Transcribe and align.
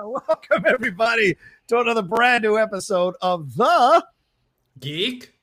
Welcome, 0.04 0.64
everybody, 0.66 1.36
to 1.68 1.78
another 1.78 2.00
brand 2.00 2.42
new 2.42 2.56
episode 2.56 3.14
of 3.20 3.54
The 3.54 4.02
Geek 4.78 5.34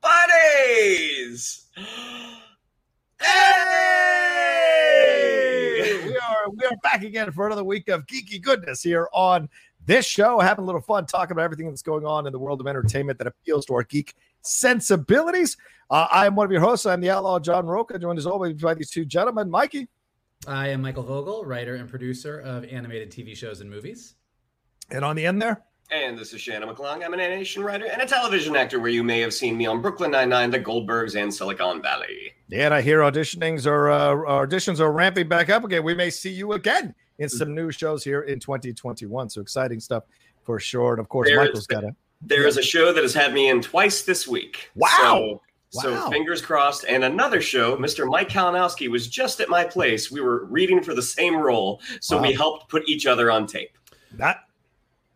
buddies. 0.00 1.66
Hey! 3.22 4.40
We 6.06 6.16
are 6.16 6.48
we 6.56 6.64
are 6.64 6.76
back 6.82 7.02
again 7.02 7.30
for 7.32 7.44
another 7.44 7.64
week 7.64 7.88
of 7.88 8.06
geeky 8.06 8.40
goodness 8.40 8.82
here 8.82 9.10
on 9.12 9.46
this 9.84 10.06
show. 10.06 10.40
Having 10.40 10.62
a 10.62 10.66
little 10.66 10.80
fun 10.80 11.04
talking 11.04 11.32
about 11.32 11.42
everything 11.42 11.66
that's 11.66 11.82
going 11.82 12.06
on 12.06 12.26
in 12.26 12.32
the 12.32 12.38
world 12.38 12.62
of 12.62 12.66
entertainment 12.66 13.18
that 13.18 13.26
appeals 13.26 13.66
to 13.66 13.74
our 13.74 13.82
geek 13.82 14.14
sensibilities. 14.40 15.58
Uh, 15.90 16.06
I 16.10 16.24
am 16.24 16.34
one 16.34 16.46
of 16.46 16.50
your 16.50 16.62
hosts. 16.62 16.86
I'm 16.86 17.02
the 17.02 17.10
outlaw 17.10 17.38
John 17.38 17.66
Rocha, 17.66 17.98
joined 17.98 18.18
as 18.18 18.24
always 18.24 18.54
by 18.54 18.72
these 18.72 18.88
two 18.88 19.04
gentlemen, 19.04 19.50
Mikey. 19.50 19.86
I 20.46 20.68
am 20.68 20.80
Michael 20.80 21.02
Vogel, 21.02 21.44
writer 21.44 21.74
and 21.74 21.88
producer 21.88 22.40
of 22.40 22.64
animated 22.64 23.10
TV 23.10 23.36
shows 23.36 23.60
and 23.60 23.68
movies. 23.70 24.14
And 24.90 25.04
on 25.04 25.14
the 25.14 25.26
end 25.26 25.40
there, 25.40 25.62
And 25.92 26.16
this 26.16 26.32
is 26.32 26.40
Shannon 26.40 26.68
McClung. 26.68 27.04
I'm 27.04 27.12
an 27.12 27.20
animation 27.20 27.62
writer 27.62 27.84
and 27.86 28.00
a 28.00 28.06
television 28.06 28.56
actor 28.56 28.80
where 28.80 28.90
you 28.90 29.04
may 29.04 29.20
have 29.20 29.34
seen 29.34 29.56
me 29.58 29.66
on 29.66 29.82
Brooklyn 29.82 30.10
Nine-Nine, 30.12 30.50
The 30.50 30.58
Goldbergs, 30.60 31.20
and 31.20 31.32
Silicon 31.32 31.82
Valley. 31.82 32.32
and 32.52 32.72
I 32.72 32.80
hear 32.80 33.00
auditionings 33.00 33.66
are 33.66 33.90
uh, 33.90 34.14
auditions 34.46 34.80
are 34.80 34.90
ramping 34.92 35.28
back 35.28 35.50
up 35.50 35.62
again. 35.64 35.84
We 35.84 35.94
may 35.94 36.08
see 36.08 36.30
you 36.32 36.52
again 36.52 36.94
in 37.18 37.28
some 37.28 37.54
new 37.54 37.70
shows 37.70 38.02
here 38.02 38.22
in 38.22 38.40
2021. 38.40 39.28
So 39.28 39.42
exciting 39.42 39.78
stuff 39.78 40.04
for 40.44 40.58
sure. 40.58 40.92
And 40.92 41.00
of 41.00 41.08
course, 41.10 41.28
There's- 41.28 41.48
Michael's 41.48 41.66
got 41.66 41.84
a 41.84 41.94
There 42.22 42.46
is 42.46 42.56
a 42.56 42.62
show 42.62 42.94
that 42.94 43.02
has 43.02 43.12
had 43.12 43.34
me 43.34 43.50
in 43.50 43.60
twice 43.60 44.02
this 44.02 44.26
week. 44.26 44.70
Wow. 44.74 44.88
So, 45.02 45.42
so 45.70 45.92
Wow. 45.92 46.10
fingers 46.10 46.42
crossed. 46.42 46.84
And 46.88 47.04
another 47.04 47.40
show, 47.40 47.76
Mr. 47.76 48.06
Mike 48.08 48.28
Kalinowski 48.28 48.88
was 48.90 49.08
just 49.08 49.40
at 49.40 49.48
my 49.48 49.64
place. 49.64 50.10
We 50.10 50.20
were 50.20 50.44
reading 50.46 50.82
for 50.82 50.94
the 50.94 51.02
same 51.02 51.36
role, 51.36 51.80
so 52.00 52.16
Wow. 52.16 52.22
we 52.22 52.32
helped 52.32 52.68
put 52.68 52.88
each 52.88 53.06
other 53.06 53.30
on 53.30 53.46
tape. 53.46 53.76
that 54.14 54.44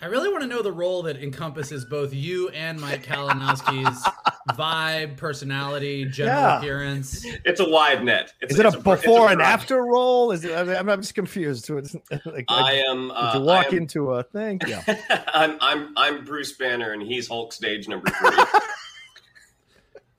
I 0.01 0.07
really 0.07 0.29
want 0.29 0.43
to 0.43 0.47
know 0.49 0.61
the 0.61 0.71
role 0.73 1.03
that 1.05 1.17
encompasses 1.23 1.85
both 1.87 2.13
you 2.13 2.49
and 2.51 2.79
Mike 2.79 3.05
Kalinowski's 3.07 4.07
vibe, 4.51 5.17
personality, 5.17 6.05
general 6.05 6.37
Yeah. 6.41 6.59
appearance. 6.59 7.25
It's 7.45 7.59
a 7.61 7.69
wide 7.69 8.05
net. 8.05 8.33
It's, 8.43 8.53
is 8.53 8.59
it 8.61 8.67
a 8.67 8.69
it's 8.69 8.77
it's 8.77 8.85
before 8.85 9.31
and 9.31 9.41
after 9.41 9.83
role? 9.83 10.31
Is 10.31 10.45
it? 10.45 10.55
I 10.55 10.63
mean, 10.65 10.77
I'm, 10.77 10.89
I'm 10.91 11.01
just 11.01 11.15
confused. 11.15 11.65
To 11.69 11.83
like, 12.27 12.45
I 12.49 12.75
am. 12.87 13.11
Uh, 13.13 13.33
you 13.37 13.41
walk 13.41 13.69
am- 13.73 13.79
into 13.79 14.11
a 14.13 14.23
thing? 14.23 14.61
Yeah. 14.67 14.83
I'm 15.35 15.57
I'm 15.61 15.93
I'm 15.97 16.25
Bruce 16.25 16.53
Banner 16.53 16.93
and 16.93 17.01
he's 17.03 17.27
Hulk 17.29 17.53
stage 17.55 17.89
number 17.89 18.11
three. 18.11 18.37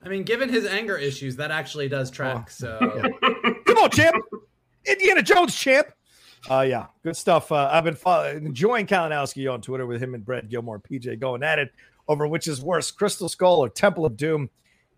I 0.06 0.08
mean, 0.08 0.22
given 0.22 0.48
his 0.48 0.64
anger 0.66 0.96
issues, 0.96 1.34
that 1.36 1.50
actually 1.50 1.88
does 1.88 2.10
track. 2.12 2.48
So 2.50 2.78
Come 3.66 3.78
on, 3.78 3.90
champ. 3.90 4.14
Indiana 4.86 5.20
Jones, 5.22 5.54
champ. 5.54 5.88
Uh, 6.48 6.60
yeah, 6.60 6.86
good 7.02 7.16
stuff. 7.16 7.50
Uh, 7.50 7.68
I've 7.72 7.82
been 7.82 7.96
follow- 7.96 8.30
enjoying 8.30 8.86
Kalinowski 8.86 9.52
on 9.52 9.60
Twitter 9.60 9.84
with 9.84 10.00
him 10.00 10.14
and 10.14 10.24
Brett 10.24 10.48
Gilmore, 10.48 10.78
PJ 10.78 11.18
going 11.18 11.42
at 11.42 11.58
it 11.58 11.72
over 12.08 12.28
which 12.28 12.46
is 12.46 12.60
worse, 12.62 12.92
Crystal 12.92 13.28
Skull 13.28 13.58
or 13.64 13.68
Temple 13.68 14.06
of 14.06 14.16
Doom. 14.16 14.48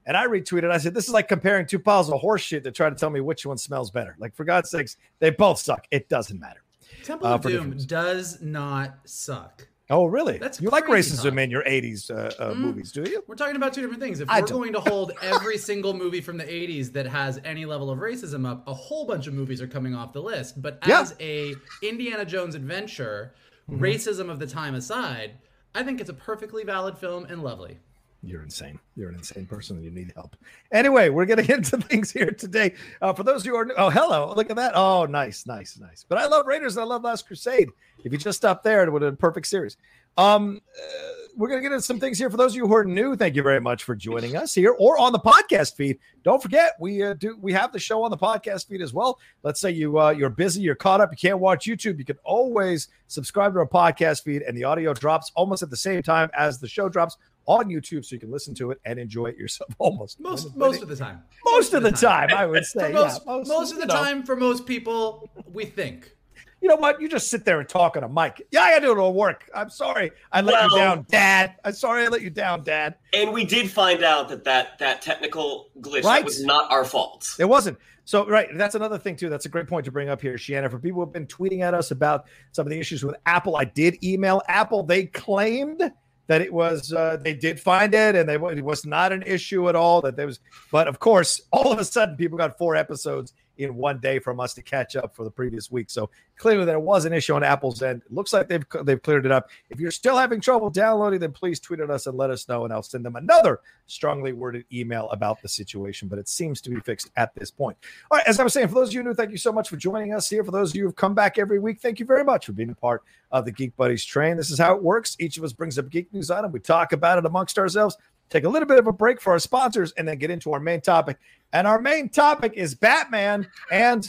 And 0.05 0.15
I 0.15 0.27
retweeted. 0.27 0.71
I 0.71 0.77
said, 0.79 0.93
"This 0.95 1.07
is 1.09 1.15
like 1.15 1.27
comparing 1.29 1.67
two 1.67 1.79
piles 1.79 2.11
of 2.11 2.21
horse 2.21 2.43
shit 2.43 2.65
to 2.65 2.71
try 2.71 2.91
to 2.91 2.97
tell 2.97 3.09
me 3.11 3.21
which 3.21 3.47
one 3.47 3.57
smells 3.59 3.91
better. 3.91 4.15
Like 4.19 4.35
for 4.35 4.45
God's 4.45 4.71
sakes, 4.71 4.97
they 5.21 5.31
both 5.31 5.59
suck. 5.59 5.87
It 5.91 6.09
doesn't 6.11 6.39
matter." 6.39 6.63
Temple 7.03 7.29
Uh, 7.29 7.35
of 7.35 7.43
Doom 7.43 7.77
does 7.87 8.43
not 8.43 8.99
suck. 9.05 9.68
Oh, 9.91 10.05
really? 10.07 10.37
That's 10.39 10.61
you 10.61 10.69
like 10.69 10.85
racism 10.87 11.31
talk. 11.31 11.39
in 11.39 11.51
your 11.51 11.63
'80s 11.65 12.11
uh, 12.11 12.15
uh, 12.39 12.53
Mm. 12.53 12.59
movies, 12.59 12.93
do 12.93 13.03
you? 13.03 13.25
We're 13.27 13.37
talking 13.37 13.57
about 13.57 13.73
two 13.73 13.81
different 13.81 14.03
things. 14.03 14.21
If 14.21 14.29
I 14.29 14.41
we're 14.41 14.47
don't. 14.47 14.59
going 14.61 14.73
to 14.75 14.81
hold 14.81 15.13
every 15.23 15.57
single 15.71 15.95
movie 15.95 16.21
from 16.21 16.37
the 16.37 16.45
80s 16.45 16.93
that 16.93 17.07
has 17.07 17.41
any 17.45 17.65
level 17.65 17.91
of 17.91 17.99
racism 17.99 18.47
up, 18.47 18.69
a 18.69 18.75
whole 18.75 19.07
bunch 19.07 19.27
of 19.27 19.33
movies 19.35 19.63
are 19.63 19.67
coming 19.67 19.95
off 19.95 20.13
the 20.13 20.21
list. 20.23 20.61
But 20.61 20.79
Yeah. 20.87 21.01
as 21.01 21.15
a 21.21 21.55
Indiana 21.83 22.25
Jones 22.25 22.55
adventure, 22.55 23.33
Mm-hmm. 23.71 23.85
racism 23.85 24.31
of 24.31 24.39
the 24.39 24.47
time 24.47 24.75
aside, 24.75 25.33
I 25.75 25.83
think 25.83 26.01
it's 26.01 26.09
a 26.09 26.15
perfectly 26.15 26.65
valid 26.65 26.97
film 26.97 27.27
and 27.27 27.43
lovely. 27.43 27.79
You're 28.23 28.43
insane. 28.43 28.81
You're 28.97 29.11
an 29.11 29.15
insane 29.15 29.47
person 29.47 29.81
you 29.83 29.93
need 29.93 30.13
help. 30.17 30.35
Anyway, 30.73 31.09
we're 31.09 31.25
getting 31.25 31.49
into 31.49 31.77
things 31.79 32.11
here 32.11 32.31
today. 32.31 32.75
Uh, 33.01 33.13
for 33.13 33.23
those 33.23 33.45
who 33.45 33.55
are, 33.55 33.69
oh, 33.77 33.91
hello. 33.91 34.33
Look 34.37 34.51
at 34.51 34.57
that. 34.57 34.73
Oh, 34.75 35.07
nice, 35.07 35.47
nice, 35.47 35.79
nice. 35.79 36.05
But 36.09 36.19
I 36.19 36.27
love 36.27 36.47
Raiders 36.47 36.77
and 36.77 36.83
I 36.83 36.87
love 36.87 37.05
Last 37.05 37.27
Crusade. 37.27 37.71
If 38.05 38.11
you 38.13 38.19
just 38.19 38.39
stop 38.39 38.63
there, 38.63 38.83
it 38.83 38.93
would 38.93 39.03
have 39.03 39.11
been 39.11 39.15
a 39.15 39.17
perfect 39.17 39.47
series. 39.47 39.77
Um, 40.17 40.61
uh, 40.77 41.19
we're 41.37 41.47
going 41.47 41.63
to 41.63 41.63
get 41.63 41.73
into 41.73 41.85
some 41.85 42.01
things 42.01 42.19
here. 42.19 42.29
For 42.29 42.37
those 42.37 42.53
of 42.53 42.57
you 42.57 42.67
who 42.67 42.75
are 42.75 42.85
new, 42.85 43.15
thank 43.15 43.37
you 43.37 43.45
very 43.45 43.61
much 43.61 43.85
for 43.85 43.95
joining 43.95 44.37
us 44.37 44.53
here 44.53 44.75
or 44.81 44.99
on 44.99 45.13
the 45.13 45.21
podcast 45.21 45.77
feed. 45.77 45.99
Don't 46.25 46.43
forget, 46.43 46.73
we 46.81 47.05
uh, 47.05 47.15
do 47.15 47.39
we 47.41 47.53
have 47.53 47.73
the 47.73 47.79
show 47.79 48.03
on 48.03 48.11
the 48.11 48.19
podcast 48.19 48.67
feed 48.67 48.83
as 48.83 48.93
well. 48.93 49.21
Let's 49.45 49.61
say 49.61 49.71
you 49.71 50.01
uh, 50.01 50.11
you're 50.11 50.31
busy, 50.31 50.61
you're 50.61 50.75
caught 50.75 51.01
up, 51.01 51.13
you 51.13 51.17
can't 51.17 51.39
watch 51.39 51.67
YouTube. 51.67 51.99
You 51.99 52.05
can 52.05 52.19
always 52.25 52.89
subscribe 53.07 53.53
to 53.53 53.61
our 53.61 53.69
podcast 53.69 54.25
feed, 54.25 54.43
and 54.43 54.57
the 54.57 54.65
audio 54.65 54.93
drops 54.93 55.31
almost 55.37 55.63
at 55.63 55.71
the 55.71 55.77
same 55.77 56.03
time 56.03 56.29
as 56.37 56.59
the 56.59 56.67
show 56.67 56.89
drops 56.89 57.17
on 57.49 57.69
YouTube, 57.69 58.05
so 58.05 58.15
you 58.15 58.21
can 58.21 58.31
listen 58.31 58.55
to 58.57 58.71
it 58.71 58.81
and 58.85 58.99
enjoy 58.99 59.27
it 59.27 59.37
yourself. 59.37 59.71
Almost 59.79 60.21
Most 60.21 60.55
most 60.57 60.83
of 60.83 60.89
the 60.89 60.95
time. 60.97 61.23
most 61.45 61.73
of 61.75 61.83
the 61.83 61.91
time, 61.91 62.29
I 62.33 62.47
would 62.47 62.65
say. 62.67 62.93
most, 62.93 63.23
yeah, 63.27 63.43
most, 63.47 63.73
of 63.73 63.81
the 63.81 63.87
know. 63.87 63.95
time, 63.95 64.23
for 64.23 64.37
most 64.37 64.67
people, 64.67 65.29
we 65.51 65.65
think. 65.65 66.15
You 66.61 66.69
know 66.69 66.77
what? 66.77 67.01
You 67.01 67.09
just 67.09 67.31
sit 67.31 67.45
there 67.45 67.61
and 67.61 67.69
talk 67.69 67.97
on 67.97 68.03
a 68.05 68.09
mic. 68.09 68.47
Yeah, 68.51 68.63
I 68.63 68.73
gotta 68.73 68.87
do 68.87 68.93
it 68.93 68.99
all 68.99 69.15
work. 69.15 69.49
I'm 69.55 69.71
sorry. 69.71 70.11
I 70.33 70.41
let 70.41 70.65
you 70.71 70.77
down, 70.77 71.07
Dad. 71.09 71.55
I'm 71.65 71.73
sorry 71.73 72.05
I 72.05 72.09
let 72.09 72.21
you 72.21 72.31
down, 72.31 72.65
Dad. 72.65 72.97
and 73.15 73.33
we 73.33 73.45
did 73.45 73.71
find 73.71 74.03
out 74.03 74.29
that 74.29 74.45
that, 74.45 74.79
that 74.81 75.01
technical 75.01 75.71
glitch 75.81 76.03
Right. 76.05 76.19
that 76.21 76.25
was 76.25 76.45
not 76.45 76.71
our 76.71 76.85
fault. 76.85 77.35
It 77.39 77.45
wasn't. 77.47 77.79
So, 78.05 78.27
right. 78.27 78.49
That's 78.55 78.75
another 78.75 78.99
thing, 78.99 79.17
too. 79.17 79.29
That's 79.29 79.47
a 79.47 79.49
great 79.51 79.69
point 79.69 79.85
to 79.85 79.93
bring 79.93 80.09
up 80.09 80.21
here, 80.21 80.37
Shannon. 80.37 80.69
For 80.71 80.79
people 80.79 80.97
who 80.97 81.07
have 81.07 81.13
been 81.13 81.27
tweeting 81.27 81.61
at 81.61 81.75
us 81.75 81.91
about 81.93 82.25
some 82.53 82.67
of 82.67 82.71
the 82.71 82.79
issues 82.81 83.05
with 83.05 83.15
Apple, 83.27 83.57
I 83.57 83.65
did 83.65 84.03
email 84.03 84.43
Apple. 84.49 84.83
They 84.83 85.05
claimed 85.07 85.93
that 86.29 86.41
it 86.41 86.53
was, 86.53 86.93
uh, 86.93 87.19
they 87.21 87.35
did 87.35 87.59
find 87.59 87.93
it 87.93 88.15
and 88.15 88.29
they, 88.29 88.37
it 88.37 88.65
was 88.65 88.87
not 88.87 89.13
an 89.13 89.23
issue 89.23 89.69
at 89.69 89.75
all. 89.75 90.01
That 90.01 90.17
there 90.17 90.27
was, 90.27 90.39
but 90.71 90.87
of 90.87 91.01
course, 91.01 91.41
all 91.51 91.73
of 91.73 91.79
a 91.79 91.85
sudden, 91.85 92.17
people 92.17 92.39
got 92.39 92.57
four 92.57 92.77
episodes 92.77 93.33
in 93.59 93.75
one 93.75 93.99
day 93.99 94.19
from 94.19 94.41
us 94.41 94.55
to 94.55 94.63
catch 94.63 94.97
up 94.97 95.15
for 95.15 95.25
the 95.25 95.31
previous 95.31 95.71
week. 95.71 95.91
So 95.91 96.11
clearly 96.37 96.65
there 96.65 96.79
was 96.79 97.05
an 97.05 97.13
issue 97.13 97.35
on 97.35 97.43
Apple's 97.43 97.83
end. 97.83 98.03
It 98.07 98.13
looks 98.13 98.33
like 98.33 98.49
they've 98.49 98.65
they've 98.85 99.03
cleared 99.03 99.27
it 99.27 99.33
up. 99.33 99.51
If 99.69 99.81
you're 99.81 99.91
still 99.91 100.17
having 100.17 100.41
trouble 100.41 100.71
downloading, 100.71 101.21
then 101.21 101.33
please 101.33 101.61
tweet 101.61 101.81
at 101.81 101.91
us 101.91 102.07
and 102.07 102.17
let 102.17 102.31
us 102.31 102.49
know, 102.49 102.65
and 102.65 102.73
I'll 102.73 102.83
send 102.83 103.05
them 103.05 103.17
another 103.17 103.61
strongly 103.87 104.33
worded 104.33 104.65
email 104.73 105.11
about 105.11 105.43
the 105.43 105.49
situation. 105.49 106.09
But 106.09 106.19
it 106.19 106.29
seems 106.29 106.61
to 106.63 106.71
be 106.71 106.81
fixed 106.81 107.11
at 107.17 107.35
this 107.35 107.51
point. 107.51 107.77
All 108.11 108.19
right, 108.19 108.27
as 108.27 108.41
I 108.41 108.45
was 108.45 108.53
saying, 108.53 108.69
for 108.69 108.75
those 108.75 108.89
of 108.89 108.95
you 108.95 109.03
new, 109.03 109.15
thank 109.15 109.31
you 109.31 109.39
so 109.39 109.53
much 109.53 109.69
for 109.69 109.77
joining 109.77 110.15
us 110.15 110.31
here. 110.31 110.45
For 110.45 110.53
those 110.53 110.71
of 110.71 110.77
you 110.77 110.85
who've 110.85 110.97
come 110.97 111.15
back 111.15 111.39
every 111.39 111.59
week, 111.59 111.81
thank 111.81 111.99
you 111.99 112.07
very 112.07 112.25
much 112.25 112.47
for 112.47 112.53
being 112.53 112.71
a 112.71 112.75
part 112.75 113.03
of 113.31 113.45
the 113.45 113.53
Geek 113.53 113.77
Buddies 113.77 114.05
train. 114.05 114.37
This 114.37 114.51
is 114.51 114.59
how 114.59 114.75
it 114.75 114.83
works. 114.83 115.17
Each 115.19 115.37
of 115.37 115.45
us 115.45 115.53
brings 115.53 115.79
up 115.79 115.91
geek 115.91 116.13
news 116.13 116.31
item. 116.31 116.53
We 116.53 116.61
talk 116.61 116.93
about 116.93 117.19
it 117.19 117.27
amongst 117.27 117.59
ourselves 117.59 117.97
take 118.31 118.45
a 118.45 118.49
little 118.49 118.69
bit 118.69 118.79
of 118.79 118.87
a 118.87 118.93
break 118.93 119.21
for 119.21 119.33
our 119.33 119.39
sponsors, 119.39 119.93
and 119.93 120.07
then 120.07 120.19
get 120.19 120.31
into 120.31 120.53
our 120.53 120.61
main 120.61 120.81
topic. 120.81 121.19
And 121.53 121.67
our 121.67 121.81
main 121.81 122.09
topic 122.09 122.53
is 122.57 122.75
Batman 122.75 123.49
and 123.73 124.09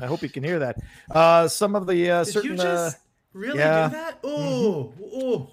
I 0.00 0.06
hope 0.06 0.22
you 0.22 0.28
can 0.28 0.44
hear 0.44 0.58
that. 0.58 0.76
Uh, 1.10 1.48
some 1.48 1.74
of 1.74 1.86
the 1.86 2.10
uh, 2.10 2.24
Did 2.24 2.32
certain. 2.32 2.50
you 2.50 2.56
just 2.56 2.96
uh, 2.96 2.98
really 3.32 3.58
yeah. 3.58 3.88
do 3.88 3.94
that? 3.94 4.18
Oh, 4.24 4.92
oh. 5.14 5.50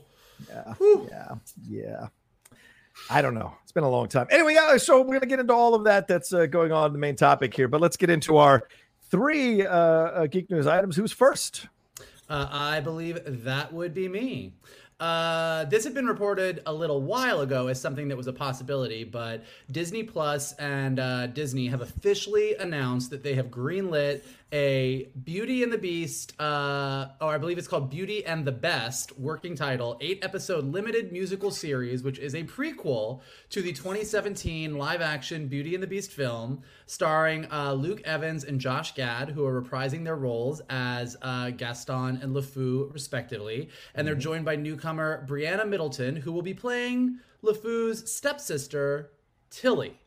yeah, 0.49 0.73
Whew. 0.73 1.07
yeah, 1.09 1.35
yeah. 1.69 2.07
I 3.09 3.21
don't 3.21 3.33
know. 3.33 3.53
It's 3.63 3.71
been 3.71 3.83
a 3.83 3.89
long 3.89 4.07
time. 4.07 4.27
Anyway, 4.29 4.53
yeah. 4.53 4.75
So 4.77 5.01
we're 5.01 5.15
gonna 5.15 5.27
get 5.27 5.39
into 5.39 5.53
all 5.53 5.73
of 5.73 5.85
that 5.85 6.07
that's 6.07 6.33
uh, 6.33 6.45
going 6.45 6.71
on 6.71 6.87
in 6.87 6.93
the 6.93 6.99
main 6.99 7.15
topic 7.15 7.53
here, 7.53 7.67
but 7.67 7.79
let's 7.79 7.97
get 7.97 8.09
into 8.09 8.37
our 8.37 8.67
three 9.09 9.65
uh, 9.65 9.77
uh, 9.77 10.27
geek 10.27 10.49
news 10.49 10.67
items. 10.67 10.95
Who's 10.95 11.11
first? 11.11 11.67
Uh, 12.29 12.47
I 12.51 12.79
believe 12.81 13.19
that 13.25 13.71
would 13.71 13.93
be 13.93 14.07
me. 14.09 14.53
Uh, 14.99 15.65
this 15.65 15.83
had 15.83 15.93
been 15.93 16.05
reported 16.05 16.61
a 16.65 16.73
little 16.73 17.01
while 17.01 17.41
ago 17.41 17.67
as 17.67 17.81
something 17.81 18.07
that 18.07 18.15
was 18.15 18.27
a 18.27 18.33
possibility, 18.33 19.03
but 19.03 19.43
Disney 19.71 20.03
Plus 20.03 20.53
and 20.53 20.99
uh, 20.99 21.27
Disney 21.27 21.67
have 21.67 21.81
officially 21.81 22.55
announced 22.55 23.09
that 23.09 23.23
they 23.23 23.33
have 23.35 23.47
greenlit 23.47 24.23
a 24.53 25.09
Beauty 25.23 25.63
and 25.63 25.73
the 25.73 25.79
Beast, 25.79 26.39
uh, 26.39 27.07
or 27.19 27.33
I 27.33 27.39
believe 27.39 27.57
it's 27.57 27.67
called 27.67 27.89
Beauty 27.89 28.23
and 28.23 28.45
the 28.45 28.51
Best, 28.51 29.17
working 29.17 29.55
title, 29.55 29.97
eight 29.99 30.23
episode 30.23 30.65
limited 30.65 31.11
musical 31.11 31.49
series, 31.49 32.03
which 32.03 32.19
is 32.19 32.35
a 32.35 32.43
prequel 32.43 33.21
to 33.49 33.63
the 33.63 33.73
2017 33.73 34.77
live 34.77 35.01
action 35.01 35.47
Beauty 35.47 35.73
and 35.73 35.81
the 35.81 35.87
Beast 35.87 36.11
film, 36.11 36.61
starring 36.85 37.51
uh, 37.51 37.73
Luke 37.73 38.01
Evans 38.05 38.43
and 38.43 38.61
Josh 38.61 38.93
Gad, 38.93 39.29
who 39.29 39.43
are 39.43 39.59
reprising 39.59 40.03
their 40.03 40.17
roles 40.17 40.61
as 40.69 41.17
uh, 41.23 41.49
Gaston 41.49 42.19
and 42.21 42.35
LeFou, 42.35 42.93
respectively. 42.93 43.69
And 43.95 44.07
they're 44.07 44.13
joined 44.13 44.45
by 44.45 44.55
newcomer 44.55 45.25
Brianna 45.27 45.67
Middleton, 45.67 46.15
who 46.15 46.31
will 46.31 46.43
be 46.43 46.53
playing 46.53 47.17
LeFou's 47.43 48.11
stepsister, 48.11 49.09
Tilly. 49.49 49.99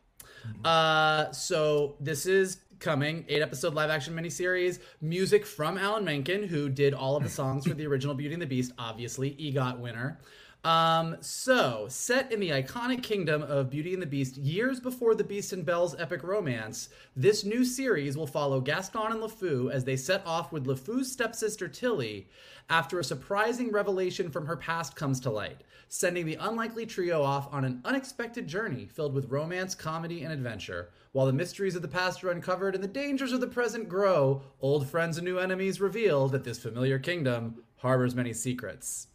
Uh, 0.63 1.31
so 1.31 1.95
this 1.99 2.25
is 2.25 2.57
coming 2.79 3.25
eight 3.27 3.41
episode 3.41 3.73
live 3.73 3.89
action 3.89 4.15
miniseries 4.15 4.79
music 5.01 5.45
from 5.45 5.77
alan 5.77 6.05
menken 6.05 6.43
who 6.43 6.69
did 6.69 6.93
all 6.93 7.15
of 7.15 7.23
the 7.23 7.29
songs 7.29 7.65
for 7.65 7.73
the 7.73 7.87
original 7.87 8.13
beauty 8.13 8.33
and 8.33 8.41
the 8.41 8.47
beast 8.47 8.71
obviously 8.77 9.31
egot 9.39 9.79
winner 9.79 10.19
um, 10.67 11.15
so 11.21 11.85
set 11.89 12.31
in 12.31 12.39
the 12.39 12.49
iconic 12.49 13.01
kingdom 13.01 13.41
of 13.41 13.69
beauty 13.69 13.93
and 13.93 14.01
the 14.01 14.07
beast 14.07 14.35
years 14.35 14.79
before 14.79 15.15
the 15.15 15.23
beast 15.23 15.53
and 15.53 15.65
belle's 15.65 15.95
epic 15.97 16.23
romance 16.23 16.89
this 17.15 17.45
new 17.45 17.63
series 17.63 18.17
will 18.17 18.27
follow 18.27 18.59
gaston 18.59 19.11
and 19.11 19.21
lefou 19.21 19.71
as 19.71 19.85
they 19.85 19.95
set 19.95 20.21
off 20.25 20.51
with 20.51 20.65
lefou's 20.65 21.11
stepsister 21.11 21.67
tilly 21.67 22.27
after 22.69 22.99
a 22.99 23.03
surprising 23.03 23.71
revelation 23.71 24.29
from 24.29 24.45
her 24.45 24.57
past 24.57 24.95
comes 24.95 25.21
to 25.21 25.29
light 25.29 25.63
sending 25.89 26.25
the 26.25 26.35
unlikely 26.35 26.85
trio 26.85 27.21
off 27.21 27.51
on 27.53 27.63
an 27.63 27.81
unexpected 27.85 28.47
journey 28.47 28.85
filled 28.85 29.13
with 29.13 29.29
romance, 29.29 29.73
comedy, 29.73 30.23
and 30.23 30.33
adventure. 30.33 30.89
While 31.13 31.25
the 31.25 31.33
mysteries 31.33 31.75
of 31.75 31.81
the 31.81 31.87
past 31.87 32.23
are 32.23 32.31
uncovered 32.31 32.75
and 32.75 32.83
the 32.83 32.89
dangers 32.89 33.31
of 33.31 33.41
the 33.41 33.47
present 33.47 33.87
grow, 33.87 34.41
old 34.59 34.89
friends 34.89 35.17
and 35.17 35.25
new 35.25 35.39
enemies 35.39 35.81
reveal 35.81 36.27
that 36.29 36.43
this 36.43 36.59
familiar 36.59 36.99
kingdom 36.99 37.63
harbors 37.77 38.15
many 38.15 38.33
secrets. 38.33 39.07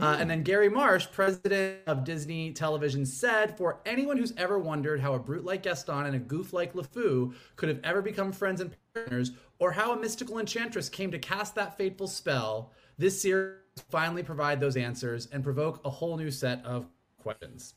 Uh, 0.00 0.16
and 0.20 0.28
then 0.30 0.42
Gary 0.42 0.68
Marsh, 0.68 1.06
president 1.10 1.78
of 1.86 2.04
Disney 2.04 2.52
Television, 2.52 3.04
said, 3.06 3.56
For 3.56 3.80
anyone 3.86 4.16
who's 4.16 4.32
ever 4.36 4.58
wondered 4.58 5.00
how 5.00 5.14
a 5.14 5.18
brute 5.18 5.44
like 5.44 5.62
Gaston 5.62 6.06
and 6.06 6.14
a 6.14 6.18
goof 6.18 6.52
like 6.52 6.74
LeFou 6.74 7.34
could 7.56 7.68
have 7.68 7.80
ever 7.82 8.02
become 8.02 8.30
friends 8.32 8.60
and 8.60 8.74
partners, 8.94 9.32
or 9.58 9.72
how 9.72 9.92
a 9.92 10.00
mystical 10.00 10.38
enchantress 10.38 10.88
came 10.88 11.10
to 11.10 11.18
cast 11.18 11.54
that 11.54 11.76
fateful 11.76 12.06
spell, 12.06 12.72
this 12.98 13.20
series 13.20 13.56
finally 13.90 14.22
provide 14.22 14.60
those 14.60 14.76
answers 14.76 15.26
and 15.32 15.42
provoke 15.42 15.80
a 15.84 15.90
whole 15.90 16.16
new 16.16 16.30
set 16.30 16.62
of 16.64 16.86
questions. 17.22 17.74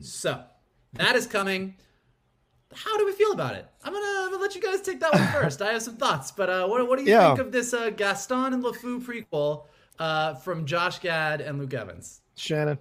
So 0.00 0.42
that 0.94 1.16
is 1.16 1.26
coming. 1.26 1.74
How 2.74 2.96
do 2.96 3.04
we 3.04 3.12
feel 3.12 3.32
about 3.32 3.54
it? 3.56 3.66
I'm 3.84 3.92
gonna, 3.92 4.06
I'm 4.24 4.30
gonna 4.30 4.42
let 4.42 4.54
you 4.54 4.62
guys 4.62 4.80
take 4.80 5.00
that 5.00 5.12
one 5.12 5.26
first. 5.32 5.60
I 5.60 5.72
have 5.72 5.82
some 5.82 5.96
thoughts, 5.96 6.30
but 6.30 6.48
uh, 6.48 6.66
what, 6.66 6.88
what 6.88 6.98
do 6.98 7.04
you 7.04 7.10
Yeah. 7.10 7.28
think 7.34 7.46
of 7.46 7.52
this 7.52 7.74
uh, 7.74 7.90
Gaston 7.90 8.54
and 8.54 8.62
LeFou 8.64 9.02
prequel 9.04 9.64
uh, 9.98 10.34
from 10.34 10.66
Josh 10.66 10.98
Gad 11.00 11.40
and 11.40 11.58
Luke 11.58 11.74
Evans? 11.74 12.20
Shannon. 12.36 12.78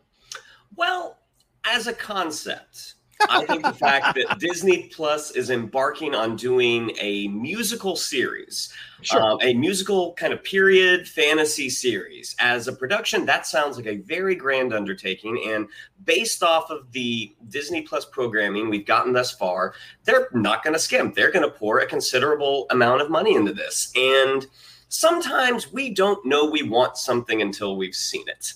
Well, 0.75 1.17
as 1.65 1.87
a 1.87 1.93
concept, 1.93 2.95
I 3.29 3.45
think 3.45 3.63
the 3.63 3.73
fact 3.73 4.15
that 4.15 4.37
Disney 4.39 4.89
Plus 4.93 5.31
is 5.31 5.51
embarking 5.51 6.15
on 6.15 6.35
doing 6.35 6.91
a 6.99 7.27
musical 7.27 7.95
series, 7.95 8.73
Sure. 9.03 9.21
um, 9.21 9.37
a 9.41 9.53
musical 9.53 10.13
kind 10.13 10.33
of 10.33 10.43
period 10.43 11.07
fantasy 11.07 11.69
series, 11.69 12.35
as 12.39 12.67
a 12.67 12.73
production, 12.73 13.25
that 13.27 13.45
sounds 13.45 13.77
like 13.77 13.85
a 13.85 13.97
very 13.97 14.33
grand 14.33 14.73
undertaking. 14.73 15.43
And 15.47 15.67
based 16.03 16.41
off 16.41 16.71
of 16.71 16.91
the 16.93 17.35
Disney 17.49 17.81
Plus 17.83 18.05
programming 18.05 18.69
we've 18.69 18.85
gotten 18.87 19.13
thus 19.13 19.31
far, 19.31 19.73
they're 20.03 20.29
not 20.33 20.63
going 20.63 20.73
to 20.73 20.79
skimp. 20.79 21.13
They're 21.13 21.31
going 21.31 21.47
to 21.47 21.55
pour 21.55 21.79
a 21.79 21.85
considerable 21.85 22.65
amount 22.71 23.01
of 23.01 23.11
money 23.11 23.35
into 23.35 23.53
this. 23.53 23.91
And 23.95 24.47
sometimes 24.91 25.71
we 25.71 25.89
don't 25.89 26.23
know 26.25 26.45
we 26.45 26.63
want 26.63 26.97
something 26.97 27.41
until 27.41 27.77
we've 27.77 27.95
seen 27.95 28.27
it. 28.27 28.53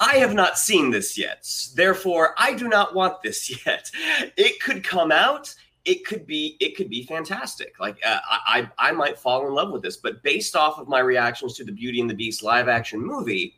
I 0.00 0.16
have 0.16 0.34
not 0.34 0.58
seen 0.58 0.90
this 0.90 1.18
yet. 1.18 1.48
Therefore, 1.74 2.34
I 2.38 2.54
do 2.54 2.68
not 2.68 2.94
want 2.94 3.22
this 3.22 3.64
yet. 3.66 3.90
It 4.36 4.60
could 4.60 4.82
come 4.82 5.12
out. 5.12 5.54
It 5.84 6.04
could 6.06 6.26
be. 6.26 6.56
It 6.60 6.76
could 6.76 6.90
be 6.90 7.04
fantastic. 7.04 7.78
Like 7.80 7.98
uh, 8.04 8.18
I, 8.28 8.68
I, 8.78 8.92
might 8.92 9.18
fall 9.18 9.46
in 9.46 9.54
love 9.54 9.70
with 9.70 9.82
this. 9.82 9.96
But 9.96 10.22
based 10.22 10.54
off 10.54 10.78
of 10.78 10.88
my 10.88 11.00
reactions 11.00 11.54
to 11.56 11.64
the 11.64 11.72
Beauty 11.72 12.00
and 12.00 12.10
the 12.10 12.14
Beast 12.14 12.42
live 12.42 12.68
action 12.68 13.00
movie, 13.00 13.54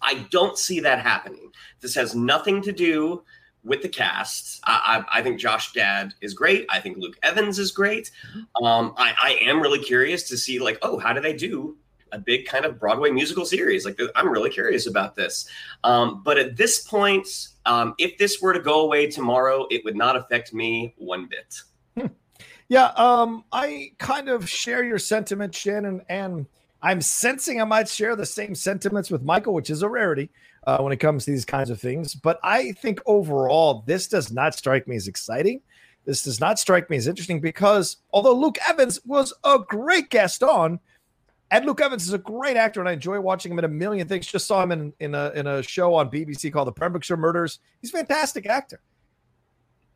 I 0.00 0.26
don't 0.30 0.56
see 0.56 0.80
that 0.80 1.00
happening. 1.00 1.50
This 1.80 1.94
has 1.94 2.14
nothing 2.14 2.62
to 2.62 2.72
do 2.72 3.22
with 3.68 3.82
the 3.82 3.88
cast. 3.88 4.60
I, 4.64 5.04
I, 5.12 5.18
I 5.18 5.22
think 5.22 5.38
Josh 5.38 5.72
Gad 5.72 6.14
is 6.20 6.34
great. 6.34 6.66
I 6.70 6.80
think 6.80 6.98
Luke 6.98 7.16
Evans 7.22 7.58
is 7.58 7.70
great. 7.70 8.10
Um, 8.62 8.94
I, 8.96 9.14
I 9.22 9.30
am 9.42 9.60
really 9.60 9.78
curious 9.78 10.28
to 10.30 10.36
see 10.36 10.58
like, 10.58 10.78
oh, 10.82 10.98
how 10.98 11.12
do 11.12 11.20
they 11.20 11.34
do 11.34 11.76
a 12.10 12.18
big 12.18 12.46
kind 12.46 12.64
of 12.64 12.80
Broadway 12.80 13.10
musical 13.10 13.44
series? 13.44 13.84
Like, 13.84 14.00
I'm 14.16 14.30
really 14.30 14.50
curious 14.50 14.86
about 14.86 15.14
this. 15.14 15.48
Um, 15.84 16.22
but 16.24 16.38
at 16.38 16.56
this 16.56 16.80
point, 16.80 17.28
um, 17.66 17.94
if 17.98 18.16
this 18.18 18.40
were 18.40 18.54
to 18.54 18.60
go 18.60 18.80
away 18.80 19.10
tomorrow, 19.10 19.66
it 19.70 19.84
would 19.84 19.96
not 19.96 20.16
affect 20.16 20.54
me 20.54 20.94
one 20.96 21.28
bit. 21.28 22.10
Yeah, 22.70 22.92
um, 22.96 23.44
I 23.50 23.92
kind 23.98 24.28
of 24.28 24.46
share 24.46 24.84
your 24.84 24.98
sentiment, 24.98 25.54
Shannon, 25.54 26.02
and 26.10 26.44
I'm 26.82 27.00
sensing 27.00 27.62
I 27.62 27.64
might 27.64 27.88
share 27.88 28.14
the 28.14 28.26
same 28.26 28.54
sentiments 28.54 29.10
with 29.10 29.22
Michael, 29.22 29.54
which 29.54 29.70
is 29.70 29.82
a 29.82 29.88
rarity 29.88 30.30
uh, 30.68 30.76
when 30.82 30.92
it 30.92 30.98
comes 30.98 31.24
to 31.24 31.30
these 31.30 31.46
kinds 31.46 31.70
of 31.70 31.80
things. 31.80 32.14
But 32.14 32.38
I 32.42 32.72
think 32.72 33.00
overall, 33.06 33.84
this 33.86 34.06
does 34.06 34.30
not 34.30 34.54
strike 34.54 34.86
me 34.86 34.96
as 34.96 35.08
exciting. 35.08 35.62
This 36.04 36.22
does 36.22 36.40
not 36.40 36.58
strike 36.58 36.90
me 36.90 36.98
as 36.98 37.06
interesting 37.06 37.40
because 37.40 37.96
although 38.12 38.34
Luke 38.34 38.58
Evans 38.68 39.00
was 39.06 39.32
a 39.44 39.58
great 39.58 40.10
guest 40.10 40.42
on, 40.42 40.78
and 41.50 41.64
Luke 41.64 41.80
Evans 41.80 42.02
is 42.02 42.12
a 42.12 42.18
great 42.18 42.58
actor, 42.58 42.80
and 42.80 42.88
I 42.88 42.92
enjoy 42.92 43.18
watching 43.18 43.50
him 43.50 43.58
in 43.58 43.64
a 43.64 43.68
million 43.68 44.06
things. 44.06 44.26
Just 44.26 44.46
saw 44.46 44.62
him 44.62 44.70
in 44.70 44.92
in 45.00 45.14
a 45.14 45.30
in 45.34 45.46
a 45.46 45.62
show 45.62 45.94
on 45.94 46.10
BBC 46.10 46.52
called 46.52 46.68
The 46.68 46.72
Pembrokeshire 46.72 47.16
Murders. 47.16 47.60
He's 47.80 47.94
a 47.94 47.96
fantastic 47.96 48.44
actor. 48.44 48.80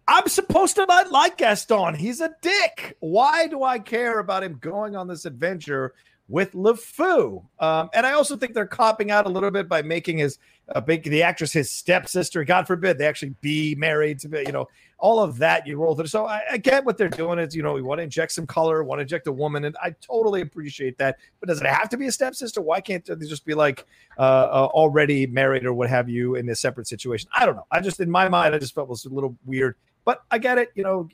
I'm 0.08 0.26
supposed 0.28 0.76
to 0.76 0.86
not 0.86 1.12
like 1.12 1.36
Gaston. 1.36 1.96
He's 1.96 2.22
a 2.22 2.30
dick. 2.40 2.96
Why 3.00 3.46
do 3.46 3.62
I 3.62 3.78
care 3.78 4.20
about 4.20 4.42
him 4.42 4.56
going 4.58 4.96
on 4.96 5.06
this 5.06 5.26
adventure 5.26 5.92
with 6.28 6.52
LeFou? 6.52 7.44
Um, 7.58 7.90
and 7.94 8.06
I 8.06 8.12
also 8.12 8.36
think 8.36 8.54
they're 8.54 8.66
copping 8.66 9.10
out 9.10 9.26
a 9.26 9.28
little 9.28 9.50
bit 9.50 9.68
by 9.68 9.82
making 9.82 10.18
his 10.18 10.38
uh, 10.74 10.80
big 10.80 11.02
the 11.04 11.22
actress 11.22 11.52
his 11.52 11.70
stepsister. 11.70 12.44
God 12.44 12.66
forbid 12.66 12.98
they 12.98 13.06
actually 13.06 13.34
be 13.40 13.74
married 13.74 14.18
to 14.20 14.28
be, 14.28 14.40
you 14.46 14.52
know, 14.52 14.68
all 14.98 15.18
of 15.18 15.38
that 15.38 15.66
you 15.66 15.76
roll 15.76 15.96
through. 15.96 16.06
So 16.06 16.26
I, 16.26 16.42
I 16.52 16.56
get 16.56 16.84
what 16.84 16.96
they're 16.96 17.08
doing. 17.08 17.38
Is 17.38 17.54
you 17.54 17.62
know, 17.62 17.72
we 17.72 17.82
want 17.82 17.98
to 17.98 18.04
inject 18.04 18.32
some 18.32 18.46
color, 18.46 18.84
want 18.84 19.00
to 19.00 19.02
inject 19.02 19.26
a 19.26 19.32
woman, 19.32 19.64
and 19.64 19.76
I 19.82 19.94
totally 20.00 20.40
appreciate 20.40 20.96
that. 20.98 21.18
But 21.40 21.48
does 21.48 21.60
it 21.60 21.66
have 21.66 21.88
to 21.90 21.96
be 21.96 22.06
a 22.06 22.12
stepsister? 22.12 22.60
Why 22.60 22.80
can't 22.80 23.04
they 23.04 23.26
just 23.26 23.44
be 23.44 23.54
like 23.54 23.84
uh, 24.16 24.22
uh, 24.22 24.68
already 24.72 25.26
married 25.26 25.66
or 25.66 25.74
what 25.74 25.90
have 25.90 26.08
you 26.08 26.36
in 26.36 26.48
a 26.48 26.54
separate 26.54 26.86
situation? 26.86 27.28
I 27.34 27.44
don't 27.44 27.56
know. 27.56 27.66
I 27.70 27.80
just 27.80 28.00
in 28.00 28.10
my 28.10 28.28
mind, 28.28 28.54
I 28.54 28.58
just 28.58 28.74
felt 28.74 28.86
it 28.86 28.90
was 28.90 29.04
a 29.04 29.10
little 29.10 29.36
weird. 29.44 29.76
But 30.04 30.22
I 30.30 30.38
get 30.38 30.58
it. 30.58 30.70
You 30.74 30.84
know, 30.84 31.08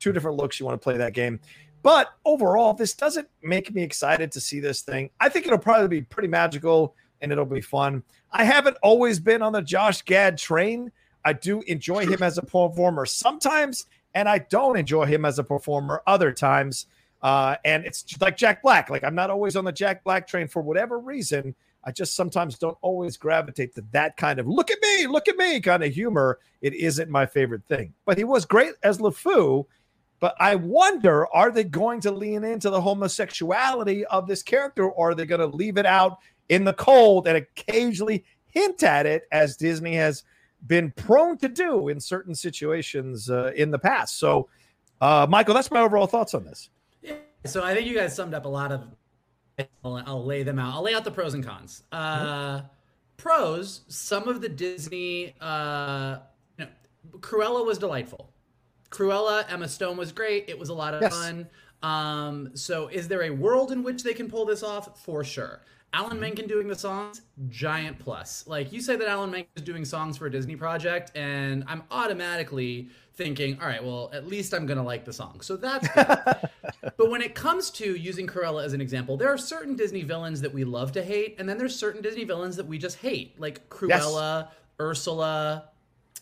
two 0.00 0.12
different 0.12 0.36
looks. 0.36 0.58
You 0.58 0.66
want 0.66 0.80
to 0.80 0.82
play 0.82 0.96
that 0.96 1.12
game. 1.12 1.40
But 1.82 2.08
overall, 2.24 2.74
this 2.74 2.94
doesn't 2.94 3.28
make 3.42 3.74
me 3.74 3.82
excited 3.82 4.30
to 4.32 4.40
see 4.40 4.60
this 4.60 4.82
thing. 4.82 5.10
I 5.20 5.28
think 5.28 5.46
it'll 5.46 5.58
probably 5.58 5.88
be 5.88 6.02
pretty 6.02 6.28
magical 6.28 6.94
and 7.20 7.32
it'll 7.32 7.44
be 7.44 7.60
fun. 7.60 8.02
I 8.30 8.44
haven't 8.44 8.76
always 8.82 9.18
been 9.18 9.42
on 9.42 9.52
the 9.52 9.62
Josh 9.62 10.02
Gad 10.02 10.38
train. 10.38 10.92
I 11.24 11.32
do 11.32 11.60
enjoy 11.62 12.06
him 12.06 12.22
as 12.22 12.38
a 12.38 12.42
performer. 12.42 13.06
Sometimes 13.06 13.86
and 14.14 14.28
I 14.28 14.38
don't 14.38 14.76
enjoy 14.76 15.06
him 15.06 15.24
as 15.24 15.38
a 15.38 15.44
performer 15.44 16.02
other 16.06 16.32
times. 16.32 16.86
Uh, 17.22 17.56
and 17.64 17.84
it's 17.84 18.20
like 18.20 18.36
Jack 18.36 18.62
Black. 18.62 18.90
Like 18.90 19.04
I'm 19.04 19.14
not 19.14 19.30
always 19.30 19.56
on 19.56 19.64
the 19.64 19.72
Jack 19.72 20.04
Black 20.04 20.26
train 20.26 20.48
for 20.48 20.62
whatever 20.62 20.98
reason. 20.98 21.54
I 21.84 21.90
just 21.90 22.14
sometimes 22.14 22.58
don't 22.58 22.78
always 22.80 23.16
gravitate 23.16 23.74
to 23.74 23.84
that 23.90 24.16
kind 24.16 24.38
of 24.38 24.46
look 24.46 24.70
at 24.70 24.78
me, 24.80 25.06
look 25.06 25.28
at 25.28 25.36
me 25.36 25.60
kind 25.60 25.82
of 25.82 25.92
humor. 25.92 26.38
It 26.60 26.74
isn't 26.74 27.10
my 27.10 27.26
favorite 27.26 27.64
thing. 27.66 27.92
But 28.04 28.18
he 28.18 28.24
was 28.24 28.44
great 28.44 28.74
as 28.82 28.98
LeFou. 28.98 29.66
But 30.22 30.36
I 30.38 30.54
wonder, 30.54 31.26
are 31.34 31.50
they 31.50 31.64
going 31.64 32.00
to 32.02 32.12
lean 32.12 32.44
into 32.44 32.70
the 32.70 32.80
homosexuality 32.80 34.04
of 34.04 34.28
this 34.28 34.40
character, 34.40 34.88
or 34.88 35.10
are 35.10 35.14
they 35.16 35.26
going 35.26 35.40
to 35.40 35.48
leave 35.48 35.78
it 35.78 35.84
out 35.84 36.18
in 36.48 36.62
the 36.62 36.74
cold 36.74 37.26
and 37.26 37.38
occasionally 37.38 38.24
hint 38.46 38.84
at 38.84 39.04
it, 39.04 39.24
as 39.32 39.56
Disney 39.56 39.96
has 39.96 40.22
been 40.68 40.92
prone 40.92 41.38
to 41.38 41.48
do 41.48 41.88
in 41.88 41.98
certain 41.98 42.36
situations 42.36 43.30
uh, 43.30 43.50
in 43.56 43.72
the 43.72 43.80
past? 43.80 44.20
So, 44.20 44.48
uh, 45.00 45.26
Michael, 45.28 45.54
that's 45.54 45.72
my 45.72 45.80
overall 45.80 46.06
thoughts 46.06 46.34
on 46.34 46.44
this. 46.44 46.70
Yeah, 47.02 47.14
so 47.44 47.64
I 47.64 47.74
think 47.74 47.88
you 47.88 47.96
guys 47.96 48.14
summed 48.14 48.34
up 48.34 48.44
a 48.44 48.48
lot 48.48 48.70
of. 48.70 48.84
I'll, 49.84 50.04
I'll 50.06 50.24
lay 50.24 50.44
them 50.44 50.60
out. 50.60 50.72
I'll 50.72 50.82
lay 50.82 50.94
out 50.94 51.02
the 51.02 51.10
pros 51.10 51.34
and 51.34 51.44
cons. 51.44 51.82
Uh, 51.90 52.58
mm-hmm. 52.58 52.66
Pros: 53.16 53.80
some 53.88 54.28
of 54.28 54.40
the 54.40 54.48
Disney, 54.48 55.34
uh, 55.40 56.18
you 56.58 56.66
know, 56.66 56.70
Cruella 57.18 57.66
was 57.66 57.78
delightful. 57.78 58.32
Cruella, 58.92 59.50
Emma 59.50 59.68
Stone 59.68 59.96
was 59.96 60.12
great. 60.12 60.44
It 60.48 60.58
was 60.58 60.68
a 60.68 60.74
lot 60.74 60.94
of 60.94 61.02
yes. 61.02 61.12
fun. 61.12 61.48
Um, 61.82 62.50
so 62.54 62.88
is 62.88 63.08
there 63.08 63.22
a 63.22 63.30
world 63.30 63.72
in 63.72 63.82
which 63.82 64.04
they 64.04 64.14
can 64.14 64.28
pull 64.30 64.44
this 64.44 64.62
off? 64.62 65.02
For 65.02 65.24
sure. 65.24 65.62
Alan 65.94 66.12
mm-hmm. 66.12 66.20
Menken 66.20 66.46
doing 66.46 66.68
the 66.68 66.74
songs, 66.74 67.22
giant 67.48 67.98
plus. 67.98 68.46
Like 68.46 68.72
you 68.72 68.80
say 68.80 68.96
that 68.96 69.08
Alan 69.08 69.30
Menken 69.30 69.50
is 69.56 69.62
doing 69.62 69.84
songs 69.84 70.16
for 70.16 70.26
a 70.26 70.30
Disney 70.30 70.56
project, 70.56 71.10
and 71.14 71.64
I'm 71.66 71.82
automatically 71.90 72.88
thinking, 73.14 73.58
all 73.60 73.66
right, 73.66 73.84
well, 73.84 74.10
at 74.14 74.26
least 74.26 74.54
I'm 74.54 74.64
gonna 74.64 74.82
like 74.82 75.04
the 75.04 75.12
song. 75.12 75.40
So 75.42 75.56
that's 75.56 75.86
good. 75.88 76.06
but 76.96 77.10
when 77.10 77.20
it 77.20 77.34
comes 77.34 77.70
to 77.72 77.94
using 77.94 78.26
Cruella 78.26 78.64
as 78.64 78.72
an 78.72 78.80
example, 78.80 79.16
there 79.18 79.28
are 79.28 79.36
certain 79.36 79.76
Disney 79.76 80.02
villains 80.02 80.40
that 80.40 80.54
we 80.54 80.64
love 80.64 80.92
to 80.92 81.02
hate, 81.02 81.36
and 81.38 81.48
then 81.48 81.58
there's 81.58 81.74
certain 81.74 82.00
Disney 82.00 82.24
villains 82.24 82.56
that 82.56 82.66
we 82.66 82.78
just 82.78 82.98
hate, 82.98 83.38
like 83.38 83.68
Cruella, 83.68 84.44
yes. 84.44 84.52
Ursula, 84.80 85.68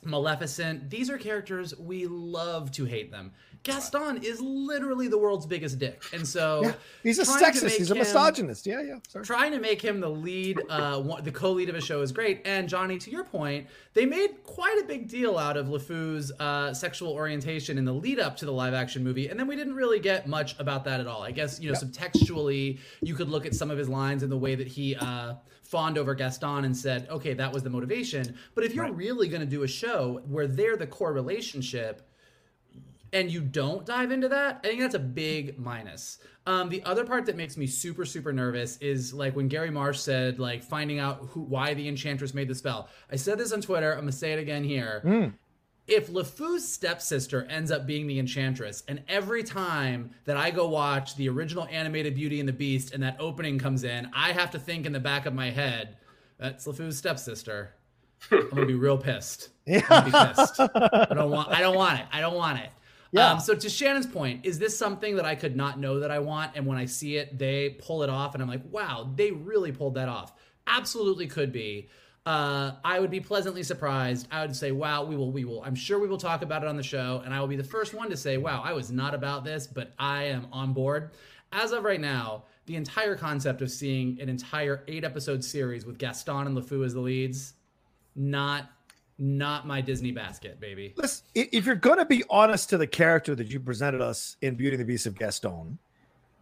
Maleficent. 0.03 0.91
These 0.91 1.11
are 1.11 1.19
characters 1.19 1.77
we 1.79 2.07
love 2.07 2.71
to 2.73 2.85
hate 2.85 3.11
them. 3.11 3.33
Gaston 3.63 4.23
is 4.23 4.41
literally 4.41 5.07
the 5.07 5.19
world's 5.19 5.45
biggest 5.45 5.79
dick, 5.79 6.03
and 6.15 6.27
so 6.27 6.63
yeah, 6.65 6.73
he's 7.03 7.19
a 7.19 7.25
sexist. 7.25 7.77
He's 7.77 7.91
a 7.91 7.95
misogynist. 7.95 8.67
Yeah, 8.67 8.81
yeah. 8.81 8.99
Sorry. 9.09 9.23
Trying 9.25 9.53
to 9.53 9.59
make 9.59 9.83
him 9.83 10.01
the 10.01 10.09
lead, 10.09 10.59
uh, 10.71 11.21
the 11.21 11.31
co-lead 11.31 11.69
of 11.69 11.75
a 11.75 11.81
show 11.81 12.01
is 12.01 12.11
great. 12.11 12.41
And 12.47 12.71
Johnny, 12.71 12.97
to 12.97 13.11
your 13.11 13.25
point, 13.25 13.67
they 13.93 14.07
made 14.07 14.43
quite 14.45 14.79
a 14.83 14.87
big 14.87 15.09
deal 15.09 15.37
out 15.37 15.59
of 15.59 15.67
LeFou's 15.67 16.33
uh, 16.41 16.73
sexual 16.73 17.13
orientation 17.13 17.77
in 17.77 17.85
the 17.85 17.93
lead 17.93 18.19
up 18.19 18.35
to 18.39 18.47
the 18.47 18.53
live-action 18.53 19.05
movie, 19.05 19.29
and 19.29 19.39
then 19.39 19.47
we 19.47 19.57
didn't 19.57 19.75
really 19.75 20.01
get 20.01 20.27
much 20.27 20.59
about 20.59 20.85
that 20.85 20.99
at 20.99 21.07
all. 21.07 21.23
I 21.23 21.31
guess 21.31 21.61
you 21.61 21.71
know, 21.71 21.79
subtextually, 21.79 22.79
you 23.03 23.15
could 23.15 23.29
look 23.29 23.45
at 23.45 23.55
some 23.55 23.71
of 23.71 23.77
his 23.77 23.91
lines 23.91 24.23
and 24.23 24.33
the 24.33 24.39
way 24.39 24.55
that 24.55 24.69
he. 24.69 24.97
Uh, 24.97 25.35
fawned 25.71 25.97
over 25.97 26.15
Gaston 26.15 26.65
and 26.65 26.77
said, 26.77 27.07
okay, 27.09 27.33
that 27.35 27.53
was 27.53 27.63
the 27.63 27.71
motivation. 27.71 28.37
But 28.57 28.65
if 28.65 28.75
you're 28.75 28.85
right. 28.85 28.97
really 28.97 29.29
going 29.29 29.41
to 29.41 29.47
do 29.47 29.63
a 29.63 29.69
show 29.69 30.21
where 30.27 30.49
they're 30.49 30.77
the 30.77 30.87
core 30.87 31.13
relationship 31.13 32.11
and 33.13 33.31
you 33.31 33.41
don't 33.41 33.87
dive 33.87 34.11
into 34.11 34.29
that, 34.29 34.61
I 34.65 34.69
think 34.69 34.81
that's 34.81 34.97
a 34.97 35.01
big 35.01 35.59
minus. 35.59 36.19
Um, 36.47 36.71
the 36.71 36.83
other 36.83 37.05
part 37.05 37.25
that 37.27 37.37
makes 37.37 37.57
me 37.57 37.69
super, 37.69 38.05
super 38.05 38.33
nervous 38.33 38.79
is 38.79 39.15
like 39.15 39.37
when 39.37 39.47
Gary 39.47 39.71
Marsh 39.71 40.01
said, 40.01 40.41
like 40.41 40.65
finding 40.65 40.99
out 40.99 41.29
who, 41.31 41.43
why 41.43 41.75
the 41.75 41.87
Enchantress 41.87 42.35
made 42.35 42.49
the 42.49 42.55
spell. 42.55 42.89
I 43.11 43.17
said 43.17 43.39
this 43.39 43.53
on 43.53 43.61
Twitter. 43.61 43.93
I'm 43.93 44.01
gonna 44.01 44.13
say 44.13 44.33
it 44.33 44.39
again 44.41 44.65
here. 44.65 45.03
Mm 45.05 45.33
if 45.91 46.09
LeFou's 46.09 46.67
stepsister 46.67 47.45
ends 47.51 47.73
up 47.73 47.87
being 47.87 48.07
the 48.07 48.19
Enchantress, 48.19 48.85
and 48.87 49.03
every 49.09 49.43
time 49.43 50.11
that 50.25 50.37
I 50.37 50.51
go 50.51 50.69
watch 50.69 51.17
the 51.17 51.29
original 51.29 51.67
animated 51.71 52.15
Beauty 52.15 52.39
and 52.39 52.49
the 52.49 52.53
Beast 52.53 52.95
and 52.95 53.03
that 53.03 53.17
opening 53.19 53.59
comes 53.59 53.83
in, 53.83 54.09
I 54.15 54.33
have 54.33 54.53
to 54.53 54.59
think 54.59 54.87
in 54.87 54.93
the 54.93 55.01
back 55.01 55.27
of 55.27 55.35
my 55.35 55.51
head, 55.51 55.97
that's 56.39 56.67
LeFou's 56.67 56.97
stepsister. 56.97 57.75
I'm 58.31 58.49
gonna 58.51 58.67
be 58.67 58.75
real 58.75 58.99
pissed. 58.99 59.49
Yeah. 59.67 59.81
Pissed. 60.33 60.59
I 60.59 61.15
don't 61.15 61.31
want. 61.31 61.49
I 61.51 61.61
don't 61.61 61.77
want 61.77 62.01
it. 62.01 62.07
I 62.11 62.21
don't 62.21 62.35
want 62.35 62.59
it. 62.59 62.71
Yeah. 63.13 63.33
Um, 63.33 63.41
so 63.41 63.55
to 63.55 63.69
Shannon's 63.69 64.07
point, 64.07 64.45
is 64.45 64.59
this 64.59 64.77
something 64.77 65.15
that 65.17 65.25
I 65.25 65.37
could 65.37 65.55
not 65.55 65.79
know 65.79 66.01
that 66.01 66.11
I 66.11 66.19
want, 66.19 66.53
and 66.57 66.67
when 66.67 66.77
I 66.77 66.87
see 66.87 67.17
it, 67.17 67.39
they 67.39 67.71
pull 67.79 68.03
it 68.03 68.11
off, 68.11 68.35
and 68.35 68.43
I'm 68.43 68.49
like, 68.49 68.63
wow, 68.71 69.13
they 69.15 69.31
really 69.31 69.71
pulled 69.71 69.95
that 69.95 70.09
off. 70.09 70.33
Absolutely 70.67 71.29
could 71.29 71.53
be 71.53 71.89
uh, 72.31 72.77
I 72.85 73.01
would 73.01 73.11
be 73.11 73.19
pleasantly 73.19 73.65
surprised. 73.65 74.29
I 74.31 74.43
would 74.43 74.55
say, 74.55 74.71
"Wow, 74.71 75.03
we 75.05 75.17
will, 75.17 75.33
we 75.33 75.45
will." 75.45 75.65
I'm 75.65 75.75
sure 75.75 75.99
we 75.99 76.07
will 76.07 76.17
talk 76.17 76.43
about 76.43 76.63
it 76.63 76.69
on 76.69 76.77
the 76.77 76.83
show, 76.83 77.23
and 77.25 77.35
I 77.35 77.41
will 77.41 77.49
be 77.49 77.57
the 77.57 77.65
first 77.65 77.93
one 77.93 78.09
to 78.09 78.17
say, 78.17 78.37
"Wow, 78.37 78.63
I 78.65 78.73
was 78.73 78.93
not 78.93 79.15
about 79.15 79.45
this, 79.45 79.67
but 79.67 79.93
I 79.99 80.25
am 80.25 80.47
on 80.53 80.73
board." 80.73 81.11
As 81.51 81.73
of 81.73 81.83
right 81.83 82.01
now, 82.01 82.45
the 82.67 82.77
entire 82.77 83.17
concept 83.17 83.63
of 83.63 83.71
seeing 83.71 84.21
an 84.21 84.29
entire 84.29 84.85
eight 84.87 85.03
episode 85.03 85.43
series 85.43 85.85
with 85.85 85.99
Gaston 85.99 86.47
and 86.47 86.57
LeFou 86.57 86.87
as 86.87 86.95
the 86.95 87.01
leads, 87.01 87.55
not 88.15 88.71
not 89.19 89.67
my 89.67 89.81
Disney 89.81 90.13
basket, 90.13 90.61
baby. 90.61 90.95
Listen, 90.97 91.25
if 91.35 91.67
you're 91.67 91.75
to 91.75 92.05
be 92.05 92.23
honest 92.31 92.71
to 92.71 92.79
the 92.79 92.87
character 92.87 93.35
that 93.35 93.49
you 93.49 93.59
presented 93.59 94.01
us 94.01 94.37
in 94.41 94.55
Beauty 94.55 94.77
and 94.77 94.81
the 94.81 94.87
Beast 94.87 95.07
of 95.07 95.19
Gaston, 95.19 95.81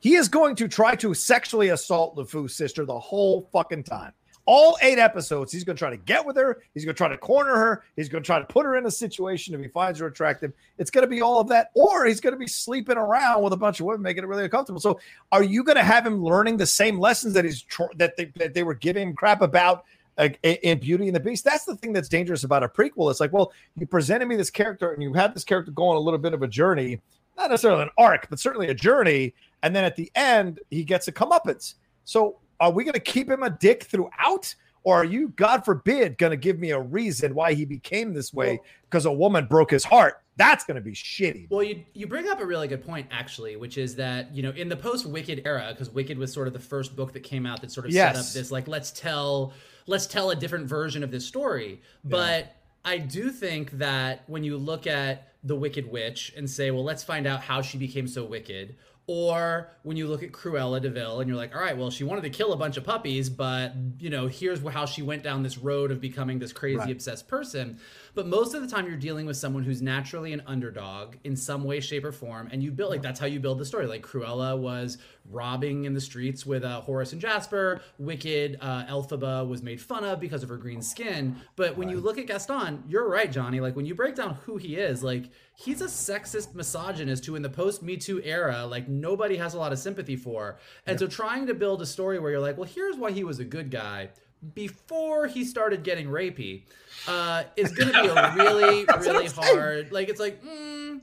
he 0.00 0.16
is 0.16 0.28
going 0.28 0.54
to 0.56 0.68
try 0.68 0.96
to 0.96 1.14
sexually 1.14 1.70
assault 1.70 2.14
LeFou's 2.14 2.54
sister 2.54 2.84
the 2.84 3.00
whole 3.00 3.48
fucking 3.54 3.84
time 3.84 4.12
all 4.48 4.78
eight 4.80 4.98
episodes, 4.98 5.52
he's 5.52 5.62
going 5.62 5.76
to 5.76 5.78
try 5.78 5.90
to 5.90 5.98
get 5.98 6.24
with 6.24 6.34
her. 6.36 6.62
He's 6.72 6.86
going 6.86 6.94
to 6.94 6.96
try 6.96 7.08
to 7.08 7.18
corner 7.18 7.54
her. 7.54 7.84
He's 7.96 8.08
going 8.08 8.22
to 8.22 8.26
try 8.26 8.38
to 8.38 8.46
put 8.46 8.64
her 8.64 8.78
in 8.78 8.86
a 8.86 8.90
situation 8.90 9.54
if 9.54 9.60
he 9.60 9.68
finds 9.68 10.00
her 10.00 10.06
attractive. 10.06 10.54
It's 10.78 10.90
going 10.90 11.02
to 11.02 11.08
be 11.08 11.20
all 11.20 11.38
of 11.38 11.48
that, 11.48 11.70
or 11.74 12.06
he's 12.06 12.18
going 12.18 12.32
to 12.32 12.38
be 12.38 12.46
sleeping 12.46 12.96
around 12.96 13.42
with 13.42 13.52
a 13.52 13.58
bunch 13.58 13.78
of 13.78 13.84
women, 13.84 14.00
making 14.00 14.24
it 14.24 14.26
really 14.26 14.44
uncomfortable. 14.44 14.80
So, 14.80 15.00
are 15.32 15.42
you 15.42 15.62
going 15.62 15.76
to 15.76 15.84
have 15.84 16.06
him 16.06 16.24
learning 16.24 16.56
the 16.56 16.66
same 16.66 16.98
lessons 16.98 17.34
that 17.34 17.44
he's 17.44 17.60
tr- 17.60 17.92
that 17.96 18.16
they 18.16 18.32
that 18.36 18.54
they 18.54 18.62
were 18.62 18.72
giving 18.72 19.08
him 19.08 19.14
crap 19.14 19.42
about 19.42 19.84
like 20.16 20.38
in 20.42 20.80
Beauty 20.80 21.06
and 21.06 21.14
the 21.14 21.20
Beast. 21.20 21.44
That's 21.44 21.64
the 21.64 21.76
thing 21.76 21.92
that's 21.92 22.08
dangerous 22.08 22.42
about 22.42 22.64
a 22.64 22.68
prequel. 22.68 23.10
It's 23.10 23.20
like, 23.20 23.32
well, 23.32 23.52
you 23.76 23.86
presented 23.86 24.26
me 24.26 24.34
this 24.34 24.50
character 24.50 24.92
and 24.92 25.02
you 25.02 25.12
had 25.12 25.34
this 25.34 25.44
character 25.44 25.70
go 25.70 25.88
on 25.88 25.96
a 25.96 26.00
little 26.00 26.18
bit 26.18 26.34
of 26.34 26.42
a 26.42 26.48
journey, 26.48 27.00
not 27.36 27.50
necessarily 27.50 27.82
an 27.82 27.90
arc, 27.96 28.28
but 28.28 28.40
certainly 28.40 28.68
a 28.68 28.74
journey. 28.74 29.34
And 29.62 29.76
then 29.76 29.84
at 29.84 29.94
the 29.94 30.10
end, 30.16 30.58
he 30.70 30.84
gets 30.84 31.06
a 31.06 31.12
comeuppance. 31.12 31.74
So 32.04 32.38
are 32.60 32.70
we 32.70 32.84
going 32.84 32.94
to 32.94 33.00
keep 33.00 33.30
him 33.30 33.42
a 33.42 33.50
dick 33.50 33.84
throughout? 33.84 34.54
Or 34.84 34.96
are 34.96 35.04
you, 35.04 35.28
God 35.36 35.64
forbid, 35.64 36.18
going 36.18 36.30
to 36.30 36.36
give 36.36 36.58
me 36.58 36.70
a 36.70 36.80
reason 36.80 37.34
why 37.34 37.52
he 37.52 37.64
became 37.64 38.14
this 38.14 38.32
way 38.32 38.60
because 38.88 39.04
a 39.04 39.12
woman 39.12 39.46
broke 39.46 39.70
his 39.70 39.84
heart? 39.84 40.22
That's 40.36 40.64
going 40.64 40.76
to 40.76 40.80
be 40.80 40.92
shitty. 40.92 41.50
Well, 41.50 41.64
you 41.64 41.84
you 41.94 42.06
bring 42.06 42.28
up 42.28 42.40
a 42.40 42.46
really 42.46 42.68
good 42.68 42.86
point 42.86 43.08
actually, 43.10 43.56
which 43.56 43.76
is 43.76 43.96
that 43.96 44.32
you 44.34 44.42
know 44.42 44.50
in 44.50 44.68
the 44.68 44.76
post 44.76 45.04
Wicked 45.04 45.42
era, 45.44 45.68
because 45.72 45.90
Wicked 45.90 46.16
was 46.16 46.32
sort 46.32 46.46
of 46.46 46.52
the 46.52 46.60
first 46.60 46.94
book 46.94 47.12
that 47.14 47.24
came 47.24 47.44
out 47.44 47.60
that 47.60 47.72
sort 47.72 47.86
of 47.86 47.92
yes. 47.92 48.14
set 48.14 48.24
up 48.24 48.32
this 48.32 48.52
like 48.52 48.68
let's 48.68 48.92
tell 48.92 49.52
let's 49.88 50.06
tell 50.06 50.30
a 50.30 50.36
different 50.36 50.66
version 50.66 51.02
of 51.02 51.10
this 51.10 51.26
story. 51.26 51.82
But 52.04 52.44
yeah. 52.44 52.92
I 52.92 52.98
do 52.98 53.30
think 53.30 53.72
that 53.72 54.22
when 54.28 54.44
you 54.44 54.56
look 54.56 54.86
at 54.86 55.32
the 55.42 55.56
Wicked 55.56 55.90
Witch 55.90 56.32
and 56.36 56.48
say, 56.48 56.70
well, 56.70 56.84
let's 56.84 57.02
find 57.02 57.26
out 57.26 57.40
how 57.40 57.62
she 57.62 57.78
became 57.78 58.06
so 58.06 58.24
wicked, 58.24 58.76
or 59.08 59.70
when 59.84 59.96
you 59.96 60.06
look 60.06 60.22
at 60.22 60.32
Cruella 60.32 60.82
de 60.82 60.90
Vil 60.90 61.20
and 61.20 61.28
you're 61.28 61.36
like, 61.36 61.56
all 61.56 61.62
right, 61.62 61.76
well, 61.76 61.90
she 61.90 62.04
wanted 62.04 62.20
to 62.20 62.30
kill 62.30 62.52
a 62.52 62.56
bunch 62.58 62.76
of 62.76 62.84
puppies, 62.84 63.30
but 63.30 63.72
you 63.98 64.10
know, 64.10 64.26
here's 64.26 64.60
how 64.68 64.84
she 64.84 65.00
went 65.00 65.22
down 65.22 65.42
this 65.42 65.56
road 65.56 65.90
of 65.90 65.98
becoming 65.98 66.38
this 66.38 66.52
crazy 66.52 66.76
right. 66.76 66.90
obsessed 66.90 67.26
person. 67.26 67.80
But 68.14 68.26
most 68.26 68.54
of 68.54 68.62
the 68.62 68.68
time, 68.68 68.86
you're 68.86 68.96
dealing 68.96 69.26
with 69.26 69.36
someone 69.36 69.62
who's 69.62 69.82
naturally 69.82 70.32
an 70.32 70.42
underdog 70.46 71.16
in 71.24 71.36
some 71.36 71.64
way, 71.64 71.80
shape, 71.80 72.04
or 72.04 72.12
form, 72.12 72.48
and 72.50 72.62
you 72.62 72.70
build 72.70 72.90
like 72.90 73.02
that's 73.02 73.20
how 73.20 73.26
you 73.26 73.40
build 73.40 73.58
the 73.58 73.64
story. 73.64 73.86
Like 73.86 74.02
Cruella 74.02 74.58
was 74.58 74.98
robbing 75.30 75.84
in 75.84 75.94
the 75.94 76.00
streets 76.00 76.46
with 76.46 76.64
uh, 76.64 76.80
Horace 76.80 77.12
and 77.12 77.20
Jasper. 77.20 77.80
Wicked 77.98 78.58
uh, 78.60 78.84
Elphaba 78.86 79.46
was 79.46 79.62
made 79.62 79.80
fun 79.80 80.04
of 80.04 80.20
because 80.20 80.42
of 80.42 80.48
her 80.48 80.56
green 80.56 80.82
skin. 80.82 81.36
But 81.56 81.76
when 81.76 81.88
you 81.88 82.00
look 82.00 82.18
at 82.18 82.26
Gaston, 82.26 82.82
you're 82.86 83.08
right, 83.08 83.30
Johnny. 83.30 83.60
Like 83.60 83.76
when 83.76 83.86
you 83.86 83.94
break 83.94 84.14
down 84.14 84.34
who 84.44 84.56
he 84.56 84.76
is, 84.76 85.02
like 85.02 85.30
he's 85.54 85.80
a 85.80 85.86
sexist 85.86 86.54
misogynist 86.54 87.26
who, 87.26 87.34
in 87.34 87.42
the 87.42 87.50
post 87.50 87.82
Me 87.82 87.96
Too 87.96 88.22
era, 88.22 88.64
like 88.66 88.88
nobody 88.88 89.36
has 89.36 89.54
a 89.54 89.58
lot 89.58 89.72
of 89.72 89.78
sympathy 89.78 90.16
for. 90.16 90.58
And 90.86 90.94
yeah. 90.94 91.06
so 91.06 91.06
trying 91.06 91.46
to 91.46 91.54
build 91.54 91.82
a 91.82 91.86
story 91.86 92.18
where 92.18 92.30
you're 92.30 92.40
like, 92.40 92.56
well, 92.56 92.68
here's 92.68 92.96
why 92.96 93.10
he 93.10 93.24
was 93.24 93.38
a 93.38 93.44
good 93.44 93.70
guy 93.70 94.10
before 94.54 95.26
he 95.26 95.44
started 95.44 95.82
getting 95.82 96.08
rapey 96.08 96.62
uh, 97.06 97.44
is 97.56 97.72
going 97.72 97.92
to 97.92 98.02
be 98.02 98.08
a 98.08 98.34
really, 98.36 98.86
really 99.00 99.28
hard. 99.28 99.92
Like 99.92 100.08
it's 100.08 100.20
like, 100.20 100.42
mm, 100.42 101.00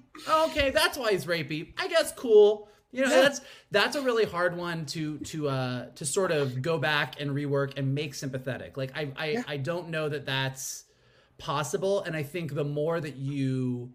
okay, 0.48 0.70
that's 0.70 0.98
why 0.98 1.12
he's 1.12 1.26
rapey. 1.26 1.74
I 1.78 1.88
guess 1.88 2.12
cool. 2.14 2.70
You 2.92 3.04
know, 3.04 3.10
yeah. 3.10 3.22
that's 3.24 3.42
that's 3.72 3.96
a 3.98 4.02
really 4.02 4.24
hard 4.24 4.56
one 4.56 4.86
to 4.88 5.18
to 5.20 5.50
uh 5.50 5.86
to 5.96 6.06
sort 6.06 6.32
of 6.32 6.62
go 6.62 6.78
back 6.78 7.20
and 7.20 7.32
rework 7.32 7.78
and 7.78 7.94
make 7.94 8.14
sympathetic. 8.14 8.78
Like 8.78 8.96
I 8.96 9.12
I, 9.18 9.26
yeah. 9.32 9.44
I 9.48 9.58
don't 9.58 9.90
know 9.90 10.08
that 10.08 10.26
that's 10.26 10.86
possible, 11.38 12.04
and 12.04 12.16
I 12.16 12.24
think 12.24 12.56
the 12.56 12.64
more 12.64 13.02
that 13.02 13.18
you 13.18 13.92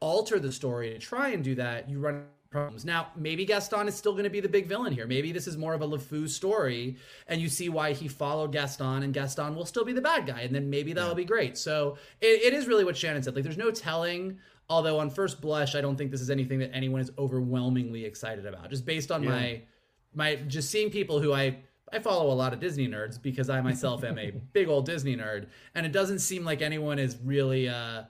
alter 0.00 0.40
the 0.40 0.50
story 0.50 0.90
to 0.90 0.98
try 0.98 1.28
and 1.28 1.44
do 1.44 1.54
that, 1.56 1.88
you 1.88 2.00
run 2.00 2.24
problems. 2.50 2.84
Now, 2.84 3.08
maybe 3.16 3.44
Gaston 3.44 3.86
is 3.86 3.94
still 3.94 4.12
going 4.12 4.24
to 4.24 4.30
be 4.30 4.40
the 4.40 4.48
big 4.48 4.66
villain 4.66 4.92
here. 4.92 5.06
Maybe 5.06 5.30
this 5.30 5.46
is 5.46 5.56
more 5.56 5.72
of 5.72 5.82
a 5.82 5.86
LeFou 5.86 6.28
story, 6.28 6.96
and 7.28 7.40
you 7.40 7.48
see 7.48 7.68
why 7.68 7.92
he 7.92 8.08
followed 8.08 8.52
Gaston, 8.52 9.04
and 9.04 9.14
Gaston 9.14 9.54
will 9.54 9.66
still 9.66 9.84
be 9.84 9.92
the 9.92 10.00
bad 10.00 10.26
guy, 10.26 10.40
and 10.40 10.54
then 10.54 10.68
maybe 10.68 10.92
that'll 10.92 11.14
be 11.14 11.24
great. 11.24 11.56
So 11.56 11.96
it, 12.20 12.42
it 12.42 12.52
is 12.52 12.66
really 12.66 12.84
what 12.84 12.96
Shannon 12.96 13.22
said. 13.22 13.34
Like, 13.34 13.44
there's 13.44 13.56
no 13.56 13.70
telling. 13.70 14.38
Although 14.68 14.98
on 15.00 15.10
first 15.10 15.40
blush, 15.40 15.74
I 15.74 15.80
don't 15.80 15.96
think 15.96 16.10
this 16.10 16.20
is 16.20 16.30
anything 16.30 16.58
that 16.60 16.72
anyone 16.74 17.00
is 17.00 17.10
overwhelmingly 17.18 18.04
excited 18.04 18.46
about. 18.46 18.70
Just 18.70 18.84
based 18.84 19.10
on 19.10 19.24
my 19.24 19.62
my 20.14 20.36
just 20.36 20.70
seeing 20.70 20.90
people 20.90 21.20
who 21.20 21.32
I 21.32 21.58
I 21.92 21.98
follow 21.98 22.32
a 22.32 22.34
lot 22.34 22.52
of 22.52 22.60
Disney 22.60 22.86
nerds 22.86 23.20
because 23.20 23.50
I 23.50 23.60
myself 23.62 24.04
am 24.04 24.16
a 24.16 24.30
big 24.52 24.68
old 24.68 24.86
Disney 24.86 25.16
nerd, 25.16 25.48
and 25.74 25.84
it 25.84 25.90
doesn't 25.90 26.20
seem 26.20 26.44
like 26.44 26.62
anyone 26.62 27.00
is 27.00 27.16
really 27.24 27.68
uh, 27.68 28.04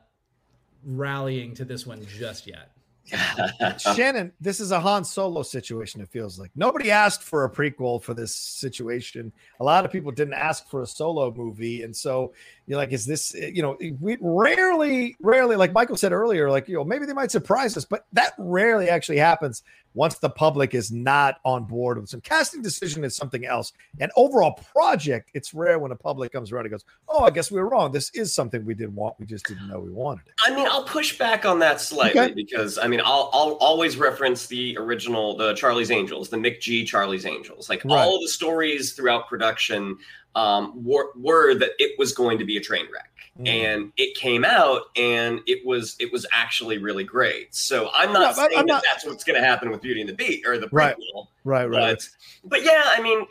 rallying 0.84 1.54
to 1.54 1.64
this 1.64 1.86
one 1.86 2.04
just 2.06 2.46
yet. 2.46 2.72
Shannon, 3.94 4.32
this 4.40 4.60
is 4.60 4.70
a 4.70 4.80
Han 4.80 5.04
Solo 5.04 5.42
situation. 5.42 6.00
It 6.00 6.08
feels 6.10 6.38
like 6.38 6.50
nobody 6.54 6.90
asked 6.90 7.22
for 7.22 7.44
a 7.44 7.50
prequel 7.50 8.02
for 8.02 8.14
this 8.14 8.34
situation. 8.34 9.32
A 9.60 9.64
lot 9.64 9.84
of 9.84 9.90
people 9.90 10.12
didn't 10.12 10.34
ask 10.34 10.68
for 10.68 10.82
a 10.82 10.86
solo 10.86 11.32
movie, 11.32 11.82
and 11.82 11.94
so 11.94 12.32
you're 12.70 12.78
like, 12.78 12.92
is 12.92 13.04
this? 13.04 13.34
Eh, 13.34 13.50
you 13.52 13.62
know, 13.62 13.74
eh, 13.80 13.90
we 14.00 14.16
rarely, 14.20 15.16
rarely, 15.20 15.56
like 15.56 15.72
Michael 15.72 15.96
said 15.96 16.12
earlier, 16.12 16.48
like 16.50 16.68
you 16.68 16.76
know, 16.76 16.84
maybe 16.84 17.04
they 17.04 17.12
might 17.12 17.32
surprise 17.32 17.76
us, 17.76 17.84
but 17.84 18.06
that 18.12 18.32
rarely 18.38 18.88
actually 18.88 19.18
happens 19.18 19.62
once 19.94 20.18
the 20.18 20.30
public 20.30 20.72
is 20.72 20.92
not 20.92 21.40
on 21.44 21.64
board 21.64 21.98
with 21.98 22.08
some 22.08 22.20
casting 22.20 22.62
decision 22.62 23.02
is 23.02 23.16
something 23.16 23.44
else. 23.44 23.72
An 23.98 24.08
overall 24.14 24.52
project, 24.72 25.30
it's 25.34 25.52
rare 25.52 25.80
when 25.80 25.90
a 25.90 25.96
public 25.96 26.30
comes 26.30 26.52
around 26.52 26.66
and 26.66 26.70
goes, 26.70 26.84
"Oh, 27.08 27.24
I 27.24 27.30
guess 27.30 27.50
we 27.50 27.60
were 27.60 27.68
wrong. 27.68 27.90
This 27.90 28.10
is 28.10 28.32
something 28.32 28.64
we 28.64 28.74
didn't 28.74 28.94
want. 28.94 29.16
We 29.18 29.26
just 29.26 29.46
didn't 29.46 29.66
know 29.66 29.80
we 29.80 29.90
wanted 29.90 30.28
it." 30.28 30.34
I 30.46 30.54
mean, 30.54 30.68
I'll 30.70 30.84
push 30.84 31.18
back 31.18 31.44
on 31.44 31.58
that 31.58 31.80
slightly 31.80 32.20
Okay. 32.20 32.34
because 32.34 32.78
I 32.78 32.86
mean, 32.86 33.00
I'll 33.04 33.30
I'll 33.32 33.54
always 33.60 33.96
reference 33.96 34.46
the 34.46 34.76
original, 34.78 35.36
the 35.36 35.54
Charlie's 35.54 35.90
Angels, 35.90 36.28
the 36.28 36.36
McG 36.36 36.86
Charlie's 36.86 37.26
Angels. 37.26 37.68
Like 37.68 37.84
Right. 37.84 37.98
all 38.04 38.20
the 38.20 38.28
stories 38.28 38.92
throughout 38.92 39.28
production 39.28 39.98
um, 40.34 40.72
were, 40.84 41.10
were 41.16 41.54
that 41.54 41.70
it 41.78 41.98
was 41.98 42.12
going 42.12 42.38
to 42.38 42.44
be 42.44 42.56
a 42.56 42.60
train 42.60 42.86
wreck, 42.92 43.06
Mm. 43.38 43.46
and 43.48 43.92
it 43.96 44.16
came 44.16 44.44
out, 44.44 44.82
and 44.96 45.40
it 45.46 45.64
was 45.64 45.96
it 46.00 46.12
was 46.12 46.26
actually 46.32 46.78
really 46.78 47.04
great. 47.04 47.54
So 47.54 47.88
I'm 47.94 48.12
not 48.12 48.20
No, 48.20 48.32
saying 48.32 48.58
I'm 48.58 48.66
that 48.66 48.72
not- 48.72 48.82
that's 48.82 49.06
what's 49.06 49.22
going 49.24 49.40
to 49.40 49.46
happen 49.46 49.70
with 49.70 49.80
Beauty 49.80 50.00
and 50.00 50.08
the 50.10 50.14
Beat 50.14 50.44
or 50.46 50.58
the 50.58 50.66
prequel, 50.66 51.28
Right. 51.44 51.64
Right, 51.64 51.70
right. 51.70 51.96
but 51.96 52.08
but 52.50 52.64
yeah, 52.64 52.82
I 52.86 53.00
mean. 53.00 53.24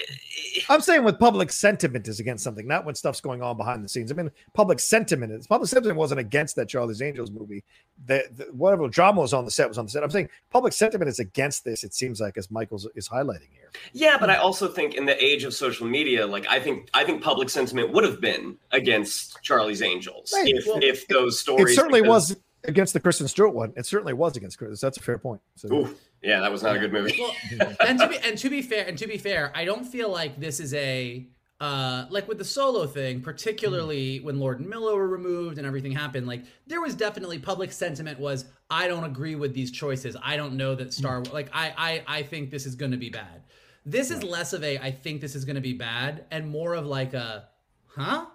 I'm 0.69 0.81
saying 0.81 1.03
with 1.03 1.19
public 1.19 1.51
sentiment 1.51 2.07
is 2.07 2.19
against 2.19 2.43
something, 2.43 2.65
not 2.65 2.85
when 2.85 2.95
stuff's 2.95 3.21
going 3.21 3.41
on 3.43 3.57
behind 3.57 3.83
the 3.83 3.89
scenes. 3.89 4.11
I 4.11 4.15
mean, 4.15 4.31
public 4.53 4.79
sentiment 4.79 5.31
is 5.33 5.45
public 5.47 5.69
sentiment 5.69 5.97
wasn't 5.97 6.19
against 6.21 6.55
that 6.55 6.69
Charlie's 6.69 7.01
Angels 7.01 7.29
movie. 7.29 7.63
The, 8.05 8.23
the 8.35 8.45
whatever 8.53 8.87
drama 8.87 9.21
was 9.21 9.33
on 9.33 9.45
the 9.45 9.51
set 9.51 9.67
was 9.67 9.77
on 9.77 9.85
the 9.85 9.91
set. 9.91 10.01
I'm 10.03 10.09
saying 10.09 10.29
public 10.49 10.73
sentiment 10.73 11.09
is 11.09 11.19
against 11.19 11.65
this. 11.65 11.83
It 11.83 11.93
seems 11.93 12.19
like 12.21 12.37
as 12.37 12.49
Michael's 12.49 12.87
is 12.95 13.07
highlighting 13.09 13.49
here. 13.51 13.68
Yeah, 13.93 14.17
but 14.19 14.29
I 14.29 14.37
also 14.37 14.67
think 14.67 14.95
in 14.95 15.05
the 15.05 15.21
age 15.23 15.43
of 15.43 15.53
social 15.53 15.87
media, 15.87 16.25
like 16.27 16.47
I 16.47 16.59
think 16.59 16.89
I 16.93 17.03
think 17.03 17.21
public 17.21 17.49
sentiment 17.49 17.91
would 17.91 18.03
have 18.03 18.19
been 18.21 18.57
against 18.71 19.41
Charlie's 19.43 19.81
Angels 19.81 20.31
Right. 20.33 20.53
if 20.55 20.65
Well, 20.67 20.79
if 20.81 21.07
those 21.07 21.39
stories. 21.39 21.71
It 21.71 21.75
certainly 21.75 22.01
because- 22.01 22.31
was 22.31 22.37
against 22.65 22.93
the 22.93 22.99
Kristen 22.99 23.27
Stewart 23.27 23.53
one. 23.53 23.73
It 23.77 23.85
certainly 23.85 24.13
was 24.13 24.35
against 24.35 24.57
Chris. 24.57 24.81
That's 24.81 24.97
a 24.97 25.01
fair 25.01 25.17
point. 25.17 25.41
So, 25.55 25.73
Ooh, 25.73 25.95
yeah, 26.21 26.41
that 26.41 26.51
was 26.51 26.61
not 26.61 26.75
a 26.75 26.79
good 26.79 26.91
movie. 26.91 27.17
Well, 27.19 27.73
and 27.87 27.97
to 27.99 28.07
be 28.07 28.17
and 28.17 28.37
to 28.37 28.49
be 28.49 28.61
fair, 28.61 28.85
and 28.85 28.97
to 28.97 29.07
be 29.07 29.17
fair, 29.17 29.51
I 29.55 29.63
don't 29.65 29.85
feel 29.85 30.09
like 30.09 30.39
this 30.39 30.59
is 30.59 30.73
a 30.73 31.25
uh 31.61 32.05
like 32.09 32.27
with 32.27 32.37
the 32.37 32.45
solo 32.45 32.85
thing, 32.87 33.19
particularly 33.21 34.19
when 34.21 34.39
Lord 34.39 34.59
and 34.59 34.69
Miller 34.69 34.95
were 34.95 35.07
removed 35.07 35.57
and 35.57 35.67
everything 35.67 35.91
happened. 35.91 36.25
Like 36.27 36.43
there 36.67 36.79
was 36.81 36.95
definitely 36.95 37.37
public 37.39 37.71
sentiment 37.71 38.19
was 38.19 38.45
I 38.69 38.87
don't 38.87 39.03
agree 39.03 39.35
with 39.35 39.53
these 39.53 39.71
choices. 39.71 40.15
I 40.23 40.37
don't 40.37 40.53
know 40.55 40.75
that 40.75 40.93
Star 40.93 41.21
like 41.33 41.49
I 41.53 41.73
I 42.07 42.19
I 42.19 42.23
think 42.23 42.49
this 42.51 42.65
is 42.65 42.75
going 42.75 42.91
to 42.91 42.97
be 42.97 43.09
bad. 43.09 43.43
This 43.85 44.11
is 44.11 44.23
less 44.23 44.53
of 44.53 44.63
a 44.63 44.77
I 44.77 44.91
think 44.91 45.21
this 45.21 45.35
is 45.35 45.45
going 45.45 45.55
to 45.55 45.61
be 45.61 45.73
bad 45.73 46.25
and 46.31 46.47
more 46.47 46.73
of 46.73 46.85
like 46.85 47.13
a 47.13 47.49
huh? 47.87 48.25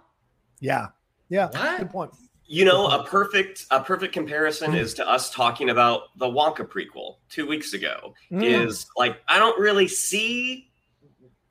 yeah, 0.61 0.89
yeah, 1.29 1.49
What? 1.49 1.79
good 1.79 1.91
point. 1.91 2.11
You 2.47 2.67
know, 2.67 2.87
a 2.89 3.05
perfect 3.05 3.65
a 3.71 3.81
perfect 3.83 4.13
comparison 4.13 4.75
is 4.75 4.93
to 4.95 5.09
us 5.09 5.31
talking 5.31 5.71
about 5.71 6.17
the 6.19 6.27
Wonka 6.27 6.69
prequel 6.69 7.17
two 7.31 7.47
weeks 7.47 7.73
ago. 7.73 8.13
Mm. 8.31 8.67
Is 8.67 8.87
like 8.97 9.21
I 9.29 9.39
don't 9.39 9.59
really 9.59 9.89
see 9.89 10.71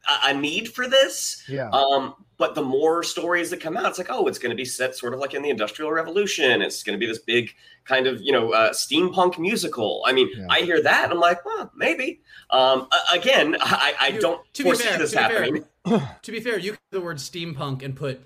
a, 0.07 0.29
a 0.29 0.33
need 0.33 0.71
for 0.71 0.87
this. 0.87 1.43
Yeah, 1.49 1.69
Um, 1.71 2.13
but 2.37 2.55
the 2.55 2.61
more 2.61 3.03
stories 3.03 3.49
that 3.51 3.61
come 3.61 3.77
out, 3.77 3.85
it's 3.87 3.97
like, 3.97 4.07
oh, 4.09 4.27
it's 4.27 4.39
going 4.39 4.49
to 4.49 4.55
be 4.55 4.65
set 4.65 4.95
sort 4.95 5.13
of 5.13 5.19
like 5.19 5.33
in 5.33 5.41
the 5.43 5.49
Industrial 5.49 5.91
Revolution. 5.91 6.61
It's 6.61 6.81
going 6.83 6.97
to 6.97 6.99
be 6.99 7.05
this 7.05 7.19
big 7.19 7.51
kind 7.85 8.07
of, 8.07 8.21
you 8.21 8.31
know, 8.31 8.51
uh, 8.53 8.71
steampunk 8.71 9.37
musical. 9.37 10.03
I 10.07 10.13
mean, 10.13 10.29
Yeah. 10.35 10.47
I 10.49 10.61
hear 10.61 10.81
that, 10.81 11.03
and 11.05 11.13
I'm 11.13 11.19
like, 11.19 11.45
well, 11.45 11.71
maybe. 11.75 12.21
Um, 12.49 12.87
a- 12.91 13.17
again, 13.17 13.55
I, 13.61 13.93
I 13.99 14.11
don't 14.11 14.41
to 14.53 14.63
be 14.63 14.69
foresee 14.69 14.83
fair, 14.87 14.97
this 14.97 15.11
to 15.11 15.17
be 15.17 15.23
fair, 15.23 15.43
happening. 15.43 15.65
To 16.23 16.31
be 16.31 16.39
fair, 16.39 16.57
you 16.57 16.71
could 16.71 16.79
the 16.91 17.01
word 17.01 17.17
steampunk 17.17 17.83
and 17.83 17.95
put 17.95 18.21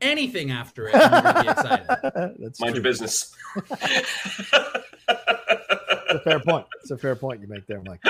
anything 0.00 0.50
after 0.50 0.88
it 0.88 0.94
and 0.94 1.24
you're 1.24 1.42
be 1.44 1.48
excited. 1.50 1.86
that's 2.40 2.58
Mind 2.60 2.74
true. 2.74 2.82
your 2.82 2.82
business. 2.82 3.34
It's 3.56 4.52
a 6.14 6.20
fair 6.24 6.40
point. 6.40 6.66
It's 6.80 6.90
a 6.90 6.98
fair 6.98 7.14
point 7.16 7.40
you 7.40 7.48
make 7.48 7.66
there, 7.66 7.82
Mike. 7.84 8.00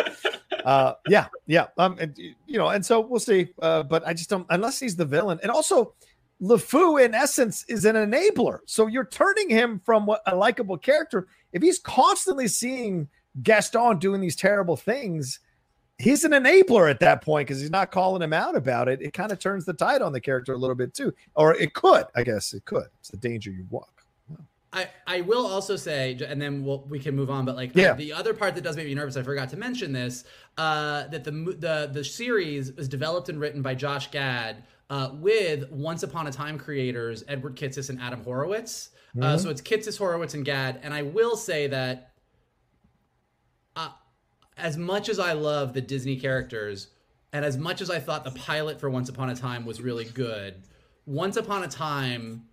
Uh, 0.65 0.95
yeah, 1.09 1.27
yeah. 1.47 1.67
Um, 1.79 1.97
and 1.99 2.17
you 2.19 2.59
know, 2.59 2.69
and 2.69 2.85
so 2.85 3.01
we'll 3.01 3.21
see. 3.21 3.49
Uh, 3.61 3.83
but 3.83 4.07
I 4.07 4.15
just 4.15 4.31
don't 4.31 4.47
unless 4.51 4.79
he's 4.79 4.97
the 4.97 5.05
villain, 5.05 5.39
and 5.43 5.51
also 5.51 5.95
LeFou 6.43 7.05
in 7.05 7.15
essence 7.15 7.65
is 7.69 7.85
an 7.85 7.95
enabler. 7.95 8.59
So 8.67 8.89
you're 8.89 9.07
turning 9.07 9.49
him 9.49 9.81
from 9.85 10.07
what 10.07 10.23
a 10.27 10.35
likable 10.35 10.77
character. 10.77 11.29
If 11.53 11.63
he's 11.63 11.79
constantly 11.79 12.49
seeing 12.49 13.09
Gaston 13.43 13.99
doing 13.99 14.21
these 14.21 14.37
terrible 14.37 14.77
things, 14.77 15.41
he's 15.99 16.25
an 16.25 16.33
enabler 16.33 16.91
at 16.91 17.01
that 17.01 17.23
point 17.23 17.47
because 17.47 17.61
he's 17.61 17.71
not 17.71 17.93
calling 17.93 18.23
him 18.23 18.33
out 18.33 18.57
about 18.57 18.89
it. 18.89 19.01
It 19.01 19.13
kind 19.13 19.31
of 19.31 19.39
turns 19.39 19.65
the 19.65 19.73
tide 19.73 20.03
on 20.03 20.13
the 20.13 20.21
character 20.21 20.53
a 20.53 20.59
little 20.59 20.75
bit 20.75 20.95
too, 20.95 21.15
or 21.37 21.55
it 21.55 21.75
could. 21.75 22.05
I 22.17 22.25
guess 22.25 22.53
it 22.55 22.65
could. 22.65 22.87
It's 22.99 23.11
the 23.11 23.17
danger 23.17 23.51
you 23.51 23.65
walk. 23.71 24.02
I, 24.75 24.89
I 25.07 25.21
will 25.21 25.47
also 25.47 25.77
say, 25.77 26.17
and 26.27 26.41
then 26.41 26.65
we'll, 26.65 26.85
we 26.89 26.99
can 26.99 27.15
move 27.15 27.29
on. 27.31 27.45
But 27.45 27.57
like, 27.57 27.73
Yeah. 27.75 27.93
the 27.93 28.13
other 28.15 28.33
part 28.33 28.55
that 28.55 28.65
does 28.65 28.75
make 28.77 28.87
me 28.87 28.95
nervous, 28.95 29.17
I 29.19 29.23
forgot 29.23 29.51
to 29.51 29.57
mention 29.59 29.93
this, 29.93 30.25
uh, 30.57 31.09
that 31.09 31.25
the 31.25 31.31
the 31.31 31.91
the 31.93 32.03
series 32.05 32.73
was 32.73 32.89
developed 32.89 33.29
and 33.29 33.39
written 33.39 33.61
by 33.61 33.75
Josh 33.75 34.11
Gad 34.11 34.65
uh, 34.89 35.11
with 35.15 35.71
Once 35.71 36.03
Upon 36.03 36.27
a 36.27 36.33
Time 36.33 36.59
creators 36.59 37.23
Edward 37.29 37.55
Kitsis 37.57 37.91
and 37.91 38.01
Adam 38.01 38.25
Horowitz. 38.25 38.89
Uh, 39.21 39.37
so 39.37 39.51
it's 39.51 39.61
Kitsis, 39.61 39.99
Horowitz, 39.99 40.33
and 40.33 40.43
Gad. 40.43 40.81
And 40.83 40.95
I 40.95 41.03
will 41.03 41.37
say 41.37 41.67
that, 41.67 42.13
uh, 43.77 43.91
as 44.57 44.79
much 44.79 45.11
as 45.11 45.19
I 45.19 45.35
love 45.35 45.75
the 45.75 45.83
Disney 45.83 46.17
characters, 46.17 46.89
and 47.31 47.45
as 47.45 47.59
much 47.59 47.83
as 47.83 47.91
I 47.91 47.99
thought 47.99 48.25
the 48.25 48.31
pilot 48.31 48.81
for 48.81 48.89
Once 48.89 49.11
Upon 49.11 49.29
a 49.29 49.37
Time 49.37 49.67
was 49.67 49.83
really 49.83 50.07
good, 50.07 50.63
Once 51.05 51.37
Upon 51.37 51.63
a 51.63 51.69
Time 51.69 52.45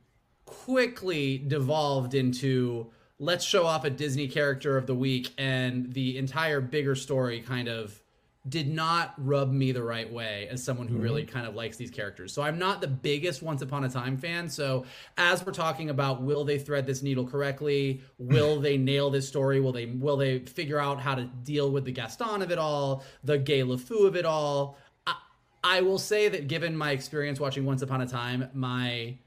quickly 0.50 1.38
devolved 1.38 2.14
into 2.14 2.92
let's 3.20 3.44
show 3.44 3.66
off 3.66 3.84
a 3.84 3.90
Disney 3.90 4.28
character 4.28 4.78
of 4.78 4.88
the 4.88 4.96
week, 4.96 5.34
and 5.38 5.94
the 5.94 6.18
entire 6.18 6.62
bigger 6.62 6.96
story 6.96 7.42
kind 7.42 7.68
of 7.68 8.02
did 8.48 8.74
not 8.74 9.14
rub 9.18 9.52
me 9.52 9.72
the 9.74 9.84
right 9.84 10.12
way 10.12 10.48
as 10.50 10.64
someone 10.64 10.88
who 10.88 10.96
mm-hmm. 10.96 11.04
really 11.04 11.26
kind 11.26 11.46
of 11.46 11.56
likes 11.56 11.76
these 11.76 11.92
characters. 11.92 12.34
So 12.34 12.42
I'm 12.42 12.58
not 12.58 12.80
the 12.80 12.88
biggest 12.88 13.44
Once 13.44 13.62
Upon 13.62 13.84
a 13.84 13.90
Time 13.90 14.18
fan. 14.18 14.50
So 14.50 14.86
as 15.18 15.46
we're 15.46 15.52
talking 15.52 15.90
about 15.90 16.22
will 16.22 16.46
they 16.46 16.58
thread 16.58 16.88
this 16.88 17.04
needle 17.04 17.28
correctly? 17.28 18.02
Will 18.18 18.60
they 18.60 18.78
nail 18.78 19.10
this 19.10 19.28
story? 19.28 19.60
Will 19.60 19.72
they 19.72 19.88
will 19.88 20.18
they 20.18 20.40
figure 20.40 20.80
out 20.80 21.00
how 21.00 21.16
to 21.16 21.26
deal 21.44 21.72
with 21.72 21.84
the 21.86 21.92
Gaston 21.92 22.42
of 22.42 22.52
it 22.52 22.58
all, 22.58 23.04
the 23.24 23.38
gay 23.38 23.62
LeFou 23.62 24.06
of 24.06 24.16
it 24.16 24.26
all? 24.26 24.78
I, 25.06 25.16
I 25.64 25.82
will 25.82 25.98
say 25.98 26.30
that 26.30 26.48
given 26.48 26.76
my 26.76 26.92
experience 26.92 27.40
watching 27.40 27.66
Once 27.66 27.82
Upon 27.82 28.02
a 28.02 28.08
Time, 28.08 28.50
my 28.54 29.18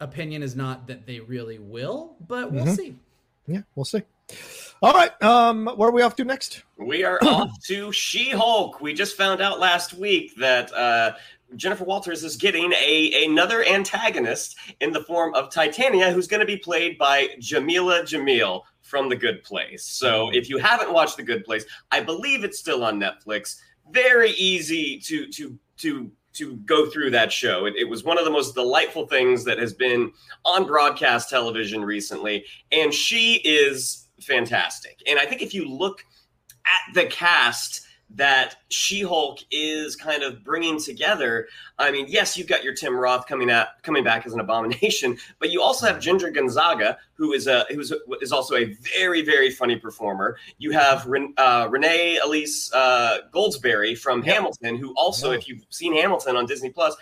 opinion 0.00 0.42
is 0.42 0.56
not 0.56 0.86
that 0.86 1.06
they 1.06 1.20
really 1.20 1.58
will, 1.58 2.16
but 2.26 2.52
we'll 2.52 2.66
see. 2.66 2.96
Yeah, 3.46 3.62
we'll 3.74 3.84
see. 3.84 4.02
All 4.80 4.92
right. 4.92 5.22
Um, 5.22 5.66
where 5.76 5.88
are 5.88 5.92
we 5.92 6.02
off 6.02 6.14
to 6.16 6.24
next? 6.24 6.62
We 6.76 7.02
are 7.02 7.18
off 7.22 7.50
to 7.64 7.90
She 7.92 8.30
Hulk. 8.30 8.80
We 8.80 8.94
just 8.94 9.16
found 9.16 9.40
out 9.40 9.58
last 9.58 9.94
week 9.94 10.36
that 10.36 10.72
uh, 10.72 11.14
Jennifer 11.56 11.84
Walters 11.84 12.22
is 12.22 12.36
getting 12.36 12.72
a 12.74 13.24
another 13.26 13.64
antagonist 13.64 14.56
in 14.80 14.92
the 14.92 15.02
form 15.04 15.34
of 15.34 15.50
Titania, 15.50 16.12
who's 16.12 16.28
going 16.28 16.40
to 16.40 16.46
be 16.46 16.58
played 16.58 16.98
by 16.98 17.28
Jameela 17.40 18.02
Jamil 18.02 18.62
from 18.82 19.08
The 19.08 19.16
Good 19.16 19.42
Place. 19.42 19.84
So 19.84 20.30
if 20.32 20.48
you 20.48 20.58
haven't 20.58 20.92
watched 20.92 21.16
The 21.16 21.22
Good 21.22 21.44
Place, 21.44 21.64
I 21.90 22.00
believe 22.00 22.44
it's 22.44 22.58
still 22.58 22.84
on 22.84 23.00
Netflix. 23.00 23.60
Very 23.90 24.30
easy 24.32 24.98
to 25.00 25.26
to 25.32 25.58
to 25.78 26.10
to 26.38 26.56
go 26.58 26.88
through 26.88 27.10
that 27.10 27.32
show. 27.32 27.66
It, 27.66 27.74
it 27.76 27.84
was 27.84 28.04
one 28.04 28.18
of 28.18 28.24
the 28.24 28.30
most 28.30 28.54
delightful 28.54 29.06
things 29.06 29.44
that 29.44 29.58
has 29.58 29.72
been 29.72 30.12
on 30.44 30.66
broadcast 30.66 31.30
television 31.30 31.84
recently, 31.84 32.44
and 32.72 32.92
she 32.92 33.34
is 33.44 34.06
fantastic. 34.20 35.02
And 35.06 35.18
I 35.18 35.26
think 35.26 35.42
if 35.42 35.54
you 35.54 35.68
look 35.68 36.04
at 36.66 36.94
the 36.94 37.06
cast, 37.06 37.86
that 38.10 38.56
She-Hulk 38.70 39.40
is 39.50 39.94
kind 39.94 40.22
of 40.22 40.42
bringing 40.42 40.80
together. 40.80 41.46
I 41.78 41.90
mean, 41.90 42.06
yes, 42.08 42.36
you've 42.36 42.46
got 42.46 42.64
your 42.64 42.74
Tim 42.74 42.96
Roth 42.96 43.26
coming 43.26 43.50
at 43.50 43.82
coming 43.82 44.02
back 44.02 44.26
as 44.26 44.32
an 44.32 44.40
abomination, 44.40 45.18
but 45.38 45.50
you 45.50 45.62
also 45.62 45.86
have 45.86 46.00
Ginger 46.00 46.30
Gonzaga, 46.30 46.96
who 47.14 47.32
is 47.32 47.46
a 47.46 47.66
who 47.70 47.80
is 47.80 47.94
is 48.20 48.32
also 48.32 48.56
a 48.56 48.74
very 48.96 49.22
very 49.22 49.50
funny 49.50 49.76
performer. 49.76 50.36
You 50.58 50.70
have 50.72 51.06
uh, 51.36 51.68
Renee 51.70 52.18
Elise 52.24 52.72
uh, 52.72 53.18
Goldsberry 53.32 53.96
from 53.96 54.22
yep. 54.22 54.36
Hamilton, 54.36 54.76
who 54.76 54.94
also, 54.96 55.32
yep. 55.32 55.40
if 55.40 55.48
you've 55.48 55.66
seen 55.70 55.94
Hamilton 55.94 56.36
on 56.36 56.46
Disney 56.46 56.70
Plus, 56.70 56.96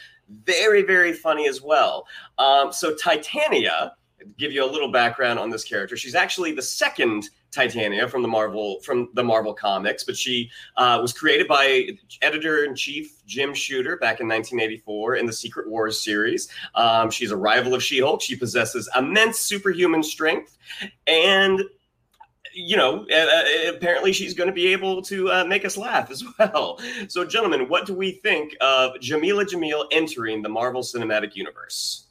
very 0.44 0.82
very 0.82 1.12
funny 1.12 1.46
as 1.48 1.62
well. 1.62 2.06
Um, 2.38 2.72
so 2.72 2.94
Titania 2.94 3.94
give 4.36 4.52
you 4.52 4.64
a 4.64 4.70
little 4.70 4.90
background 4.90 5.38
on 5.38 5.50
this 5.50 5.64
character. 5.64 5.96
She's 5.96 6.14
actually 6.14 6.52
the 6.52 6.62
second 6.62 7.30
Titania 7.50 8.06
from 8.08 8.22
the 8.22 8.28
Marvel 8.28 8.80
from 8.80 9.08
the 9.14 9.24
Marvel 9.24 9.54
comics, 9.54 10.04
but 10.04 10.16
she 10.16 10.50
uh, 10.76 10.98
was 11.00 11.12
created 11.12 11.48
by 11.48 11.88
editor 12.22 12.64
in 12.64 12.74
chief 12.74 13.24
Jim 13.26 13.54
Shooter 13.54 13.96
back 13.96 14.20
in 14.20 14.28
1984 14.28 15.16
in 15.16 15.26
the 15.26 15.32
Secret 15.32 15.68
Wars 15.68 16.02
series. 16.02 16.48
Um, 16.74 17.10
she's 17.10 17.30
a 17.30 17.36
rival 17.36 17.74
of 17.74 17.82
She-Hulk. 17.82 18.20
She 18.20 18.36
possesses 18.36 18.88
immense 18.96 19.40
superhuman 19.40 20.02
strength, 20.02 20.58
and 21.06 21.62
you 22.56 22.76
know, 22.76 23.06
uh, 23.14 23.70
apparently 23.74 24.12
she's 24.12 24.32
going 24.32 24.48
to 24.48 24.52
be 24.52 24.68
able 24.68 25.02
to 25.02 25.30
uh, 25.30 25.44
make 25.44 25.64
us 25.64 25.76
laugh 25.76 26.10
as 26.10 26.24
well. 26.38 26.80
So, 27.08 27.24
gentlemen, 27.24 27.68
what 27.68 27.86
do 27.86 27.94
we 27.94 28.12
think 28.12 28.56
of 28.60 28.94
Jameela 28.94 29.44
Jamil 29.44 29.86
entering 29.92 30.42
the 30.42 30.48
Marvel 30.48 30.82
Cinematic 30.82 31.36
Universe? 31.36 32.05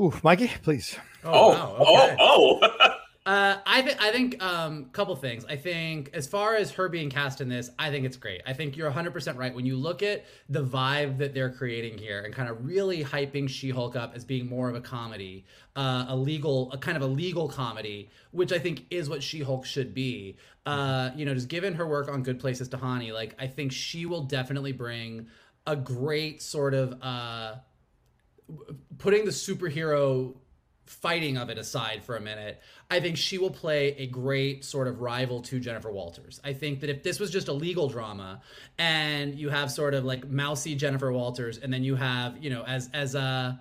Ooh, 0.00 0.12
Mikey, 0.22 0.50
please. 0.62 0.96
Oh, 1.24 1.30
oh, 1.32 1.48
wow. 1.50 2.04
okay. 2.04 2.16
oh, 2.18 2.58
oh. 2.62 2.88
Uh, 3.24 3.58
I 3.64 3.82
think 3.82 4.02
I 4.02 4.10
think 4.10 4.42
um 4.42 4.86
couple 4.86 5.14
things. 5.14 5.44
I 5.44 5.54
think 5.54 6.10
as 6.12 6.26
far 6.26 6.56
as 6.56 6.72
her 6.72 6.88
being 6.88 7.08
cast 7.08 7.40
in 7.40 7.48
this, 7.48 7.70
I 7.78 7.88
think 7.90 8.04
it's 8.04 8.16
great. 8.16 8.42
I 8.46 8.52
think 8.52 8.76
you're 8.76 8.90
100% 8.90 9.36
right 9.36 9.54
when 9.54 9.64
you 9.64 9.76
look 9.76 10.02
at 10.02 10.24
the 10.48 10.64
vibe 10.64 11.18
that 11.18 11.32
they're 11.32 11.52
creating 11.52 11.98
here 11.98 12.22
and 12.22 12.34
kind 12.34 12.48
of 12.48 12.66
really 12.66 13.04
hyping 13.04 13.48
She-Hulk 13.48 13.94
up 13.94 14.16
as 14.16 14.24
being 14.24 14.48
more 14.48 14.68
of 14.68 14.74
a 14.74 14.80
comedy, 14.80 15.44
uh, 15.76 16.06
a 16.08 16.16
legal, 16.16 16.72
a 16.72 16.78
kind 16.78 16.96
of 16.96 17.04
a 17.04 17.06
legal 17.06 17.48
comedy, 17.48 18.10
which 18.32 18.52
I 18.52 18.58
think 18.58 18.86
is 18.90 19.08
what 19.08 19.22
She-Hulk 19.22 19.66
should 19.66 19.94
be. 19.94 20.36
Uh, 20.66 21.10
you 21.14 21.24
know, 21.24 21.32
just 21.32 21.48
given 21.48 21.74
her 21.74 21.86
work 21.86 22.08
on 22.08 22.24
Good 22.24 22.40
Places 22.40 22.68
Tahani, 22.68 23.12
like 23.12 23.36
I 23.38 23.46
think 23.46 23.70
she 23.70 24.04
will 24.04 24.22
definitely 24.22 24.72
bring 24.72 25.28
a 25.64 25.76
great 25.76 26.42
sort 26.42 26.74
of 26.74 27.00
uh 27.00 27.54
putting 28.98 29.24
the 29.24 29.30
superhero 29.30 30.36
fighting 30.86 31.36
of 31.38 31.48
it 31.48 31.58
aside 31.58 32.02
for 32.02 32.16
a 32.16 32.20
minute, 32.20 32.60
I 32.90 33.00
think 33.00 33.16
she 33.16 33.38
will 33.38 33.50
play 33.50 33.96
a 33.96 34.06
great 34.06 34.64
sort 34.64 34.88
of 34.88 35.00
rival 35.00 35.40
to 35.42 35.60
Jennifer 35.60 35.90
Walters. 35.90 36.40
I 36.44 36.52
think 36.52 36.80
that 36.80 36.90
if 36.90 37.02
this 37.02 37.18
was 37.18 37.30
just 37.30 37.48
a 37.48 37.52
legal 37.52 37.88
drama 37.88 38.42
and 38.78 39.34
you 39.34 39.48
have 39.48 39.70
sort 39.70 39.94
of 39.94 40.04
like 40.04 40.28
mousy 40.28 40.74
Jennifer 40.74 41.12
Walters 41.12 41.58
and 41.58 41.72
then 41.72 41.84
you 41.84 41.94
have, 41.96 42.42
you 42.42 42.50
know, 42.50 42.62
as 42.64 42.90
as 42.92 43.14
a 43.14 43.20
uh, 43.20 43.52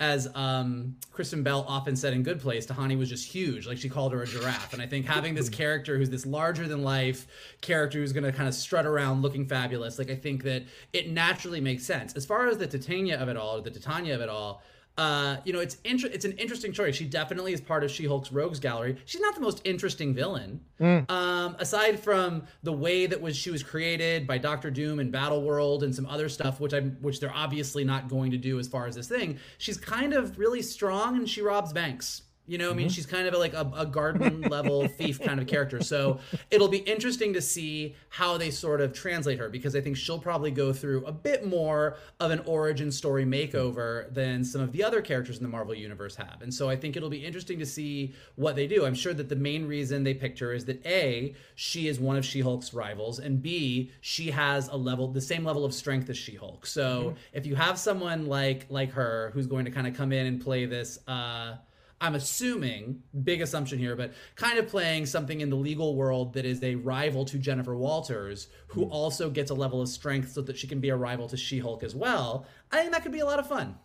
as 0.00 0.28
um, 0.34 0.96
Kristen 1.12 1.42
Bell 1.42 1.64
often 1.68 1.94
said 1.94 2.12
in 2.12 2.22
Good 2.22 2.40
Place, 2.40 2.66
Tahani 2.66 2.98
was 2.98 3.08
just 3.08 3.26
huge. 3.26 3.66
Like 3.66 3.78
she 3.78 3.88
called 3.88 4.12
her 4.12 4.22
a 4.22 4.26
giraffe. 4.26 4.72
And 4.72 4.82
I 4.82 4.86
think 4.86 5.06
having 5.06 5.34
this 5.34 5.48
character 5.48 5.96
who's 5.96 6.10
this 6.10 6.26
larger 6.26 6.66
than 6.66 6.82
life 6.82 7.26
character 7.60 7.98
who's 7.98 8.12
going 8.12 8.24
to 8.24 8.32
kind 8.32 8.48
of 8.48 8.54
strut 8.54 8.86
around 8.86 9.22
looking 9.22 9.46
fabulous, 9.46 9.98
like 9.98 10.10
I 10.10 10.16
think 10.16 10.42
that 10.44 10.64
it 10.92 11.10
naturally 11.10 11.60
makes 11.60 11.84
sense. 11.84 12.14
As 12.14 12.26
far 12.26 12.48
as 12.48 12.58
the 12.58 12.66
Titania 12.66 13.20
of 13.20 13.28
it 13.28 13.36
all, 13.36 13.58
or 13.58 13.60
the 13.60 13.70
Titania 13.70 14.14
of 14.14 14.20
it 14.20 14.28
all, 14.28 14.62
uh, 14.96 15.38
you 15.44 15.52
know, 15.52 15.58
it's 15.58 15.76
inter- 15.84 16.10
it's 16.12 16.24
an 16.24 16.32
interesting 16.32 16.72
choice. 16.72 16.94
She 16.94 17.04
definitely 17.04 17.52
is 17.52 17.60
part 17.60 17.82
of 17.82 17.90
She-Hulk's 17.90 18.30
rogues 18.30 18.60
gallery. 18.60 18.96
She's 19.06 19.20
not 19.20 19.34
the 19.34 19.40
most 19.40 19.60
interesting 19.64 20.14
villain, 20.14 20.60
mm. 20.80 21.10
um, 21.10 21.56
aside 21.58 21.98
from 21.98 22.44
the 22.62 22.72
way 22.72 23.06
that 23.06 23.20
was 23.20 23.36
she 23.36 23.50
was 23.50 23.62
created 23.62 24.26
by 24.26 24.38
Doctor 24.38 24.70
Doom 24.70 25.00
and 25.00 25.10
Battle 25.10 25.42
World 25.42 25.82
and 25.82 25.92
some 25.92 26.06
other 26.06 26.28
stuff, 26.28 26.60
which 26.60 26.72
I'm 26.72 26.96
which 27.00 27.18
they're 27.18 27.34
obviously 27.34 27.82
not 27.82 28.08
going 28.08 28.30
to 28.30 28.36
do 28.36 28.60
as 28.60 28.68
far 28.68 28.86
as 28.86 28.94
this 28.94 29.08
thing. 29.08 29.38
She's 29.58 29.76
kind 29.76 30.12
of 30.12 30.38
really 30.38 30.62
strong 30.62 31.16
and 31.16 31.28
she 31.28 31.42
robs 31.42 31.72
banks. 31.72 32.22
You 32.46 32.58
know, 32.58 32.70
I 32.70 32.74
mean, 32.74 32.86
mm-hmm. 32.86 32.92
she's 32.92 33.06
kind 33.06 33.26
of 33.26 33.34
like 33.34 33.54
a, 33.54 33.70
a 33.74 33.86
garden 33.86 34.42
level 34.42 34.86
thief 34.98 35.20
kind 35.20 35.40
of 35.40 35.46
character. 35.46 35.82
So 35.82 36.18
it'll 36.50 36.68
be 36.68 36.78
interesting 36.78 37.32
to 37.32 37.40
see 37.40 37.94
how 38.10 38.36
they 38.36 38.50
sort 38.50 38.80
of 38.82 38.92
translate 38.92 39.38
her 39.38 39.48
because 39.48 39.74
I 39.74 39.80
think 39.80 39.96
she'll 39.96 40.18
probably 40.18 40.50
go 40.50 40.72
through 40.72 41.06
a 41.06 41.12
bit 41.12 41.46
more 41.46 41.96
of 42.20 42.30
an 42.30 42.40
origin 42.40 42.92
story 42.92 43.24
makeover 43.24 44.12
than 44.12 44.44
some 44.44 44.60
of 44.60 44.72
the 44.72 44.84
other 44.84 45.00
characters 45.00 45.38
in 45.38 45.42
the 45.42 45.48
Marvel 45.48 45.74
Universe 45.74 46.16
have. 46.16 46.42
And 46.42 46.52
so 46.52 46.68
I 46.68 46.76
think 46.76 46.96
it'll 46.96 47.08
be 47.08 47.24
interesting 47.24 47.58
to 47.60 47.66
see 47.66 48.12
what 48.36 48.56
they 48.56 48.66
do. 48.66 48.84
I'm 48.84 48.94
sure 48.94 49.14
that 49.14 49.28
the 49.28 49.36
main 49.36 49.66
reason 49.66 50.04
they 50.04 50.14
picked 50.14 50.38
her 50.40 50.52
is 50.52 50.66
that 50.66 50.84
A, 50.84 51.34
she 51.54 51.88
is 51.88 51.98
one 51.98 52.16
of 52.16 52.24
She 52.24 52.40
Hulk's 52.40 52.74
rivals, 52.74 53.18
and 53.18 53.42
B, 53.42 53.90
she 54.00 54.30
has 54.30 54.68
a 54.68 54.76
level, 54.76 55.08
the 55.08 55.20
same 55.20 55.44
level 55.44 55.64
of 55.64 55.72
strength 55.72 56.10
as 56.10 56.18
She 56.18 56.34
Hulk. 56.34 56.66
So 56.66 57.02
mm-hmm. 57.02 57.16
if 57.32 57.46
you 57.46 57.54
have 57.54 57.78
someone 57.78 58.26
like 58.26 58.66
like 58.68 58.92
her 58.92 59.30
who's 59.32 59.46
going 59.46 59.64
to 59.64 59.70
kind 59.70 59.86
of 59.86 59.94
come 59.94 60.12
in 60.12 60.26
and 60.26 60.40
play 60.40 60.66
this, 60.66 60.98
uh, 61.08 61.54
I'm 62.00 62.14
assuming, 62.14 63.02
big 63.22 63.40
assumption 63.40 63.78
here, 63.78 63.96
but 63.96 64.12
kind 64.36 64.58
of 64.58 64.68
playing 64.68 65.06
something 65.06 65.40
in 65.40 65.48
the 65.48 65.56
legal 65.56 65.96
world 65.96 66.34
that 66.34 66.44
is 66.44 66.62
a 66.62 66.74
rival 66.74 67.24
to 67.26 67.38
Jennifer 67.38 67.76
Walters, 67.76 68.48
who 68.66 68.86
mm. 68.86 68.90
also 68.90 69.30
gets 69.30 69.50
a 69.50 69.54
level 69.54 69.80
of 69.80 69.88
strength 69.88 70.32
so 70.32 70.42
that 70.42 70.58
she 70.58 70.66
can 70.66 70.80
be 70.80 70.90
a 70.90 70.96
rival 70.96 71.28
to 71.28 71.36
She 71.36 71.58
Hulk 71.58 71.82
as 71.82 71.94
well. 71.94 72.46
I 72.72 72.80
think 72.80 72.92
that 72.92 73.02
could 73.02 73.12
be 73.12 73.20
a 73.20 73.26
lot 73.26 73.38
of 73.38 73.48
fun. 73.48 73.76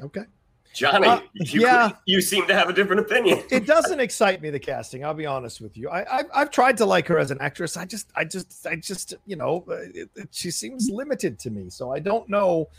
Okay. 0.00 0.24
Johnny, 0.74 1.06
uh, 1.06 1.20
you, 1.34 1.60
yeah. 1.60 1.90
you 2.06 2.22
seem 2.22 2.46
to 2.46 2.54
have 2.54 2.70
a 2.70 2.72
different 2.72 3.00
opinion. 3.00 3.42
it 3.50 3.66
doesn't 3.66 4.00
excite 4.00 4.40
me 4.40 4.48
the 4.48 4.58
casting. 4.58 5.04
I'll 5.04 5.12
be 5.12 5.26
honest 5.26 5.60
with 5.60 5.76
you. 5.76 5.90
I, 5.90 6.20
I 6.20 6.38
have 6.38 6.50
tried 6.50 6.78
to 6.78 6.86
like 6.86 7.06
her 7.08 7.18
as 7.18 7.30
an 7.30 7.38
actress. 7.40 7.76
I 7.76 7.84
just 7.84 8.10
I 8.16 8.24
just 8.24 8.66
I 8.66 8.76
just 8.76 9.14
you 9.26 9.36
know 9.36 9.64
it, 9.68 10.08
it, 10.16 10.28
she 10.30 10.50
seems 10.50 10.88
limited 10.90 11.38
to 11.40 11.50
me. 11.50 11.68
So 11.68 11.92
I 11.92 11.98
don't 11.98 12.28
know 12.28 12.70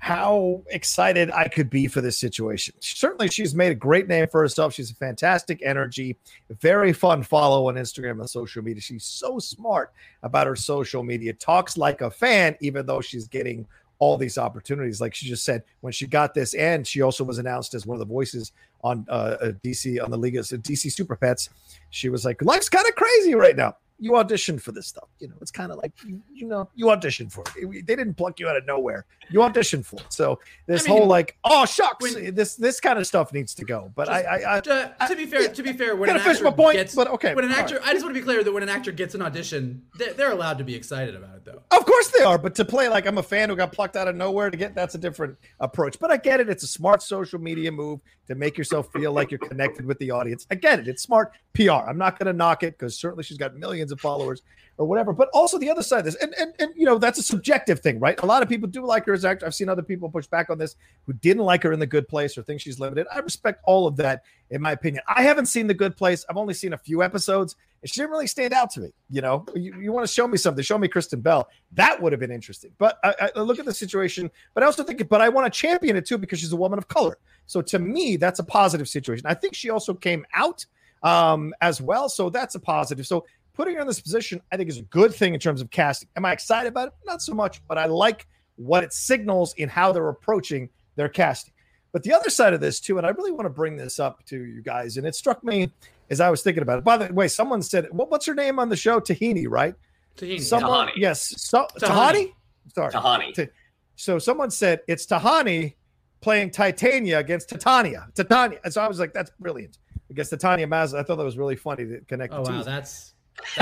how 0.00 0.62
excited 0.70 1.30
I 1.30 1.46
could 1.46 1.68
be 1.68 1.86
for 1.86 2.00
this 2.00 2.16
situation. 2.16 2.74
Certainly, 2.80 3.28
she's 3.28 3.54
made 3.54 3.70
a 3.70 3.74
great 3.74 4.08
name 4.08 4.26
for 4.28 4.40
herself. 4.40 4.72
She's 4.72 4.90
a 4.90 4.94
fantastic 4.94 5.60
energy, 5.62 6.16
very 6.60 6.94
fun 6.94 7.22
follow 7.22 7.68
on 7.68 7.74
Instagram 7.74 8.18
and 8.18 8.28
social 8.28 8.62
media. 8.62 8.80
She's 8.80 9.04
so 9.04 9.38
smart 9.38 9.92
about 10.22 10.46
her 10.46 10.56
social 10.56 11.02
media, 11.02 11.34
talks 11.34 11.76
like 11.76 12.00
a 12.00 12.10
fan, 12.10 12.56
even 12.62 12.86
though 12.86 13.02
she's 13.02 13.28
getting 13.28 13.66
all 13.98 14.16
these 14.16 14.38
opportunities. 14.38 15.02
Like 15.02 15.14
she 15.14 15.28
just 15.28 15.44
said, 15.44 15.64
when 15.82 15.92
she 15.92 16.06
got 16.06 16.32
this, 16.32 16.54
and 16.54 16.86
she 16.86 17.02
also 17.02 17.22
was 17.22 17.36
announced 17.36 17.74
as 17.74 17.84
one 17.84 17.94
of 17.94 18.00
the 18.00 18.10
voices 18.10 18.52
on 18.82 19.04
uh, 19.10 19.52
DC 19.62 20.02
on 20.02 20.10
the 20.10 20.16
League 20.16 20.36
of 20.36 20.46
DC 20.46 20.90
Super 20.90 21.14
Pets. 21.14 21.50
She 21.90 22.08
was 22.08 22.24
like, 22.24 22.40
"Life's 22.40 22.70
kind 22.70 22.88
of 22.88 22.94
crazy 22.94 23.34
right 23.34 23.54
now." 23.54 23.76
You 24.00 24.12
auditioned 24.12 24.60
for 24.60 24.72
this 24.72 24.86
stuff. 24.86 25.08
You 25.18 25.28
know, 25.28 25.34
it's 25.40 25.50
kind 25.50 25.70
of 25.70 25.78
like 25.78 25.92
you, 26.04 26.22
you, 26.32 26.46
know 26.46 26.68
you 26.74 26.86
auditioned 26.86 27.30
for 27.30 27.44
it. 27.56 27.86
They 27.86 27.94
didn't 27.94 28.14
pluck 28.14 28.40
you 28.40 28.48
out 28.48 28.56
of 28.56 28.66
nowhere. 28.66 29.04
You 29.28 29.40
auditioned 29.40 29.84
for 29.84 29.96
it. 29.96 30.06
So 30.08 30.40
this 30.66 30.86
I 30.86 30.88
mean, 30.88 30.98
whole 30.98 31.06
like 31.06 31.36
oh 31.44 31.66
shucks, 31.66 32.14
when, 32.14 32.34
this 32.34 32.56
this 32.56 32.80
kind 32.80 32.98
of 32.98 33.06
stuff 33.06 33.32
needs 33.32 33.54
to 33.54 33.64
go. 33.64 33.92
But 33.94 34.08
just, 34.08 34.26
I, 34.26 34.38
I, 34.38 34.56
I, 34.56 34.90
I, 35.00 35.06
to 35.06 35.16
be 35.16 35.26
fair, 35.26 35.48
to 35.48 35.62
be 35.62 35.72
fair, 35.74 35.94
when 35.94 36.10
an 36.10 36.16
actor 36.16 36.50
point, 36.50 36.76
gets, 36.76 36.94
but 36.94 37.08
okay, 37.08 37.34
when 37.34 37.44
an 37.44 37.52
actor, 37.52 37.76
right. 37.76 37.88
I 37.88 37.92
just 37.92 38.04
want 38.04 38.14
to 38.14 38.20
be 38.20 38.24
clear 38.24 38.42
that 38.42 38.52
when 38.52 38.62
an 38.62 38.70
actor 38.70 38.90
gets 38.90 39.14
an 39.14 39.22
audition, 39.22 39.82
they're, 39.96 40.14
they're 40.14 40.32
allowed 40.32 40.58
to 40.58 40.64
be 40.64 40.74
excited 40.74 41.14
about 41.14 41.36
it 41.36 41.44
though. 41.44 41.62
Of 41.70 41.84
course 41.84 41.99
they 42.08 42.22
are, 42.22 42.38
but 42.38 42.54
to 42.56 42.64
play 42.64 42.88
like 42.88 43.06
I'm 43.06 43.18
a 43.18 43.22
fan 43.22 43.48
who 43.48 43.56
got 43.56 43.72
plucked 43.72 43.96
out 43.96 44.08
of 44.08 44.16
nowhere 44.16 44.50
to 44.50 44.56
get 44.56 44.74
that's 44.74 44.94
a 44.94 44.98
different 44.98 45.36
approach. 45.60 45.98
But 45.98 46.10
I 46.10 46.16
get 46.16 46.40
it. 46.40 46.48
It's 46.48 46.62
a 46.62 46.68
smart 46.68 47.02
social 47.02 47.40
media 47.40 47.70
move 47.70 48.00
to 48.28 48.34
make 48.34 48.56
yourself 48.56 48.90
feel 48.92 49.12
like 49.12 49.30
you're 49.30 49.38
connected 49.38 49.84
with 49.84 49.98
the 49.98 50.10
audience. 50.10 50.46
I 50.50 50.54
get 50.54 50.78
it. 50.78 50.88
It's 50.88 51.02
smart 51.02 51.32
PR. 51.54 51.70
I'm 51.70 51.98
not 51.98 52.18
going 52.18 52.26
to 52.26 52.32
knock 52.32 52.62
it 52.62 52.78
because 52.78 52.96
certainly 52.96 53.24
she's 53.24 53.38
got 53.38 53.56
millions 53.56 53.92
of 53.92 54.00
followers 54.00 54.42
or 54.78 54.86
whatever. 54.86 55.12
But 55.12 55.28
also 55.34 55.58
the 55.58 55.68
other 55.68 55.82
side 55.82 56.00
of 56.00 56.04
this, 56.06 56.14
and, 56.16 56.34
and 56.38 56.54
and 56.58 56.72
you 56.74 56.86
know 56.86 56.98
that's 56.98 57.18
a 57.18 57.22
subjective 57.22 57.80
thing, 57.80 58.00
right? 58.00 58.18
A 58.22 58.26
lot 58.26 58.42
of 58.42 58.48
people 58.48 58.68
do 58.68 58.84
like 58.84 59.04
her 59.06 59.12
as 59.12 59.24
actor. 59.24 59.46
I've 59.46 59.54
seen 59.54 59.68
other 59.68 59.82
people 59.82 60.08
push 60.08 60.26
back 60.26 60.48
on 60.48 60.58
this 60.58 60.76
who 61.06 61.12
didn't 61.12 61.44
like 61.44 61.62
her 61.62 61.72
in 61.72 61.78
The 61.78 61.86
Good 61.86 62.08
Place 62.08 62.36
or 62.38 62.42
think 62.42 62.60
she's 62.60 62.80
limited. 62.80 63.06
I 63.12 63.18
respect 63.18 63.60
all 63.64 63.86
of 63.86 63.96
that, 63.96 64.22
in 64.50 64.62
my 64.62 64.72
opinion. 64.72 65.02
I 65.06 65.22
haven't 65.22 65.46
seen 65.46 65.66
The 65.66 65.74
Good 65.74 65.96
Place. 65.96 66.24
I've 66.28 66.38
only 66.38 66.54
seen 66.54 66.72
a 66.72 66.78
few 66.78 67.02
episodes, 67.02 67.56
and 67.82 67.90
she 67.90 68.00
didn't 68.00 68.10
really 68.10 68.26
stand 68.26 68.52
out 68.52 68.70
to 68.70 68.80
me. 68.80 68.90
You 69.08 69.22
know, 69.22 69.44
you, 69.54 69.80
you 69.80 69.92
want 69.92 70.06
to 70.06 70.12
show 70.12 70.28
me 70.28 70.36
something? 70.36 70.62
Show 70.62 70.78
me 70.78 70.88
Kristen 70.88 71.20
Bell. 71.20 71.48
That 71.72 72.00
would 72.00 72.12
have 72.12 72.20
been 72.20 72.30
interesting. 72.30 72.72
But 72.78 72.98
I, 73.02 73.30
I 73.34 73.40
look 73.40 73.58
at 73.58 73.64
the 73.64 73.74
situation, 73.74 74.30
but 74.54 74.62
I 74.62 74.66
also 74.66 74.82
think, 74.82 75.08
but 75.08 75.20
I 75.20 75.28
want 75.28 75.52
to 75.52 75.58
champion 75.58 75.96
it 75.96 76.06
too 76.06 76.18
because 76.18 76.38
she's 76.40 76.52
a 76.52 76.56
woman 76.56 76.78
of 76.78 76.88
color. 76.88 77.18
So 77.46 77.62
to 77.62 77.78
me, 77.78 78.16
that's 78.16 78.38
a 78.38 78.44
positive 78.44 78.88
situation. 78.88 79.26
I 79.26 79.34
think 79.34 79.54
she 79.54 79.70
also 79.70 79.94
came 79.94 80.26
out 80.34 80.66
um, 81.02 81.54
as 81.60 81.80
well. 81.80 82.08
So 82.08 82.30
that's 82.30 82.54
a 82.54 82.60
positive. 82.60 83.06
So 83.06 83.24
putting 83.54 83.74
her 83.74 83.80
in 83.80 83.86
this 83.86 84.00
position, 84.00 84.40
I 84.52 84.56
think, 84.56 84.68
is 84.68 84.78
a 84.78 84.82
good 84.82 85.14
thing 85.14 85.34
in 85.34 85.40
terms 85.40 85.60
of 85.60 85.70
casting. 85.70 86.08
Am 86.16 86.24
I 86.24 86.32
excited 86.32 86.68
about 86.68 86.88
it? 86.88 86.94
Not 87.04 87.22
so 87.22 87.34
much, 87.34 87.62
but 87.66 87.78
I 87.78 87.86
like 87.86 88.26
what 88.56 88.84
it 88.84 88.92
signals 88.92 89.54
in 89.54 89.68
how 89.68 89.92
they're 89.92 90.08
approaching 90.08 90.68
their 90.96 91.08
casting. 91.08 91.54
But 91.92 92.02
the 92.04 92.12
other 92.12 92.30
side 92.30 92.54
of 92.54 92.60
this, 92.60 92.78
too, 92.78 92.98
and 92.98 93.06
I 93.06 93.10
really 93.10 93.32
want 93.32 93.46
to 93.46 93.50
bring 93.50 93.76
this 93.76 93.98
up 93.98 94.24
to 94.26 94.44
you 94.44 94.62
guys, 94.62 94.96
and 94.96 95.06
it 95.06 95.14
struck 95.14 95.42
me 95.42 95.72
as 96.10 96.20
I 96.20 96.28
was 96.28 96.42
thinking 96.42 96.62
about 96.62 96.78
it. 96.78 96.84
By 96.84 96.96
the 96.96 97.14
way, 97.14 97.28
someone 97.28 97.62
said, 97.62 97.86
what, 97.90 98.10
what's 98.10 98.26
her 98.26 98.34
name 98.34 98.58
on 98.58 98.68
the 98.68 98.76
show? 98.76 99.00
Tahini, 99.00 99.46
right? 99.48 99.74
Tahini. 100.16 100.40
Someone, 100.40 100.88
Tahani. 100.88 100.92
Yes. 100.96 101.34
So, 101.40 101.66
Tahani. 101.78 101.86
Tahani? 101.86 102.32
Sorry. 102.74 102.92
Tahani. 102.92 103.48
So 103.96 104.18
someone 104.18 104.50
said 104.50 104.80
it's 104.88 105.06
Tahani 105.06 105.74
playing 106.20 106.50
Titania 106.50 107.18
against 107.18 107.48
Titania. 107.48 108.08
Titania. 108.14 108.58
And 108.64 108.72
so 108.72 108.82
I 108.82 108.88
was 108.88 108.98
like, 108.98 109.12
that's 109.12 109.30
brilliant. 109.38 109.78
I 110.10 110.14
guess 110.14 110.30
Titania 110.30 110.66
Maz. 110.66 110.98
I 110.98 111.02
thought 111.02 111.16
that 111.16 111.24
was 111.24 111.38
really 111.38 111.56
funny 111.56 111.84
to 111.86 112.00
connect. 112.08 112.32
Oh 112.32 112.42
wow, 112.42 112.62
that's 112.62 112.64
That's, 112.64 112.64
that's 112.64 112.64
a 112.64 112.66
mouthful. 112.66 113.19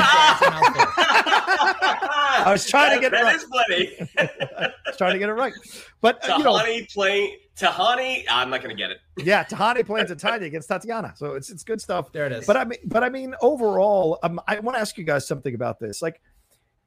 I 2.39 2.45
was 2.47 2.67
trying 2.67 2.95
to 2.95 3.01
get 3.01 3.13
it 3.13 3.23
right. 3.23 3.37
is 3.37 3.45
funny. 3.45 4.09
I 4.19 4.73
was 4.87 4.97
trying 4.97 5.13
to 5.13 5.19
get 5.19 5.29
it 5.29 5.33
right. 5.33 5.53
But 6.01 6.29
uh, 6.29 6.37
you 6.39 6.45
know, 6.45 6.55
Tahani 6.55 6.93
playing 6.93 7.37
Tahani. 7.57 8.25
I'm 8.29 8.51
not 8.51 8.63
going 8.63 8.75
to 8.75 8.81
get 8.81 8.91
it. 8.91 8.99
yeah, 9.19 9.45
Tahani 9.45 9.85
playing 9.85 10.07
Titania 10.07 10.47
against 10.47 10.69
Tatiana, 10.69 11.15
so 11.17 11.35
it's 11.35 11.51
it's 11.51 11.65
good 11.65 11.81
stuff. 11.81 12.13
There 12.13 12.27
it 12.27 12.33
is. 12.33 12.47
But 12.47 12.57
I 12.57 12.65
mean, 12.65 12.79
but 12.85 13.03
I 13.03 13.09
mean, 13.09 13.35
overall, 13.41 14.19
um, 14.23 14.41
I 14.47 14.59
want 14.61 14.77
to 14.77 14.81
ask 14.81 14.97
you 14.99 15.05
guys 15.05 15.27
something 15.27 15.55
about 15.55 15.79
this. 15.79 16.01
Like, 16.03 16.21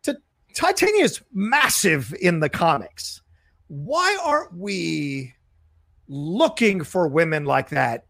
to, 0.03 0.17
Titania 0.53 1.03
is 1.03 1.21
massive 1.33 2.13
in 2.21 2.39
the 2.39 2.49
comics. 2.49 3.21
Why 3.67 4.17
aren't 4.23 4.53
we 4.55 5.33
looking 6.07 6.83
for 6.83 7.07
women 7.07 7.45
like 7.45 7.69
that 7.69 8.05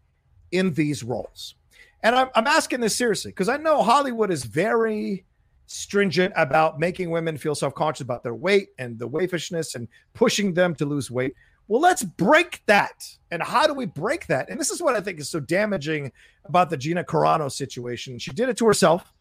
in 0.50 0.74
these 0.74 1.02
roles? 1.02 1.54
And 2.02 2.14
I'm, 2.16 2.28
I'm 2.34 2.46
asking 2.46 2.80
this 2.80 2.96
seriously 2.96 3.30
because 3.30 3.48
I 3.48 3.56
know 3.56 3.82
Hollywood 3.82 4.30
is 4.30 4.44
very 4.44 5.24
stringent 5.66 6.32
about 6.36 6.78
making 6.78 7.10
women 7.10 7.38
feel 7.38 7.54
self 7.54 7.74
conscious 7.74 8.02
about 8.02 8.22
their 8.22 8.34
weight 8.34 8.68
and 8.78 8.98
the 8.98 9.08
waifishness 9.08 9.74
and 9.74 9.88
pushing 10.14 10.52
them 10.52 10.74
to 10.76 10.84
lose 10.84 11.10
weight. 11.10 11.34
Well, 11.68 11.80
let's 11.80 12.02
break 12.02 12.62
that. 12.66 13.08
And 13.30 13.42
how 13.42 13.66
do 13.66 13.72
we 13.72 13.86
break 13.86 14.26
that? 14.26 14.50
And 14.50 14.58
this 14.58 14.70
is 14.70 14.82
what 14.82 14.96
I 14.96 15.00
think 15.00 15.20
is 15.20 15.30
so 15.30 15.40
damaging 15.40 16.12
about 16.44 16.70
the 16.70 16.76
Gina 16.76 17.04
Carano 17.04 17.50
situation. 17.50 18.18
She 18.18 18.32
did 18.32 18.48
it 18.48 18.56
to 18.58 18.66
herself, 18.66 19.12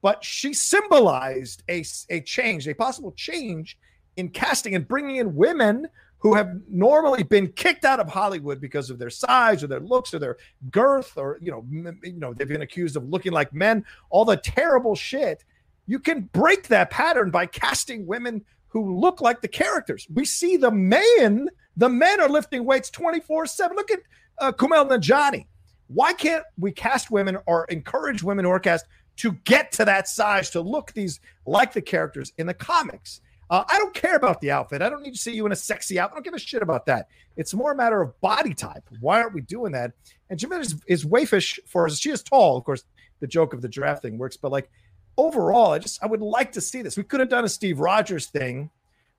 but 0.00 0.24
she 0.24 0.54
symbolized 0.54 1.64
a, 1.68 1.84
a 2.08 2.20
change, 2.20 2.68
a 2.68 2.74
possible 2.74 3.12
change 3.12 3.78
in 4.16 4.28
casting 4.28 4.74
and 4.74 4.86
bringing 4.86 5.16
in 5.16 5.34
women 5.34 5.88
who 6.18 6.34
have 6.34 6.60
normally 6.68 7.22
been 7.22 7.48
kicked 7.52 7.84
out 7.84 8.00
of 8.00 8.08
Hollywood 8.08 8.60
because 8.60 8.90
of 8.90 8.98
their 8.98 9.10
size 9.10 9.62
or 9.62 9.68
their 9.68 9.80
looks 9.80 10.12
or 10.12 10.18
their 10.18 10.36
girth 10.70 11.16
or 11.16 11.38
you 11.40 11.50
know 11.50 11.64
m- 11.70 12.00
you 12.02 12.18
know 12.18 12.34
they've 12.34 12.48
been 12.48 12.62
accused 12.62 12.96
of 12.96 13.08
looking 13.08 13.32
like 13.32 13.52
men 13.52 13.84
all 14.10 14.24
the 14.24 14.36
terrible 14.36 14.94
shit. 14.94 15.44
You 15.86 15.98
can 15.98 16.22
break 16.32 16.68
that 16.68 16.90
pattern 16.90 17.30
by 17.30 17.46
casting 17.46 18.06
women 18.06 18.44
who 18.68 18.98
look 18.98 19.20
like 19.20 19.40
the 19.40 19.48
characters. 19.48 20.06
We 20.12 20.24
see 20.24 20.56
the 20.56 20.70
men 20.70 21.48
the 21.76 21.88
men 21.88 22.20
are 22.20 22.28
lifting 22.28 22.64
weights 22.64 22.90
24/7 22.90 23.74
look 23.74 23.90
at 23.90 24.00
uh, 24.38 24.52
Kumail 24.52 24.88
Nanjiani. 24.88 25.46
Why 25.86 26.12
can't 26.12 26.44
we 26.58 26.72
cast 26.72 27.10
women 27.10 27.38
or 27.46 27.64
encourage 27.66 28.22
women 28.22 28.44
are 28.44 28.60
cast 28.60 28.86
to 29.18 29.32
get 29.44 29.72
to 29.72 29.84
that 29.84 30.08
size 30.08 30.50
to 30.50 30.60
look 30.60 30.92
these 30.92 31.20
like 31.46 31.72
the 31.72 31.80
characters 31.80 32.32
in 32.38 32.46
the 32.46 32.54
comics 32.54 33.20
uh, 33.50 33.64
I 33.68 33.78
don't 33.78 33.94
care 33.94 34.16
about 34.16 34.40
the 34.40 34.50
outfit. 34.50 34.82
I 34.82 34.90
don't 34.90 35.02
need 35.02 35.14
to 35.14 35.18
see 35.20 35.32
you 35.34 35.46
in 35.46 35.52
a 35.52 35.56
sexy 35.56 35.98
outfit. 35.98 36.12
I 36.12 36.16
don't 36.16 36.24
give 36.24 36.34
a 36.34 36.38
shit 36.38 36.62
about 36.62 36.86
that. 36.86 37.08
It's 37.36 37.54
more 37.54 37.72
a 37.72 37.76
matter 37.76 38.00
of 38.02 38.18
body 38.20 38.52
type. 38.54 38.84
Why 39.00 39.20
aren't 39.22 39.34
we 39.34 39.40
doing 39.42 39.72
that? 39.72 39.92
And 40.30 40.38
Jameela 40.38 40.60
is, 40.60 40.74
is 40.86 41.04
waifish 41.04 41.58
for 41.66 41.86
us. 41.86 41.98
She 41.98 42.10
is 42.10 42.22
tall, 42.22 42.56
of 42.58 42.64
course. 42.64 42.84
The 43.20 43.26
joke 43.26 43.52
of 43.54 43.62
the 43.62 43.68
draft 43.68 44.02
thing 44.02 44.16
works, 44.18 44.36
but 44.36 44.52
like 44.52 44.70
overall, 45.16 45.72
I 45.72 45.78
just 45.80 46.02
I 46.02 46.06
would 46.06 46.20
like 46.20 46.52
to 46.52 46.60
see 46.60 46.82
this. 46.82 46.96
We 46.96 47.02
could 47.02 47.18
have 47.20 47.28
done 47.28 47.44
a 47.44 47.48
Steve 47.48 47.80
Rogers 47.80 48.26
thing 48.26 48.70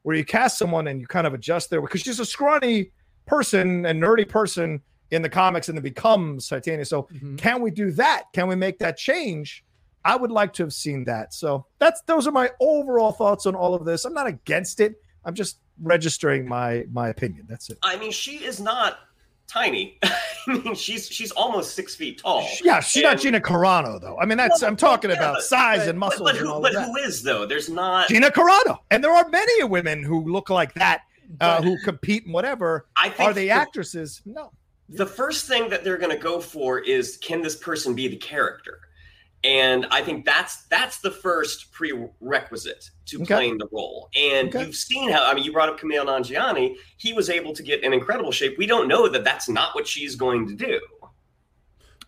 where 0.03 0.15
you 0.15 0.23
cast 0.23 0.57
someone 0.57 0.87
and 0.87 1.01
you 1.01 1.07
kind 1.07 1.27
of 1.27 1.33
adjust 1.33 1.69
there 1.69 1.81
because 1.81 2.01
she's 2.01 2.19
a 2.21 2.25
scrawny 2.25 2.91
person, 3.25 3.85
a 3.85 3.91
nerdy 3.91 4.27
person 4.27 4.81
in 5.11 5.21
the 5.21 5.27
comics, 5.29 5.67
and 5.67 5.77
then 5.77 5.83
becomes 5.83 6.47
Titania. 6.47 6.85
So 6.85 7.03
Mhm. 7.13 7.37
can 7.37 7.61
we 7.61 7.71
do 7.71 7.91
that? 7.91 8.23
Can 8.33 8.47
we 8.47 8.55
make 8.55 8.79
that 8.79 8.95
change? 8.95 9.65
I 10.05 10.15
would 10.15 10.31
like 10.31 10.53
to 10.53 10.63
have 10.63 10.73
seen 10.73 11.03
that. 11.05 11.33
So 11.33 11.65
that's 11.79 12.01
those 12.03 12.27
are 12.27 12.31
my 12.31 12.51
overall 12.59 13.11
thoughts 13.11 13.45
on 13.45 13.55
all 13.55 13.73
of 13.75 13.85
this. 13.85 14.05
I'm 14.05 14.13
not 14.13 14.27
against 14.27 14.79
it. 14.79 14.95
I'm 15.25 15.33
just 15.33 15.59
registering 15.81 16.47
my 16.47 16.85
my 16.91 17.09
opinion. 17.09 17.45
That's 17.49 17.69
it. 17.69 17.77
I 17.83 17.97
mean, 17.97 18.11
she 18.11 18.37
is 18.43 18.59
not 18.59 18.97
tiny. 19.47 19.99
I 20.03 20.53
mean, 20.53 20.75
she's 20.75 21.07
she's 21.09 21.31
almost 21.31 21.75
six 21.75 21.95
feet 21.95 22.19
tall. 22.19 22.47
Yeah, 22.63 22.79
she's 22.79 23.03
not 23.03 23.19
Gina 23.19 23.39
Carano 23.41 23.99
though. 23.99 24.17
I 24.19 24.25
mean, 24.25 24.37
that's 24.37 24.63
I'm 24.63 24.75
talking 24.77 25.09
Yeah, 25.11 25.17
about 25.17 25.35
but- 25.35 25.43
size 25.43 25.79
but- 25.79 25.89
and 25.89 25.99
But, 25.99 26.05
muscles 26.07 26.31
but 26.31 26.37
and 26.39 26.47
who, 26.47 26.61
but 26.61 26.73
who 26.73 26.95
is 26.97 27.21
though? 27.23 27.45
There's 27.45 27.69
not. 27.69 28.07
Gina 28.07 28.29
Carano, 28.31 28.77
and 28.91 29.03
there 29.03 29.13
are 29.13 29.27
many 29.29 29.63
women 29.65 30.03
who 30.03 30.23
look 30.31 30.49
like 30.49 30.73
that 30.75 31.01
uh, 31.41 31.61
who 31.61 31.77
compete 31.83 32.25
in 32.25 32.31
whatever. 32.31 32.87
I 32.97 33.09
think 33.09 33.29
Are 33.29 33.33
they 33.33 33.45
the- 33.45 33.51
actresses? 33.51 34.21
No. 34.25 34.51
the 34.87 35.05
first 35.05 35.45
thing 35.47 35.69
that 35.69 35.83
they're 35.83 35.97
going 35.99 36.15
to 36.15 36.23
go 36.23 36.39
for 36.39 36.79
is 36.79 37.17
can 37.17 37.41
this 37.43 37.55
person 37.55 37.93
be 37.93 38.07
the 38.07 38.15
character 38.17 38.79
and 39.43 39.85
i 39.91 40.01
think 40.01 40.25
that's 40.25 40.63
that's 40.67 40.99
the 40.99 41.09
first 41.11 41.71
prerequisite 41.71 42.89
to 43.05 43.21
Okay. 43.21 43.33
playing 43.35 43.57
the 43.57 43.67
role 43.71 44.09
and 44.15 44.49
Okay. 44.49 44.65
you've 44.65 44.75
seen 44.75 45.09
how 45.09 45.23
i 45.29 45.33
mean 45.33 45.43
you 45.45 45.53
brought 45.53 45.69
up 45.69 45.79
Kumail 45.79 46.05
Nanjiani 46.05 46.75
he 46.97 47.13
was 47.13 47.29
able 47.29 47.53
to 47.53 47.63
get 47.63 47.83
in 47.83 47.93
incredible 47.93 48.31
shape 48.33 48.57
we 48.57 48.65
don't 48.67 48.87
know 48.89 49.07
that 49.07 49.23
that's 49.23 49.47
not 49.47 49.73
what 49.75 49.87
she's 49.87 50.15
going 50.15 50.47
to 50.47 50.55
do 50.55 50.79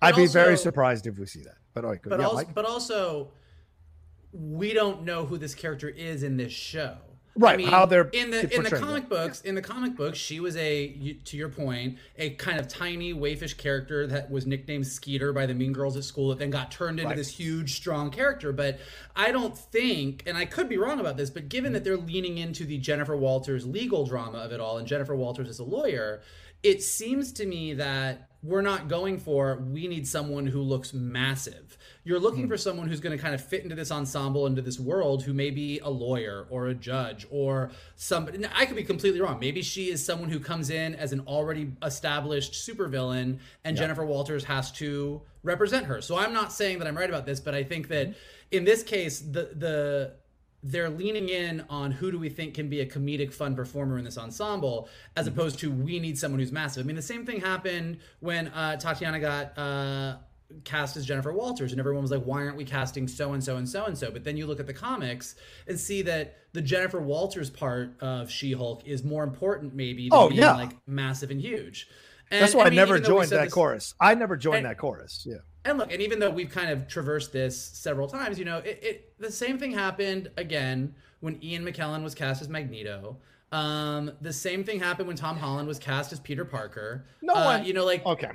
I'd 0.03 0.15
be 0.15 0.25
very 0.27 0.57
surprised 0.57 1.05
if 1.05 1.19
we 1.19 1.27
see 1.27 1.43
that. 1.43 1.57
But 1.75 1.85
all 1.85 1.91
right. 1.91 1.99
But 2.03 2.19
yeah, 2.19 2.25
also, 2.25 2.35
Mike? 2.37 2.55
but 2.55 2.65
also, 2.65 3.31
we 4.31 4.73
don't 4.73 5.03
know 5.03 5.27
who 5.27 5.37
this 5.37 5.53
character 5.53 5.89
is 5.89 6.23
in 6.23 6.37
this 6.37 6.51
show. 6.51 6.97
Right, 7.35 7.63
how 7.65 7.85
they're 7.85 8.09
in 8.09 8.29
the 8.29 8.53
in 8.53 8.63
the 8.63 8.69
comic 8.69 9.03
that. 9.03 9.09
books. 9.09 9.41
In 9.41 9.55
the 9.55 9.61
comic 9.61 9.95
books, 9.95 10.17
she 10.17 10.39
was 10.39 10.57
a 10.57 11.17
to 11.25 11.37
your 11.37 11.49
point, 11.49 11.97
a 12.17 12.31
kind 12.31 12.59
of 12.59 12.67
tiny 12.67 13.13
waifish 13.13 13.55
character 13.57 14.05
that 14.07 14.29
was 14.29 14.45
nicknamed 14.45 14.85
Skeeter 14.85 15.31
by 15.31 15.45
the 15.45 15.53
Mean 15.53 15.71
Girls 15.71 15.95
at 15.95 16.03
school. 16.03 16.29
That 16.29 16.39
then 16.39 16.49
got 16.49 16.71
turned 16.71 16.99
into 16.99 17.09
Right. 17.09 17.17
this 17.17 17.29
huge, 17.29 17.75
strong 17.75 18.11
character. 18.11 18.51
But 18.51 18.79
I 19.15 19.31
don't 19.31 19.57
think, 19.57 20.23
and 20.25 20.37
I 20.37 20.45
could 20.45 20.67
be 20.67 20.77
wrong 20.77 20.99
about 20.99 21.15
this, 21.17 21.29
but 21.29 21.47
given 21.47 21.71
that 21.73 21.83
they're 21.83 21.97
leaning 21.97 22.37
into 22.37 22.65
the 22.65 22.77
Jennifer 22.77 23.15
Walters 23.15 23.65
legal 23.65 24.05
drama 24.05 24.39
of 24.39 24.51
it 24.51 24.59
all, 24.59 24.77
and 24.77 24.87
Jennifer 24.87 25.15
Walters 25.15 25.47
is 25.47 25.59
a 25.59 25.63
lawyer, 25.63 26.21
it 26.63 26.83
seems 26.83 27.31
to 27.33 27.45
me 27.45 27.73
that 27.73 28.29
we're 28.43 28.61
not 28.61 28.87
going 28.87 29.19
for 29.19 29.57
we 29.57 29.87
need 29.87 30.07
someone 30.07 30.47
who 30.47 30.61
looks 30.61 30.93
massive. 30.93 31.77
You're 32.03 32.19
looking 32.19 32.43
hmm. 32.43 32.49
for 32.49 32.57
someone 32.57 32.87
who's 32.87 32.99
going 32.99 33.15
to 33.15 33.21
kind 33.21 33.35
of 33.35 33.43
fit 33.43 33.63
into 33.63 33.75
this 33.75 33.91
ensemble, 33.91 34.47
into 34.47 34.61
this 34.61 34.79
world, 34.79 35.23
who 35.23 35.33
may 35.33 35.51
be 35.51 35.79
a 35.79 35.89
lawyer 35.89 36.47
or 36.49 36.67
a 36.67 36.73
judge 36.73 37.27
or 37.29 37.69
somebody. 37.95 38.43
I 38.53 38.65
could 38.65 38.75
be 38.75 38.83
completely 38.83 39.21
wrong. 39.21 39.39
Maybe 39.39 39.61
she 39.61 39.91
is 39.91 40.03
someone 40.03 40.29
who 40.29 40.39
comes 40.39 40.71
in 40.71 40.95
as 40.95 41.13
an 41.13 41.21
already 41.27 41.71
established 41.83 42.53
supervillain, 42.53 43.39
and 43.63 43.77
Jennifer 43.77 44.05
Walters 44.05 44.43
has 44.45 44.71
to 44.73 45.21
represent 45.43 45.85
her. 45.85 46.01
So 46.01 46.17
I'm 46.17 46.33
not 46.33 46.51
saying 46.51 46.79
that 46.79 46.87
I'm 46.87 46.97
right 46.97 47.09
about 47.09 47.27
this, 47.27 47.39
but 47.39 47.53
I 47.53 47.63
think 47.63 47.89
that 47.89 48.07
hmm. 48.07 48.13
in 48.49 48.63
this 48.63 48.81
case, 48.81 49.19
the 49.19 49.51
the 49.55 50.13
they're 50.63 50.89
leaning 50.89 51.29
in 51.29 51.63
on 51.69 51.91
who 51.91 52.11
do 52.11 52.19
we 52.19 52.29
think 52.29 52.53
can 52.53 52.69
be 52.69 52.81
a 52.81 52.85
comedic 52.85 53.33
fun 53.33 53.55
performer 53.55 53.97
in 53.97 54.05
this 54.05 54.17
ensemble 54.17 54.87
as 55.15 55.25
opposed 55.27 55.57
to 55.59 55.71
we 55.71 55.99
need 55.99 56.17
someone 56.17 56.39
who's 56.39 56.51
massive 56.51 56.83
i 56.83 56.87
mean 56.87 56.95
the 56.95 57.01
same 57.01 57.25
thing 57.25 57.39
happened 57.41 57.97
when 58.19 58.47
uh, 58.49 58.75
tatiana 58.77 59.19
got 59.19 59.57
uh, 59.57 60.17
cast 60.63 60.97
as 60.97 61.05
jennifer 61.05 61.31
walters 61.33 61.71
and 61.71 61.79
everyone 61.79 62.01
was 62.03 62.11
like 62.11 62.23
why 62.23 62.41
aren't 62.43 62.57
we 62.57 62.63
casting 62.65 63.07
so 63.07 63.33
and 63.33 63.43
so 63.43 63.57
and 63.57 63.67
so 63.67 63.85
and 63.85 63.97
so 63.97 64.11
but 64.11 64.23
then 64.23 64.37
you 64.37 64.45
look 64.45 64.59
at 64.59 64.67
the 64.67 64.73
comics 64.73 65.35
and 65.67 65.79
see 65.79 66.01
that 66.03 66.35
the 66.53 66.61
jennifer 66.61 66.99
walters 67.01 67.49
part 67.49 67.95
of 68.01 68.29
she-hulk 68.29 68.85
is 68.85 69.03
more 69.03 69.23
important 69.23 69.73
maybe 69.73 70.09
than 70.09 70.17
Oh, 70.19 70.29
being 70.29 70.41
yeah. 70.41 70.53
like 70.55 70.75
massive 70.85 71.31
and 71.31 71.41
huge 71.41 71.87
and, 72.29 72.41
That's 72.41 72.55
why 72.55 72.63
I, 72.63 72.69
mean, 72.69 72.75
never 72.77 72.95
even 72.95 73.03
though 73.03 73.15
we 73.15 73.19
joined 73.23 73.31
that 73.31 73.43
this- 73.45 73.53
chorus. 73.53 73.93
I 73.99 74.13
never 74.15 74.37
joined 74.37 74.57
and- 74.59 74.65
that 74.67 74.77
chorus. 74.77 75.25
Yeah. 75.29 75.39
And 75.65 75.77
look, 75.77 75.91
and 75.91 76.01
even 76.01 76.19
though 76.19 76.29
we've 76.31 76.49
kind 76.49 76.69
of 76.69 76.87
traversed 76.87 77.31
this 77.33 77.59
several 77.59 78.07
times, 78.07 78.39
you 78.39 78.45
know, 78.45 78.57
it, 78.59 78.79
it 78.81 79.13
the 79.19 79.31
same 79.31 79.57
thing 79.57 79.71
happened 79.71 80.29
again 80.37 80.93
when 81.19 81.41
Ian 81.43 81.63
McKellen 81.65 82.03
was 82.03 82.15
cast 82.15 82.41
as 82.41 82.49
Magneto. 82.49 83.17
Um, 83.51 84.11
the 84.21 84.31
same 84.31 84.63
thing 84.63 84.79
happened 84.79 85.07
when 85.09 85.17
Tom 85.17 85.37
Holland 85.37 85.67
was 85.67 85.77
cast 85.77 86.13
as 86.13 86.19
Peter 86.21 86.45
Parker. 86.45 87.05
No 87.21 87.33
Uh, 87.33 87.43
one- 87.45 87.65
you 87.65 87.73
know, 87.73 87.83
like 87.85 88.05
Okay. 88.05 88.31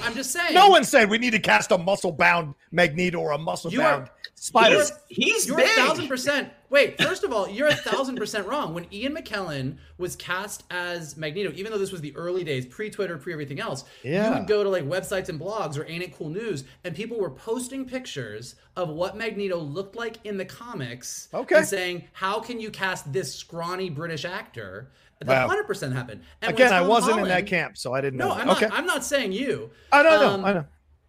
I'm 0.00 0.14
just 0.14 0.30
saying, 0.30 0.54
No 0.54 0.68
one 0.68 0.84
said 0.84 1.10
we 1.10 1.18
need 1.18 1.32
to 1.32 1.40
cast 1.40 1.72
a 1.72 1.78
muscle 1.78 2.12
bound 2.12 2.54
Magneto 2.70 3.18
or 3.18 3.32
a 3.32 3.38
muscle 3.38 3.70
bound 3.70 4.08
are- 4.44 4.46
Spider. 4.46 4.74
You're- 4.76 4.86
he's 5.08 5.46
You're 5.46 5.56
big 5.56 5.66
a 5.66 5.70
thousand 5.70 6.08
percent. 6.08 6.50
Wait, 6.70 7.00
first 7.00 7.22
of 7.24 7.32
all, 7.32 7.48
you're 7.48 7.68
a 7.68 7.74
thousand 7.74 8.16
percent 8.16 8.46
wrong. 8.46 8.74
When 8.74 8.86
Ian 8.92 9.14
McKellen 9.16 9.76
was 9.96 10.16
cast 10.16 10.64
as 10.70 11.16
Magneto, 11.16 11.52
even 11.54 11.70
though 11.72 11.78
this 11.78 11.92
was 11.92 12.00
the 12.00 12.14
early 12.16 12.42
days, 12.44 12.66
pre 12.66 12.90
Twitter, 12.90 13.16
pre 13.16 13.32
everything 13.32 13.60
else, 13.60 13.84
Yeah. 14.02 14.28
you 14.30 14.38
would 14.40 14.48
go 14.48 14.62
to 14.64 14.68
like 14.68 14.84
websites 14.84 15.28
and 15.28 15.40
blogs 15.40 15.78
or 15.78 15.86
Ain't 15.86 16.02
It 16.02 16.16
Cool 16.16 16.30
News, 16.30 16.64
and 16.82 16.94
people 16.94 17.18
were 17.18 17.30
posting 17.30 17.84
pictures 17.86 18.56
of 18.76 18.88
what 18.88 19.16
Magneto 19.16 19.56
looked 19.58 19.94
like 19.96 20.18
in 20.24 20.36
the 20.36 20.44
comics. 20.44 21.28
Okay. 21.32 21.56
And 21.56 21.66
saying, 21.66 22.04
how 22.12 22.40
can 22.40 22.60
you 22.60 22.70
cast 22.70 23.12
this 23.12 23.34
scrawny 23.34 23.88
British 23.88 24.24
actor? 24.24 24.90
Wow. 25.24 25.28
That 25.32 25.48
hundred 25.48 25.64
percent 25.68 25.94
happened. 25.94 26.22
And 26.42 26.52
Again, 26.52 26.72
I 26.72 26.82
wasn't 26.82 27.20
in 27.20 27.28
that 27.28 27.46
camp, 27.46 27.78
so 27.78 27.94
I 27.94 28.00
didn't 28.02 28.18
know. 28.18 28.28
No, 28.28 28.34
that. 28.34 28.42
I'm 28.42 28.50
okay. 28.50 28.66
not. 28.66 28.78
I'm 28.78 28.84
not 28.84 29.04
saying 29.04 29.32
you. 29.32 29.70
I 29.92 30.02
don't 30.02 30.20
know. 30.20 30.30
Um, 30.30 30.44
I 30.44 30.52
know. 30.52 30.64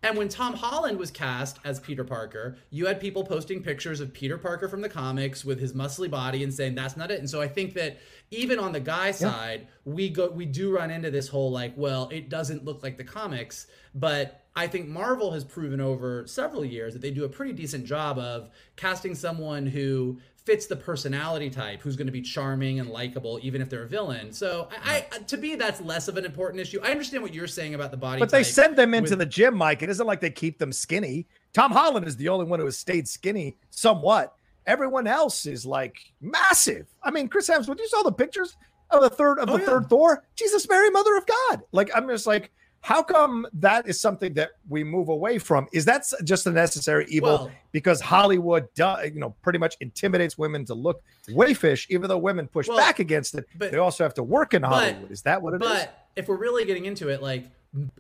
And 0.06 0.15
when 0.20 0.30
Tom 0.30 0.54
Holland 0.54 1.00
was 1.00 1.10
cast 1.10 1.58
as 1.65 1.80
Peter 1.80 2.04
Parker, 2.04 2.58
you 2.70 2.86
had 2.86 3.02
people 3.02 3.24
posting 3.24 3.63
pictures 3.63 4.00
of 4.00 4.13
Peter 4.13 4.38
Parker 4.38 4.70
from 4.70 4.82
the 4.82 4.88
comics 4.88 5.44
with 5.44 5.60
his 5.60 5.74
muscly 5.74 6.12
body 6.12 6.44
and 6.44 6.54
saying 6.54 6.76
that's 6.76 6.96
not 6.96 7.10
it. 7.10 7.18
And 7.18 7.28
so 7.28 7.41
I 7.41 7.48
think 7.48 7.74
that 7.74 7.98
even 8.30 8.60
on 8.60 8.72
the 8.72 8.80
guy 8.80 9.10
side, 9.10 9.68
we 9.84 10.10
go 10.10 10.30
we 10.30 10.46
do 10.46 10.72
run 10.72 10.91
into 10.91 11.10
this 11.10 11.28
whole 11.28 11.50
like, 11.50 11.74
well, 11.76 12.08
it 12.12 12.30
doesn't 12.30 12.63
look 12.63 12.84
like 12.84 12.98
the 12.98 13.04
comics, 13.04 13.65
but 13.96 14.44
I 14.58 14.68
think 14.68 14.88
Marvel 14.88 15.32
has 15.32 15.44
proven 15.44 15.82
over 15.82 16.26
several 16.28 16.63
years 16.63 16.94
that 16.94 17.02
they 17.02 17.12
do 17.12 17.26
a 17.26 17.30
pretty 17.30 17.52
decent 17.52 17.86
job 17.86 18.18
of 18.18 18.50
casting 18.78 19.13
someone 19.13 19.65
who 19.65 20.18
fits 20.46 20.65
the 20.68 20.76
personality 20.76 21.50
type, 21.50 21.82
who's 21.82 21.96
going 21.98 22.06
to 22.06 22.12
be 22.13 22.22
charming 22.22 22.80
and 22.80 22.89
likable, 22.89 23.38
even 23.41 23.62
if 23.62 23.70
they're 23.70 23.84
a 23.84 23.88
villain. 23.88 24.32
So, 24.32 24.70
I, 24.84 25.08
I 25.12 25.18
to 25.20 25.38
me, 25.38 25.56
that's 25.56 25.82
less 25.82 26.08
of 26.08 26.18
an 26.18 26.24
important 26.24 26.62
issue. 26.62 26.80
I 26.84 26.91
understand 26.91 27.22
what 27.24 27.34
you're 27.34 27.48
saying 27.48 27.74
about 27.74 27.91
the 27.91 27.98
body, 27.98 28.20
But 28.20 28.30
they 28.30 28.44
send 28.44 28.78
them 28.78 28.94
into 28.94 29.12
with- 29.12 29.20
the 29.20 29.26
gym, 29.26 29.56
Mike. 29.58 29.82
It 29.82 29.89
isn't 29.89 30.06
like 30.08 30.22
they 30.22 30.30
keep 30.30 30.58
them 30.60 30.72
skinny 30.72 31.28
Tom 31.54 31.72
Holland 31.72 32.06
is 32.06 32.18
the 32.18 32.28
only 32.28 32.46
one 32.46 32.60
who 32.60 32.65
has 32.65 32.78
stayed 32.78 33.08
skinny 33.08 33.56
somewhat. 33.70 34.36
Everyone 34.68 35.08
else 35.08 35.46
is 35.46 35.65
like 35.65 35.96
massive. 36.20 36.86
I 37.02 37.12
mean, 37.12 37.30
Chris 37.30 37.50
Hemsworth, 37.50 37.80
you 37.80 37.88
saw 37.88 38.04
the 38.04 38.12
pictures 38.12 38.58
of 38.89 39.02
the 39.02 39.10
third 39.10 39.39
of 39.39 39.50
Oh, 39.50 39.54
the 39.54 39.60
yeah. 39.63 39.65
third 39.70 39.88
Thor. 39.89 40.24
Jesus, 40.36 40.68
Mary, 40.68 40.89
Mother 40.89 41.15
of 41.15 41.26
God. 41.26 41.62
Like 41.72 41.89
I'm 41.96 42.08
just 42.10 42.28
like, 42.28 42.52
how 42.86 43.02
come 43.02 43.48
that 43.54 43.88
is 43.88 44.00
something 44.00 44.34
that 44.36 44.52
we 44.69 44.84
move 44.84 45.10
away 45.10 45.39
from? 45.39 45.65
Is 45.74 45.86
that 45.86 46.06
just 46.24 46.45
a 46.45 46.52
necessary 46.52 47.08
evil 47.10 47.30
Well- 47.30 47.52
because 47.71 48.00
Hollywood, 48.00 48.67
do, 48.76 48.93
you 49.06 49.19
know, 49.19 49.32
pretty 49.41 49.58
much 49.58 49.76
intimidates 49.82 50.38
women 50.38 50.65
to 50.65 50.76
look 50.76 51.02
wayfish, 51.30 51.88
even 51.89 52.10
though 52.10 52.19
women 52.19 52.48
push 52.48 52.67
Well, 52.67 52.78
back 52.78 53.00
against 53.00 53.34
it. 53.34 53.45
but- 53.58 53.71
they 53.71 53.78
also 53.80 54.04
have 54.04 54.13
to 54.13 54.24
work 54.24 54.54
in 54.54 54.62
Hollywood. 54.62 55.10
Is 55.12 55.24
that 55.24 55.41
what 55.41 55.56
it 55.56 55.63
is? 55.63 55.67
but 55.67 56.08
if 56.15 56.28
we're 56.28 56.38
really 56.38 56.63
getting 56.63 56.86
into 56.86 57.10
it, 57.10 57.24
like 57.24 57.45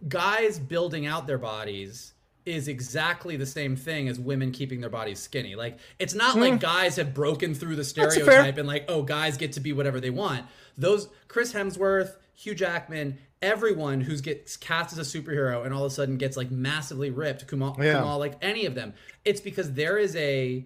guys 0.07 0.59
building 0.59 1.07
out 1.07 1.25
their 1.25 1.39
bodies 1.39 2.13
is 2.45 2.67
exactly 2.67 3.37
the 3.37 3.45
same 3.45 3.75
thing 3.75 4.07
as 4.07 4.19
women 4.19 4.51
keeping 4.51 4.79
their 4.81 4.89
bodies 4.91 5.19
skinny. 5.19 5.55
Like 5.55 5.79
it's 5.97 6.13
not 6.13 6.37
like 6.37 6.59
guys 6.59 6.95
have 6.97 7.11
broken 7.11 7.55
through 7.55 7.75
the 7.75 7.81
Hmm. 7.81 8.11
stereotype 8.11 8.59
and 8.59 8.67
like, 8.67 8.85
oh, 8.87 9.01
guys 9.01 9.35
get 9.35 9.53
to 9.53 9.59
be 9.59 9.73
whatever 9.73 9.99
they 9.99 10.11
want. 10.11 10.45
Those 10.77 11.09
Chris 11.27 11.53
Hemsworth, 11.53 12.17
Hugh 12.35 12.53
Jackman, 12.53 13.17
everyone 13.45 14.01
who's 14.01 14.21
gets 14.21 14.57
cast 14.57 14.97
as 14.97 14.99
a 14.99 15.19
superhero 15.19 15.63
and 15.63 15.73
all 15.73 15.85
of 15.85 15.91
a 15.91 15.95
sudden 15.95 16.17
gets 16.17 16.35
like 16.35 16.49
massively 16.51 17.11
ripped, 17.11 17.45
Kumail, 17.47 17.77
Yeah. 17.77 18.01
Kumail 18.01 18.17
like 18.19 18.33
any 18.41 18.65
of 18.65 18.73
them. 18.75 18.93
It's 19.23 19.39
because 19.39 19.71
there 19.73 19.97
is 19.97 20.15
a 20.15 20.65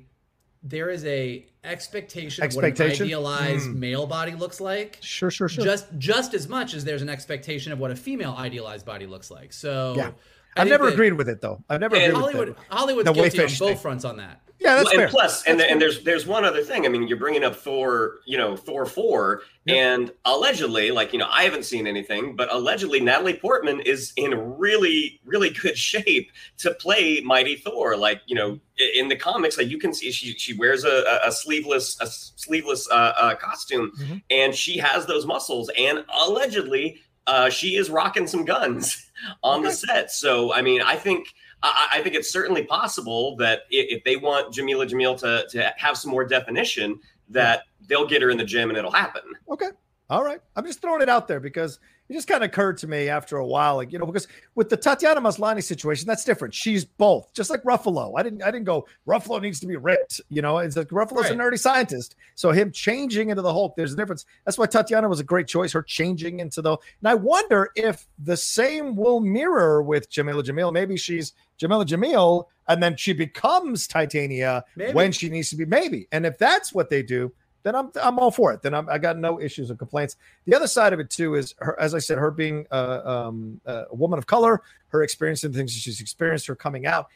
there 0.63 0.89
is 0.89 1.05
a 1.05 1.45
expectation, 1.63 2.43
of 2.43 2.53
what 2.55 2.65
an 2.65 2.71
Expectation? 2.71 3.05
idealized 3.05 3.65
hmm. 3.67 3.79
male 3.79 4.05
body 4.07 4.33
looks 4.33 4.59
like 4.59 4.97
Sure, 5.01 5.31
sure, 5.31 5.47
sure. 5.47 5.63
just 5.63 5.85
just 5.97 6.33
as 6.33 6.47
much 6.49 6.73
as 6.73 6.83
there's 6.85 7.01
an 7.01 7.09
expectation 7.09 7.71
of 7.71 7.79
what 7.79 7.91
a 7.91 7.95
female 7.95 8.35
idealized 8.37 8.85
body 8.85 9.05
looks 9.05 9.29
like. 9.29 9.53
So 9.53 9.93
Yeah. 9.95 10.11
I 10.57 10.62
I've 10.62 10.67
never 10.67 10.85
that 10.85 10.93
agreed 10.93 11.13
with 11.13 11.29
it 11.29 11.41
though. 11.41 11.63
I've 11.69 11.79
never 11.79 11.95
agreed 11.95 12.13
Hollywood 12.13 12.47
with 12.49 12.57
it. 12.57 12.63
Hollywood's 12.69 13.05
The 13.05 13.13
guilty 13.13 13.39
on 13.41 13.45
wayfish 13.47 13.59
both 13.59 13.69
thing. 13.69 13.77
fronts 13.77 14.05
on 14.05 14.17
that. 14.17 14.41
Yeah, 14.59 14.75
that's 14.75 14.88
Well, 14.88 14.93
fair. 14.95 15.03
and 15.05 15.12
plus, 15.12 15.43
and, 15.45 15.57
That's 15.57 15.71
and 15.71 15.81
there's 15.81 16.03
there's 16.03 16.27
one 16.27 16.43
other 16.43 16.62
thing. 16.63 16.85
I 16.85 16.89
mean, 16.89 17.07
you're 17.07 17.17
bringing 17.17 17.45
up 17.45 17.55
Thor, 17.55 18.15
you 18.25 18.38
know, 18.38 18.57
Thor 18.57 18.85
four, 18.85 19.43
and 19.67 20.12
allegedly, 20.25 20.91
like 20.91 21.13
you 21.13 21.19
know, 21.19 21.29
I 21.31 21.43
haven't 21.43 21.63
seen 21.63 21.88
anything, 21.88 22.35
but 22.35 22.53
allegedly, 22.53 22.99
Natalie 22.99 23.35
Portman 23.35 23.79
is 23.79 24.12
in 24.17 24.57
really 24.57 25.21
really 25.23 25.49
good 25.51 25.77
shape 25.91 26.29
to 26.57 26.73
play 26.73 27.21
Mighty 27.21 27.55
Thor. 27.55 27.95
Like 27.95 28.21
you 28.25 28.35
know, 28.35 28.59
in 28.97 29.07
the 29.07 29.15
comics, 29.15 29.57
like 29.57 29.69
you 29.69 29.77
can 29.77 29.93
see 29.93 30.12
she 30.12 30.33
she 30.33 30.53
wears 30.53 30.83
a, 30.83 30.89
a- 31.23 31.29
a 31.29 31.31
sleeveless 31.31 31.97
a 32.01 32.07
sleeveless 32.07 32.85
uh, 32.91 33.13
uh, 33.17 33.35
costume, 33.35 33.93
Mhm. 33.97 34.21
and 34.29 34.53
she 34.53 34.77
has 34.79 35.05
those 35.05 35.25
muscles, 35.25 35.71
and 35.77 36.03
allegedly, 36.21 36.99
uh, 37.27 37.49
she 37.49 37.75
is 37.77 37.89
rocking 37.89 38.27
some 38.27 38.43
guns 38.43 39.08
on 39.43 39.62
the 39.63 39.71
set. 39.71 40.12
So, 40.12 40.53
I 40.53 40.62
mean, 40.62 40.82
I 40.82 40.95
think. 40.95 41.34
I, 41.62 41.89
I 41.95 42.01
think 42.01 42.15
it's 42.15 42.32
certainly 42.32 42.63
possible 42.63 43.36
that 43.36 43.63
i- 43.63 43.89
if 43.89 44.01
they 44.05 44.15
want 44.15 44.53
Jameela 44.55 44.88
Jamil 44.89 45.19
to, 45.19 45.45
to 45.49 45.73
have 45.75 45.97
some 45.97 46.10
more 46.10 46.23
definition, 46.23 47.01
that 47.27 47.63
they'll 47.89 48.08
get 48.08 48.21
her 48.21 48.29
in 48.29 48.38
the 48.38 48.45
gym 48.45 48.69
and 48.69 48.77
it'll 48.77 48.89
happen. 48.93 49.23
Okay. 49.49 49.67
All 50.10 50.23
right. 50.23 50.39
I'm 50.55 50.65
just 50.65 50.82
throwing 50.82 51.01
it 51.01 51.10
out 51.10 51.27
there 51.27 51.41
because 51.41 51.79
it 52.09 52.13
just 52.13 52.27
kind 52.27 52.43
of 52.43 52.49
occurred 52.49 52.77
to 52.79 52.87
me 52.87 53.07
after 53.07 53.37
a 53.37 53.45
while, 53.45 53.75
like, 53.75 53.91
you 53.91 53.99
know, 53.99 54.05
because 54.07 54.27
with 54.55 54.67
the 54.67 54.77
Tatiana 54.77 55.21
Maslany 55.21 55.63
situation, 55.63 56.07
that's 56.07 56.25
different. 56.25 56.55
She's 56.55 56.83
both, 56.83 57.31
just 57.33 57.51
like 57.51 57.61
Ruffalo. 57.63 58.13
I 58.17 58.23
didn't 58.23 58.41
I 58.41 58.49
didn't 58.49 58.65
go, 58.65 58.87
Ruffalo 59.07 59.39
needs 59.39 59.59
to 59.59 59.67
be 59.67 59.75
ripped. 59.75 60.19
You 60.29 60.41
know, 60.41 60.57
it's 60.57 60.75
like 60.75 60.87
Ruffalo's 60.89 61.29
a 61.29 61.35
nerdy 61.35 61.59
scientist. 61.59 62.15
So 62.33 62.51
him 62.51 62.71
changing 62.71 63.29
into 63.29 63.43
the 63.43 63.53
Hulk, 63.53 63.75
there's 63.75 63.93
a 63.93 63.95
difference. 63.95 64.25
That's 64.43 64.57
why 64.57 64.65
Tatiana 64.65 65.07
was 65.07 65.19
a 65.19 65.23
great 65.23 65.47
choice, 65.47 65.71
her 65.71 65.83
changing 65.83 66.39
into 66.39 66.63
the 66.63 66.71
and 66.71 67.07
I 67.07 67.13
wonder 67.13 67.69
if 67.75 68.07
the 68.17 68.37
same 68.37 68.95
will 68.95 69.19
mirror 69.19 69.83
with 69.83 70.09
Jameela 70.09 70.43
Jamil. 70.43 70.73
Maybe 70.73 70.97
she's 70.97 71.33
Jameela 71.59 71.85
Jamil, 71.85 72.45
and 72.67 72.81
then 72.81 72.95
she 72.95 73.13
becomes 73.13 73.87
Titania 73.87 74.63
Maybe. 74.75 74.93
when 74.93 75.11
she 75.11 75.29
needs 75.29 75.51
to 75.51 75.55
be 75.55 75.65
maybe. 75.65 76.07
And 76.11 76.25
if 76.25 76.39
that's 76.39 76.73
what 76.73 76.89
they 76.89 77.03
do, 77.03 77.31
then 77.69 77.75
I'm 77.75 77.91
I'm 78.01 78.17
all 78.17 78.32
for 78.32 78.51
it. 78.51 78.63
Then 78.63 78.73
I'm, 78.73 78.89
I 78.89 78.97
got 78.97 79.19
no 79.19 79.39
issues 79.39 79.69
or 79.69 79.75
complaints. 79.75 80.15
The 80.45 80.55
other 80.55 80.65
side 80.65 80.91
of 80.91 80.99
it 80.99 81.12
too 81.12 81.36
is 81.36 81.53
her, 81.60 81.79
as 81.79 81.93
I 81.93 81.99
said, 81.99 82.17
her 82.17 82.32
being 82.32 82.65
uh, 82.71 83.01
um, 83.05 83.62
a 83.67 83.86
woman 83.91 84.17
of 84.17 84.25
color, 84.25 84.63
her 84.88 85.03
experiencing 85.03 85.53
things 85.53 85.71
she's 85.71 86.01
experienced, 86.01 86.47
her 86.47 86.55
coming 86.55 86.88
out. 86.88 87.10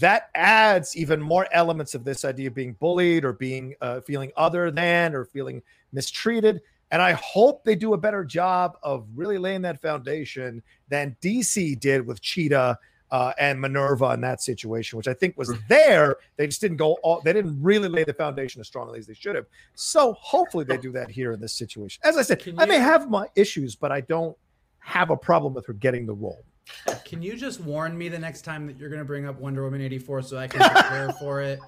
That 0.00 0.30
adds 0.34 0.96
even 0.96 1.20
more 1.20 1.46
elements 1.52 1.94
of 1.94 2.04
this 2.04 2.24
idea 2.24 2.48
of 2.48 2.54
being 2.54 2.72
bullied 2.74 3.24
or 3.24 3.32
being 3.32 3.76
uh, 3.80 4.00
feeling 4.00 4.32
other 4.36 4.72
than 4.72 5.14
or 5.14 5.24
feeling 5.24 5.62
mistreated. 5.92 6.60
And 6.90 7.00
I 7.00 7.12
hope 7.12 7.62
they 7.62 7.76
do 7.76 7.94
a 7.94 7.98
better 7.98 8.24
job 8.24 8.78
of 8.82 9.06
really 9.14 9.38
laying 9.38 9.62
that 9.62 9.80
foundation 9.80 10.60
than 10.88 11.16
DC 11.22 11.78
did 11.78 12.04
with 12.04 12.20
Cheetah 12.20 12.76
uh, 13.10 13.32
and 13.38 13.60
Minerva 13.60 14.10
in 14.10 14.20
that 14.20 14.40
situation, 14.40 14.96
which 14.96 15.08
I 15.08 15.14
think 15.14 15.36
was 15.36 15.52
there. 15.68 16.16
They 16.36 16.46
just 16.46 16.60
didn't 16.60 16.76
go 16.76 16.94
all, 17.02 17.20
they 17.20 17.32
didn't 17.32 17.60
really 17.62 17.88
lay 17.88 18.04
the 18.04 18.14
foundation 18.14 18.60
as 18.60 18.66
strongly 18.66 18.98
as 18.98 19.06
they 19.06 19.14
should 19.14 19.34
have. 19.34 19.46
So 19.74 20.14
hopefully 20.14 20.64
they 20.64 20.76
do 20.76 20.92
that 20.92 21.10
here 21.10 21.32
in 21.32 21.40
this 21.40 21.52
situation. 21.52 22.00
As 22.04 22.16
I 22.16 22.22
said, 22.22 22.40
Can 22.40 22.58
I 22.58 22.66
may 22.66 22.78
have 22.78 23.10
my 23.10 23.26
issues, 23.34 23.74
but 23.74 23.92
I 23.92 24.00
don't 24.02 24.36
have 24.80 25.10
a 25.10 25.16
problem 25.16 25.54
with 25.54 25.66
her 25.66 25.72
getting 25.72 26.06
the 26.06 26.14
role. 26.14 26.44
Can 27.04 27.20
you 27.20 27.36
just 27.36 27.60
warn 27.60 27.96
me 27.98 28.08
the 28.08 28.18
next 28.18 28.42
time 28.42 28.66
that 28.66 28.78
you're 28.78 28.88
going 28.88 29.00
to 29.00 29.04
bring 29.04 29.26
up 29.26 29.40
Wonder 29.40 29.64
Woman 29.64 29.80
84 29.80 30.22
so 30.22 30.38
I 30.38 30.46
can 30.46 30.60
prepare 30.60 31.12
for 31.20 31.40
it? 31.40 31.58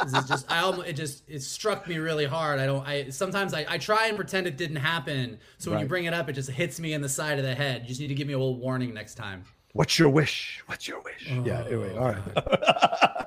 It's 0.00 0.28
just 0.28 0.50
I 0.50 0.60
almost, 0.60 0.88
it 0.88 0.92
just 0.92 1.28
it 1.28 1.42
struck 1.42 1.88
me 1.88 1.98
really 1.98 2.26
hard. 2.26 2.60
I 2.60 2.66
don't 2.66 2.86
I 2.86 3.08
sometimes 3.10 3.52
I, 3.52 3.66
I 3.68 3.78
try 3.78 4.06
and 4.06 4.16
pretend 4.16 4.46
it 4.46 4.56
didn't 4.56 4.76
happen. 4.76 5.38
So 5.58 5.72
when 5.72 5.80
you 5.80 5.86
bring 5.86 6.04
it 6.04 6.14
up 6.14 6.28
it 6.28 6.34
just 6.34 6.50
hits 6.50 6.78
me 6.78 6.92
in 6.92 7.00
the 7.00 7.08
side 7.08 7.38
of 7.38 7.44
the 7.44 7.54
head. 7.54 7.82
You 7.82 7.88
just 7.88 8.00
need 8.00 8.08
to 8.08 8.14
give 8.14 8.28
me 8.28 8.34
a 8.34 8.38
little 8.38 8.56
warning 8.56 8.94
next 8.94 9.16
time. 9.16 9.44
What's 9.74 9.98
your 9.98 10.08
wish? 10.08 10.62
What's 10.66 10.86
your 10.86 11.02
wish? 11.02 11.28
yeah, 11.44 11.64
Oh, 11.64 11.66
anyway, 11.66 11.96
all 11.96 12.12
right. 12.12 12.22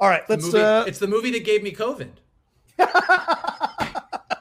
all 0.00 0.08
right, 0.08 0.22
let's 0.28 0.44
movie, 0.44 0.58
uh 0.58 0.84
it's 0.84 0.98
the 0.98 1.06
movie 1.06 1.30
that 1.30 1.44
gave 1.44 1.62
me 1.62 1.72
COVID. 1.72 2.08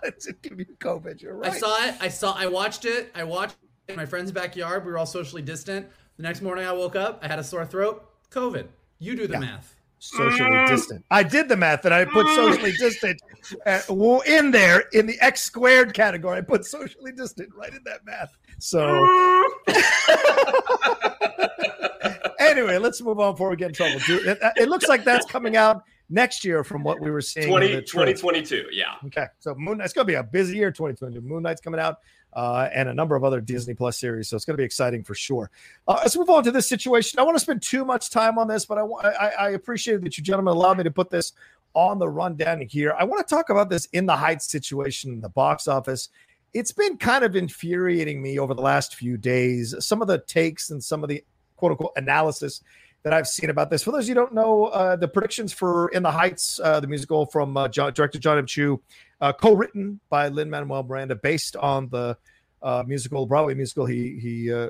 let's 0.04 0.26
give 0.42 0.60
you 0.60 0.66
COVID. 0.80 1.22
You're 1.22 1.36
right. 1.36 1.52
I 1.52 1.58
saw 1.58 1.86
it. 1.86 1.96
I 2.02 2.08
saw. 2.10 2.34
I 2.34 2.48
watched 2.48 2.86
it. 2.86 3.12
I 3.16 3.24
watched 3.24 3.56
it 3.88 3.92
in 3.92 3.96
my 3.96 4.06
friend's 4.08 4.32
backyard. 4.32 4.86
We 4.86 4.92
were 4.92 4.98
all 4.98 5.06
socially 5.06 5.44
distant. 5.44 5.88
The 6.18 6.24
next 6.24 6.42
morning, 6.42 6.66
I 6.66 6.72
woke 6.72 6.96
up. 6.96 7.20
I 7.22 7.28
had 7.28 7.38
a 7.38 7.44
sore 7.44 7.66
throat. 7.66 8.10
COVID. 8.32 8.68
You 8.98 9.16
do 9.16 9.28
the 9.28 9.40
math. 9.40 9.76
socially 10.00 10.66
distant. 10.66 11.06
I 11.12 11.22
did 11.22 11.48
the 11.48 11.58
math 11.58 11.86
and 11.86 11.94
I 11.94 12.06
put 12.06 12.26
socially 12.36 12.72
distant 12.80 13.22
uh, 13.68 13.82
in 14.26 14.50
there 14.52 14.86
in 14.94 15.06
the 15.06 15.18
X 15.22 15.42
squared 15.42 15.94
category. 15.94 16.38
I 16.40 16.42
put 16.42 16.66
socially 16.66 17.12
distant 17.12 17.54
right 17.54 17.72
in 17.72 17.82
that 17.86 18.04
math. 18.06 18.36
So 18.58 19.06
anyway, 22.40 22.78
let's 22.78 23.02
move 23.02 23.20
on 23.20 23.34
before 23.34 23.50
we 23.50 23.56
get 23.56 23.70
in 23.70 23.74
trouble. 23.74 24.00
It, 24.08 24.40
it 24.58 24.70
looks 24.70 24.88
like 24.88 25.04
that's 25.04 25.26
coming 25.26 25.56
out 25.56 25.84
next 26.10 26.46
year 26.46 26.64
from 26.64 26.84
what 26.84 27.00
we 27.00 27.10
were 27.10 27.22
seeing. 27.22 27.48
in 27.48 27.52
20, 27.52 27.82
2022, 27.82 28.68
yeah. 28.72 28.86
Okay, 29.06 29.26
so 29.40 29.56
Moon 29.56 29.78
Knight's 29.78 29.94
going 29.94 30.06
to 30.06 30.12
be 30.12 30.16
a 30.16 30.24
busy 30.24 30.58
year. 30.58 30.72
2022. 30.72 31.22
Moon 31.22 31.44
Knight's 31.44 31.62
coming 31.62 31.80
out, 31.80 32.00
uh, 32.34 32.70
and 32.74 32.90
a 32.90 32.94
number 32.94 33.16
of 33.16 33.24
other 33.24 33.42
Disney 33.42 33.74
Plus 33.74 33.98
series. 33.98 34.30
So 34.30 34.36
it's 34.36 34.46
going 34.46 34.56
to 34.56 34.62
be 34.62 34.66
exciting 34.66 35.04
for 35.04 35.16
sure. 35.16 35.50
Uh, 35.88 36.00
let's 36.02 36.16
move 36.16 36.30
on 36.30 36.44
to 36.44 36.52
this 36.52 36.68
situation. 36.68 37.20
I 37.20 37.24
want 37.24 37.36
to 37.36 37.42
spend 37.42 37.62
too 37.62 37.86
much 37.86 38.10
time 38.10 38.38
on 38.38 38.48
this, 38.48 38.66
but 38.66 38.78
I, 38.78 38.84
I, 38.84 39.28
I 39.28 39.50
appreciate 39.52 40.02
that 40.02 40.18
you 40.18 40.24
gentlemen 40.24 40.54
allowed 40.54 40.78
me 40.78 40.84
to 40.84 40.92
put 40.92 41.10
this 41.10 41.34
on 41.74 42.00
the 42.00 42.08
rundown 42.08 42.62
here. 42.62 42.96
I 42.98 43.04
want 43.04 43.28
to 43.28 43.36
talk 43.36 43.50
about 43.50 43.70
this 43.70 43.86
in 43.92 44.06
the 44.06 44.16
Heights 44.16 44.50
situation 44.50 45.12
in 45.12 45.22
the 45.22 45.30
box 45.30 45.68
office. 45.68 46.10
It's 46.56 46.72
been 46.72 46.96
kind 46.96 47.26
of 47.26 47.36
infuriating 47.36 48.22
me 48.22 48.40
over 48.40 48.54
the 48.54 48.62
last 48.62 48.96
few 48.96 49.18
days. 49.18 49.76
Some 49.80 50.02
of 50.02 50.08
the 50.08 50.20
takes 50.20 50.70
and 50.70 50.82
some 50.82 51.04
of 51.04 51.10
the 51.10 51.22
quote 51.58 51.72
unquote 51.74 51.92
analysis 51.98 52.62
that 53.04 53.12
I've 53.12 53.28
seen 53.28 53.50
about 53.50 53.70
this. 53.70 53.84
For 53.84 53.92
those 53.92 54.06
of 54.06 54.08
you 54.08 54.16
who 54.16 54.22
don't 54.22 54.34
know, 54.34 54.66
uh, 54.68 54.96
the 54.96 55.10
predictions 55.10 55.52
for 55.52 55.90
In 55.90 56.02
the 56.02 56.12
Heights, 56.12 56.62
uh, 56.64 56.80
the 56.80 56.88
musical 56.88 57.26
from 57.26 57.58
uh, 57.58 57.68
John, 57.68 57.92
director 57.92 58.20
John 58.20 58.38
M. 58.38 58.46
Chu, 58.46 58.82
uh, 59.20 59.34
co-written 59.34 60.00
by 60.10 60.30
Lin 60.30 60.50
Manuel 60.50 60.84
Miranda, 60.84 61.16
based 61.16 61.58
on 61.58 61.90
the 61.90 62.18
uh, 62.64 62.86
musical 62.88 63.26
Broadway 63.26 63.54
musical 63.54 63.86
he 63.86 64.18
he 64.18 64.54
uh, 64.54 64.70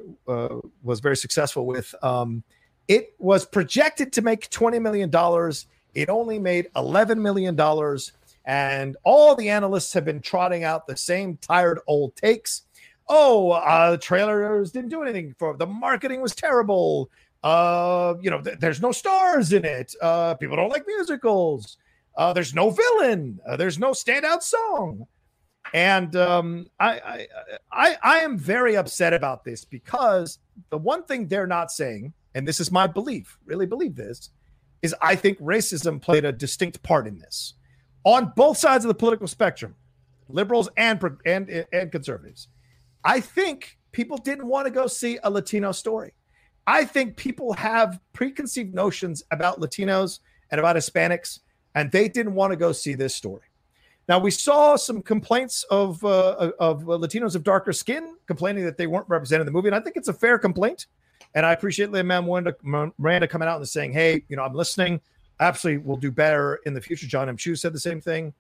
was 0.82 1.00
very 1.02 1.16
successful 1.16 1.68
with. 1.68 1.94
Um, 2.02 2.44
it 2.88 3.14
was 3.20 3.46
projected 3.46 4.12
to 4.14 4.24
make 4.24 4.50
twenty 4.50 4.80
million 4.80 5.12
dollars. 5.12 5.68
It 5.94 6.10
only 6.10 6.40
made 6.40 6.68
eleven 6.76 7.22
million 7.22 7.56
dollars, 7.56 8.12
and 8.46 8.96
all 9.04 9.36
the 9.36 9.50
analysts 9.50 9.94
have 9.94 10.06
been 10.06 10.22
trotting 10.22 10.64
out 10.64 10.88
the 10.88 10.96
same 10.96 11.38
tired 11.38 11.80
old 11.88 12.16
takes. 12.16 12.64
Oh, 13.08 13.52
uh, 13.52 13.92
the 13.92 13.98
trailers 13.98 14.72
didn't 14.72 14.90
do 14.90 15.02
anything 15.02 15.36
for 15.38 15.58
the 15.58 15.68
marketing 15.68 16.22
was 16.22 16.36
terrible. 16.36 17.10
Uh, 17.44 18.16
you 18.22 18.30
know, 18.30 18.42
th- 18.42 18.60
there's 18.60 18.82
no 18.82 18.92
stars 18.92 19.54
in 19.54 19.66
it. 19.66 19.94
Uh, 20.02 20.36
people 20.36 20.56
don't 20.56 20.70
like 20.70 20.88
musicals. 20.88 21.78
Uh, 22.18 22.34
there's 22.34 22.56
no 22.56 22.70
villain. 22.70 23.40
Uh, 23.48 23.58
there's 23.58 23.78
no 23.78 23.92
standout 23.92 24.42
song. 24.42 25.06
And 25.74 26.16
um, 26.16 26.68
I, 26.80 27.00
I, 27.00 27.28
I, 27.72 27.98
I 28.04 28.18
am 28.20 28.38
very 28.38 28.78
upset 28.78 29.14
about 29.14 29.44
this 29.44 29.66
because 29.66 30.40
the 30.70 30.78
one 30.78 31.04
thing 31.04 31.28
they're 31.28 31.48
not 31.48 31.72
saying, 31.72 32.14
and 32.36 32.48
this 32.48 32.60
is 32.60 32.72
my 32.72 32.88
belief, 32.88 33.38
really 33.46 33.66
believe 33.66 33.96
this, 33.96 34.30
is 34.82 34.96
I 35.02 35.16
think 35.16 35.40
racism 35.40 36.02
played 36.02 36.26
a 36.26 36.32
distinct 36.32 36.82
part 36.84 37.08
in 37.08 37.18
this 37.20 37.56
on 38.06 38.32
both 38.36 38.58
sides 38.58 38.86
of 38.86 38.88
the 38.88 38.96
political 38.96 39.28
spectrum, 39.28 39.76
liberals 40.30 40.70
and 40.78 41.02
and 41.26 41.66
and 41.74 41.92
conservatives. 41.92 42.48
I 43.04 43.20
think 43.20 43.78
people 43.92 44.18
didn't 44.18 44.48
want 44.48 44.66
to 44.66 44.72
go 44.72 44.88
see 44.88 45.20
a 45.24 45.30
Latino 45.30 45.72
story. 45.74 46.14
I 46.68 46.86
think 46.86 47.18
people 47.18 47.54
have 47.54 48.00
preconceived 48.14 48.74
notions 48.74 49.24
about 49.32 49.60
Latinos 49.60 50.20
and 50.50 50.60
about 50.60 50.76
Hispanics, 50.76 51.40
and 51.76 51.92
they 51.92 52.08
didn't 52.08 52.34
want 52.34 52.52
to 52.52 52.58
go 52.58 52.72
see 52.72 52.96
this 52.96 53.14
story. 53.14 53.44
Now 54.08 54.20
we 54.20 54.32
saw 54.32 54.76
some 54.76 55.02
complaints 55.02 55.64
of 55.70 56.04
uh, 56.06 56.52
of 56.60 56.84
Latinos 56.84 57.36
of 57.36 57.44
darker 57.44 57.74
skin 57.74 58.16
complaining 58.28 58.64
that 58.66 58.78
they 58.78 58.88
weren't 58.88 59.10
represented 59.10 59.42
in 59.42 59.46
the 59.48 59.52
movie, 59.52 59.68
and 59.68 59.76
I 59.76 59.80
think 59.80 59.98
it's 59.98 60.08
a 60.08 60.14
fair 60.14 60.38
complaint. 60.38 60.88
And 61.34 61.46
I 61.46 61.52
appreciate 61.52 61.90
Miranda, 61.90 62.56
Miranda 62.64 63.28
coming 63.28 63.48
out 63.48 63.58
and 63.58 63.68
saying, 63.68 63.94
"Hey, 63.94 64.24
you 64.30 64.38
know, 64.38 64.44
I'm 64.44 64.54
listening. 64.54 65.02
Absolutely, 65.40 65.86
we'll 65.86 65.98
do 65.98 66.12
better 66.12 66.62
in 66.66 66.74
the 66.74 66.82
future." 66.82 67.08
John 67.08 67.30
M. 67.30 67.38
Chu 67.38 67.56
said 67.56 67.74
the 67.74 67.80
same 67.80 68.02
thing. 68.02 68.34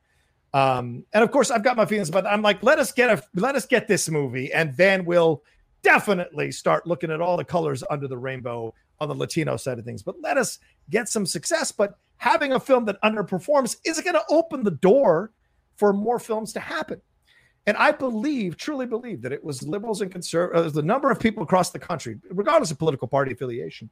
Um, 0.53 1.03
and 1.13 1.23
of 1.23 1.31
course, 1.31 1.51
I've 1.51 1.63
got 1.63 1.75
my 1.75 1.85
feelings, 1.85 2.09
but 2.09 2.25
I'm 2.25 2.41
like, 2.41 2.63
let 2.63 2.79
us 2.79 2.91
get 2.93 3.09
a 3.09 3.21
let 3.35 3.55
us 3.55 3.65
get 3.65 3.87
this 3.87 4.09
movie, 4.09 4.53
and 4.53 4.75
then 4.77 5.03
we'll 5.03 5.43
definitely 5.83 6.51
start 6.51 6.87
looking 6.87 7.11
at 7.11 7.21
all 7.21 7.37
the 7.37 7.43
colors 7.43 7.83
under 7.89 8.07
the 8.07 8.17
rainbow 8.17 8.73
on 8.99 9.09
the 9.09 9.15
Latino 9.15 9.57
side 9.57 9.77
of 9.77 9.85
things. 9.85 10.01
But 10.01 10.15
let 10.21 10.37
us 10.37 10.59
get 10.89 11.09
some 11.09 11.25
success. 11.25 11.71
But 11.71 11.97
having 12.17 12.53
a 12.53 12.59
film 12.59 12.85
that 12.85 13.01
underperforms 13.01 13.77
is 13.85 13.99
going 14.01 14.15
to 14.15 14.23
open 14.29 14.63
the 14.63 14.71
door 14.71 15.31
for 15.75 15.91
more 15.93 16.19
films 16.19 16.53
to 16.53 16.59
happen. 16.59 17.01
And 17.67 17.75
I 17.77 17.91
believe, 17.91 18.57
truly 18.57 18.85
believe, 18.85 19.21
that 19.23 19.31
it 19.31 19.43
was 19.43 19.63
liberals 19.63 20.01
and 20.01 20.11
conservatives, 20.11 20.73
the 20.73 20.81
number 20.81 21.09
of 21.11 21.19
people 21.19 21.43
across 21.43 21.71
the 21.71 21.79
country, 21.79 22.17
regardless 22.29 22.71
of 22.71 22.79
political 22.79 23.07
party 23.07 23.33
affiliation, 23.33 23.89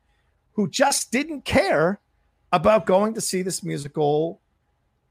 who 0.53 0.69
just 0.69 1.11
didn't 1.11 1.43
care 1.43 1.99
about 2.53 2.85
going 2.85 3.13
to 3.13 3.19
see 3.19 3.41
this 3.41 3.63
musical 3.63 4.39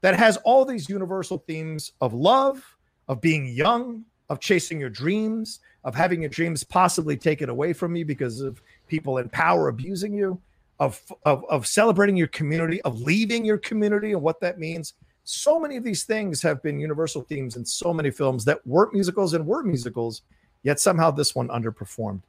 that 0.01 0.15
has 0.15 0.37
all 0.37 0.65
these 0.65 0.89
universal 0.89 1.37
themes 1.37 1.91
of 2.01 2.13
love, 2.13 2.75
of 3.07 3.21
being 3.21 3.45
young, 3.45 4.03
of 4.29 4.39
chasing 4.39 4.79
your 4.79 4.89
dreams, 4.89 5.59
of 5.83 5.93
having 5.93 6.21
your 6.21 6.29
dreams 6.29 6.63
possibly 6.63 7.15
taken 7.15 7.49
away 7.49 7.71
from 7.73 7.95
you 7.95 8.05
because 8.05 8.41
of 8.41 8.61
people 8.87 9.19
in 9.19 9.29
power 9.29 9.67
abusing 9.67 10.13
you, 10.13 10.41
of, 10.79 10.99
of, 11.25 11.45
of 11.49 11.67
celebrating 11.67 12.17
your 12.17 12.27
community, 12.27 12.81
of 12.81 12.99
leaving 13.01 13.45
your 13.45 13.59
community 13.59 14.13
and 14.13 14.21
what 14.21 14.39
that 14.39 14.57
means 14.57 14.95
so 15.23 15.59
many 15.59 15.77
of 15.77 15.83
these 15.83 16.03
things 16.03 16.41
have 16.41 16.61
been 16.61 16.79
universal 16.79 17.21
themes 17.21 17.55
in 17.55 17.65
so 17.65 17.93
many 17.93 18.11
films 18.11 18.43
that 18.45 18.65
weren't 18.67 18.93
musicals 18.93 19.33
and 19.33 19.45
were 19.45 19.63
musicals, 19.63 20.21
yet 20.63 20.79
somehow 20.79 21.11
this 21.11 21.33
one 21.33 21.47
underperformed. 21.47 22.21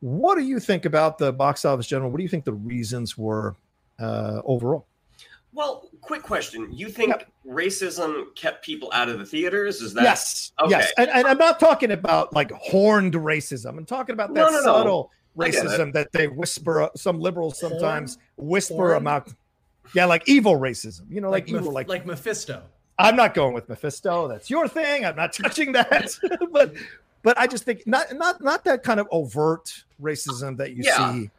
What 0.00 0.36
do 0.36 0.44
you 0.44 0.60
think 0.60 0.84
about 0.84 1.18
the 1.18 1.32
box 1.32 1.64
office 1.64 1.86
general? 1.86 2.10
What 2.10 2.18
do 2.18 2.22
you 2.22 2.28
think 2.28 2.44
the 2.44 2.52
reasons 2.52 3.18
were 3.18 3.56
uh, 3.98 4.42
overall? 4.44 4.86
Well, 5.52 5.88
quick 6.02 6.22
question. 6.22 6.68
You 6.72 6.88
think 6.88 7.08
yep. 7.08 7.28
racism 7.46 8.34
kept 8.36 8.64
people 8.64 8.90
out 8.92 9.08
of 9.08 9.18
the 9.18 9.26
theaters? 9.26 9.80
Is 9.80 9.94
that 9.94 10.04
yes? 10.04 10.52
Okay. 10.60 10.70
Yes, 10.70 10.92
and, 10.98 11.10
and, 11.10 11.26
I'm 11.26 11.38
not 11.38 11.58
talking 11.58 11.90
about 11.90 12.32
like 12.32 12.52
horned 12.52 13.14
racism. 13.14 13.76
I'm 13.76 13.86
talking 13.86 14.12
about 14.12 14.34
that 14.34 14.40
no, 14.40 14.50
no, 14.50 14.62
subtle 14.62 15.10
no. 15.36 15.46
racism 15.46 15.92
that 15.94 16.12
they 16.12 16.28
whisper. 16.28 16.90
Some 16.94 17.18
liberals 17.18 17.58
sometimes 17.58 18.18
Horn? 18.36 18.48
whisper 18.50 18.74
Horn? 18.74 18.96
about 18.98 19.32
yeah, 19.94 20.04
like 20.04 20.28
evil 20.28 20.58
racism. 20.58 21.02
You 21.10 21.20
know, 21.20 21.30
like, 21.30 21.48
like 21.50 21.60
evil, 21.60 21.72
like 21.72 21.88
like 21.88 22.06
Mephisto. 22.06 22.62
I'm 22.98 23.16
not 23.16 23.34
going 23.34 23.54
with 23.54 23.68
Mephisto. 23.68 24.28
That's 24.28 24.50
your 24.50 24.68
thing. 24.68 25.04
I'm 25.04 25.16
not 25.16 25.32
touching 25.42 25.72
that. 25.72 26.16
but 26.52 26.74
but 27.22 27.38
I 27.38 27.46
just 27.46 27.64
think 27.64 27.86
not 27.86 28.12
not 28.14 28.42
not 28.42 28.64
that 28.64 28.82
kind 28.82 29.00
of 29.00 29.08
overt 29.10 29.84
racism 30.00 30.56
that 30.58 30.74
you 30.74 30.82
yeah. 30.84 31.12
see 31.12 31.30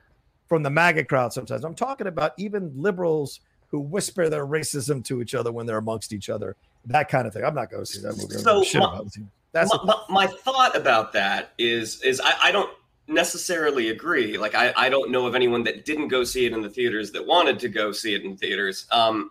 from 0.49 0.63
the 0.63 0.69
MAGA 0.69 1.05
crowd 1.05 1.31
sometimes. 1.31 1.63
I'm 1.63 1.75
talking 1.75 2.07
about 2.07 2.33
even 2.37 2.73
liberals 2.75 3.39
who 3.67 3.79
whisper 3.79 4.29
their 4.29 4.45
racism 4.45 5.05
to 5.05 5.21
each 5.21 5.35
other 5.35 5.51
when 5.51 5.67
they're 5.67 5.77
amongst 5.77 6.11
each 6.11 6.29
other. 6.29 6.55
That 6.85 7.07
kind 7.07 7.27
of 7.27 7.33
thing. 7.33 7.45
I'm 7.45 7.53
not 7.53 7.69
going 7.69 7.83
to 7.83 7.85
see 7.85 8.01
that 8.01 8.17
movie. 8.17 8.35
So 8.37 8.79
my, 8.79 9.01
That's 9.51 9.71
my, 9.71 9.83
my, 9.83 9.95
my, 10.09 10.27
thought 10.27 10.75
about 10.75 11.13
that 11.13 11.51
is 11.57 12.01
is 12.01 12.19
I, 12.19 12.33
I 12.45 12.51
don't 12.51 12.71
necessarily 13.07 13.89
agree. 13.89 14.37
Like 14.37 14.55
I, 14.55 14.73
I 14.75 14.89
don't 14.89 15.11
know 15.11 15.27
of 15.27 15.35
anyone 15.35 15.63
that 15.65 15.85
didn't 15.85 16.07
go 16.07 16.23
see 16.23 16.45
it 16.45 16.53
in 16.53 16.61
the 16.61 16.69
theaters 16.69 17.11
that 17.11 17.25
wanted 17.25 17.59
to 17.59 17.69
go 17.69 17.91
see 17.91 18.15
it 18.15 18.23
in 18.23 18.37
theaters. 18.37 18.87
Um, 18.91 19.29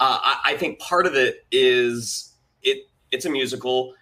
uh, 0.00 0.18
I, 0.22 0.52
I, 0.52 0.56
think 0.56 0.78
part 0.78 1.06
of 1.06 1.14
it 1.14 1.44
is 1.50 2.34
it 2.62 2.88
it's 3.10 3.24
a 3.24 3.30
musical. 3.30 3.94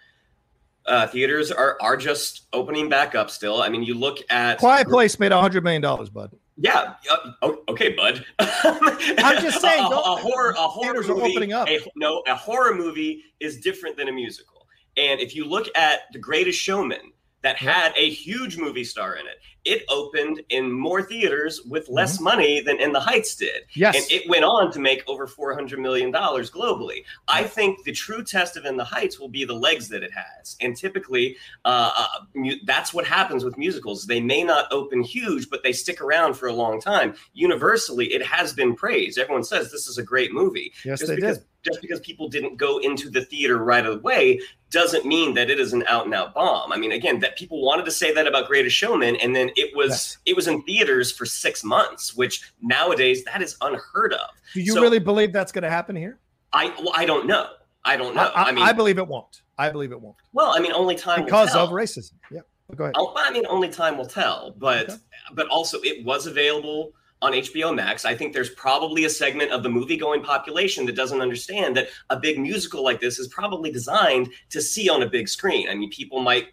Uh, 0.85 1.07
theaters 1.07 1.51
are 1.51 1.77
are 1.81 1.97
just 1.97 2.47
opening 2.51 2.89
back 2.89 3.15
up 3.15 3.29
still. 3.29 3.61
I 3.61 3.69
mean, 3.69 3.83
you 3.83 3.93
look 3.93 4.19
at 4.29 4.57
Quiet 4.57 4.87
Place 4.87 5.19
made 5.19 5.31
a 5.31 5.39
hundred 5.39 5.63
million 5.63 5.81
dollars, 5.81 6.09
bud. 6.09 6.31
Yeah. 6.57 6.95
Uh, 7.41 7.51
okay, 7.69 7.93
bud. 7.93 8.25
I'm 8.39 9.41
just 9.41 9.61
saying. 9.61 9.83
a, 9.83 9.87
a, 9.87 10.15
horror, 10.15 10.51
a 10.51 10.67
horror 10.67 11.03
movie. 11.03 11.31
opening 11.31 11.53
up. 11.53 11.69
A, 11.69 11.79
no, 11.95 12.23
a 12.27 12.35
horror 12.35 12.73
movie 12.73 13.23
is 13.39 13.59
different 13.59 13.95
than 13.95 14.07
a 14.07 14.11
musical. 14.11 14.67
And 14.97 15.19
if 15.19 15.35
you 15.35 15.45
look 15.45 15.67
at 15.75 16.01
The 16.11 16.19
Greatest 16.19 16.59
Showman, 16.59 17.13
that 17.43 17.57
had 17.57 17.93
a 17.95 18.09
huge 18.09 18.57
movie 18.57 18.83
star 18.83 19.15
in 19.15 19.25
it. 19.27 19.39
It 19.63 19.83
opened 19.89 20.41
in 20.49 20.71
more 20.71 21.03
theaters 21.03 21.61
with 21.63 21.89
less 21.89 22.15
mm-hmm. 22.15 22.23
money 22.23 22.61
than 22.61 22.79
In 22.79 22.93
the 22.93 22.99
Heights 22.99 23.35
did. 23.35 23.63
Yes. 23.73 23.95
And 23.95 24.05
it 24.09 24.27
went 24.29 24.45
on 24.45 24.71
to 24.71 24.79
make 24.79 25.03
over 25.07 25.27
$400 25.27 25.77
million 25.77 26.11
globally. 26.11 27.03
I 27.27 27.43
think 27.43 27.83
the 27.83 27.91
true 27.91 28.23
test 28.23 28.55
of 28.55 28.65
In 28.65 28.77
the 28.77 28.83
Heights 28.83 29.19
will 29.19 29.27
be 29.27 29.43
the 29.43 29.53
legs 29.53 29.89
that 29.89 30.03
it 30.03 30.11
has. 30.13 30.55
And 30.61 30.75
typically, 30.75 31.35
uh, 31.65 31.91
uh, 31.95 32.07
mu- 32.33 32.55
that's 32.65 32.93
what 32.93 33.05
happens 33.05 33.43
with 33.43 33.57
musicals. 33.57 34.05
They 34.05 34.21
may 34.21 34.43
not 34.43 34.71
open 34.71 35.01
huge, 35.03 35.49
but 35.49 35.63
they 35.63 35.73
stick 35.73 36.01
around 36.01 36.35
for 36.35 36.47
a 36.47 36.53
long 36.53 36.79
time. 36.79 37.15
Universally, 37.33 38.13
it 38.13 38.25
has 38.25 38.53
been 38.53 38.73
praised. 38.73 39.17
Everyone 39.17 39.43
says 39.43 39.71
this 39.71 39.87
is 39.87 39.97
a 39.97 40.03
great 40.03 40.31
movie. 40.31 40.73
Yes, 40.85 40.99
Just 40.99 41.09
they 41.09 41.15
because- 41.15 41.39
did 41.39 41.47
just 41.67 41.81
because 41.81 41.99
people 41.99 42.27
didn't 42.29 42.57
go 42.57 42.79
into 42.79 43.09
the 43.09 43.21
theater 43.21 43.57
right 43.57 43.85
away 43.85 44.39
doesn't 44.69 45.05
mean 45.05 45.33
that 45.35 45.49
it 45.49 45.59
is 45.59 45.73
an 45.73 45.83
out 45.87 46.05
and 46.05 46.13
out 46.13 46.33
bomb. 46.33 46.71
I 46.71 46.77
mean, 46.77 46.91
again, 46.91 47.19
that 47.19 47.37
people 47.37 47.61
wanted 47.61 47.85
to 47.85 47.91
say 47.91 48.13
that 48.13 48.27
about 48.27 48.47
Greatest 48.47 48.75
Showman, 48.75 49.15
and 49.17 49.35
then 49.35 49.51
it 49.55 49.75
was 49.75 49.89
yes. 49.89 50.17
it 50.25 50.35
was 50.35 50.47
in 50.47 50.61
theaters 50.63 51.11
for 51.11 51.25
six 51.25 51.63
months, 51.63 52.15
which 52.15 52.51
nowadays 52.61 53.23
that 53.25 53.41
is 53.41 53.55
unheard 53.61 54.13
of. 54.13 54.29
Do 54.53 54.61
you 54.61 54.73
so, 54.73 54.81
really 54.81 54.99
believe 54.99 55.31
that's 55.33 55.51
going 55.51 55.63
to 55.63 55.69
happen 55.69 55.95
here? 55.95 56.19
I 56.53 56.73
well, 56.79 56.93
I 56.95 57.05
don't 57.05 57.27
know. 57.27 57.49
I 57.85 57.95
don't 57.95 58.15
know. 58.15 58.31
I, 58.35 58.45
I, 58.45 58.51
mean, 58.51 58.65
I 58.65 58.73
believe 58.73 58.97
it 58.97 59.07
won't. 59.07 59.41
I 59.57 59.69
believe 59.69 59.91
it 59.91 60.01
won't. 60.01 60.17
Well, 60.33 60.53
I 60.55 60.59
mean, 60.59 60.73
only 60.73 60.95
time 60.95 61.23
because 61.23 61.55
of 61.55 61.69
racism. 61.69 62.13
Yeah, 62.31 62.41
go 62.75 62.85
ahead. 62.85 62.95
Oh, 62.97 63.13
I 63.15 63.31
mean, 63.31 63.45
only 63.47 63.69
time 63.69 63.97
will 63.97 64.05
tell. 64.05 64.53
But 64.57 64.89
okay. 64.89 64.99
but 65.33 65.47
also, 65.47 65.79
it 65.81 66.05
was 66.05 66.27
available 66.27 66.91
on 67.21 67.33
HBO 67.33 67.73
Max. 67.75 68.05
I 68.05 68.15
think 68.15 68.33
there's 68.33 68.51
probably 68.51 69.05
a 69.05 69.09
segment 69.09 69.51
of 69.51 69.63
the 69.63 69.69
movie 69.69 69.97
going 69.97 70.21
population 70.21 70.85
that 70.85 70.95
doesn't 70.95 71.21
understand 71.21 71.75
that 71.75 71.89
a 72.09 72.19
big 72.19 72.39
musical 72.39 72.83
like 72.83 72.99
this 72.99 73.19
is 73.19 73.27
probably 73.27 73.71
designed 73.71 74.29
to 74.49 74.61
see 74.61 74.89
on 74.89 75.03
a 75.03 75.09
big 75.09 75.27
screen. 75.27 75.69
I 75.69 75.75
mean, 75.75 75.89
people 75.89 76.19
might 76.19 76.49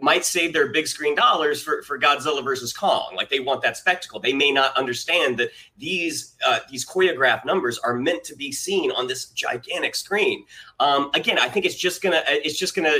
might 0.00 0.24
save 0.24 0.52
their 0.52 0.68
big 0.68 0.86
screen 0.86 1.14
dollars 1.14 1.62
for, 1.62 1.82
for 1.82 1.98
Godzilla 1.98 2.44
versus 2.44 2.72
Kong. 2.72 3.14
Like 3.16 3.30
they 3.30 3.40
want 3.40 3.62
that 3.62 3.76
spectacle. 3.76 4.20
They 4.20 4.34
may 4.34 4.52
not 4.52 4.76
understand 4.76 5.38
that 5.38 5.50
these 5.78 6.36
uh, 6.46 6.60
these 6.70 6.86
choreographed 6.86 7.44
numbers 7.44 7.78
are 7.78 7.94
meant 7.94 8.22
to 8.24 8.36
be 8.36 8.52
seen 8.52 8.92
on 8.92 9.06
this 9.06 9.26
gigantic 9.30 9.94
screen. 9.94 10.44
Um, 10.80 11.10
again, 11.14 11.38
I 11.38 11.48
think 11.48 11.64
it's 11.64 11.76
just 11.76 12.02
gonna 12.02 12.22
it's 12.26 12.58
just 12.58 12.76
gonna 12.76 12.94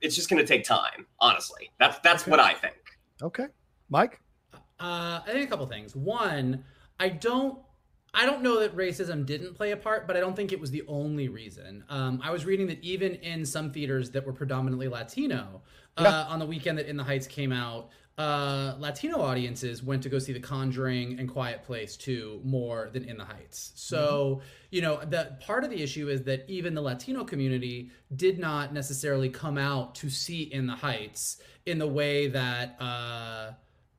it's 0.00 0.14
just 0.14 0.28
gonna 0.28 0.46
take 0.46 0.64
time. 0.64 1.06
Honestly, 1.18 1.70
that's 1.78 1.98
that's 2.00 2.22
okay. 2.22 2.30
what 2.30 2.40
I 2.40 2.54
think. 2.54 2.76
Okay, 3.22 3.46
Mike. 3.88 4.21
Uh, 4.82 5.20
I 5.24 5.30
think 5.30 5.46
a 5.46 5.50
couple 5.50 5.66
things. 5.66 5.94
One, 5.94 6.64
I 6.98 7.08
don't 7.08 7.58
I 8.14 8.26
don't 8.26 8.42
know 8.42 8.60
that 8.60 8.76
racism 8.76 9.24
didn't 9.24 9.54
play 9.54 9.70
a 9.70 9.76
part, 9.76 10.06
but 10.06 10.16
I 10.16 10.20
don't 10.20 10.36
think 10.36 10.52
it 10.52 10.60
was 10.60 10.70
the 10.70 10.82
only 10.86 11.28
reason. 11.28 11.82
Um, 11.88 12.20
I 12.22 12.30
was 12.30 12.44
reading 12.44 12.66
that 12.66 12.82
even 12.84 13.14
in 13.16 13.46
some 13.46 13.72
theaters 13.72 14.10
that 14.10 14.26
were 14.26 14.34
predominantly 14.34 14.88
Latino, 14.88 15.62
uh, 15.96 16.02
yeah. 16.02 16.22
on 16.24 16.38
the 16.38 16.44
weekend 16.44 16.76
that 16.78 16.86
In 16.86 16.98
the 16.98 17.04
Heights 17.04 17.26
came 17.26 17.52
out, 17.52 17.88
uh, 18.18 18.74
Latino 18.78 19.18
audiences 19.18 19.82
went 19.82 20.02
to 20.02 20.10
go 20.10 20.18
see 20.18 20.34
The 20.34 20.40
Conjuring 20.40 21.18
and 21.18 21.26
Quiet 21.26 21.62
Place 21.62 21.96
too 21.96 22.42
more 22.44 22.90
than 22.92 23.04
In 23.04 23.16
the 23.16 23.24
Heights. 23.24 23.72
So, 23.76 24.36
mm-hmm. 24.36 24.46
you 24.70 24.82
know, 24.82 25.02
the 25.02 25.38
part 25.40 25.64
of 25.64 25.70
the 25.70 25.82
issue 25.82 26.10
is 26.10 26.22
that 26.24 26.44
even 26.48 26.74
the 26.74 26.82
Latino 26.82 27.24
community 27.24 27.90
did 28.14 28.38
not 28.38 28.74
necessarily 28.74 29.30
come 29.30 29.56
out 29.56 29.94
to 29.96 30.10
see 30.10 30.42
In 30.42 30.66
the 30.66 30.76
Heights 30.76 31.40
in 31.64 31.78
the 31.78 31.88
way 31.88 32.26
that. 32.28 32.76
Uh, 32.78 33.52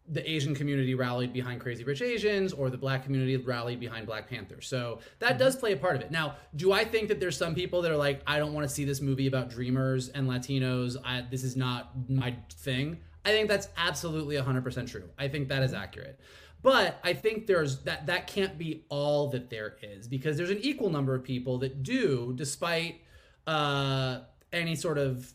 the 0.07 0.29
Asian 0.29 0.53
community 0.53 0.95
rallied 0.95 1.31
behind 1.31 1.61
Crazy 1.61 1.83
Rich 1.83 2.01
Asians 2.01 2.51
or 2.51 2.69
the 2.69 2.77
black 2.77 3.03
community 3.03 3.37
rallied 3.37 3.79
behind 3.79 4.05
Black 4.05 4.29
Panther. 4.29 4.61
So 4.61 4.99
that 5.19 5.31
mm-hmm. 5.31 5.39
does 5.39 5.55
play 5.55 5.71
a 5.71 5.77
part 5.77 5.95
of 5.95 6.01
it. 6.01 6.11
Now, 6.11 6.35
do 6.55 6.73
I 6.73 6.83
think 6.83 7.07
that 7.07 7.19
there's 7.19 7.37
some 7.37 7.55
people 7.55 7.81
that 7.81 7.91
are 7.91 7.97
like, 7.97 8.21
I 8.27 8.37
don't 8.37 8.53
want 8.53 8.67
to 8.67 8.73
see 8.73 8.83
this 8.83 8.99
movie 8.99 9.27
about 9.27 9.49
dreamers 9.49 10.09
and 10.09 10.27
Latinos. 10.27 10.97
I, 11.05 11.25
this 11.29 11.43
is 11.43 11.55
not 11.55 11.91
my 12.09 12.35
thing. 12.51 12.97
I 13.25 13.29
think 13.29 13.47
that's 13.47 13.69
absolutely 13.77 14.35
100% 14.35 14.89
true. 14.89 15.09
I 15.17 15.29
think 15.29 15.47
that 15.47 15.63
is 15.63 15.73
accurate. 15.73 16.19
But 16.61 16.99
I 17.03 17.13
think 17.13 17.45
there's 17.45 17.81
that 17.83 18.05
that 18.05 18.25
can't 18.27 18.57
be 18.57 18.85
all 18.87 19.29
that 19.31 19.49
there 19.49 19.75
is 19.81 20.07
because 20.07 20.37
there's 20.37 20.49
an 20.49 20.59
equal 20.61 20.89
number 20.89 21.13
of 21.13 21.21
people 21.21 21.57
that 21.59 21.83
do, 21.83 22.31
despite 22.35 23.01
uh, 23.45 24.21
any 24.53 24.75
sort 24.75 24.97
of 24.97 25.33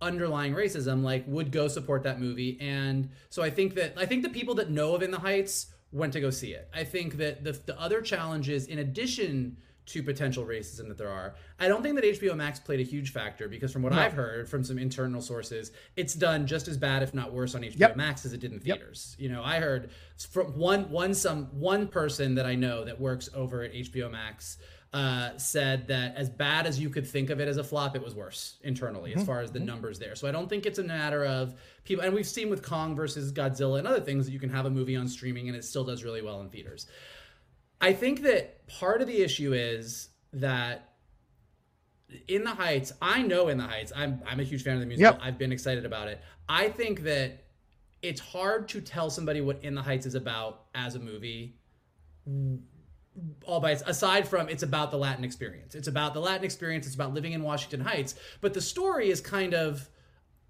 underlying 0.00 0.52
racism 0.54 1.02
like 1.02 1.24
would 1.26 1.50
go 1.50 1.68
support 1.68 2.02
that 2.02 2.20
movie 2.20 2.58
and 2.60 3.08
so 3.30 3.42
i 3.42 3.48
think 3.50 3.74
that 3.74 3.94
i 3.96 4.04
think 4.04 4.22
the 4.22 4.28
people 4.28 4.54
that 4.54 4.70
know 4.70 4.94
of 4.94 5.02
in 5.02 5.10
the 5.10 5.18
heights 5.18 5.66
went 5.92 6.12
to 6.12 6.20
go 6.20 6.28
see 6.30 6.52
it 6.52 6.68
i 6.74 6.84
think 6.84 7.16
that 7.16 7.42
the, 7.44 7.52
the 7.64 7.80
other 7.80 8.00
challenges 8.02 8.66
in 8.66 8.78
addition 8.80 9.56
to 9.86 10.02
potential 10.02 10.44
racism 10.44 10.88
that 10.88 10.98
there 10.98 11.08
are. 11.08 11.36
I 11.60 11.68
don't 11.68 11.80
think 11.80 11.94
that 11.94 12.02
HBO 12.02 12.34
Max 12.36 12.58
played 12.58 12.80
a 12.80 12.82
huge 12.82 13.12
factor 13.12 13.46
because 13.46 13.70
from 13.72 13.82
what 13.82 13.92
No. 13.92 14.00
I've 14.00 14.14
heard 14.14 14.48
from 14.48 14.64
some 14.64 14.80
internal 14.80 15.22
sources, 15.22 15.70
it's 15.94 16.12
done 16.14 16.44
just 16.44 16.66
as 16.66 16.76
bad, 16.76 17.04
if 17.04 17.14
not 17.14 17.32
worse, 17.32 17.54
on 17.54 17.62
HBO 17.62 17.78
Yep. 17.78 17.96
Max 17.96 18.26
as 18.26 18.32
it 18.32 18.40
did 18.40 18.50
in 18.50 18.60
Yep. 18.64 18.78
theaters. 18.78 19.14
You 19.16 19.28
know, 19.28 19.44
I 19.44 19.60
heard 19.60 19.90
from 20.28 20.58
one 20.58 20.90
one 20.90 21.14
some 21.14 21.44
one 21.60 21.86
person 21.86 22.34
that 22.34 22.46
I 22.46 22.56
know 22.56 22.84
that 22.84 23.00
works 23.00 23.28
over 23.32 23.62
at 23.62 23.72
HBO 23.74 24.10
Max 24.10 24.58
uh, 24.96 25.36
said 25.36 25.88
that 25.88 26.16
as 26.16 26.30
bad 26.30 26.66
as 26.66 26.80
you 26.80 26.88
could 26.88 27.06
think 27.06 27.28
of 27.28 27.38
it 27.38 27.48
as 27.48 27.58
a 27.58 27.64
flop, 27.64 27.94
it 27.96 28.02
was 28.02 28.14
worse 28.14 28.56
internally 28.62 29.10
Mm-hmm. 29.10 29.20
as 29.20 29.26
far 29.26 29.40
as 29.40 29.50
the 29.52 29.60
numbers 29.60 29.98
there. 29.98 30.14
So 30.14 30.26
I 30.26 30.32
don't 30.32 30.48
think 30.48 30.64
it's 30.64 30.78
a 30.78 30.84
matter 30.84 31.24
of 31.26 31.54
people, 31.84 32.02
and 32.04 32.14
we've 32.14 32.26
seen 32.26 32.48
with 32.48 32.62
Kong 32.62 32.96
versus 32.96 33.32
Godzilla 33.32 33.78
and 33.78 33.86
other 33.86 34.00
things 34.00 34.24
that 34.26 34.32
you 34.32 34.38
can 34.38 34.48
have 34.50 34.64
a 34.64 34.70
movie 34.70 34.96
on 34.96 35.06
streaming 35.06 35.48
and 35.48 35.56
it 35.56 35.64
still 35.64 35.84
does 35.84 36.02
really 36.02 36.22
well 36.22 36.40
in 36.40 36.48
theaters. 36.48 36.86
I 37.80 37.92
think 37.92 38.22
that 38.22 38.66
part 38.68 39.02
of 39.02 39.06
the 39.06 39.18
issue 39.22 39.52
is 39.52 40.08
that 40.32 40.94
in 42.28 42.42
the 42.44 42.54
Heights, 42.54 42.92
I 43.02 43.20
know 43.20 43.48
in 43.48 43.58
the 43.58 43.64
Heights, 43.64 43.92
I'm 43.94 44.22
I'm 44.26 44.40
a 44.40 44.44
huge 44.44 44.62
fan 44.62 44.74
of 44.74 44.80
the 44.80 44.86
musical. 44.86 45.12
Yep. 45.12 45.20
I've 45.22 45.38
been 45.38 45.52
excited 45.52 45.84
about 45.84 46.08
it. 46.08 46.22
I 46.48 46.68
think 46.70 47.02
that 47.02 47.44
it's 48.00 48.20
hard 48.20 48.68
to 48.70 48.80
tell 48.80 49.10
somebody 49.10 49.40
what 49.42 49.62
In 49.62 49.74
the 49.74 49.82
Heights 49.82 50.06
is 50.06 50.14
about 50.14 50.66
as 50.74 50.94
a 50.94 50.98
movie. 51.00 51.58
All 53.44 53.60
by 53.60 53.72
aside 53.72 54.28
from 54.28 54.48
it's 54.48 54.62
about 54.62 54.90
the 54.90 54.98
Latin 54.98 55.24
experience. 55.24 55.74
It's 55.74 55.88
about 55.88 56.14
the 56.14 56.20
Latin 56.20 56.44
experience. 56.44 56.86
It's 56.86 56.94
about 56.94 57.14
living 57.14 57.32
in 57.32 57.42
Washington 57.42 57.80
Heights. 57.80 58.14
But 58.40 58.54
the 58.54 58.60
story 58.60 59.10
is 59.10 59.20
kind 59.20 59.54
of 59.54 59.88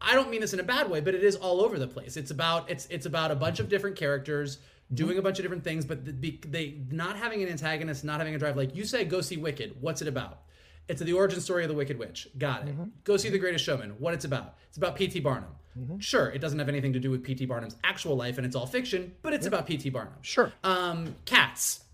I 0.01 0.15
don't 0.15 0.31
mean 0.31 0.41
this 0.41 0.53
in 0.53 0.61
a 0.61 0.65
bad 0.65 0.91
way, 0.91 1.01
but 1.01 1.15
it 1.15 1.25
is 1.25 1.37
all 1.37 1.61
over 1.61 1.79
the 1.79 1.87
place. 1.87 2.17
It's 2.17 2.31
about 2.31 2.71
it's 2.71 2.87
it's 2.87 3.07
about 3.07 3.31
a 3.31 3.37
bunch 3.37 3.61
of 3.61 3.69
different 3.69 3.97
characters 3.97 4.59
doing 4.95 5.19
a 5.19 5.23
bunch 5.23 5.39
of 5.39 5.45
different 5.45 5.65
things, 5.65 5.85
but 5.85 6.05
the, 6.05 6.39
they 6.49 6.79
not 6.91 7.17
having 7.17 7.43
an 7.43 7.49
antagonist, 7.49 8.05
not 8.05 8.19
having 8.19 8.35
a 8.35 8.39
drive. 8.39 8.57
Like 8.57 8.75
you 8.75 8.85
say, 8.85 9.05
go 9.05 9.21
see 9.21 9.37
Wicked. 9.37 9.77
What's 9.81 10.03
it 10.03 10.09
about? 10.09 10.43
It's 10.89 11.01
the 11.01 11.13
origin 11.13 11.41
story 11.41 11.65
of 11.65 11.69
the 11.69 11.75
Wicked 11.75 11.99
Witch. 11.99 12.29
Got 12.39 12.69
it. 12.69 12.75
Go 13.03 13.17
see 13.17 13.29
The 13.29 13.39
Greatest 13.39 13.65
Showman. 13.65 13.91
What 13.99 14.15
it's 14.15 14.25
about? 14.25 14.55
It's 14.69 14.77
about 14.77 14.95
P.T. 14.95 15.19
Barnum. 15.21 15.51
Sure, 15.99 16.31
it 16.31 16.41
doesn't 16.41 16.59
have 16.59 16.69
anything 16.69 16.93
to 16.93 17.01
do 17.01 17.11
with 17.11 17.23
P.T. 17.23 17.45
Barnum's 17.47 17.77
actual 17.85 18.17
life, 18.17 18.39
and 18.39 18.47
it's 18.47 18.57
all 18.57 18.67
fiction, 18.67 19.13
but 19.23 19.35
it's 19.35 19.47
about 19.47 19.67
P.T. 19.67 19.91
Barnum. 19.91 20.15
Sure. 20.23 20.53
Um, 20.65 21.15
cats, 21.27 21.85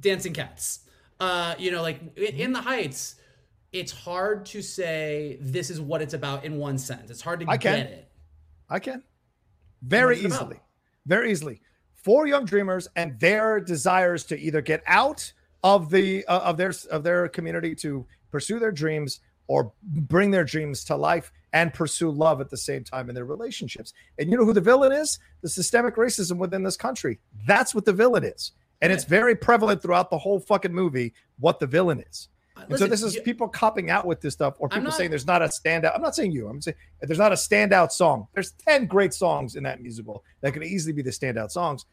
dancing 0.00 0.32
cats. 0.32 0.80
Uh, 1.18 1.54
you 1.58 1.70
know, 1.70 1.82
like 1.82 2.00
in, 2.16 2.34
in 2.36 2.52
the 2.52 2.60
Heights, 2.60 3.16
it's 3.72 3.92
hard 3.92 4.46
to 4.46 4.62
say 4.62 5.38
this 5.40 5.70
is 5.70 5.80
what 5.80 6.02
it's 6.02 6.14
about 6.14 6.44
in 6.44 6.58
one 6.58 6.78
sentence. 6.78 7.10
It's 7.10 7.22
hard 7.22 7.40
to 7.40 7.46
I 7.48 7.56
can. 7.56 7.76
get 7.76 7.86
it. 7.90 8.08
I 8.68 8.78
can. 8.78 9.02
Very 9.82 10.14
What's 10.14 10.20
it 10.20 10.26
about? 10.26 10.40
easily. 10.42 10.60
Very 11.06 11.30
easily. 11.30 11.60
Four 11.94 12.26
young 12.26 12.44
dreamers 12.44 12.88
and 12.96 13.18
their 13.18 13.60
desires 13.60 14.24
to 14.24 14.38
either 14.38 14.60
get 14.60 14.82
out 14.86 15.32
of 15.62 15.90
the 15.90 16.24
uh, 16.26 16.40
of 16.40 16.56
their 16.56 16.72
of 16.90 17.02
their 17.02 17.28
community 17.28 17.74
to 17.76 18.06
pursue 18.30 18.58
their 18.58 18.72
dreams 18.72 19.20
or 19.48 19.72
bring 19.82 20.30
their 20.30 20.44
dreams 20.44 20.84
to 20.84 20.96
life 20.96 21.32
and 21.52 21.72
pursue 21.72 22.10
love 22.10 22.40
at 22.40 22.50
the 22.50 22.56
same 22.56 22.84
time 22.84 23.08
in 23.08 23.14
their 23.14 23.24
relationships. 23.24 23.92
And 24.18 24.30
you 24.30 24.36
know 24.36 24.44
who 24.44 24.52
the 24.52 24.60
villain 24.60 24.92
is? 24.92 25.18
The 25.42 25.48
systemic 25.48 25.96
racism 25.96 26.38
within 26.38 26.62
this 26.62 26.76
country. 26.76 27.18
That's 27.46 27.74
what 27.74 27.84
the 27.84 27.92
villain 27.92 28.24
is. 28.24 28.52
And 28.82 28.92
it's 28.92 29.04
very 29.04 29.34
prevalent 29.34 29.82
throughout 29.82 30.10
the 30.10 30.18
whole 30.18 30.38
fucking 30.38 30.72
movie 30.72 31.14
what 31.38 31.58
the 31.60 31.66
villain 31.66 32.00
is. 32.10 32.28
Uh, 32.56 32.64
and 32.70 32.78
so 32.78 32.86
this 32.86 33.02
is 33.02 33.14
you- 33.16 33.22
people 33.22 33.48
copping 33.48 33.90
out 33.90 34.06
with 34.06 34.20
this 34.20 34.32
stuff, 34.34 34.54
or 34.58 34.68
people 34.68 34.84
not- 34.84 34.94
saying 34.94 35.10
there's 35.10 35.26
not 35.26 35.42
a 35.42 35.46
standout. 35.46 35.94
I'm 35.94 36.02
not 36.02 36.14
saying 36.14 36.32
you. 36.32 36.48
I'm 36.48 36.60
saying 36.62 36.76
there's 37.02 37.18
not 37.18 37.32
a 37.32 37.36
standout 37.36 37.90
song. 37.92 38.28
There's 38.34 38.52
ten 38.52 38.86
great 38.86 39.12
songs 39.14 39.56
in 39.56 39.62
that 39.64 39.82
musical 39.82 40.24
that 40.40 40.52
could 40.52 40.64
easily 40.64 40.92
be 40.92 41.02
the 41.02 41.10
standout 41.10 41.50
songs. 41.50 41.84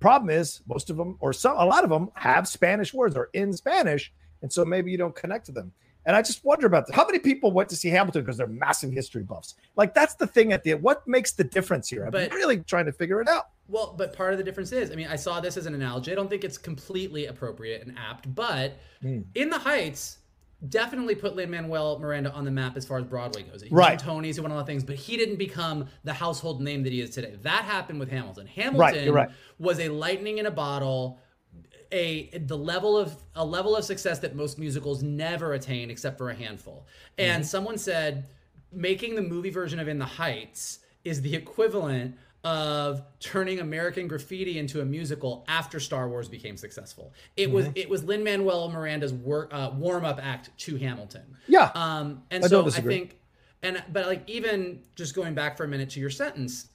Problem 0.00 0.30
is, 0.30 0.60
most 0.68 0.90
of 0.90 0.96
them, 0.96 1.16
or 1.20 1.32
some, 1.32 1.56
a 1.56 1.64
lot 1.64 1.82
of 1.84 1.90
them, 1.90 2.10
have 2.14 2.46
Spanish 2.46 2.94
words 2.94 3.16
or 3.16 3.30
in 3.32 3.52
Spanish, 3.52 4.12
and 4.42 4.52
so 4.52 4.64
maybe 4.64 4.90
you 4.92 4.98
don't 4.98 5.14
connect 5.14 5.46
to 5.46 5.52
them. 5.52 5.72
And 6.06 6.16
I 6.16 6.22
just 6.22 6.44
wonder 6.44 6.66
about 6.66 6.86
that. 6.86 6.94
How 6.94 7.04
many 7.04 7.18
people 7.18 7.50
went 7.52 7.68
to 7.70 7.76
see 7.76 7.88
Hamilton 7.90 8.22
because 8.22 8.36
they're 8.38 8.46
massive 8.46 8.92
history 8.92 9.22
buffs? 9.24 9.56
Like 9.76 9.94
that's 9.94 10.14
the 10.14 10.26
thing 10.26 10.52
at 10.52 10.62
the 10.64 10.72
end. 10.72 10.82
What 10.82 11.06
makes 11.06 11.32
the 11.32 11.44
difference 11.44 11.88
here? 11.88 12.04
I'm 12.04 12.10
But- 12.12 12.32
really 12.32 12.58
trying 12.58 12.86
to 12.86 12.92
figure 12.92 13.20
it 13.20 13.28
out. 13.28 13.48
Well, 13.68 13.94
but 13.96 14.14
part 14.14 14.32
of 14.32 14.38
the 14.38 14.44
difference 14.44 14.72
is, 14.72 14.90
I 14.90 14.94
mean, 14.94 15.08
I 15.08 15.16
saw 15.16 15.40
this 15.40 15.56
as 15.56 15.66
an 15.66 15.74
analogy. 15.74 16.10
I 16.10 16.14
don't 16.14 16.30
think 16.30 16.42
it's 16.42 16.56
completely 16.58 17.26
appropriate 17.26 17.86
and 17.86 17.96
apt, 17.98 18.34
but 18.34 18.78
Hmm. 19.02 19.20
in 19.34 19.50
the 19.50 19.58
Heights, 19.58 20.18
definitely 20.68 21.14
put 21.14 21.36
Lin 21.36 21.50
Manuel 21.50 21.98
Miranda 22.00 22.32
on 22.32 22.44
the 22.44 22.50
map 22.50 22.76
as 22.76 22.84
far 22.84 22.98
as 22.98 23.04
Broadway 23.04 23.42
goes. 23.42 23.62
He 23.62 23.68
Right. 23.70 24.04
won 24.04 24.22
Tonys, 24.24 24.34
he 24.34 24.40
won 24.40 24.50
a 24.50 24.54
lot 24.54 24.62
of 24.62 24.66
things, 24.66 24.82
but 24.82 24.96
he 24.96 25.16
didn't 25.16 25.36
become 25.36 25.86
the 26.02 26.14
household 26.14 26.60
name 26.60 26.82
that 26.82 26.92
he 26.92 27.00
is 27.00 27.10
today. 27.10 27.36
That 27.42 27.64
happened 27.64 28.00
with 28.00 28.08
Hamilton. 28.10 28.46
Hamilton 28.46 29.12
Right, 29.12 29.28
right. 29.28 29.30
was 29.58 29.78
a 29.78 29.88
lightning 29.88 30.38
in 30.38 30.46
a 30.46 30.50
bottle. 30.50 31.20
A 31.92 32.28
the 32.36 32.56
level 32.56 32.98
of 32.98 33.16
a 33.34 33.44
level 33.46 33.74
of 33.74 33.82
success 33.84 34.18
that 34.18 34.34
most 34.34 34.58
musicals 34.58 35.02
never 35.02 35.54
attain 35.54 35.90
except 35.90 36.18
for 36.18 36.28
a 36.28 36.34
handful. 36.34 36.86
And 37.16 37.46
someone 37.46 37.78
said 37.78 38.26
making 38.70 39.14
the 39.14 39.22
movie 39.22 39.48
version 39.48 39.78
of 39.78 39.88
In 39.88 39.98
the 39.98 40.04
Heights 40.04 40.80
is 41.04 41.22
the 41.22 41.34
equivalent 41.34 42.16
of 42.44 43.02
turning 43.20 43.58
American 43.58 44.06
Graffiti 44.06 44.58
into 44.58 44.80
a 44.80 44.84
musical 44.84 45.44
after 45.48 45.80
Star 45.80 46.08
Wars 46.08 46.28
became 46.28 46.56
successful. 46.56 47.12
It 47.36 47.50
was 47.50 47.68
it 47.74 47.88
was 47.90 48.04
Lin 48.04 48.22
Manuel 48.22 48.70
Miranda's 48.70 49.12
work 49.12 49.50
uh, 49.52 49.72
warm 49.74 50.04
up 50.04 50.20
act 50.22 50.56
to 50.58 50.76
Hamilton. 50.76 51.36
Yeah. 51.48 51.70
Um, 51.74 52.22
and 52.30 52.44
I 52.44 52.48
so 52.48 52.64
I 52.66 52.70
think, 52.70 53.18
and 53.62 53.82
but 53.92 54.06
like 54.06 54.28
even 54.28 54.80
just 54.94 55.14
going 55.14 55.34
back 55.34 55.56
for 55.56 55.64
a 55.64 55.68
minute 55.68 55.90
to 55.90 56.00
your 56.00 56.10
sentence, 56.10 56.68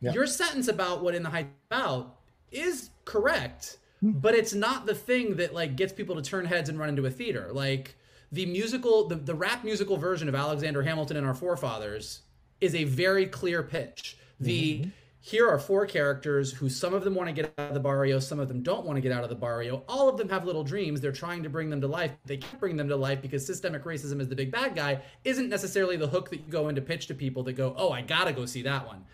your 0.00 0.26
sentence 0.26 0.68
about 0.68 1.02
what 1.02 1.14
In 1.14 1.22
the 1.22 1.30
is 1.30 1.46
about 1.70 2.16
is 2.50 2.90
correct, 3.04 3.78
Hmm. 4.00 4.12
but 4.12 4.34
it's 4.34 4.52
not 4.52 4.86
the 4.86 4.94
thing 4.94 5.36
that 5.36 5.54
like 5.54 5.76
gets 5.76 5.92
people 5.92 6.16
to 6.16 6.22
turn 6.22 6.44
heads 6.44 6.68
and 6.68 6.78
run 6.78 6.88
into 6.88 7.06
a 7.06 7.10
theater. 7.10 7.50
Like 7.52 7.96
the 8.32 8.44
musical, 8.46 9.08
the, 9.08 9.14
the 9.14 9.34
rap 9.34 9.64
musical 9.64 9.96
version 9.96 10.28
of 10.28 10.34
Alexander 10.34 10.82
Hamilton 10.82 11.16
and 11.16 11.26
Our 11.26 11.34
Forefathers 11.34 12.20
is 12.60 12.74
a 12.74 12.84
very 12.84 13.26
clear 13.26 13.62
pitch. 13.62 14.18
The 14.40 14.78
Mm-hmm. 14.80 14.90
here 15.20 15.48
are 15.48 15.58
four 15.58 15.86
characters 15.86 16.52
who 16.52 16.68
some 16.68 16.94
of 16.94 17.02
them 17.04 17.14
want 17.14 17.28
to 17.28 17.32
get 17.32 17.52
out 17.58 17.68
of 17.68 17.74
the 17.74 17.80
barrio, 17.80 18.18
some 18.20 18.38
of 18.38 18.48
them 18.48 18.62
don't 18.62 18.84
want 18.86 18.96
to 18.96 19.00
get 19.00 19.10
out 19.12 19.24
of 19.24 19.28
the 19.30 19.34
barrio. 19.34 19.82
All 19.88 20.08
of 20.08 20.16
them 20.18 20.28
have 20.28 20.44
little 20.44 20.62
dreams. 20.62 21.00
They're 21.00 21.10
trying 21.12 21.42
to 21.42 21.48
bring 21.48 21.70
them 21.70 21.80
to 21.80 21.88
life. 21.88 22.12
They 22.26 22.36
can't 22.36 22.60
bring 22.60 22.76
them 22.76 22.88
to 22.88 22.96
life 22.96 23.22
because 23.22 23.44
systemic 23.46 23.84
racism 23.84 24.20
is 24.20 24.28
the 24.28 24.36
big 24.36 24.50
bad 24.52 24.74
guy 24.76 25.00
isn't 25.24 25.48
necessarily 25.48 25.96
the 25.96 26.06
hook 26.08 26.30
that 26.30 26.36
you 26.36 26.50
go 26.50 26.68
into 26.68 26.80
pitch 26.82 27.06
to 27.08 27.14
people 27.14 27.42
that 27.44 27.54
go, 27.54 27.74
"Oh, 27.76 27.90
I 27.90 28.02
got 28.02 28.24
to 28.24 28.32
go 28.32 28.46
see 28.46 28.62
that 28.62 28.86
one." 28.86 29.04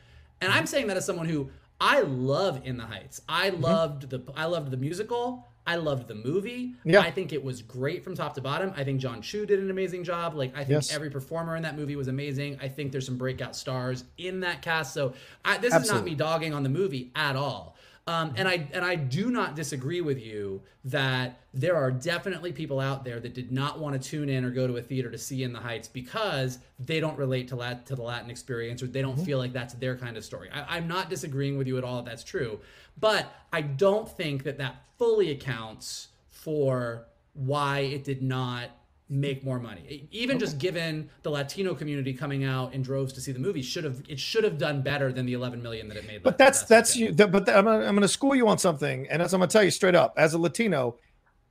And 0.41 0.51
Mm-hmm. 0.51 0.59
I'm 0.59 0.67
saying 0.67 0.87
that 0.89 0.97
as 0.97 1.05
someone 1.07 1.27
who 1.29 1.51
I 1.81 2.01
love 2.03 2.61
In 2.65 2.77
the 2.77 2.85
Heights. 2.87 3.23
I 3.29 3.51
Mm-hmm. 3.51 3.63
loved 3.63 4.11
the 4.11 4.23
I 4.37 4.45
loved 4.47 4.71
the 4.71 4.77
musical. 4.77 5.49
I 5.67 5.77
loved 5.77 6.09
the 6.09 6.15
movie. 6.17 6.75
Yeah. 6.85 7.01
I 7.01 7.11
think 7.13 7.33
it 7.33 7.43
was 7.43 7.63
great 7.63 8.03
from 8.03 8.15
top 8.17 8.35
to 8.35 8.41
bottom. 8.41 8.73
I 8.77 8.83
think 8.83 9.01
John 9.01 9.23
Chu 9.23 9.47
did 9.47 9.61
an 9.61 9.71
amazing 9.71 10.03
job. 10.03 10.35
Like 10.35 10.53
I 10.55 10.59
think 10.65 10.71
Yes. 10.71 10.93
every 10.93 11.09
performer 11.11 11.55
in 11.57 11.63
that 11.63 11.77
movie 11.77 11.95
was 11.95 12.09
amazing. 12.09 12.59
I 12.61 12.69
think 12.69 12.91
there's 12.91 13.07
some 13.07 13.17
breakout 13.17 13.55
stars 13.55 14.05
in 14.19 14.41
that 14.41 14.61
cast. 14.63 14.93
So 14.93 15.15
I, 15.45 15.59
this 15.59 15.73
is 15.75 15.89
not 15.91 16.05
me 16.05 16.15
dogging 16.17 16.53
on 16.53 16.63
the 16.65 16.69
movie 16.69 17.13
at 17.15 17.37
all. 17.37 17.77
Um, 18.07 18.35
and 18.37 18.49
I 18.49 18.69
and 18.73 18.85
I 18.85 18.97
do 18.97 19.31
not 19.31 19.55
disagree 19.55 20.01
with 20.01 20.21
you 20.21 20.63
that 20.87 21.41
there 21.55 21.77
are 21.77 21.93
definitely 21.93 22.51
people 22.51 22.81
out 22.81 23.05
there 23.05 23.21
that 23.21 23.33
did 23.33 23.53
not 23.53 23.79
want 23.79 24.01
to 24.01 24.09
tune 24.09 24.29
in 24.29 24.45
or 24.45 24.51
go 24.51 24.67
to 24.67 24.77
a 24.77 24.83
theater 24.83 25.09
to 25.09 25.19
see 25.19 25.45
In 25.45 25.53
the 25.53 25.61
Heights 25.61 25.87
because 25.87 26.59
they 26.81 26.99
don't 26.99 27.17
relate 27.17 27.47
to 27.49 27.57
Lat- 27.57 27.87
to 27.87 27.95
the 27.95 28.03
Latin 28.03 28.29
experience 28.29 28.83
or 28.83 28.89
they 28.89 29.03
don't 29.03 29.17
feel 29.25 29.39
like 29.39 29.53
that's 29.53 29.75
their 29.75 29.97
kind 29.97 30.17
of 30.17 30.25
story. 30.25 30.51
I, 30.53 30.77
I'm 30.77 30.89
not 30.89 31.11
disagreeing 31.11 31.57
with 31.57 31.69
you 31.69 31.79
at 31.79 31.85
all 31.85 31.97
that 31.97 32.07
that's 32.07 32.25
true, 32.25 32.59
but 32.99 33.33
I 33.53 33.61
don't 33.61 34.09
think 34.09 34.43
that 34.45 34.59
that 34.59 34.83
fully 34.99 35.31
accounts 35.31 36.09
for 36.31 37.07
why 37.35 37.81
it 37.81 38.03
did 38.03 38.21
not 38.21 38.71
make 39.13 39.45
more 39.45 39.61
money. 39.61 40.09
Even 40.11 40.39
just 40.39 40.59
given 40.59 41.09
the 41.23 41.31
Latino 41.31 41.75
community 41.75 42.15
coming 42.15 42.45
out 42.45 42.73
in 42.73 42.81
droves 42.81 43.13
to 43.13 43.21
see 43.21 43.31
the 43.31 43.39
movie, 43.39 43.61
should 43.61 43.85
have 43.85 44.03
it 44.09 44.19
should 44.19 44.43
have 44.43 44.57
done 44.57 44.83
better 44.83 45.13
than 45.13 45.27
the 45.27 45.35
11 45.35 45.63
million 45.63 45.87
that 45.89 45.99
it 45.99 46.07
made. 46.07 46.23
But 46.23 46.39
that's 46.39 46.63
that's 46.63 46.97
weekend. 46.97 47.19
you. 47.21 47.27
But 47.27 47.49
I'm 47.51 47.67
gonna, 47.67 47.85
I'm 47.85 47.95
gonna 47.95 48.09
school 48.09 48.35
you 48.35 48.49
on 48.49 48.59
something, 48.59 49.07
and 49.11 49.21
as 49.21 49.35
I'm 49.35 49.41
gonna 49.41 49.51
tell 49.51 49.63
you 49.63 49.71
straight 49.71 49.95
up, 49.95 50.15
as 50.17 50.33
a 50.33 50.39
Latino, 50.39 50.97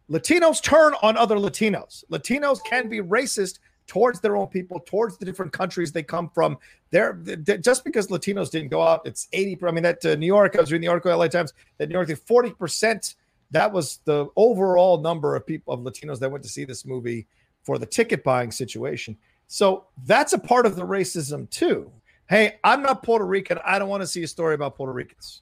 Latinos 0.09 0.61
turn 0.61 0.93
on 1.03 1.15
other 1.17 1.35
Latinos. 1.35 2.03
Latinos 2.11 2.63
can 2.63 2.89
be 2.89 2.99
racist 2.99 3.59
towards 3.85 4.19
their 4.19 4.35
own 4.35 4.47
people, 4.47 4.79
towards 4.79 5.17
the 5.17 5.25
different 5.25 5.53
countries 5.53 5.91
they 5.91 6.03
come 6.03 6.29
from. 6.29 6.57
They're, 6.89 7.19
they 7.21 7.59
just 7.59 7.83
because 7.83 8.07
Latinos 8.07 8.49
didn't 8.49 8.69
go 8.69 8.81
out, 8.81 9.01
it's 9.05 9.27
80. 9.33 9.59
I 9.63 9.71
mean, 9.71 9.83
that 9.83 10.03
uh, 10.03 10.15
New 10.15 10.25
York, 10.25 10.55
I 10.55 10.61
was 10.61 10.71
reading 10.71 10.87
the 10.87 10.87
article, 10.87 11.15
LA 11.15 11.27
Times, 11.27 11.53
that 11.77 11.89
New 11.89 11.93
York, 11.93 12.09
40 12.09 12.51
percent. 12.51 13.15
That 13.51 13.73
was 13.73 13.99
the 14.05 14.27
overall 14.37 15.01
number 15.01 15.35
of 15.35 15.45
people 15.45 15.73
of 15.73 15.81
Latinos 15.81 16.19
that 16.19 16.31
went 16.31 16.41
to 16.45 16.49
see 16.49 16.63
this 16.63 16.85
movie 16.85 17.27
for 17.63 17.77
the 17.77 17.85
ticket 17.85 18.23
buying 18.23 18.51
situation. 18.51 19.17
So 19.47 19.87
that's 20.05 20.33
a 20.33 20.39
part 20.39 20.65
of 20.65 20.75
the 20.75 20.85
racism 20.85 21.49
too. 21.49 21.91
Hey, 22.29 22.59
I'm 22.63 22.81
not 22.81 23.03
Puerto 23.03 23.25
Rican. 23.25 23.59
I 23.65 23.77
don't 23.77 23.89
want 23.89 24.01
to 24.01 24.07
see 24.07 24.23
a 24.23 24.27
story 24.27 24.55
about 24.55 24.75
Puerto 24.77 24.93
Ricans. 24.93 25.41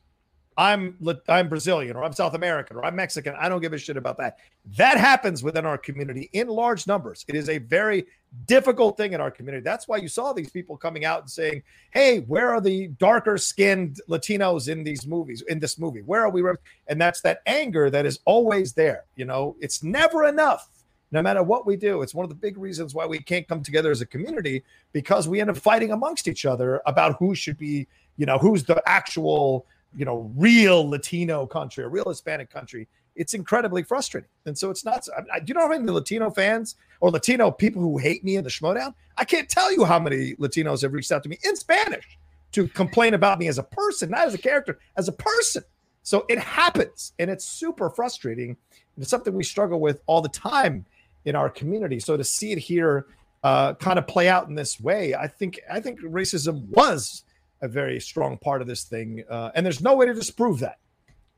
I'm 0.60 0.98
I'm 1.30 1.48
Brazilian 1.48 1.96
or 1.96 2.04
I'm 2.04 2.12
South 2.12 2.34
American 2.34 2.76
or 2.76 2.84
I'm 2.84 2.94
Mexican. 2.94 3.34
I 3.40 3.48
don't 3.48 3.62
give 3.62 3.72
a 3.72 3.78
shit 3.78 3.96
about 3.96 4.18
that. 4.18 4.40
That 4.76 4.98
happens 4.98 5.42
within 5.42 5.66
our 5.66 5.78
community 5.78 6.30
in 6.34 6.50
large 6.50 6.86
numbers. 6.86 7.24
It 7.30 7.36
is 7.36 7.48
a 7.48 7.60
very 7.60 8.06
difficult 8.46 8.98
thing 8.98 9.14
in 9.14 9.22
our 9.22 9.32
community. 9.32 9.64
That's 9.64 9.88
why 9.88 9.98
you 9.98 10.10
saw 10.10 10.34
these 10.34 10.50
people 10.50 10.76
coming 10.76 11.06
out 11.06 11.22
and 11.22 11.30
saying, 11.30 11.64
"Hey, 11.92 12.20
where 12.22 12.50
are 12.50 12.60
the 12.60 12.88
darker 13.00 13.38
skinned 13.38 14.02
Latinos 14.10 14.68
in 14.68 14.84
these 14.84 15.08
movies? 15.08 15.44
In 15.48 15.60
this 15.60 15.80
movie, 15.80 16.02
where 16.02 16.26
are 16.26 16.30
we?" 16.30 16.44
And 16.88 17.00
that's 17.00 17.22
that 17.22 17.42
anger 17.46 17.90
that 17.90 18.06
is 18.06 18.20
always 18.26 18.74
there. 18.74 19.06
You 19.16 19.24
know, 19.26 19.56
it's 19.62 19.82
never 19.82 20.26
enough 20.26 20.68
no 21.12 21.22
matter 21.22 21.44
what 21.44 21.66
we 21.66 21.76
do. 21.76 22.02
It's 22.02 22.14
one 22.14 22.24
of 22.24 22.30
the 22.30 22.36
big 22.36 22.58
reasons 22.58 22.94
why 22.94 23.06
we 23.06 23.20
can't 23.20 23.48
come 23.48 23.64
together 23.64 23.92
as 23.92 24.02
a 24.02 24.06
community 24.06 24.64
because 24.94 25.28
we 25.28 25.42
end 25.42 25.50
up 25.50 25.58
fighting 25.58 25.92
amongst 25.92 26.28
each 26.28 26.46
other 26.46 26.82
about 26.86 27.18
who 27.18 27.36
should 27.36 27.58
be, 27.58 27.88
you 28.18 28.26
know, 28.26 28.38
who's 28.38 28.64
the 28.64 28.82
actual, 28.86 29.66
you 29.96 30.06
know, 30.06 30.32
real 30.36 30.88
Latino 30.88 31.46
country, 31.46 31.84
a 31.84 31.88
real 31.88 32.08
Hispanic 32.08 32.50
country. 32.50 32.88
It's 33.16 33.34
incredibly 33.34 33.84
frustrating. 33.84 34.30
And 34.46 34.58
so 34.58 34.70
it's 34.70 34.86
not, 34.86 35.06
I, 35.18 35.38
I, 35.38 35.40
do 35.40 35.46
you 35.48 35.54
know 35.56 35.62
how 35.62 35.70
many 35.70 35.90
Latino 35.92 36.30
fans 36.30 36.76
or 37.02 37.10
Latino 37.10 37.52
people 37.52 37.82
who 37.82 37.98
hate 37.98 38.24
me 38.24 38.36
in 38.36 38.44
the 38.44 38.50
Schmoedown? 38.50 38.94
I 39.18 39.26
can't 39.26 39.50
tell 39.50 39.72
you 39.74 39.84
how 39.86 40.00
many 40.00 40.36
Latinos 40.36 40.84
have 40.84 40.94
reached 40.94 41.12
out 41.12 41.24
to 41.24 41.30
me 41.30 41.38
in 41.44 41.56
Spanish 41.56 42.18
to 42.52 42.68
complain 42.68 43.16
about 43.16 43.40
me 43.40 43.48
as 43.48 43.58
a 43.58 43.64
person, 43.64 44.12
not 44.12 44.28
as 44.28 44.34
a 44.34 44.38
character, 44.38 44.80
as 44.96 45.08
a 45.08 45.12
person. 45.12 45.64
So 46.04 46.26
it 46.30 46.40
happens 46.40 47.14
and 47.20 47.30
it's 47.30 47.46
super 47.46 47.90
frustrating. 47.90 48.50
And 48.50 49.04
It's 49.04 49.10
something 49.10 49.34
we 49.34 49.44
struggle 49.44 49.80
with 49.80 50.02
all 50.08 50.22
the 50.22 50.30
time 50.30 50.86
in 51.30 51.36
our 51.36 51.50
community. 51.50 52.00
So 52.00 52.18
to 52.18 52.24
see 52.24 52.52
it 52.52 52.58
here 52.58 53.06
uh, 53.44 53.76
kind 53.76 53.98
of 53.98 54.08
play 54.08 54.28
out 54.28 54.50
in 54.50 54.56
this 54.56 54.80
way, 54.80 55.14
I 55.16 55.28
think 55.28 55.60
I 55.72 55.80
think 55.80 56.02
racism 56.02 56.68
was 56.70 57.24
a 57.62 57.68
very 57.68 58.00
strong 58.00 58.38
part 58.38 58.62
of 58.62 58.68
this 58.68 58.84
thing, 58.84 59.24
uh, 59.30 59.52
and 59.54 59.66
there's 59.66 59.82
no 59.82 59.96
way 59.96 60.08
to 60.08 60.14
disprove 60.14 60.60
that 60.60 60.78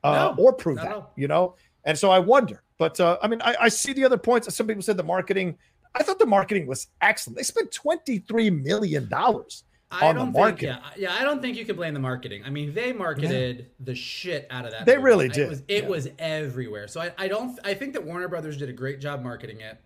uh, 0.03 0.33
no, 0.37 0.43
or 0.43 0.53
prove 0.53 0.77
that. 0.77 0.89
No. 0.89 1.07
You 1.15 1.27
know, 1.27 1.55
and 1.83 1.97
so 1.97 2.09
I 2.09 2.19
wonder. 2.19 2.63
But 2.77 2.99
uh, 2.99 3.17
I 3.21 3.27
mean, 3.27 3.41
I, 3.43 3.55
I 3.61 3.69
see 3.69 3.93
the 3.93 4.05
other 4.05 4.17
points. 4.17 4.53
Some 4.55 4.67
people 4.67 4.81
said 4.81 4.97
the 4.97 5.03
marketing. 5.03 5.57
I 5.93 6.03
thought 6.03 6.19
the 6.19 6.25
marketing 6.25 6.67
was 6.67 6.87
excellent. 7.01 7.37
They 7.37 7.43
spent 7.43 7.71
twenty 7.71 8.19
three 8.19 8.49
million 8.49 9.09
dollars 9.09 9.63
I 9.91 10.13
don't 10.13 10.33
think, 10.33 10.61
yeah, 10.61 10.79
yeah, 10.95 11.13
I 11.13 11.23
don't 11.23 11.41
think 11.41 11.57
you 11.57 11.65
can 11.65 11.75
blame 11.75 11.93
the 11.93 11.99
marketing. 11.99 12.43
I 12.45 12.49
mean, 12.49 12.73
they 12.73 12.93
marketed 12.93 13.57
yeah. 13.57 13.65
the 13.79 13.95
shit 13.95 14.47
out 14.49 14.65
of 14.65 14.71
that. 14.71 14.85
They 14.85 14.93
movie. 14.93 15.03
really 15.03 15.29
did. 15.29 15.39
It 15.39 15.49
was, 15.49 15.63
it 15.67 15.83
yeah. 15.83 15.89
was 15.89 16.07
everywhere. 16.17 16.87
So 16.87 17.01
I, 17.01 17.11
I 17.17 17.27
don't. 17.27 17.59
I 17.63 17.73
think 17.73 17.93
that 17.93 18.05
Warner 18.05 18.27
Brothers 18.27 18.57
did 18.57 18.69
a 18.69 18.73
great 18.73 19.01
job 19.01 19.21
marketing 19.21 19.61
it. 19.61 19.79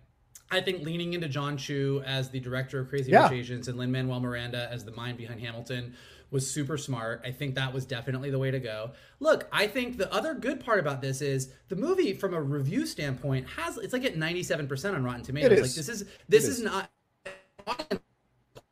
I 0.50 0.60
think 0.60 0.84
leaning 0.84 1.14
into 1.14 1.28
John 1.28 1.56
Chu 1.56 2.02
as 2.06 2.30
the 2.30 2.38
director 2.38 2.78
of 2.78 2.88
Crazy 2.88 3.12
Rich 3.12 3.32
Asians 3.32 3.66
and 3.66 3.76
Lin 3.76 3.90
Manuel 3.90 4.20
Miranda 4.20 4.68
as 4.70 4.84
the 4.84 4.92
mind 4.92 5.18
behind 5.18 5.40
Hamilton 5.40 5.94
was 6.30 6.48
super 6.48 6.76
smart. 6.76 7.22
I 7.24 7.32
think 7.32 7.54
that 7.56 7.72
was 7.72 7.84
definitely 7.84 8.30
the 8.30 8.38
way 8.38 8.50
to 8.50 8.60
go. 8.60 8.92
Look, 9.20 9.48
I 9.52 9.66
think 9.66 9.96
the 9.96 10.12
other 10.12 10.34
good 10.34 10.60
part 10.60 10.78
about 10.78 11.00
this 11.00 11.20
is 11.20 11.52
the 11.68 11.76
movie, 11.76 12.14
from 12.14 12.34
a 12.34 12.40
review 12.40 12.86
standpoint, 12.86 13.48
has 13.56 13.76
it's 13.78 13.92
like 13.92 14.04
at 14.04 14.16
ninety 14.16 14.42
seven 14.42 14.68
percent 14.68 14.94
on 14.94 15.02
Rotten 15.02 15.22
Tomatoes. 15.22 15.60
Like 15.60 15.70
this 15.72 15.88
is 15.88 16.04
this 16.28 16.44
is, 16.44 16.58
is 16.58 16.64
not 16.64 16.90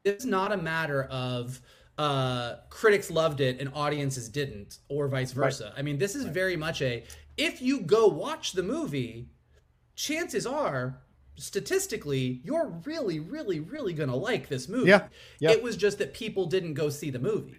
it's 0.05 0.25
not 0.25 0.53
a 0.53 0.57
matter 0.57 1.05
of 1.05 1.61
uh, 1.99 2.57
critics 2.71 3.11
loved 3.11 3.41
it 3.41 3.61
and 3.61 3.71
audiences 3.75 4.29
didn't, 4.29 4.79
or 4.89 5.09
vice 5.09 5.33
versa. 5.33 5.65
Right. 5.65 5.75
I 5.79 5.83
mean, 5.83 5.99
this 5.99 6.15
is 6.15 6.25
right. 6.25 6.35
very 6.35 6.57
much 6.57 6.83
a 6.83 7.05
if 7.37 7.61
you 7.61 7.81
go 7.81 8.07
watch 8.07 8.53
the 8.53 8.63
movie, 8.63 9.29
chances 9.95 10.47
are 10.47 11.01
statistically 11.37 12.41
you're 12.45 12.69
really 12.85 13.19
really 13.19 13.59
really 13.59 13.93
going 13.93 14.09
to 14.09 14.17
like 14.17 14.49
this 14.49 14.69
movie. 14.69 14.89
Yeah. 14.89 15.09
yeah. 15.41 15.51
It 15.51 15.63
was 15.63 15.77
just 15.77 15.99
that 15.99 16.15
people 16.15 16.47
didn't 16.47 16.75
go 16.75 16.89
see 16.89 17.11
the 17.11 17.19
movie. 17.19 17.59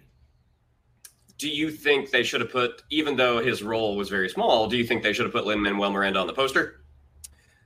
Do 1.38 1.50
you 1.50 1.70
think 1.70 2.10
they 2.10 2.22
should 2.22 2.40
have 2.40 2.50
put 2.50 2.82
even 2.90 3.16
though 3.16 3.42
his 3.42 3.62
role 3.62 3.96
was 3.96 4.08
very 4.08 4.28
small, 4.28 4.68
do 4.68 4.76
you 4.76 4.84
think 4.86 5.02
they 5.02 5.12
should 5.12 5.26
have 5.26 5.32
put 5.32 5.46
Lin-Manuel 5.46 5.90
Miranda 5.90 6.20
on 6.20 6.26
the 6.26 6.32
poster? 6.32 6.80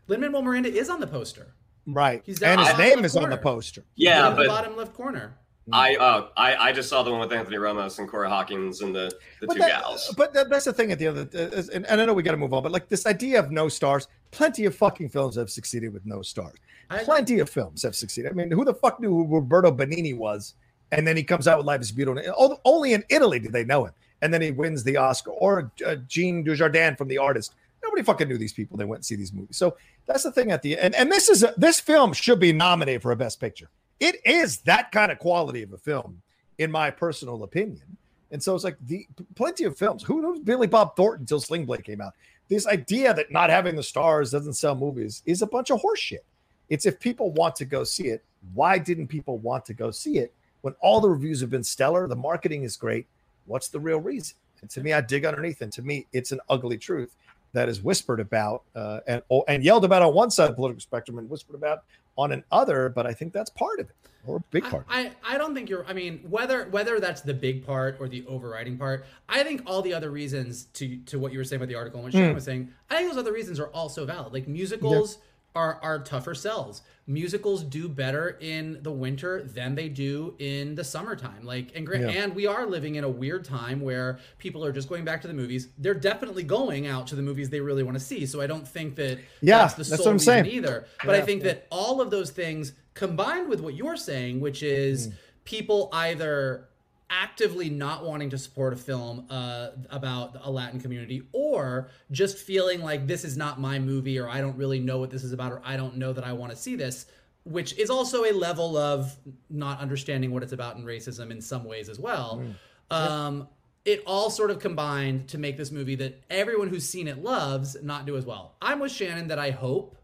Lin-Manuel 0.09 0.43
Miranda 0.43 0.73
is 0.73 0.91
on 0.91 0.99
the 0.99 1.07
poster. 1.07 1.55
Right. 1.87 2.23
He's 2.25 2.43
and 2.43 2.61
his 2.61 2.77
name 2.79 3.05
is 3.05 3.13
corner. 3.13 3.27
on 3.27 3.31
the 3.31 3.39
poster. 3.39 3.85
Yeah, 3.97 4.35
but 4.35 4.47
bottom 4.47 4.77
left 4.77 4.95
corner. 4.95 5.37
I 5.73 5.95
uh 5.97 6.29
I, 6.37 6.57
I 6.57 6.73
just 6.73 6.89
saw 6.89 7.03
the 7.03 7.11
one 7.11 7.21
with 7.21 7.33
Anthony 7.33 7.57
Ramos 7.57 7.99
and 7.99 8.09
Corey 8.09 8.29
Hawkins 8.29 8.81
and 8.81 8.95
the, 8.95 9.11
the 9.41 9.47
two 9.47 9.59
that, 9.61 9.83
gals. 9.83 10.13
But 10.17 10.33
that, 10.35 10.51
that's 10.51 10.65
the 10.65 10.73
thing 10.73 10.91
at 10.91 10.99
the 10.99 11.07
other, 11.07 11.29
uh, 11.33 11.63
and, 11.73 11.87
and 11.87 12.01
I 12.01 12.05
know 12.05 12.13
we 12.13 12.23
got 12.25 12.33
to 12.33 12.37
move 12.37 12.53
on, 12.53 12.63
but 12.63 12.73
like 12.73 12.89
this 12.89 13.07
idea 13.07 13.39
of 13.39 13.53
no 13.53 13.69
stars, 13.69 14.09
plenty 14.33 14.65
of 14.65 14.75
fucking 14.75 15.11
films 15.11 15.37
have 15.37 15.51
succeeded 15.51 15.93
with 15.93 16.05
no 16.05 16.23
stars. 16.23 16.57
Plenty 17.05 17.39
of 17.39 17.49
films 17.49 17.85
have 17.85 17.95
succeeded. 17.95 18.33
I 18.33 18.35
mean, 18.35 18.51
who 18.51 18.65
the 18.65 18.75
fuck 18.75 18.99
knew 18.99 19.11
who 19.11 19.27
Roberto 19.27 19.71
Benigni 19.71 20.17
was? 20.17 20.55
And 20.91 21.07
then 21.07 21.17
he 21.17 21.23
comes 21.23 21.47
out 21.47 21.59
with 21.59 21.67
Life 21.67 21.83
is 21.83 21.93
Beautiful. 21.93 22.61
Only 22.65 22.95
in 22.95 23.05
Italy 23.09 23.39
did 23.39 23.53
they 23.53 23.65
know 23.65 23.85
him. 23.85 23.93
And 24.23 24.35
then 24.35 24.43
he 24.43 24.51
wins 24.51 24.83
the 24.83 24.97
Oscar. 24.97 25.31
Or 25.31 25.71
uh, 25.87 25.95
Jean 26.09 26.45
Dujardin 26.45 26.99
from 26.99 27.07
The 27.07 27.19
Artist. 27.19 27.55
Nobody 27.91 28.05
fucking 28.05 28.29
knew 28.29 28.39
these 28.39 28.53
people. 28.53 28.77
They 28.77 28.85
went 28.85 28.99
and 28.99 29.05
see 29.05 29.17
these 29.17 29.33
movies. 29.33 29.57
So 29.57 29.77
that's 30.07 30.23
the 30.23 30.31
thing 30.31 30.53
at 30.53 30.63
the 30.63 30.79
end. 30.79 30.95
And 30.95 31.11
this 31.11 31.29
is 31.29 31.43
a, 31.43 31.53
this 31.57 31.81
film 31.81 32.13
should 32.13 32.39
be 32.39 32.53
nominated 32.53 33.03
for 33.03 33.11
a 33.11 33.17
Best 33.17 33.41
Picture. 33.41 33.69
It 33.99 34.25
is 34.25 34.59
that 34.59 34.93
kind 34.93 35.11
of 35.11 35.19
quality 35.19 35.65
of 35.65 35.73
a 35.73 35.77
film, 35.77 36.23
in 36.59 36.71
my 36.71 36.93
personal 36.93 37.43
opinion. 37.43 37.97
And 38.31 38.41
so 38.41 38.55
it's 38.55 38.63
like 38.63 38.77
the 38.87 39.09
plenty 39.35 39.65
of 39.65 39.77
films. 39.77 40.05
Who 40.05 40.23
knows 40.23 40.39
Billy 40.39 40.69
Bob 40.69 40.95
Thornton 40.95 41.23
until 41.23 41.41
Sling 41.41 41.67
Blade 41.67 41.83
came 41.83 42.01
out? 42.01 42.13
This 42.49 42.65
idea 42.69 43.13
that 43.13 43.33
not 43.33 43.51
having 43.51 43.75
the 43.75 43.83
stars 43.83 44.31
doesn't 44.31 44.53
sell 44.53 44.77
movies 44.77 45.25
is 45.27 45.43
a 45.43 45.47
bunch 45.49 45.71
of 45.71 45.83
horseshit. 45.83 46.21
It's 46.69 46.87
if 46.87 47.01
people 47.01 47.33
want 47.33 47.57
to 47.57 47.65
go 47.65 47.83
see 47.83 48.07
it, 48.07 48.23
why 48.55 48.79
didn't 48.79 49.09
people 49.09 49.39
want 49.39 49.65
to 49.65 49.75
go 49.75 49.91
see 49.91 50.19
it 50.19 50.33
when 50.61 50.77
all 50.81 51.01
the 51.01 51.11
reviews 51.11 51.41
have 51.41 51.51
been 51.51 51.65
stellar? 51.65 52.07
The 52.07 52.15
marketing 52.15 52.63
is 52.63 52.77
great. 52.77 53.09
What's 53.47 53.67
the 53.67 53.81
real 53.81 53.99
reason? 53.99 54.37
And 54.61 54.71
to 54.71 54.81
me, 54.81 54.93
I 54.93 55.01
dig 55.01 55.25
underneath, 55.25 55.61
and 55.61 55.73
to 55.73 55.83
me, 55.83 56.07
it's 56.13 56.31
an 56.31 56.39
ugly 56.49 56.79
truth 56.79 57.17
that 57.53 57.69
is 57.69 57.83
whispered 57.83 58.21
about 58.21 58.63
uh, 58.75 59.01
and 59.07 59.23
oh, 59.31 59.45
and 59.49 59.65
yelled 59.65 59.85
about 59.85 60.03
on 60.03 60.15
one 60.15 60.31
side 60.31 60.45
of 60.45 60.51
the 60.51 60.57
political 60.57 60.81
spectrum 60.81 61.19
and 61.19 61.29
whispered 61.29 61.55
about 61.55 61.85
on 62.17 62.33
another. 62.33 62.89
But 62.89 63.07
I 63.07 63.13
think 63.13 63.33
that's 63.33 63.51
part 63.51 63.81
of 63.81 63.89
it, 63.89 63.97
or 64.27 64.37
a 64.37 64.41
big 64.51 64.65
part. 64.65 64.87
I, 64.89 65.13
I, 65.25 65.35
I 65.35 65.39
don't 65.39 65.55
think 65.55 65.69
you're. 65.69 65.87
I 65.87 65.93
mean, 65.93 66.21
whether 66.29 66.69
whether 66.69 67.01
that's 67.01 67.23
the 67.23 67.35
big 67.35 67.65
part 67.65 67.97
or 68.01 68.09
the 68.09 68.25
overriding 68.27 68.79
part, 68.79 69.07
I 69.29 69.43
think 69.43 69.63
all 69.67 69.83
the 69.83 69.95
other 69.95 70.11
reasons 70.11 70.65
to 70.75 70.97
to 71.07 71.19
what 71.19 71.33
you 71.33 71.39
were 71.39 71.45
saying 71.45 71.61
about 71.61 71.69
the 71.69 71.77
article 71.77 71.99
and 72.01 72.05
what 72.05 72.13
Shane 72.13 72.31
mm. 72.31 72.35
was 72.35 72.45
saying, 72.45 72.71
I 72.89 72.97
think 72.97 73.11
those 73.11 73.19
other 73.19 73.33
reasons 73.33 73.59
are 73.59 73.69
also 73.69 74.05
valid. 74.05 74.33
Like 74.33 74.49
musicals. 74.49 75.17
Yeah 75.19 75.25
are 75.55 75.79
are 75.83 75.99
tougher 75.99 76.35
sells. 76.35 76.83
Musicals 77.07 77.65
do 77.65 77.89
better 77.89 78.39
in 78.41 78.79
the 78.83 78.93
winter 78.93 79.43
than 79.43 79.75
they 79.75 79.89
do 79.89 80.35
in 80.39 80.77
the 80.77 80.85
summertime. 80.85 81.45
Like 81.45 81.73
and 81.75 81.89
yeah. 81.89 82.09
and 82.09 82.35
we 82.35 82.47
are 82.47 82.67
living 82.67 82.95
in 82.95 83.05
a 83.05 83.09
weird 83.09 83.45
time 83.45 83.81
where 83.81 84.21
people 84.39 84.65
are 84.65 84.71
just 84.71 84.89
going 84.89 85.05
back 85.05 85.21
to 85.23 85.29
the 85.29 85.35
movies. 85.35 85.69
They're 85.79 85.95
definitely 85.95 86.45
going 86.45 86.87
out 86.87 87.09
to 87.09 87.17
the 87.17 87.23
movies 87.23 87.51
they 87.51 87.61
really 87.61 87.83
want 87.83 87.99
to 87.99 88.05
see. 88.05 88.27
So 88.27 88.41
I 88.41 88.47
don't 88.47 88.67
think 88.67 88.95
that 88.97 89.19
yeah, 89.41 89.59
that's 89.59 89.75
the 89.75 89.85
that's 89.85 90.05
sole 90.05 90.13
reason 90.13 90.45
saying. 90.45 90.47
either. 90.47 90.87
But 91.05 91.17
yeah, 91.17 91.19
I 91.19 91.23
think 91.23 91.43
yeah. 91.43 91.55
that 91.55 91.67
all 91.71 92.01
of 92.01 92.11
those 92.11 92.31
things 92.31 92.73
combined 92.95 93.49
with 93.49 93.61
what 93.61 93.75
you're 93.75 93.97
saying, 93.97 94.41
which 94.41 94.63
is 94.63 95.09
mm. 95.09 95.15
people 95.45 95.89
either 95.93 96.69
actively 97.11 97.69
not 97.69 98.05
wanting 98.05 98.31
to 98.31 98.39
support 98.39 98.73
a 98.73 98.77
film 98.77 99.27
uh, 99.29 99.71
about 99.91 100.37
a 100.43 100.51
Latin 100.51 100.81
community 100.81 101.23
or 101.33 101.91
just 102.13 102.39
feeling 102.39 102.81
like 102.81 103.07
this 103.07 103.25
is 103.25 103.37
not 103.37 103.61
my 103.61 103.79
movie 103.79 104.19
or 104.19 104.29
I 104.29 104.41
don't 104.41 104.57
really 104.57 104.79
know 104.79 104.99
what 104.99 105.11
this 105.11 105.25
is 105.25 105.33
about 105.33 105.53
or 105.53 105.61
I 105.65 105.77
don't 105.77 105.97
know 105.97 106.13
that 106.13 106.25
I 106.25 106.33
want 106.33 106.53
to 106.53 106.57
see 106.57 106.77
this, 106.77 107.07
which 107.45 107.77
is 107.79 107.91
also 107.91 108.25
a 108.25 108.33
level 108.33 108.77
of 108.77 109.15
not 109.51 109.81
understanding 109.81 110.31
what 110.31 110.45
it's 110.45 110.53
about 110.53 110.77
in 110.77 110.85
racism 110.85 111.33
in 111.33 111.41
some 111.41 111.65
ways 111.65 111.89
as 111.89 111.99
well. 111.99 112.43
Mm. 112.91 112.95
Um, 112.95 113.49
it 113.85 114.03
all 114.07 114.31
sort 114.31 114.51
of 114.51 114.61
combined 114.61 115.29
to 115.31 115.39
make 115.39 115.57
this 115.57 115.73
movie 115.73 115.97
that 115.97 116.23
everyone 116.31 116.69
who's 116.69 116.89
seen 116.89 117.09
it 117.09 117.23
loves 117.23 117.77
not 117.83 118.07
do 118.07 118.17
as 118.17 118.25
well. 118.25 118.55
I'm 118.63 118.79
with 118.79 118.93
Shannon 118.93 119.29
that 119.29 119.39
I 119.39 119.51
hope 119.51 119.97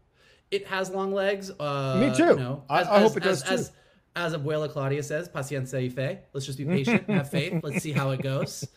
it 0.51 0.67
has 0.67 0.89
long 0.89 1.13
legs. 1.13 1.51
Uh, 1.57 1.97
Me 1.99 2.15
too. 2.15 2.29
You 2.29 2.35
know, 2.35 2.63
as, 2.69 2.87
I, 2.87 2.91
I 2.91 2.97
as, 2.97 3.07
hope 3.07 3.17
it 3.17 3.23
does 3.23 3.43
as, 3.43 3.69
too 3.69 3.75
as 4.17 4.33
Abuela 4.33 4.69
Claudia 4.69 5.03
says, 5.03 5.29
paciencia 5.29 5.79
y 5.79 5.89
fe. 5.89 6.19
Let's 6.33 6.45
just 6.45 6.57
be 6.57 6.65
patient 6.77 7.09
have 7.09 7.29
faith. 7.29 7.61
Let's 7.63 7.83
see 7.83 7.91
how 7.91 8.09
it 8.09 8.21
goes. 8.21 8.67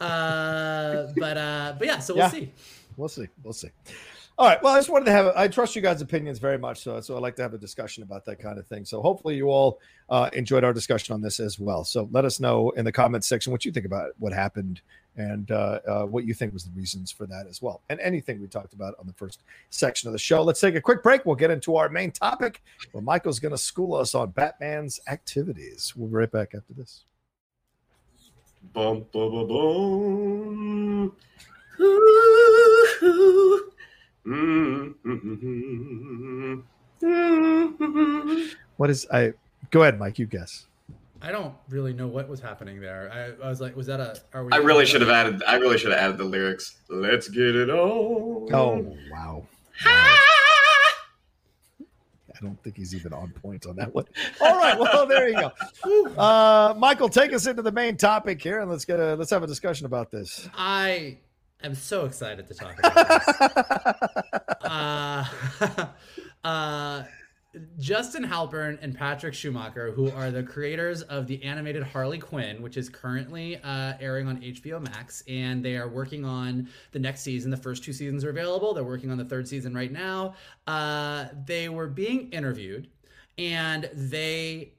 Uh, 0.00 1.08
but 1.16 1.36
uh, 1.36 1.74
but 1.78 1.86
yeah, 1.86 1.98
so 1.98 2.14
we'll 2.14 2.24
yeah. 2.24 2.30
see. 2.30 2.52
We'll 2.96 3.08
see. 3.08 3.28
We'll 3.42 3.52
see. 3.52 3.68
All 4.38 4.46
right. 4.46 4.62
Well, 4.62 4.74
I 4.74 4.78
just 4.78 4.88
wanted 4.88 5.06
to 5.06 5.12
have. 5.12 5.26
I 5.36 5.48
trust 5.48 5.76
you 5.76 5.82
guys' 5.82 6.00
opinions 6.00 6.38
very 6.38 6.58
much, 6.58 6.82
so 6.82 7.00
so 7.00 7.14
I 7.14 7.20
like 7.20 7.36
to 7.36 7.42
have 7.42 7.54
a 7.54 7.58
discussion 7.58 8.02
about 8.02 8.24
that 8.24 8.38
kind 8.38 8.58
of 8.58 8.66
thing. 8.66 8.84
So 8.84 9.02
hopefully 9.02 9.36
you 9.36 9.50
all 9.50 9.80
uh, 10.08 10.30
enjoyed 10.32 10.64
our 10.64 10.72
discussion 10.72 11.14
on 11.14 11.20
this 11.20 11.40
as 11.40 11.58
well. 11.58 11.84
So 11.84 12.08
let 12.10 12.24
us 12.24 12.40
know 12.40 12.70
in 12.70 12.84
the 12.84 12.92
comments 12.92 13.26
section 13.26 13.52
what 13.52 13.64
you 13.64 13.72
think 13.72 13.86
about 13.86 14.12
what 14.18 14.32
happened 14.32 14.80
and 15.16 15.50
uh, 15.50 15.80
uh, 15.86 16.04
what 16.04 16.24
you 16.24 16.34
think 16.34 16.52
was 16.52 16.64
the 16.64 16.70
reasons 16.72 17.10
for 17.10 17.26
that 17.26 17.46
as 17.48 17.62
well, 17.62 17.82
and 17.88 17.98
anything 18.00 18.40
we 18.40 18.46
talked 18.46 18.72
about 18.74 18.94
on 18.98 19.06
the 19.06 19.12
first 19.12 19.42
section 19.70 20.08
of 20.08 20.12
the 20.12 20.18
show. 20.18 20.42
Let's 20.42 20.60
take 20.60 20.74
a 20.74 20.80
quick 20.80 21.02
break. 21.02 21.24
We'll 21.24 21.36
get 21.36 21.50
into 21.50 21.76
our 21.76 21.88
main 21.88 22.12
topic, 22.12 22.62
where 22.92 23.02
Michael's 23.02 23.38
going 23.38 23.52
to 23.52 23.58
school 23.58 23.94
us 23.94 24.14
on 24.14 24.30
Batman's 24.30 25.00
activities. 25.08 25.94
We'll 25.96 26.08
be 26.08 26.14
right 26.14 26.30
back 26.30 26.54
after 26.54 26.74
this. 26.74 27.04
Bum, 28.72 29.06
bum, 29.12 29.48
bum, 29.48 31.12
what 38.76 38.90
is 38.90 39.06
I? 39.12 39.32
Go 39.70 39.82
ahead, 39.82 39.98
Mike. 39.98 40.18
You 40.18 40.26
guess. 40.26 40.66
I 41.22 41.32
don't 41.32 41.54
really 41.68 41.92
know 41.92 42.06
what 42.06 42.28
was 42.28 42.40
happening 42.40 42.80
there. 42.80 43.10
I, 43.12 43.44
I 43.44 43.48
was 43.48 43.60
like, 43.60 43.74
was 43.76 43.86
that 43.86 44.00
a? 44.00 44.20
Are 44.32 44.44
we 44.44 44.52
I 44.52 44.56
really 44.56 44.86
should 44.86 45.00
have 45.00 45.10
added. 45.10 45.42
I 45.46 45.56
really 45.56 45.78
should 45.78 45.92
have 45.92 46.00
added 46.00 46.18
the 46.18 46.24
lyrics. 46.24 46.76
Let's 46.88 47.28
get 47.28 47.56
it 47.56 47.70
on. 47.70 48.52
Oh 48.52 48.96
wow. 49.10 49.46
wow. 49.84 50.16
I 52.36 52.38
don't 52.42 52.62
think 52.62 52.76
he's 52.76 52.94
even 52.94 53.14
on 53.14 53.30
point 53.30 53.66
on 53.66 53.76
that 53.76 53.94
one. 53.94 54.04
All 54.42 54.56
right, 54.58 54.78
well 54.78 55.06
there 55.06 55.28
you 55.28 55.36
go. 55.36 55.52
Uh, 56.18 56.74
Michael, 56.76 57.08
take 57.08 57.32
us 57.32 57.46
into 57.46 57.62
the 57.62 57.72
main 57.72 57.96
topic 57.96 58.42
here, 58.42 58.60
and 58.60 58.70
let's 58.70 58.84
get 58.84 59.00
a 59.00 59.14
let's 59.14 59.30
have 59.30 59.42
a 59.42 59.46
discussion 59.46 59.86
about 59.86 60.10
this. 60.10 60.48
I 60.54 61.18
am 61.62 61.74
so 61.74 62.04
excited 62.04 62.46
to 62.46 62.54
talk 62.54 62.78
about 62.78 63.08
this. 63.08 63.40
uh, 64.70 65.86
Uh, 66.46 67.02
Justin 67.78 68.24
Halpern 68.24 68.78
and 68.80 68.96
Patrick 68.96 69.34
Schumacher, 69.34 69.90
who 69.92 70.10
are 70.10 70.30
the 70.30 70.42
creators 70.42 71.02
of 71.02 71.26
the 71.26 71.42
animated 71.42 71.82
Harley 71.82 72.18
Quinn, 72.18 72.62
which 72.62 72.76
is 72.76 72.88
currently 72.88 73.56
uh, 73.62 73.94
airing 74.00 74.28
on 74.28 74.40
HBO 74.40 74.80
Max, 74.80 75.22
and 75.28 75.64
they 75.64 75.76
are 75.76 75.88
working 75.88 76.24
on 76.24 76.68
the 76.92 76.98
next 76.98 77.22
season. 77.22 77.50
The 77.50 77.56
first 77.56 77.84
two 77.84 77.92
seasons 77.92 78.24
are 78.24 78.30
available. 78.30 78.74
They're 78.74 78.84
working 78.84 79.10
on 79.10 79.18
the 79.18 79.24
third 79.24 79.48
season 79.48 79.74
right 79.74 79.92
now. 79.92 80.34
Uh, 80.66 81.26
they 81.46 81.68
were 81.68 81.88
being 81.88 82.30
interviewed, 82.30 82.88
and 83.38 83.90
they 83.92 84.72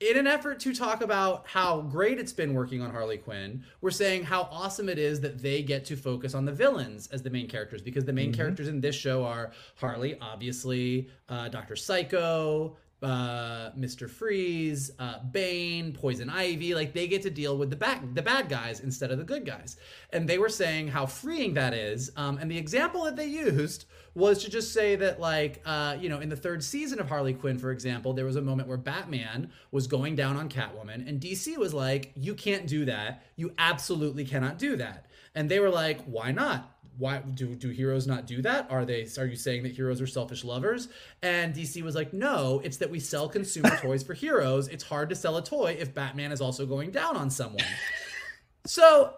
in 0.00 0.16
an 0.16 0.26
effort 0.26 0.58
to 0.60 0.74
talk 0.74 1.02
about 1.02 1.46
how 1.46 1.82
great 1.82 2.18
it's 2.18 2.32
been 2.32 2.54
working 2.54 2.80
on 2.80 2.90
Harley 2.90 3.18
Quinn, 3.18 3.62
we're 3.82 3.90
saying 3.90 4.24
how 4.24 4.48
awesome 4.50 4.88
it 4.88 4.98
is 4.98 5.20
that 5.20 5.42
they 5.42 5.62
get 5.62 5.84
to 5.86 5.96
focus 5.96 6.34
on 6.34 6.46
the 6.46 6.52
villains 6.52 7.06
as 7.08 7.22
the 7.22 7.28
main 7.28 7.46
characters 7.46 7.82
because 7.82 8.04
the 8.04 8.12
main 8.12 8.30
mm-hmm. 8.30 8.40
characters 8.40 8.68
in 8.68 8.80
this 8.80 8.94
show 8.94 9.24
are 9.24 9.52
Harley, 9.76 10.16
obviously, 10.20 11.10
uh, 11.28 11.48
Doctor 11.48 11.76
Psycho, 11.76 12.76
uh, 13.02 13.70
Mr. 13.78 14.08
Freeze, 14.08 14.90
uh, 14.98 15.18
Bane, 15.30 15.92
Poison 15.92 16.30
Ivy, 16.30 16.74
like 16.74 16.92
they 16.94 17.06
get 17.06 17.22
to 17.22 17.30
deal 17.30 17.56
with 17.56 17.70
the 17.70 17.76
bad 17.76 18.14
the 18.14 18.22
bad 18.22 18.48
guys 18.48 18.80
instead 18.80 19.10
of 19.10 19.18
the 19.18 19.24
good 19.24 19.44
guys. 19.44 19.76
And 20.12 20.28
they 20.28 20.38
were 20.38 20.48
saying 20.48 20.88
how 20.88 21.06
freeing 21.06 21.54
that 21.54 21.74
is. 21.74 22.10
Um, 22.16 22.38
and 22.38 22.50
the 22.50 22.58
example 22.58 23.04
that 23.04 23.16
they 23.16 23.26
used 23.26 23.86
was 24.14 24.42
to 24.42 24.50
just 24.50 24.72
say 24.72 24.96
that, 24.96 25.20
like, 25.20 25.62
uh, 25.64 25.96
you 26.00 26.08
know, 26.08 26.20
in 26.20 26.28
the 26.28 26.36
third 26.36 26.64
season 26.64 26.98
of 26.98 27.08
Harley 27.08 27.34
Quinn, 27.34 27.58
for 27.58 27.70
example, 27.70 28.12
there 28.12 28.24
was 28.24 28.36
a 28.36 28.42
moment 28.42 28.68
where 28.68 28.76
Batman 28.76 29.50
was 29.70 29.86
going 29.86 30.16
down 30.16 30.36
on 30.36 30.48
Catwoman, 30.48 31.06
and 31.08 31.20
DC 31.20 31.56
was 31.56 31.72
like, 31.72 32.12
"You 32.16 32.34
can't 32.34 32.66
do 32.66 32.84
that. 32.86 33.24
You 33.36 33.52
absolutely 33.58 34.24
cannot 34.24 34.58
do 34.58 34.76
that." 34.76 35.06
And 35.34 35.48
they 35.48 35.60
were 35.60 35.70
like, 35.70 36.02
"Why 36.04 36.32
not?" 36.32 36.76
why 37.00 37.18
do 37.18 37.54
do 37.54 37.70
heroes 37.70 38.06
not 38.06 38.26
do 38.26 38.42
that? 38.42 38.70
Are 38.70 38.84
they 38.84 39.06
are 39.16 39.24
you 39.24 39.34
saying 39.34 39.62
that 39.62 39.72
heroes 39.72 40.02
are 40.02 40.06
selfish 40.06 40.44
lovers? 40.44 40.88
And 41.22 41.54
DC 41.54 41.82
was 41.82 41.94
like, 41.94 42.12
"No, 42.12 42.60
it's 42.62 42.76
that 42.76 42.90
we 42.90 43.00
sell 43.00 43.26
consumer 43.26 43.74
toys 43.80 44.02
for 44.02 44.12
heroes. 44.12 44.68
It's 44.68 44.84
hard 44.84 45.08
to 45.08 45.16
sell 45.16 45.38
a 45.38 45.42
toy 45.42 45.76
if 45.80 45.94
Batman 45.94 46.30
is 46.30 46.42
also 46.42 46.66
going 46.66 46.90
down 46.90 47.16
on 47.16 47.30
someone." 47.30 47.64
so 48.66 49.14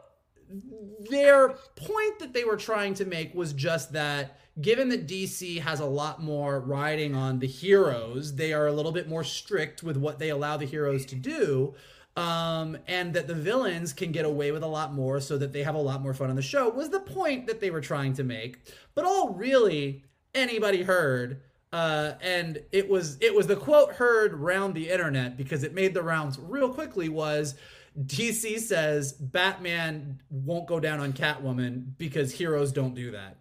their 1.11 1.49
point 1.74 2.20
that 2.20 2.32
they 2.32 2.45
were 2.45 2.57
trying 2.57 2.95
to 2.95 3.05
make 3.05 3.34
was 3.34 3.53
just 3.53 3.93
that 3.95 4.38
given 4.61 4.88
that 4.90 5.07
DC 5.07 5.61
has 5.61 5.80
a 5.80 5.86
lot 5.86 6.22
more 6.22 6.61
riding 6.61 7.14
on 7.14 7.38
the 7.38 7.46
heroes, 7.46 8.36
they 8.36 8.53
are 8.53 8.66
a 8.66 8.72
little 8.72 8.92
bit 8.92 9.09
more 9.09 9.24
strict 9.24 9.82
with 9.82 9.96
what 9.96 10.18
they 10.18 10.28
allow 10.28 10.57
the 10.57 10.66
heroes 10.66 11.07
to 11.07 11.14
do 11.14 11.74
um, 12.16 12.76
and 12.86 13.14
that 13.14 13.26
the 13.26 13.34
villains 13.34 13.92
can 13.92 14.12
get 14.12 14.24
away 14.24 14.53
with 14.53 14.62
a 14.62 14.66
lot 14.66 14.92
more 14.92 15.20
so 15.20 15.38
that 15.38 15.53
they 15.53 15.62
have 15.62 15.74
a 15.74 15.80
lot 15.80 16.03
more 16.03 16.12
fun 16.12 16.30
on 16.30 16.36
the 16.36 16.42
show 16.42 16.68
was 16.68 16.90
the 16.90 17.00
point 17.00 17.46
that 17.46 17.61
they 17.61 17.70
were 17.70 17.80
trying 17.80 18.12
to 18.14 18.24
make. 18.24 18.59
But 18.94 19.05
all 19.05 19.30
really 19.30 20.05
anybody 20.34 20.82
heard, 20.82 21.40
uh, 21.72 22.12
and 22.20 22.62
it 22.70 22.88
was 22.88 23.16
it 23.22 23.34
was 23.34 23.46
the 23.46 23.57
quote 23.57 23.94
heard 23.94 24.34
round 24.34 24.74
the 24.74 24.90
internet 24.90 25.38
because 25.38 25.62
it 25.62 25.72
made 25.72 25.94
the 25.94 26.03
rounds 26.03 26.38
real 26.38 26.68
quickly 26.68 27.09
was 27.09 27.55
DC 27.98 28.59
says 28.59 29.12
Batman 29.12 30.20
won't 30.28 30.66
go 30.66 30.80
down 30.80 31.00
on 31.00 31.14
Catwoman 31.14 31.96
because 31.96 32.32
heroes 32.32 32.72
don't 32.72 32.94
do 32.94 33.11
that. 33.12 33.38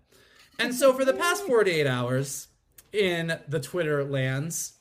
And 0.62 0.76
so 0.76 0.94
for 0.94 1.04
the 1.04 1.14
past 1.14 1.44
48 1.46 1.88
hours 1.88 2.48
in 2.94 3.40
the 3.48 3.60
Twitter 3.60 4.04
lands, 4.04 4.74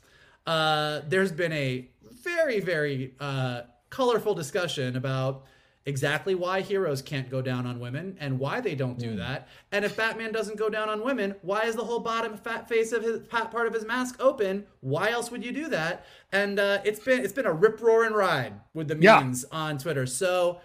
uh, 0.46 1.00
there's 1.08 1.32
been 1.32 1.52
a 1.52 1.88
very, 2.22 2.60
very 2.60 3.14
uh, 3.18 3.62
colorful 3.88 4.34
discussion 4.34 4.96
about 4.96 5.44
exactly 5.86 6.34
why 6.34 6.60
heroes 6.60 7.00
can't 7.00 7.30
go 7.30 7.40
down 7.40 7.66
on 7.66 7.80
women 7.80 8.14
and 8.20 8.38
why 8.38 8.60
they 8.60 8.74
don't 8.74 8.98
do 8.98 9.14
mm. 9.14 9.16
that. 9.16 9.48
And 9.72 9.84
if 9.84 9.96
Batman 9.96 10.32
doesn't 10.32 10.58
go 10.58 10.68
down 10.68 10.90
on 10.90 11.02
women, 11.02 11.34
why 11.40 11.62
is 11.62 11.76
the 11.76 11.84
whole 11.84 12.00
bottom 12.00 12.36
fat 12.36 12.68
face 12.68 12.92
of 12.92 13.02
his 13.02 13.26
part 13.28 13.66
of 13.66 13.72
his 13.72 13.86
mask 13.86 14.16
open? 14.20 14.66
Why 14.80 15.10
else 15.10 15.30
would 15.30 15.44
you 15.44 15.52
do 15.52 15.68
that? 15.68 16.04
And 16.30 16.58
uh, 16.58 16.80
it's 16.84 17.00
been 17.00 17.24
it's 17.24 17.32
been 17.32 17.46
a 17.46 17.52
rip 17.52 17.80
roaring 17.80 18.12
ride 18.12 18.52
with 18.74 18.88
the 18.88 18.96
memes 18.96 19.46
yeah. 19.50 19.58
on 19.58 19.78
Twitter. 19.78 20.06
So. 20.06 20.60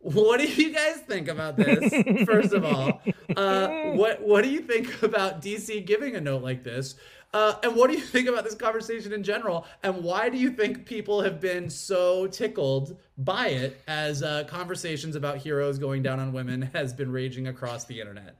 What 0.00 0.40
do 0.40 0.46
you 0.46 0.72
guys 0.72 0.98
think 1.06 1.28
about 1.28 1.56
this? 1.56 1.92
First 2.24 2.52
of 2.52 2.64
all, 2.64 3.02
uh, 3.36 3.68
what 3.92 4.22
what 4.22 4.44
do 4.44 4.50
you 4.50 4.60
think 4.60 5.02
about 5.02 5.42
DC 5.42 5.84
giving 5.86 6.14
a 6.14 6.20
note 6.20 6.42
like 6.42 6.62
this? 6.62 6.94
Uh, 7.34 7.54
and 7.62 7.76
what 7.76 7.90
do 7.90 7.96
you 7.96 8.02
think 8.02 8.26
about 8.26 8.44
this 8.44 8.54
conversation 8.54 9.12
in 9.12 9.22
general? 9.22 9.66
And 9.82 10.02
why 10.02 10.30
do 10.30 10.38
you 10.38 10.50
think 10.50 10.86
people 10.86 11.20
have 11.20 11.40
been 11.40 11.68
so 11.68 12.26
tickled 12.26 12.96
by 13.18 13.48
it 13.48 13.80
as 13.86 14.22
uh, 14.22 14.44
conversations 14.48 15.14
about 15.14 15.36
heroes 15.36 15.78
going 15.78 16.02
down 16.02 16.20
on 16.20 16.32
women 16.32 16.62
has 16.72 16.94
been 16.94 17.12
raging 17.12 17.48
across 17.48 17.84
the 17.84 18.00
internet? 18.00 18.36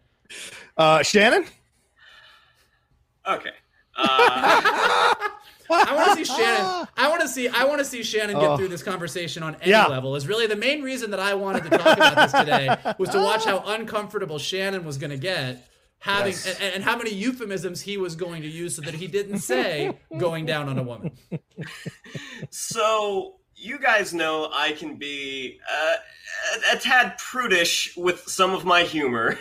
Uh, 0.76 1.02
Shannon? 1.02 1.44
Okay. 3.26 3.52
I 5.70 5.94
want 5.94 6.18
to 6.18 6.24
see 6.24 6.34
Shannon. 6.36 6.88
I 6.96 7.08
want 7.08 7.22
to 7.22 7.28
see. 7.28 7.48
I 7.48 7.64
want 7.64 7.78
to 7.78 7.84
see 7.84 8.02
Shannon 8.02 8.38
get 8.38 8.50
oh. 8.50 8.56
through 8.56 8.68
this 8.68 8.82
conversation 8.82 9.42
on 9.42 9.56
any 9.56 9.70
yeah. 9.70 9.86
level. 9.86 10.16
Is 10.16 10.26
really 10.26 10.46
the 10.46 10.56
main 10.56 10.82
reason 10.82 11.10
that 11.10 11.20
I 11.20 11.34
wanted 11.34 11.64
to 11.64 11.70
talk 11.70 11.96
about 11.96 12.16
this 12.16 12.32
today 12.32 12.76
was 12.98 13.10
to 13.10 13.18
watch 13.18 13.44
how 13.44 13.62
uncomfortable 13.66 14.38
Shannon 14.38 14.84
was 14.84 14.98
going 14.98 15.10
to 15.10 15.18
get 15.18 15.68
having 16.00 16.32
yes. 16.32 16.60
and, 16.60 16.74
and, 16.74 16.84
how 16.84 16.96
many 16.96 17.10
euphemisms 17.10 17.80
he 17.80 17.96
was 17.96 18.14
going 18.14 18.42
to 18.42 18.48
use 18.48 18.76
so 18.76 18.82
that 18.82 18.94
he 18.94 19.08
didn't 19.08 19.40
say 19.40 19.98
going 20.18 20.46
down 20.46 20.68
on 20.68 20.78
a 20.78 20.82
woman. 20.82 21.10
So 22.50 23.34
you 23.56 23.80
guys 23.80 24.14
know 24.14 24.48
I 24.52 24.72
can 24.72 24.94
be 24.94 25.58
uh, 25.68 25.96
a, 26.72 26.76
a 26.76 26.78
tad 26.78 27.18
prudish 27.18 27.96
with 27.96 28.20
some 28.28 28.54
of 28.54 28.64
my 28.64 28.82
humor. 28.82 29.38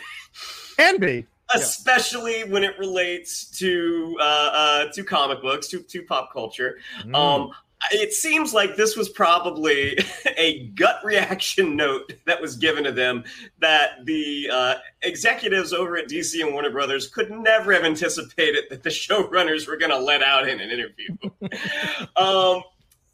Can 0.78 1.00
be. 1.00 1.26
Especially 1.54 2.40
yeah. 2.40 2.46
when 2.46 2.64
it 2.64 2.78
relates 2.78 3.50
to 3.52 4.18
uh, 4.20 4.50
uh, 4.54 4.92
to 4.92 5.04
comic 5.04 5.42
books, 5.42 5.68
to, 5.70 5.80
to 5.82 6.04
pop 6.04 6.34
culture. 6.34 6.78
Mm. 7.04 7.16
Um, 7.16 7.52
it 7.92 8.14
seems 8.14 8.54
like 8.54 8.76
this 8.76 8.96
was 8.96 9.10
probably 9.10 9.98
a 10.38 10.68
gut 10.70 11.00
reaction 11.04 11.76
note 11.76 12.14
that 12.26 12.42
was 12.42 12.56
given 12.56 12.84
to 12.84 12.92
them 12.92 13.24
that 13.60 14.06
the 14.06 14.50
uh, 14.52 14.76
executives 15.04 15.74
over 15.74 15.98
at 15.98 16.08
DC 16.08 16.42
and 16.44 16.54
Warner 16.54 16.72
Brothers 16.72 17.08
could 17.08 17.32
never 17.32 17.74
have 17.74 17.84
anticipated 17.84 18.66
that 18.70 18.84
the 18.84 18.90
showrunners 18.90 19.68
were 19.68 19.78
going 19.78 19.92
to 19.92 20.00
let 20.00 20.24
out 20.24 20.48
in 20.48 20.60
an 20.60 20.70
interview. 20.70 21.16
um, 22.16 22.64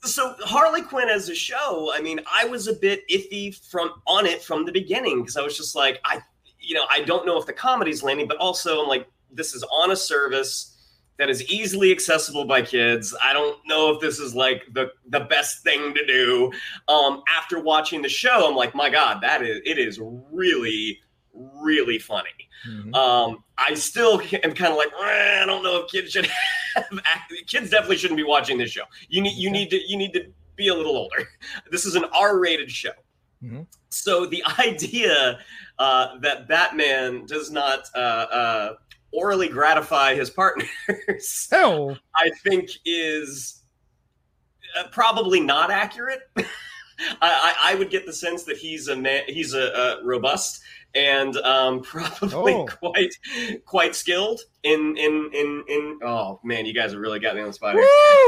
so 0.01 0.35
Harley 0.39 0.81
Quinn 0.81 1.09
as 1.09 1.29
a 1.29 1.35
show, 1.35 1.91
I 1.93 2.01
mean, 2.01 2.19
I 2.31 2.45
was 2.45 2.67
a 2.67 2.73
bit 2.73 3.07
iffy 3.09 3.55
from 3.69 3.93
on 4.05 4.25
it 4.25 4.41
from 4.41 4.65
the 4.65 4.71
beginning 4.71 5.21
because 5.21 5.37
I 5.37 5.41
was 5.43 5.55
just 5.55 5.75
like, 5.75 5.99
I, 6.03 6.19
you 6.63 6.75
know, 6.75 6.85
I 6.89 7.01
don't 7.01 7.25
know 7.25 7.37
if 7.37 7.45
the 7.45 7.53
comedy's 7.53 8.03
landing, 8.03 8.27
but 8.27 8.37
also 8.37 8.81
I'm 8.81 8.87
like, 8.87 9.07
this 9.31 9.53
is 9.53 9.63
on 9.63 9.91
a 9.91 9.95
service 9.95 10.69
that 11.17 11.29
is 11.29 11.43
easily 11.49 11.91
accessible 11.91 12.45
by 12.45 12.61
kids. 12.61 13.15
I 13.23 13.33
don't 13.33 13.57
know 13.67 13.91
if 13.91 14.01
this 14.01 14.19
is 14.19 14.33
like 14.33 14.63
the 14.73 14.91
the 15.09 15.21
best 15.21 15.63
thing 15.63 15.93
to 15.93 16.05
do. 16.05 16.51
Um, 16.87 17.23
after 17.29 17.59
watching 17.59 18.01
the 18.01 18.09
show, 18.09 18.47
I'm 18.47 18.55
like, 18.55 18.73
my 18.73 18.89
God, 18.89 19.21
that 19.21 19.43
is 19.43 19.61
it 19.65 19.77
is 19.77 19.99
really 20.01 20.99
really 21.33 21.99
funny. 21.99 22.29
Mm-hmm. 22.67 22.93
Um, 22.93 23.43
I 23.57 23.73
still 23.73 24.21
am 24.21 24.53
kind 24.53 24.71
of 24.71 24.77
like, 24.77 24.91
I 24.99 25.43
don't 25.45 25.63
know 25.63 25.83
if 25.83 25.91
kids 25.91 26.11
should 26.11 26.27
have. 26.75 26.85
kids 27.47 27.69
definitely 27.69 27.97
shouldn't 27.97 28.17
be 28.17 28.23
watching 28.23 28.57
this 28.57 28.71
show. 28.71 28.83
You 29.09 29.21
need 29.21 29.35
you 29.35 29.51
need 29.51 29.69
to 29.71 29.79
you 29.87 29.97
need 29.97 30.13
to 30.13 30.25
be 30.55 30.67
a 30.69 30.73
little 30.73 30.97
older. 30.97 31.27
This 31.71 31.85
is 31.85 31.95
an 31.95 32.05
R-rated 32.13 32.71
show. 32.71 32.91
Mm-hmm. 33.43 33.61
So 33.89 34.25
the 34.25 34.43
idea 34.59 35.39
uh, 35.79 36.19
that 36.19 36.47
Batman 36.47 37.25
does 37.25 37.51
not 37.51 37.87
uh, 37.95 37.99
uh, 37.99 38.73
orally 39.11 39.47
gratify 39.47 40.15
his 40.15 40.29
partners, 40.29 40.69
oh. 41.51 41.95
I 42.15 42.29
think 42.43 42.69
is 42.85 43.63
uh, 44.77 44.87
probably 44.91 45.39
not 45.39 45.71
accurate. 45.71 46.21
I, 46.37 46.45
I, 47.21 47.71
I, 47.71 47.75
would 47.75 47.89
get 47.89 48.05
the 48.05 48.13
sense 48.13 48.43
that 48.43 48.57
he's 48.57 48.87
a 48.87 48.95
man, 48.95 49.23
he's 49.27 49.55
a, 49.55 49.63
a 49.63 50.05
robust 50.05 50.61
and 50.95 51.35
um, 51.37 51.81
probably 51.83 52.53
oh. 52.53 52.65
quite 52.65 53.13
quite 53.65 53.95
skilled 53.95 54.41
in 54.63 54.95
in 54.97 55.29
in 55.33 55.63
in. 55.67 55.99
Oh 56.03 56.39
man, 56.43 56.65
you 56.65 56.73
guys 56.73 56.91
have 56.91 56.99
really 56.99 57.19
got 57.19 57.35
me 57.35 57.41
on 57.41 57.47
the 57.47 57.53
spot. 57.53 57.75
Woo, 57.75 57.81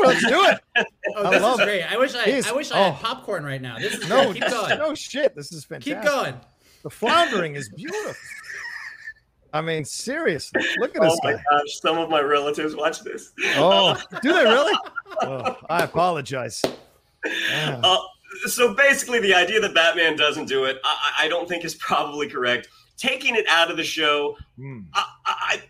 let's 0.04 0.26
do 0.26 0.44
it. 0.46 0.88
oh, 1.16 1.30
this 1.30 1.44
is 1.44 1.66
great. 1.66 1.84
I 1.84 1.98
wish 1.98 2.16
I 2.16 2.42
I 2.48 2.54
wish 2.54 2.72
I 2.72 2.78
had 2.78 2.94
oh. 2.94 2.98
popcorn 3.02 3.44
right 3.44 3.62
now. 3.62 3.78
This 3.78 3.94
is 3.94 4.10
no, 4.10 4.34
keep 4.34 4.48
going. 4.48 4.78
No 4.78 4.96
shit, 4.96 5.36
this 5.36 5.52
is 5.52 5.66
fantastic. 5.66 6.02
Keep 6.02 6.10
going. 6.10 6.36
The 6.86 6.92
floundering 6.92 7.56
is 7.56 7.68
beautiful. 7.68 8.14
I 9.52 9.60
mean, 9.62 9.84
seriously, 9.84 10.62
look 10.78 10.96
at 10.96 11.02
this. 11.02 11.14
Oh 11.14 11.20
my 11.24 11.34
guy. 11.34 11.44
gosh, 11.50 11.80
some 11.82 11.98
of 11.98 12.12
my 12.12 12.22
relatives 12.22 12.76
watch 12.76 13.00
this. 13.02 13.34
Oh, 13.56 14.00
do 14.22 14.32
they 14.32 14.44
really? 14.44 14.78
Oh, 15.24 15.56
I 15.68 15.84
apologize. 15.84 16.62
Uh, 17.52 17.98
so 18.46 18.76
basically, 18.76 19.20
the 19.20 19.34
idea 19.34 19.60
that 19.62 19.74
Batman 19.74 20.16
doesn't 20.16 20.46
do 20.46 20.66
it, 20.66 20.78
I, 20.84 21.22
I, 21.22 21.28
don't 21.28 21.50
think 21.50 21.66
is 21.66 21.74
probably 21.74 22.30
correct. 22.30 22.68
Taking 22.98 23.36
it 23.36 23.48
out 23.50 23.72
of 23.72 23.78
the 23.78 23.84
show, 23.84 24.38
hmm. 24.56 24.82
I, 24.94 25.06
I, 25.26 25.62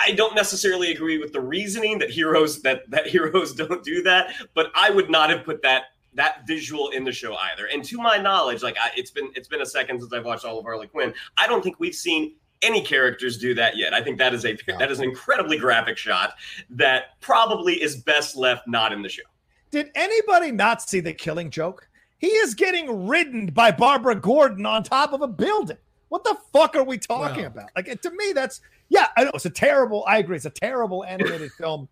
I 0.00 0.12
don't 0.12 0.34
necessarily 0.34 0.92
agree 0.92 1.16
with 1.16 1.32
the 1.32 1.40
reasoning 1.40 1.98
that 2.00 2.10
heroes 2.10 2.60
that 2.60 2.90
that 2.90 3.06
heroes 3.06 3.54
don't 3.54 3.82
do 3.82 4.02
that, 4.02 4.34
but 4.52 4.70
I 4.74 4.90
would 4.90 5.08
not 5.08 5.30
have 5.30 5.44
put 5.44 5.62
that 5.62 5.84
that 6.14 6.46
visual 6.46 6.90
in 6.90 7.04
the 7.04 7.12
show 7.12 7.34
either. 7.34 7.66
And 7.72 7.84
to 7.84 7.98
my 7.98 8.18
knowledge, 8.18 8.62
like 8.62 8.76
I, 8.80 8.90
it's 8.96 9.10
been 9.10 9.30
it's 9.34 9.48
been 9.48 9.62
a 9.62 9.66
second 9.66 10.00
since 10.00 10.12
I've 10.12 10.24
watched 10.24 10.44
all 10.44 10.58
of 10.58 10.64
Harley 10.64 10.86
Quinn. 10.86 11.14
I 11.36 11.46
don't 11.46 11.62
think 11.62 11.80
we've 11.80 11.94
seen 11.94 12.34
any 12.62 12.82
characters 12.82 13.38
do 13.38 13.54
that 13.54 13.76
yet. 13.76 13.92
I 13.92 14.02
think 14.02 14.18
that 14.18 14.32
is 14.32 14.44
a 14.44 14.56
that 14.78 14.90
is 14.90 14.98
an 14.98 15.04
incredibly 15.04 15.58
graphic 15.58 15.98
shot 15.98 16.34
that 16.70 17.20
probably 17.20 17.82
is 17.82 17.96
best 17.96 18.36
left 18.36 18.68
not 18.68 18.92
in 18.92 19.02
the 19.02 19.08
show. 19.08 19.22
Did 19.70 19.90
anybody 19.94 20.52
not 20.52 20.82
see 20.82 21.00
the 21.00 21.12
killing 21.12 21.50
joke? 21.50 21.88
He 22.18 22.28
is 22.28 22.54
getting 22.54 23.08
ridden 23.08 23.46
by 23.46 23.72
Barbara 23.72 24.14
Gordon 24.14 24.64
on 24.64 24.84
top 24.84 25.12
of 25.12 25.22
a 25.22 25.28
building. 25.28 25.78
What 26.12 26.24
the 26.24 26.36
fuck 26.52 26.76
are 26.76 26.84
we 26.84 26.98
talking 26.98 27.46
about? 27.46 27.70
Like 27.74 27.98
to 28.02 28.10
me, 28.10 28.34
that's 28.34 28.60
yeah. 28.90 29.06
I 29.16 29.24
know 29.24 29.30
it's 29.32 29.46
a 29.46 29.50
terrible. 29.50 30.04
I 30.06 30.18
agree. 30.18 30.36
It's 30.36 30.44
a 30.44 30.50
terrible 30.50 31.06
animated 31.06 31.52
film. 31.58 31.88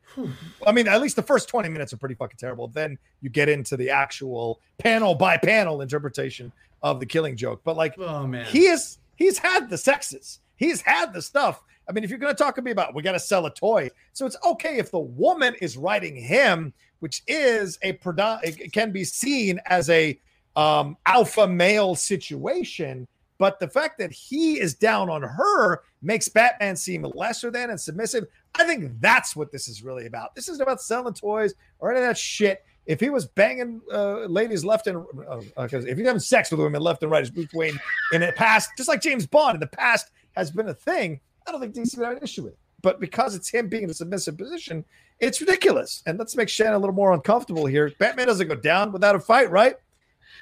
I 0.67 0.73
mean, 0.73 0.89
at 0.89 1.01
least 1.01 1.17
the 1.17 1.23
first 1.23 1.49
twenty 1.49 1.71
minutes 1.71 1.95
are 1.95 1.97
pretty 1.97 2.17
fucking 2.17 2.37
terrible. 2.37 2.69
Then 2.69 2.99
you 3.23 3.31
get 3.31 3.49
into 3.49 3.79
the 3.79 3.89
actual 3.89 4.61
panel 4.77 5.15
by 5.15 5.39
panel 5.39 5.81
interpretation 5.81 6.53
of 6.83 7.01
the 7.01 7.07
killing 7.07 7.35
joke. 7.35 7.63
But 7.65 7.79
like, 7.79 7.99
oh 7.99 8.27
man, 8.27 8.45
he 8.45 8.67
is 8.67 8.99
he's 9.17 9.39
had 9.39 9.71
the 9.71 9.79
sexes. 9.79 10.41
He's 10.57 10.83
had 10.83 11.15
the 11.15 11.23
stuff. 11.23 11.63
I 11.89 11.93
mean, 11.93 12.05
if 12.05 12.11
you're 12.11 12.19
going 12.19 12.37
to 12.37 12.43
talk 12.43 12.55
to 12.57 12.63
me 12.63 12.73
about 12.73 12.95
we 12.95 13.03
got 13.03 13.13
to 13.13 13.19
sell 13.19 13.47
a 13.47 13.55
toy, 13.55 13.89
so 14.13 14.27
it's 14.27 14.37
okay 14.45 14.77
if 14.77 14.91
the 14.91 14.99
woman 14.99 15.55
is 15.63 15.79
writing 15.79 16.15
him, 16.15 16.75
which 16.99 17.23
is 17.27 17.79
a 17.83 17.99
it 18.45 18.73
can 18.75 18.93
be 18.93 19.03
seen 19.03 19.59
as 19.65 19.89
a 19.89 20.21
um, 20.57 20.99
alpha 21.07 21.49
male 21.49 21.95
situation. 21.95 23.09
But 23.41 23.59
the 23.59 23.69
fact 23.69 23.97
that 23.97 24.13
he 24.13 24.61
is 24.61 24.75
down 24.75 25.09
on 25.09 25.23
her 25.23 25.81
makes 26.03 26.29
Batman 26.29 26.77
seem 26.77 27.07
lesser 27.15 27.51
than 27.51 27.71
and 27.71 27.81
submissive. 27.81 28.27
I 28.55 28.65
think 28.65 29.01
that's 29.01 29.35
what 29.35 29.51
this 29.51 29.67
is 29.67 29.83
really 29.83 30.05
about. 30.05 30.35
This 30.35 30.51
isn't 30.51 30.61
about 30.61 30.83
selling 30.83 31.15
toys 31.15 31.55
or 31.79 31.91
any 31.91 32.03
of 32.03 32.07
that 32.07 32.19
shit. 32.19 32.63
If 32.85 33.01
he 33.01 33.09
was 33.09 33.25
banging 33.25 33.81
uh, 33.91 34.27
ladies 34.27 34.63
left 34.63 34.89
and 34.89 35.07
uh 35.27 35.41
if 35.57 35.97
he's 35.97 36.07
having 36.07 36.21
sex 36.21 36.51
with 36.51 36.61
women 36.61 36.83
left 36.83 37.03
and 37.03 37.11
right, 37.11 37.23
as 37.23 37.31
Bruce 37.31 37.51
Wayne 37.55 37.81
in 38.13 38.21
the 38.21 38.33
past, 38.33 38.73
just 38.77 38.91
like 38.91 39.01
James 39.01 39.27
Bond 39.27 39.55
in 39.55 39.61
the 39.61 39.69
past 39.69 40.11
has 40.33 40.51
been 40.51 40.69
a 40.69 40.75
thing, 40.75 41.19
I 41.49 41.53
don't 41.53 41.63
think 41.63 41.75
DC 41.75 41.97
would 41.97 42.07
have 42.07 42.19
an 42.19 42.23
issue 42.23 42.43
with 42.43 42.53
it. 42.53 42.59
But 42.83 43.01
because 43.01 43.35
it's 43.35 43.49
him 43.49 43.69
being 43.69 43.85
in 43.85 43.91
a 43.91 43.95
submissive 43.95 44.37
position, 44.37 44.85
it's 45.19 45.41
ridiculous. 45.41 46.03
And 46.05 46.19
let's 46.19 46.37
make 46.37 46.51
Shannon 46.51 46.75
a 46.75 46.79
little 46.79 46.95
more 46.95 47.13
uncomfortable 47.13 47.65
here. 47.65 47.91
Batman 47.99 48.27
doesn't 48.27 48.49
go 48.49 48.55
down 48.55 48.93
without 48.93 49.17
a 49.17 49.21
fight, 49.21 49.51
right? 49.51 49.77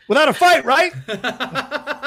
Without 0.08 0.28
a 0.28 0.32
fight, 0.32 0.64
right? 0.64 0.92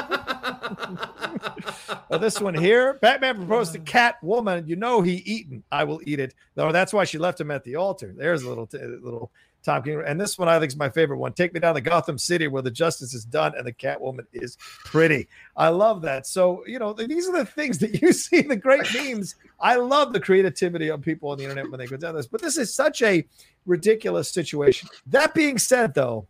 this 2.09 2.39
one 2.39 2.53
here, 2.53 2.95
Batman 3.01 3.37
proposed 3.37 3.73
to 3.73 3.79
Catwoman. 3.79 4.67
You 4.67 4.75
know 4.75 5.01
he 5.01 5.15
eaten. 5.15 5.63
I 5.71 5.83
will 5.83 6.01
eat 6.05 6.19
it. 6.19 6.33
No, 6.55 6.71
that's 6.71 6.93
why 6.93 7.03
she 7.03 7.17
left 7.17 7.39
him 7.39 7.51
at 7.51 7.63
the 7.63 7.75
altar. 7.75 8.13
There's 8.15 8.43
a 8.43 8.49
little, 8.49 8.67
t- 8.67 8.77
little 8.79 9.31
Tom 9.63 9.83
King. 9.83 10.01
And 10.05 10.19
this 10.19 10.37
one 10.37 10.47
I 10.47 10.59
think 10.59 10.71
is 10.71 10.77
my 10.77 10.89
favorite 10.89 11.17
one. 11.17 11.33
Take 11.33 11.53
me 11.53 11.59
down 11.59 11.75
to 11.75 11.81
Gotham 11.81 12.17
City 12.17 12.47
where 12.47 12.61
the 12.61 12.71
justice 12.71 13.13
is 13.13 13.25
done 13.25 13.53
and 13.57 13.65
the 13.65 13.73
Catwoman 13.73 14.25
is 14.33 14.57
pretty. 14.85 15.27
I 15.55 15.69
love 15.69 16.01
that. 16.03 16.25
So, 16.27 16.63
you 16.65 16.79
know, 16.79 16.93
these 16.93 17.27
are 17.27 17.37
the 17.37 17.45
things 17.45 17.77
that 17.79 18.01
you 18.01 18.13
see 18.13 18.41
the 18.41 18.55
great 18.55 18.87
memes. 18.93 19.35
I 19.59 19.75
love 19.75 20.13
the 20.13 20.19
creativity 20.19 20.89
of 20.89 21.01
people 21.01 21.29
on 21.29 21.37
the 21.37 21.43
internet 21.43 21.69
when 21.69 21.79
they 21.79 21.87
go 21.87 21.97
down 21.97 22.15
this, 22.15 22.27
but 22.27 22.41
this 22.41 22.57
is 22.57 22.73
such 22.73 23.01
a 23.01 23.25
ridiculous 23.65 24.29
situation. 24.29 24.89
That 25.07 25.33
being 25.33 25.57
said, 25.57 25.93
though, 25.93 26.27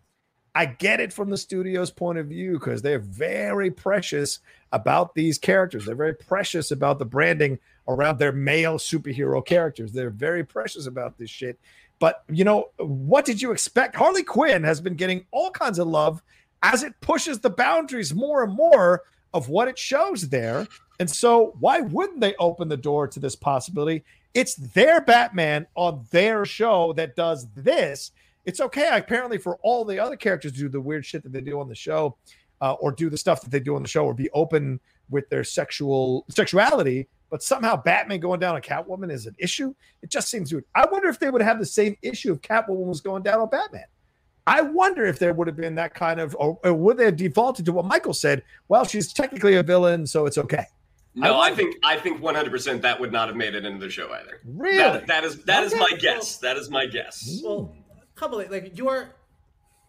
I 0.54 0.66
get 0.66 1.00
it 1.00 1.14
from 1.14 1.30
the 1.30 1.38
studio's 1.38 1.92
point 1.92 2.18
of 2.18 2.28
view 2.28 2.54
because 2.54 2.82
they're 2.82 3.00
very 3.00 3.72
precious 3.72 4.40
about 4.72 5.16
these 5.16 5.38
characters. 5.38 5.86
They're 5.86 5.96
very 5.96 6.14
precious 6.14 6.72
about 6.72 7.00
the 7.00 7.06
branding 7.06 7.60
around 7.88 8.20
their 8.20 8.34
male 8.34 8.78
superhero 8.78 9.46
characters. 9.46 9.94
They're 9.94 10.10
very 10.10 10.44
precious 10.44 10.88
about 10.88 11.18
this 11.18 11.30
shit. 11.30 11.58
But, 12.00 12.24
you 12.30 12.44
know, 12.44 12.70
what 12.78 13.26
did 13.26 13.42
you 13.42 13.52
expect? 13.52 13.96
Harley 13.96 14.24
Quinn 14.24 14.64
has 14.64 14.82
been 14.82 14.96
getting 14.96 15.26
all 15.32 15.52
kinds 15.52 15.80
of 15.80 15.88
love 15.88 16.22
as 16.64 16.84
it 16.84 17.00
pushes 17.00 17.40
the 17.40 17.50
boundaries 17.50 18.14
more 18.14 18.44
and 18.44 18.54
more 18.54 19.04
of 19.34 19.50
what 19.50 19.68
it 19.68 19.80
shows 19.80 20.30
there. 20.30 20.68
And 21.00 21.10
so, 21.10 21.56
why 21.60 21.80
wouldn't 21.82 22.20
they 22.20 22.36
open 22.36 22.68
the 22.68 22.78
door 22.78 23.08
to 23.08 23.20
this 23.20 23.36
possibility? 23.36 24.04
It's 24.34 24.56
their 24.56 25.02
Batman 25.02 25.68
on 25.76 26.06
their 26.12 26.46
show 26.46 26.94
that 26.94 27.16
does 27.16 27.48
this 27.56 28.12
it's 28.46 28.60
okay 28.60 28.90
apparently 28.92 29.38
for 29.38 29.58
all 29.62 29.86
the 29.86 30.00
other 30.00 30.16
characters 30.16 30.52
to 30.54 30.60
do 30.60 30.70
the 30.70 30.82
weird 30.82 31.06
shit 31.06 31.24
that 31.24 31.32
they 31.32 31.42
do 31.42 31.60
on 31.60 31.68
the 31.68 31.76
show 31.76 32.16
uh, 32.62 32.74
or 32.74 32.92
do 32.92 33.10
the 33.10 33.18
stuff 33.18 33.42
that 33.42 33.50
they 33.50 33.60
do 33.60 33.76
on 33.76 33.82
the 33.82 33.88
show 33.88 34.06
or 34.06 34.14
be 34.14 34.30
open 34.32 34.80
with 35.10 35.28
their 35.30 35.44
sexual 35.44 36.26
sexuality 36.30 37.08
but 37.30 37.44
somehow 37.44 37.76
batman 37.76 38.20
going 38.20 38.40
down 38.40 38.56
on 38.56 38.62
catwoman 38.62 39.12
is 39.12 39.26
an 39.26 39.36
issue 39.38 39.74
it 40.02 40.10
just 40.10 40.30
seems 40.30 40.52
weird 40.52 40.66
i 40.76 40.86
wonder 40.92 41.10
if 41.10 41.20
they 41.20 41.30
would 41.30 41.42
have 41.42 41.60
the 41.60 41.66
same 41.66 41.96
issue 42.02 42.34
if 42.34 42.42
catwoman 42.42 42.86
was 42.86 43.02
going 43.02 43.24
down 43.24 43.40
on 43.40 43.50
batman 43.50 43.86
i 44.48 44.62
wonder 44.62 45.06
if 45.06 45.20
there 45.20 45.34
would 45.34 45.48
have 45.48 45.58
been 45.58 45.76
that 45.76 45.94
kind 45.94 46.20
of 46.20 46.36
or, 46.40 46.60
or 46.64 46.74
would 46.74 46.98
they 46.98 47.06
have 47.06 47.18
defaulted 47.18 47.66
to 47.66 47.72
what 47.72 47.86
michael 47.86 48.14
said 48.14 48.44
well 48.70 48.86
she's 48.86 49.12
technically 49.12 49.56
a 49.56 49.64
villain 49.64 50.06
so 50.08 50.26
it's 50.26 50.38
okay 50.38 50.66
no, 51.14 51.36
I, 51.36 51.48
I, 51.48 51.56
think 51.56 51.76
I 51.84 51.98
think 51.98 52.22
100% 52.22 52.82
that 52.82 53.00
would 53.00 53.12
not 53.12 53.28
have 53.28 53.36
made 53.36 53.54
it 53.54 53.66
into 53.66 53.80
the 53.80 53.92
show 53.92 54.12
either. 54.14 54.40
Really? 54.46 54.78
that, 54.78 55.08
that 55.08 55.24
is 55.26 55.44
that 55.44 55.66
okay. 55.66 55.76
is 55.76 55.80
my 55.80 55.98
guess. 55.98 56.38
That 56.38 56.56
is 56.56 56.70
my 56.70 56.86
guess. 56.86 57.42
Well, 57.44 57.76
couple 58.22 58.40
of, 58.40 58.52
like 58.52 58.78
you're 58.78 59.16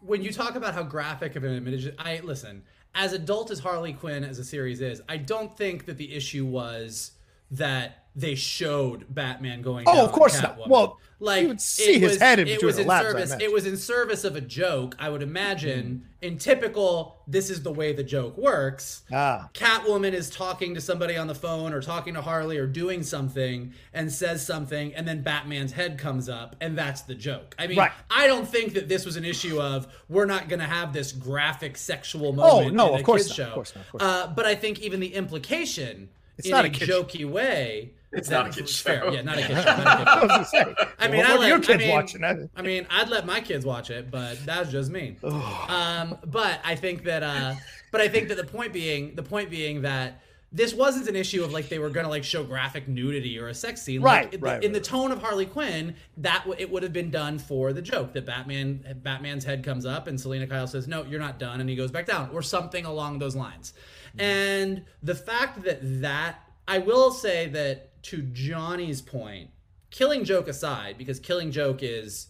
when 0.00 0.22
you 0.22 0.32
talk 0.32 0.54
about 0.56 0.72
how 0.72 0.82
graphic 0.82 1.36
of 1.36 1.44
an 1.44 1.54
image 1.54 1.86
i 1.98 2.18
listen 2.24 2.62
as 2.94 3.12
adult 3.12 3.50
as 3.50 3.58
harley 3.58 3.92
quinn 3.92 4.24
as 4.24 4.38
a 4.38 4.44
series 4.44 4.80
is 4.80 5.02
i 5.06 5.18
don't 5.18 5.54
think 5.54 5.84
that 5.84 5.98
the 5.98 6.14
issue 6.14 6.46
was 6.46 7.12
that 7.50 8.01
they 8.14 8.34
showed 8.34 9.06
Batman 9.12 9.62
going. 9.62 9.84
Oh, 9.88 10.04
of 10.04 10.12
course 10.12 10.40
not. 10.42 10.68
Well, 10.68 10.98
like 11.18 11.42
you 11.42 11.48
would 11.48 11.60
see 11.60 12.00
his 12.00 12.12
was, 12.12 12.18
head 12.18 12.40
in 12.40 12.48
it 12.48 12.62
was 12.62 12.78
in 12.78 12.88
service. 12.88 13.34
It 13.40 13.52
was 13.52 13.64
in 13.64 13.76
service 13.76 14.24
of 14.24 14.34
a 14.36 14.40
joke. 14.40 14.96
I 14.98 15.08
would 15.08 15.22
imagine. 15.22 16.04
Mm. 16.04 16.08
In 16.22 16.38
typical, 16.38 17.16
this 17.26 17.50
is 17.50 17.64
the 17.64 17.72
way 17.72 17.92
the 17.92 18.04
joke 18.04 18.36
works. 18.36 19.02
Ah. 19.12 19.48
Catwoman 19.54 20.12
is 20.12 20.30
talking 20.30 20.74
to 20.74 20.80
somebody 20.80 21.16
on 21.16 21.26
the 21.26 21.34
phone 21.34 21.72
or 21.72 21.80
talking 21.80 22.14
to 22.14 22.22
Harley 22.22 22.58
or 22.58 22.66
doing 22.66 23.02
something 23.02 23.72
and 23.92 24.12
says 24.12 24.44
something, 24.46 24.94
and 24.94 25.06
then 25.06 25.22
Batman's 25.22 25.72
head 25.72 25.98
comes 25.98 26.28
up, 26.28 26.54
and 26.60 26.78
that's 26.78 27.02
the 27.02 27.14
joke. 27.14 27.56
I 27.58 27.66
mean, 27.66 27.78
right. 27.78 27.90
I 28.08 28.28
don't 28.28 28.46
think 28.46 28.74
that 28.74 28.88
this 28.88 29.04
was 29.04 29.16
an 29.16 29.24
issue 29.24 29.60
of 29.60 29.88
we're 30.08 30.26
not 30.26 30.48
going 30.48 30.60
to 30.60 30.66
have 30.66 30.92
this 30.92 31.10
graphic 31.10 31.76
sexual 31.76 32.28
oh, 32.28 32.32
moment. 32.32 32.66
Oh 32.66 32.74
no, 32.74 32.94
of 32.94 33.02
course, 33.02 33.28
not, 33.28 33.36
show. 33.36 33.48
of 33.48 33.54
course 33.54 33.74
not. 33.74 33.84
Of 33.84 33.90
course 33.90 34.02
not. 34.02 34.24
Uh, 34.24 34.32
but 34.34 34.46
I 34.46 34.54
think 34.54 34.80
even 34.80 35.00
the 35.00 35.14
implication 35.14 36.08
it's 36.38 36.46
in 36.46 36.52
not 36.52 36.64
a, 36.64 36.68
a 36.68 36.70
jokey 36.70 37.28
way 37.28 37.92
it's 38.12 38.30
not 38.30 38.48
a 38.48 38.50
kid 38.50 38.68
show. 38.68 39.10
Yeah, 39.10 39.22
not 39.22 39.38
a 39.38 39.42
kid 39.42 39.56
show. 39.62 39.76
Not 39.82 40.24
a 40.24 40.38
kid 40.38 40.46
show. 40.52 40.74
I 40.98 41.08
mean, 41.08 41.16
what 41.18 41.26
I 41.26 41.36
let, 41.36 41.48
your 41.48 41.60
kids 41.60 41.82
I 41.82 41.86
mean, 41.86 41.90
watching? 41.90 42.24
I 42.24 42.62
mean, 42.62 42.86
I'd 42.90 43.08
let 43.08 43.26
my 43.26 43.40
kids 43.40 43.64
watch 43.64 43.90
it, 43.90 44.10
but 44.10 44.44
that's 44.44 44.70
just 44.70 44.90
me. 44.90 45.16
um, 45.22 46.18
but 46.26 46.60
I 46.64 46.76
think 46.76 47.04
that, 47.04 47.22
uh, 47.22 47.54
but 47.90 48.00
I 48.00 48.08
think 48.08 48.28
that 48.28 48.36
the 48.36 48.44
point 48.44 48.72
being, 48.72 49.14
the 49.14 49.22
point 49.22 49.50
being 49.50 49.82
that 49.82 50.22
this 50.54 50.74
wasn't 50.74 51.08
an 51.08 51.16
issue 51.16 51.42
of 51.42 51.52
like 51.52 51.70
they 51.70 51.78
were 51.78 51.88
gonna 51.88 52.08
like 52.08 52.24
show 52.24 52.44
graphic 52.44 52.86
nudity 52.86 53.38
or 53.38 53.48
a 53.48 53.54
sex 53.54 53.80
scene. 53.80 54.02
Right. 54.02 54.30
Like, 54.30 54.42
right 54.42 54.62
in 54.62 54.72
right. 54.72 54.82
the 54.82 54.86
tone 54.86 55.10
of 55.10 55.22
Harley 55.22 55.46
Quinn, 55.46 55.96
that 56.18 56.40
w- 56.44 56.56
it 56.58 56.70
would 56.70 56.82
have 56.82 56.92
been 56.92 57.10
done 57.10 57.38
for 57.38 57.72
the 57.72 57.80
joke 57.80 58.12
that 58.12 58.26
Batman 58.26 58.84
Batman's 59.02 59.44
head 59.44 59.64
comes 59.64 59.86
up 59.86 60.06
and 60.06 60.20
Selina 60.20 60.46
Kyle 60.46 60.66
says, 60.66 60.86
"No, 60.86 61.04
you're 61.04 61.20
not 61.20 61.38
done," 61.38 61.60
and 61.60 61.70
he 61.70 61.74
goes 61.74 61.90
back 61.90 62.04
down, 62.04 62.28
or 62.34 62.42
something 62.42 62.84
along 62.84 63.18
those 63.18 63.34
lines. 63.34 63.72
Mm-hmm. 64.08 64.20
And 64.20 64.84
the 65.02 65.14
fact 65.14 65.62
that 65.64 65.78
that 66.02 66.40
I 66.68 66.78
will 66.78 67.10
say 67.10 67.48
that 67.48 67.91
to 68.02 68.22
Johnny's 68.22 69.00
point, 69.00 69.50
Killing 69.90 70.24
Joke 70.24 70.48
aside, 70.48 70.98
because 70.98 71.20
Killing 71.20 71.50
Joke 71.50 71.82
is 71.82 72.28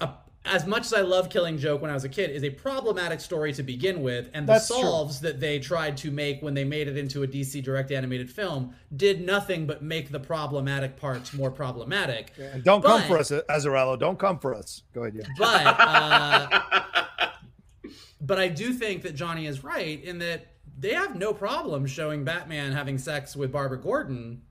a, 0.00 0.10
as 0.44 0.66
much 0.66 0.82
as 0.82 0.94
I 0.94 1.00
love 1.00 1.28
Killing 1.28 1.58
Joke 1.58 1.82
when 1.82 1.90
I 1.90 1.94
was 1.94 2.04
a 2.04 2.08
kid, 2.08 2.30
is 2.30 2.44
a 2.44 2.50
problematic 2.50 3.20
story 3.20 3.52
to 3.54 3.62
begin 3.62 4.02
with, 4.02 4.30
and 4.32 4.46
the 4.46 4.54
That's 4.54 4.68
solves 4.68 5.20
true. 5.20 5.28
that 5.28 5.40
they 5.40 5.58
tried 5.58 5.96
to 5.98 6.10
make 6.10 6.40
when 6.42 6.54
they 6.54 6.64
made 6.64 6.88
it 6.88 6.96
into 6.96 7.22
a 7.22 7.26
DC 7.26 7.62
direct 7.62 7.90
animated 7.90 8.30
film 8.30 8.74
did 8.96 9.20
nothing 9.24 9.66
but 9.66 9.82
make 9.82 10.10
the 10.10 10.20
problematic 10.20 10.96
parts 10.96 11.32
more 11.32 11.50
problematic. 11.50 12.32
Yeah, 12.38 12.46
and 12.46 12.64
don't 12.64 12.82
but, 12.82 12.98
come 12.98 13.08
for 13.08 13.18
us, 13.18 13.30
Azzarello. 13.30 13.98
Don't 13.98 14.18
come 14.18 14.38
for 14.38 14.54
us. 14.54 14.82
Go 14.94 15.02
ahead. 15.02 15.14
Yeah. 15.16 15.26
But 15.38 15.66
uh, 15.78 17.28
but 18.20 18.38
I 18.38 18.48
do 18.48 18.72
think 18.72 19.02
that 19.02 19.14
Johnny 19.14 19.46
is 19.46 19.62
right 19.64 20.02
in 20.02 20.18
that 20.18 20.46
they 20.78 20.94
have 20.94 21.16
no 21.16 21.34
problem 21.34 21.86
showing 21.86 22.24
Batman 22.24 22.72
having 22.72 22.96
sex 22.96 23.36
with 23.36 23.52
Barbara 23.52 23.78
Gordon 23.78 24.42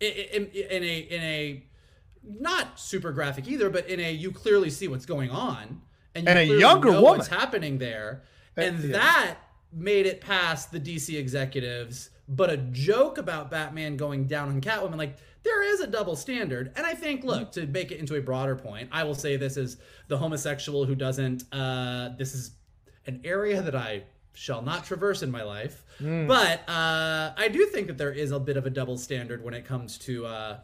in, 0.00 0.46
in, 0.46 0.82
a 0.82 0.98
in 0.98 1.22
a 1.22 1.64
not 2.22 2.80
super 2.80 3.12
graphic 3.12 3.48
either, 3.48 3.70
but 3.70 3.88
in 3.88 4.00
a 4.00 4.12
you 4.12 4.32
clearly 4.32 4.70
see 4.70 4.88
what's 4.88 5.06
going 5.06 5.30
on 5.30 5.82
and, 6.14 6.28
and 6.28 6.38
a 6.38 6.44
younger 6.44 6.92
know 6.92 7.02
woman 7.02 7.18
what's 7.18 7.28
happening 7.28 7.78
there, 7.78 8.22
uh, 8.56 8.62
and 8.62 8.84
yeah. 8.84 8.92
that 8.92 9.36
made 9.72 10.06
it 10.06 10.20
past 10.20 10.72
the 10.72 10.80
DC 10.80 11.18
executives. 11.18 12.10
But 12.28 12.50
a 12.50 12.56
joke 12.58 13.18
about 13.18 13.50
Batman 13.50 13.96
going 13.96 14.26
down 14.26 14.48
on 14.48 14.60
Catwoman, 14.60 14.96
like 14.96 15.16
there 15.42 15.62
is 15.62 15.80
a 15.80 15.86
double 15.86 16.16
standard. 16.16 16.72
And 16.76 16.86
I 16.86 16.94
think, 16.94 17.24
look, 17.24 17.50
to 17.52 17.66
make 17.66 17.90
it 17.90 17.98
into 17.98 18.14
a 18.16 18.20
broader 18.20 18.54
point, 18.54 18.88
I 18.92 19.02
will 19.04 19.14
say 19.14 19.36
this 19.36 19.56
is 19.56 19.78
the 20.08 20.16
homosexual 20.16 20.84
who 20.84 20.94
doesn't. 20.94 21.44
Uh, 21.52 22.10
this 22.16 22.34
is 22.34 22.52
an 23.06 23.20
area 23.24 23.62
that 23.62 23.74
I 23.74 24.04
shall 24.32 24.62
not 24.62 24.84
traverse 24.84 25.22
in 25.22 25.30
my 25.30 25.42
life. 25.42 25.84
Mm. 26.00 26.26
But 26.26 26.68
uh, 26.68 27.32
I 27.36 27.48
do 27.48 27.66
think 27.66 27.88
that 27.88 27.98
there 27.98 28.12
is 28.12 28.30
a 28.30 28.40
bit 28.40 28.56
of 28.56 28.66
a 28.66 28.70
double 28.70 28.96
standard 28.96 29.44
when 29.44 29.54
it 29.54 29.64
comes 29.64 29.98
to 29.98 30.26
uh, 30.26 30.58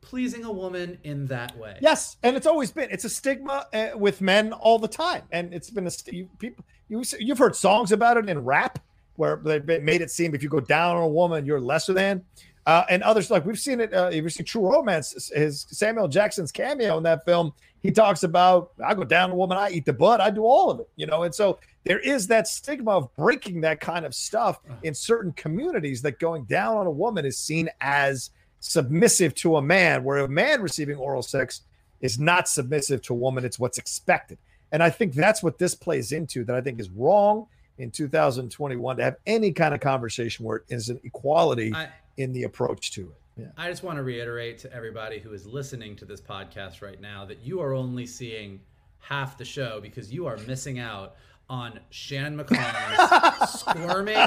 pleasing 0.00 0.44
a 0.44 0.52
woman 0.52 0.98
in 1.04 1.26
that 1.26 1.56
way. 1.58 1.78
Yes, 1.80 2.16
and 2.22 2.36
it's 2.36 2.46
always 2.46 2.70
been 2.70 2.88
it's 2.90 3.04
a 3.04 3.10
stigma 3.10 3.66
uh, 3.72 3.88
with 3.96 4.20
men 4.20 4.52
all 4.52 4.78
the 4.78 4.88
time, 4.88 5.22
and 5.32 5.52
it's 5.52 5.70
been 5.70 5.86
a 5.86 5.90
st- 5.90 6.16
you, 6.16 6.28
people 6.38 6.64
you 6.88 7.02
you've 7.18 7.38
heard 7.38 7.56
songs 7.56 7.92
about 7.92 8.16
it 8.16 8.28
in 8.28 8.44
rap. 8.44 8.78
where 9.16 9.36
they 9.36 9.78
made 9.80 10.00
it 10.00 10.10
seem 10.10 10.34
if 10.34 10.42
you 10.42 10.48
go 10.48 10.60
down 10.60 10.96
on 10.96 11.02
a 11.02 11.08
woman, 11.08 11.44
you're 11.46 11.60
lesser 11.60 11.92
than. 11.92 12.24
Uh, 12.64 12.84
and 12.88 13.02
others 13.02 13.30
like 13.30 13.44
we've 13.44 13.58
seen 13.58 13.80
it. 13.80 13.92
Uh, 13.92 14.08
you've 14.08 14.32
seen 14.32 14.46
True 14.46 14.70
Romance. 14.70 15.30
His 15.34 15.66
Samuel 15.70 16.06
Jackson's 16.06 16.52
cameo 16.52 16.96
in 16.96 17.02
that 17.02 17.24
film. 17.24 17.52
He 17.82 17.90
talks 17.90 18.22
about 18.22 18.70
I 18.84 18.94
go 18.94 19.02
down 19.02 19.30
on 19.30 19.30
a 19.32 19.34
woman, 19.34 19.58
I 19.58 19.70
eat 19.70 19.84
the 19.84 19.92
butt, 19.92 20.20
I 20.20 20.30
do 20.30 20.44
all 20.44 20.70
of 20.70 20.78
it. 20.78 20.88
You 20.94 21.06
know, 21.06 21.24
and 21.24 21.34
so 21.34 21.58
there 21.84 21.98
is 21.98 22.26
that 22.28 22.46
stigma 22.46 22.92
of 22.92 23.14
breaking 23.16 23.60
that 23.62 23.80
kind 23.80 24.04
of 24.04 24.14
stuff 24.14 24.60
uh-huh. 24.64 24.76
in 24.82 24.94
certain 24.94 25.32
communities 25.32 26.02
that 26.02 26.18
going 26.18 26.44
down 26.44 26.76
on 26.76 26.86
a 26.86 26.90
woman 26.90 27.24
is 27.24 27.38
seen 27.38 27.68
as 27.80 28.30
submissive 28.60 29.34
to 29.34 29.56
a 29.56 29.62
man, 29.62 30.04
where 30.04 30.18
a 30.18 30.28
man 30.28 30.62
receiving 30.62 30.96
oral 30.96 31.22
sex 31.22 31.62
is 32.00 32.18
not 32.18 32.48
submissive 32.48 33.02
to 33.02 33.12
a 33.12 33.16
woman. 33.16 33.44
It's 33.44 33.58
what's 33.58 33.78
expected. 33.78 34.38
And 34.70 34.82
I 34.82 34.90
think 34.90 35.14
that's 35.14 35.42
what 35.42 35.58
this 35.58 35.74
plays 35.74 36.12
into 36.12 36.44
that 36.44 36.56
I 36.56 36.60
think 36.60 36.80
is 36.80 36.88
wrong 36.90 37.46
in 37.78 37.90
2021 37.90 38.96
to 38.96 39.02
have 39.02 39.16
any 39.26 39.52
kind 39.52 39.74
of 39.74 39.80
conversation 39.80 40.44
where 40.44 40.58
it 40.58 40.64
is 40.68 40.88
an 40.88 41.00
equality 41.04 41.72
I, 41.74 41.88
in 42.16 42.32
the 42.32 42.44
approach 42.44 42.92
to 42.92 43.02
it. 43.02 43.16
Yeah. 43.36 43.46
I 43.56 43.68
just 43.68 43.82
want 43.82 43.96
to 43.96 44.02
reiterate 44.02 44.58
to 44.58 44.72
everybody 44.72 45.18
who 45.18 45.32
is 45.32 45.46
listening 45.46 45.96
to 45.96 46.04
this 46.04 46.20
podcast 46.20 46.82
right 46.82 47.00
now 47.00 47.24
that 47.24 47.40
you 47.40 47.60
are 47.60 47.74
only 47.74 48.06
seeing 48.06 48.60
half 48.98 49.36
the 49.36 49.44
show 49.44 49.80
because 49.80 50.12
you 50.12 50.26
are 50.26 50.36
missing 50.46 50.78
out 50.78 51.16
on 51.52 51.78
Shannon 51.90 52.38
McClung's 52.38 53.50
squirming 53.60 54.26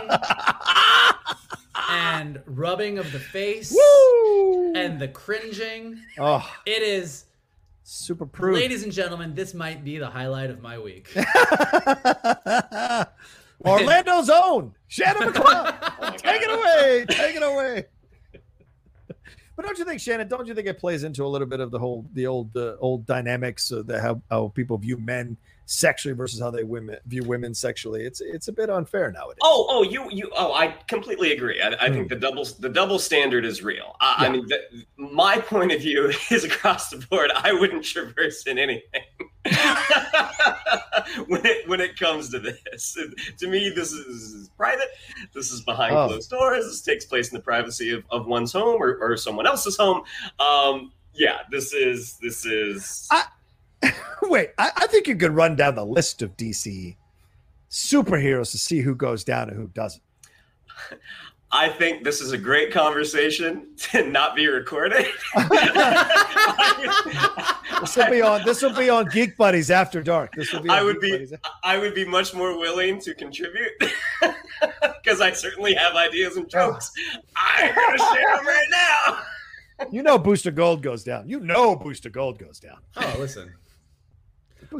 and 1.89 2.39
rubbing 2.45 2.99
of 2.99 3.11
the 3.11 3.17
face 3.17 3.75
Woo! 3.75 4.73
and 4.75 4.99
the 4.99 5.07
cringing. 5.07 5.99
Oh, 6.19 6.47
it 6.67 6.83
is 6.83 7.25
super 7.81 8.27
proof. 8.27 8.55
Ladies 8.55 8.83
and 8.83 8.91
gentlemen, 8.91 9.33
this 9.33 9.55
might 9.55 9.83
be 9.83 9.97
the 9.97 10.07
highlight 10.07 10.51
of 10.51 10.61
my 10.61 10.77
week. 10.77 11.11
Orlando's 13.65 14.29
own 14.29 14.75
Shannon 14.87 15.33
McCollum. 15.33 16.17
Take 16.17 16.43
it 16.43 16.51
away. 16.51 17.05
Take 17.09 17.35
it 17.37 17.41
away. 17.41 17.85
But 19.55 19.65
don't 19.65 19.79
you 19.79 19.85
think, 19.85 19.99
Shannon? 19.99 20.27
Don't 20.27 20.45
you 20.45 20.53
think 20.53 20.67
it 20.67 20.77
plays 20.77 21.03
into 21.03 21.25
a 21.25 21.27
little 21.27 21.47
bit 21.47 21.59
of 21.59 21.71
the 21.71 21.79
whole, 21.79 22.05
the 22.13 22.27
old, 22.27 22.55
uh, 22.55 22.75
old 22.79 23.07
dynamics 23.07 23.71
of 23.71 23.87
the 23.87 23.99
how, 23.99 24.21
how 24.29 24.49
people 24.49 24.77
view 24.77 24.97
men 24.97 25.37
sexually 25.65 26.15
versus 26.15 26.39
how 26.39 26.51
they 26.51 26.63
women 26.63 26.97
view 27.05 27.23
women 27.23 27.53
sexually. 27.53 28.03
It's 28.03 28.21
it's 28.21 28.47
a 28.47 28.51
bit 28.51 28.69
unfair 28.69 29.11
nowadays. 29.11 29.39
Oh, 29.41 29.65
oh, 29.69 29.83
you 29.83 30.09
you 30.11 30.31
oh, 30.35 30.53
I 30.53 30.75
completely 30.87 31.33
agree. 31.33 31.61
I, 31.61 31.69
I 31.69 31.89
mm. 31.89 31.93
think 31.93 32.03
hmm. 32.03 32.07
the 32.09 32.15
double 32.15 32.45
the 32.59 32.69
double 32.69 32.99
standard 32.99 33.45
is 33.45 33.63
real. 33.63 33.95
I, 33.99 34.23
yeah. 34.23 34.27
I 34.27 34.31
mean, 34.31 34.47
the, 34.47 34.85
my 34.97 35.39
point 35.39 35.71
of 35.71 35.81
view 35.81 36.11
is 36.31 36.43
across 36.43 36.89
the 36.89 36.97
board. 37.09 37.31
I 37.35 37.53
wouldn't 37.53 37.83
traverse 37.83 38.45
in 38.47 38.57
anything 38.57 39.03
when 41.27 41.45
it 41.45 41.67
when 41.67 41.81
it 41.81 41.97
comes 41.99 42.29
to 42.29 42.39
this. 42.39 42.97
To 43.37 43.47
me, 43.47 43.69
this 43.69 43.91
is, 43.91 44.05
this 44.05 44.33
is 44.33 44.49
private. 44.49 44.87
This 45.33 45.51
is 45.51 45.61
behind 45.61 45.95
oh. 45.95 46.07
closed 46.07 46.29
doors. 46.29 46.65
This 46.65 46.81
takes 46.81 47.05
place 47.05 47.29
in 47.29 47.35
the 47.35 47.43
privacy 47.43 47.91
of, 47.91 48.03
of 48.09 48.27
one's 48.27 48.53
home 48.53 48.81
or, 48.81 48.97
or 48.97 49.17
someone 49.17 49.45
else's 49.45 49.77
home. 49.77 50.03
Um, 50.39 50.91
yeah, 51.13 51.39
this 51.49 51.73
is 51.73 52.17
this 52.21 52.45
is. 52.45 53.07
I, 53.11 53.25
Wait, 54.23 54.49
I, 54.57 54.71
I, 54.75 54.87
think 54.87 55.07
you 55.07 55.15
could 55.15 55.33
run 55.33 55.55
down 55.55 55.75
the 55.75 55.85
list 55.85 56.21
of 56.21 56.35
DC 56.37 56.95
superheroes 57.69 58.51
to 58.51 58.57
see 58.57 58.81
who 58.81 58.95
goes 58.95 59.23
down 59.23 59.49
and 59.49 59.57
who 59.57 59.67
doesn't. 59.67 60.03
I 61.51 61.69
think 61.69 62.03
this 62.03 62.19
is 62.19 62.33
a 62.33 62.37
great 62.37 62.73
conversation 62.73 63.67
to 63.77 64.05
not 64.05 64.35
be 64.35 64.47
recorded. 64.47 65.05
this 67.79 67.95
will 67.95 68.09
be 68.09 68.21
on. 68.21 68.41
This 68.45 68.61
will 68.61 68.73
be 68.73 68.89
on 68.89 69.05
Geek 69.05 69.37
Buddies 69.37 69.71
after 69.71 70.03
dark. 70.03 70.33
This 70.35 70.51
will 70.51 70.61
be. 70.61 70.69
I 70.69 70.83
would 70.83 70.99
Geek 70.99 71.29
be. 71.29 71.37
I 71.63 71.77
would 71.77 71.95
be 71.95 72.03
much 72.03 72.33
more 72.33 72.59
willing 72.59 72.99
to 73.01 73.13
contribute 73.13 73.71
because 74.81 75.21
I 75.21 75.31
certainly 75.31 75.73
have 75.75 75.95
ideas 75.95 76.35
and 76.35 76.49
jokes. 76.49 76.91
I'm 77.37 77.73
gonna 77.73 77.97
share 77.99 78.35
them 78.35 78.45
right 78.45 78.67
now. 78.71 79.19
You 79.91 80.03
know, 80.03 80.17
Booster 80.17 80.51
Gold 80.51 80.81
goes 80.81 81.05
down. 81.05 81.29
You 81.29 81.39
know, 81.39 81.75
Booster 81.75 82.09
Gold 82.09 82.37
goes 82.37 82.59
down. 82.59 82.79
Oh, 82.97 83.15
listen. 83.17 83.53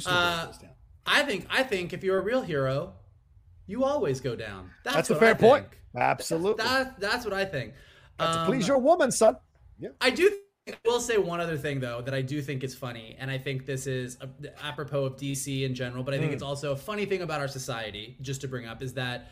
Uh, 0.05 0.51
I 1.05 1.23
think 1.23 1.47
I 1.49 1.63
think 1.63 1.93
if 1.93 2.03
you're 2.03 2.17
a 2.17 2.23
real 2.23 2.41
hero, 2.41 2.93
you 3.67 3.83
always 3.83 4.19
go 4.19 4.35
down. 4.35 4.71
That's, 4.83 4.95
that's 4.95 5.09
a 5.11 5.15
fair 5.15 5.35
point. 5.35 5.67
Absolutely. 5.95 6.63
That, 6.63 6.99
that's 6.99 7.23
what 7.23 7.33
I 7.33 7.45
think. 7.45 7.73
That's 8.17 8.37
um, 8.37 8.47
please 8.47 8.67
your 8.67 8.79
woman, 8.79 9.11
son. 9.11 9.37
Yeah. 9.79 9.89
I 10.01 10.09
do. 10.09 10.31
I 10.67 10.73
will 10.83 10.99
say 10.99 11.19
one 11.19 11.39
other 11.39 11.57
thing 11.57 11.79
though 11.79 12.01
that 12.01 12.13
I 12.13 12.21
do 12.21 12.41
think 12.41 12.63
is 12.63 12.73
funny, 12.73 13.15
and 13.19 13.29
I 13.29 13.37
think 13.37 13.65
this 13.65 13.85
is 13.85 14.17
apropos 14.63 15.05
of 15.05 15.15
DC 15.15 15.63
in 15.63 15.75
general, 15.75 16.03
but 16.03 16.13
I 16.13 16.17
think 16.17 16.31
mm. 16.31 16.33
it's 16.33 16.43
also 16.43 16.71
a 16.71 16.75
funny 16.75 17.05
thing 17.05 17.21
about 17.21 17.39
our 17.39 17.47
society. 17.47 18.17
Just 18.21 18.41
to 18.41 18.47
bring 18.47 18.65
up 18.65 18.81
is 18.81 18.93
that 18.95 19.31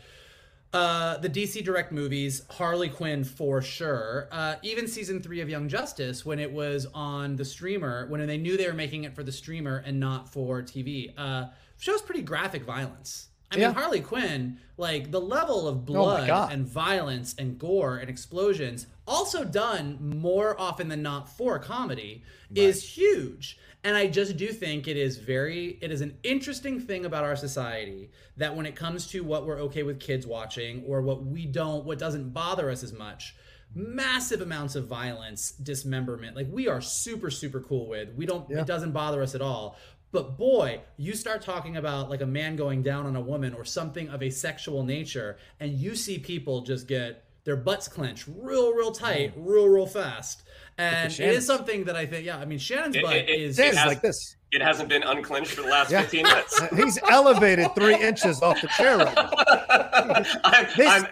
uh, 0.74 1.18
the 1.18 1.30
DC 1.30 1.64
Direct 1.64 1.92
movies, 1.92 2.42
Harley 2.50 2.88
Quinn 2.88 3.22
for 3.22 3.62
sure. 3.62 4.28
Uh, 4.32 4.56
even 4.62 4.88
season 4.88 5.22
three 5.22 5.40
of 5.40 5.48
Young 5.48 5.68
Justice, 5.68 6.26
when 6.26 6.40
it 6.40 6.52
was 6.52 6.86
on 6.92 7.36
the 7.36 7.44
streamer, 7.44 8.06
when 8.08 8.26
they 8.26 8.36
knew 8.36 8.56
they 8.56 8.66
were 8.66 8.74
making 8.74 9.04
it 9.04 9.14
for 9.14 9.22
the 9.22 9.30
streamer 9.30 9.84
and 9.86 10.00
not 10.00 10.28
for 10.28 10.62
TV, 10.62 11.12
uh, 11.16 11.46
shows 11.78 12.02
pretty 12.02 12.22
graphic 12.22 12.64
violence. 12.64 13.28
I 13.52 13.56
yeah. 13.56 13.68
mean, 13.68 13.76
Harley 13.76 14.00
Quinn, 14.00 14.58
like 14.76 15.12
the 15.12 15.20
level 15.20 15.68
of 15.68 15.76
oh 15.76 15.78
blood 15.78 16.28
oh 16.28 16.48
and 16.50 16.66
violence 16.66 17.36
and 17.38 17.56
gore 17.56 17.98
and 17.98 18.10
explosions, 18.10 18.88
also 19.06 19.44
done 19.44 19.98
more 20.00 20.60
often 20.60 20.88
than 20.88 21.02
not 21.02 21.28
for 21.28 21.60
comedy, 21.60 22.24
right. 22.50 22.58
is 22.58 22.96
huge. 22.96 23.58
And 23.84 23.98
I 23.98 24.06
just 24.06 24.38
do 24.38 24.48
think 24.48 24.88
it 24.88 24.96
is 24.96 25.18
very, 25.18 25.78
it 25.82 25.92
is 25.92 26.00
an 26.00 26.16
interesting 26.22 26.80
thing 26.80 27.04
about 27.04 27.22
our 27.22 27.36
society 27.36 28.10
that 28.38 28.56
when 28.56 28.64
it 28.64 28.74
comes 28.74 29.06
to 29.08 29.22
what 29.22 29.46
we're 29.46 29.60
okay 29.60 29.82
with 29.82 30.00
kids 30.00 30.26
watching 30.26 30.82
or 30.86 31.02
what 31.02 31.26
we 31.26 31.44
don't, 31.44 31.84
what 31.84 31.98
doesn't 31.98 32.32
bother 32.32 32.70
us 32.70 32.82
as 32.82 32.94
much, 32.94 33.36
massive 33.74 34.40
amounts 34.40 34.74
of 34.74 34.86
violence, 34.86 35.50
dismemberment, 35.50 36.34
like 36.34 36.46
we 36.50 36.66
are 36.66 36.80
super, 36.80 37.30
super 37.30 37.60
cool 37.60 37.86
with. 37.86 38.14
We 38.14 38.24
don't, 38.24 38.48
yeah. 38.48 38.60
it 38.60 38.66
doesn't 38.66 38.92
bother 38.92 39.22
us 39.22 39.34
at 39.34 39.42
all. 39.42 39.76
But 40.12 40.38
boy, 40.38 40.80
you 40.96 41.14
start 41.14 41.42
talking 41.42 41.76
about 41.76 42.08
like 42.08 42.22
a 42.22 42.26
man 42.26 42.56
going 42.56 42.82
down 42.82 43.04
on 43.04 43.16
a 43.16 43.20
woman 43.20 43.52
or 43.52 43.66
something 43.66 44.08
of 44.08 44.22
a 44.22 44.30
sexual 44.30 44.82
nature, 44.84 45.36
and 45.60 45.72
you 45.72 45.94
see 45.94 46.18
people 46.18 46.62
just 46.62 46.86
get 46.86 47.23
their 47.44 47.56
butts 47.56 47.88
clench 47.88 48.26
real, 48.26 48.74
real 48.74 48.88
hmm. 48.88 49.04
tight, 49.04 49.32
real, 49.36 49.68
real 49.68 49.86
fast 49.86 50.44
and 50.76 51.12
it 51.12 51.20
is 51.20 51.46
something 51.46 51.84
that 51.84 51.94
I 51.94 52.04
think, 52.04 52.26
yeah, 52.26 52.38
I 52.38 52.44
mean, 52.44 52.58
Shannon's 52.58 52.96
butt 53.00 53.14
it, 53.14 53.28
it, 53.28 53.40
is, 53.40 53.58
it 53.58 53.74
has, 53.74 53.86
like 53.86 54.02
this. 54.02 54.36
It 54.50 54.60
hasn't 54.60 54.88
been 54.88 55.04
unclenched 55.04 55.52
for 55.52 55.62
the 55.62 55.68
last 55.68 55.90
yeah. 55.90 56.02
15 56.02 56.22
minutes. 56.24 56.62
He's 56.76 56.98
elevated 57.08 57.72
three 57.74 57.94
inches 57.94 58.42
off 58.42 58.60
the 58.60 58.68
chair 58.68 58.98
right 58.98 59.16
I'm, 60.44 60.66
I'm, 60.76 61.06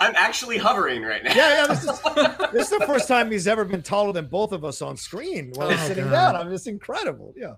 I'm, 0.00 0.14
actually 0.16 0.58
hovering 0.58 1.02
right 1.02 1.22
now. 1.22 1.34
Yeah, 1.34 1.54
yeah. 1.54 1.66
This 1.68 1.84
is, 1.84 2.00
this 2.52 2.72
is 2.72 2.78
the 2.78 2.86
first 2.86 3.06
time 3.06 3.30
he's 3.30 3.46
ever 3.46 3.64
been 3.64 3.82
taller 3.82 4.12
than 4.12 4.26
both 4.26 4.52
of 4.52 4.64
us 4.64 4.82
on 4.82 4.96
screen 4.96 5.52
while 5.54 5.70
oh, 5.70 5.76
sitting 5.76 6.04
God. 6.04 6.32
down. 6.32 6.36
I 6.36 6.44
mean, 6.44 6.52
it's 6.52 6.66
incredible. 6.66 7.32
Yeah. 7.36 7.54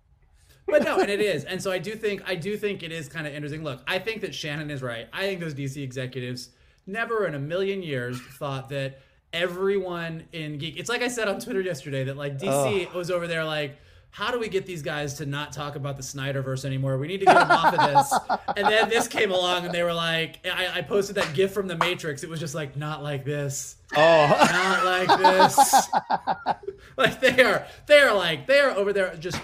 but 0.66 0.84
no, 0.84 0.98
and 1.00 1.10
it 1.10 1.20
is, 1.20 1.44
and 1.44 1.62
so 1.62 1.72
I 1.72 1.78
do 1.78 1.94
think 1.94 2.22
I 2.26 2.34
do 2.34 2.56
think 2.56 2.82
it 2.82 2.92
is 2.92 3.08
kind 3.08 3.26
of 3.26 3.34
interesting. 3.34 3.64
Look, 3.64 3.82
I 3.86 3.98
think 3.98 4.20
that 4.20 4.34
Shannon 4.34 4.70
is 4.70 4.82
right. 4.82 5.08
I 5.12 5.22
think 5.22 5.40
those 5.40 5.54
DC 5.54 5.82
executives 5.82 6.50
never 6.86 7.26
in 7.26 7.34
a 7.34 7.38
million 7.38 7.82
years 7.82 8.20
thought 8.20 8.68
that 8.70 9.00
everyone 9.32 10.24
in 10.32 10.58
geek. 10.58 10.78
It's 10.78 10.88
like 10.88 11.02
I 11.02 11.08
said 11.08 11.28
on 11.28 11.40
Twitter 11.40 11.60
yesterday 11.60 12.04
that 12.04 12.16
like 12.16 12.38
DC 12.38 12.88
oh. 12.92 12.96
was 12.96 13.10
over 13.10 13.26
there 13.26 13.44
like. 13.44 13.76
How 14.14 14.30
do 14.30 14.38
we 14.38 14.50
get 14.50 14.66
these 14.66 14.82
guys 14.82 15.14
to 15.14 15.24
not 15.24 15.54
talk 15.54 15.74
about 15.74 15.96
the 15.96 16.02
Snyderverse 16.02 16.66
anymore? 16.66 16.98
We 16.98 17.06
need 17.06 17.20
to 17.20 17.24
get 17.24 17.34
them 17.34 17.50
off 17.50 17.72
of 17.72 17.80
this. 17.80 18.38
And 18.58 18.66
then 18.66 18.90
this 18.90 19.08
came 19.08 19.30
along, 19.30 19.64
and 19.64 19.72
they 19.72 19.82
were 19.82 19.94
like, 19.94 20.46
I, 20.46 20.80
I 20.80 20.82
posted 20.82 21.16
that 21.16 21.32
GIF 21.32 21.54
from 21.54 21.66
The 21.66 21.78
Matrix. 21.78 22.22
It 22.22 22.28
was 22.28 22.38
just 22.38 22.54
like, 22.54 22.76
not 22.76 23.02
like 23.02 23.24
this. 23.24 23.76
Oh, 23.96 24.48
not 24.52 24.84
like 24.84 25.18
this. 25.18 25.88
like 26.98 27.20
they 27.22 27.42
are, 27.42 27.66
they 27.86 28.00
are 28.00 28.14
like, 28.14 28.46
they 28.46 28.60
are 28.60 28.72
over 28.72 28.92
there 28.92 29.16
just 29.16 29.40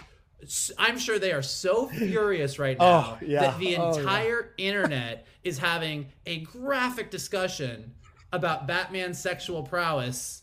I'm 0.79 0.99
sure 0.99 1.19
they 1.19 1.33
are 1.33 1.43
so 1.43 1.89
furious 1.89 2.59
right 2.59 2.79
now 2.79 3.19
oh, 3.21 3.25
yeah. 3.25 3.41
that 3.41 3.59
the 3.59 3.75
entire 3.75 4.47
oh, 4.47 4.55
yeah. 4.57 4.69
internet 4.69 5.27
is 5.45 5.59
having 5.59 6.07
a 6.27 6.41
graphic 6.41 7.11
discussion 7.11 7.95
about 8.33 8.67
Batman's 8.67 9.19
sexual 9.19 9.63
prowess. 9.63 10.43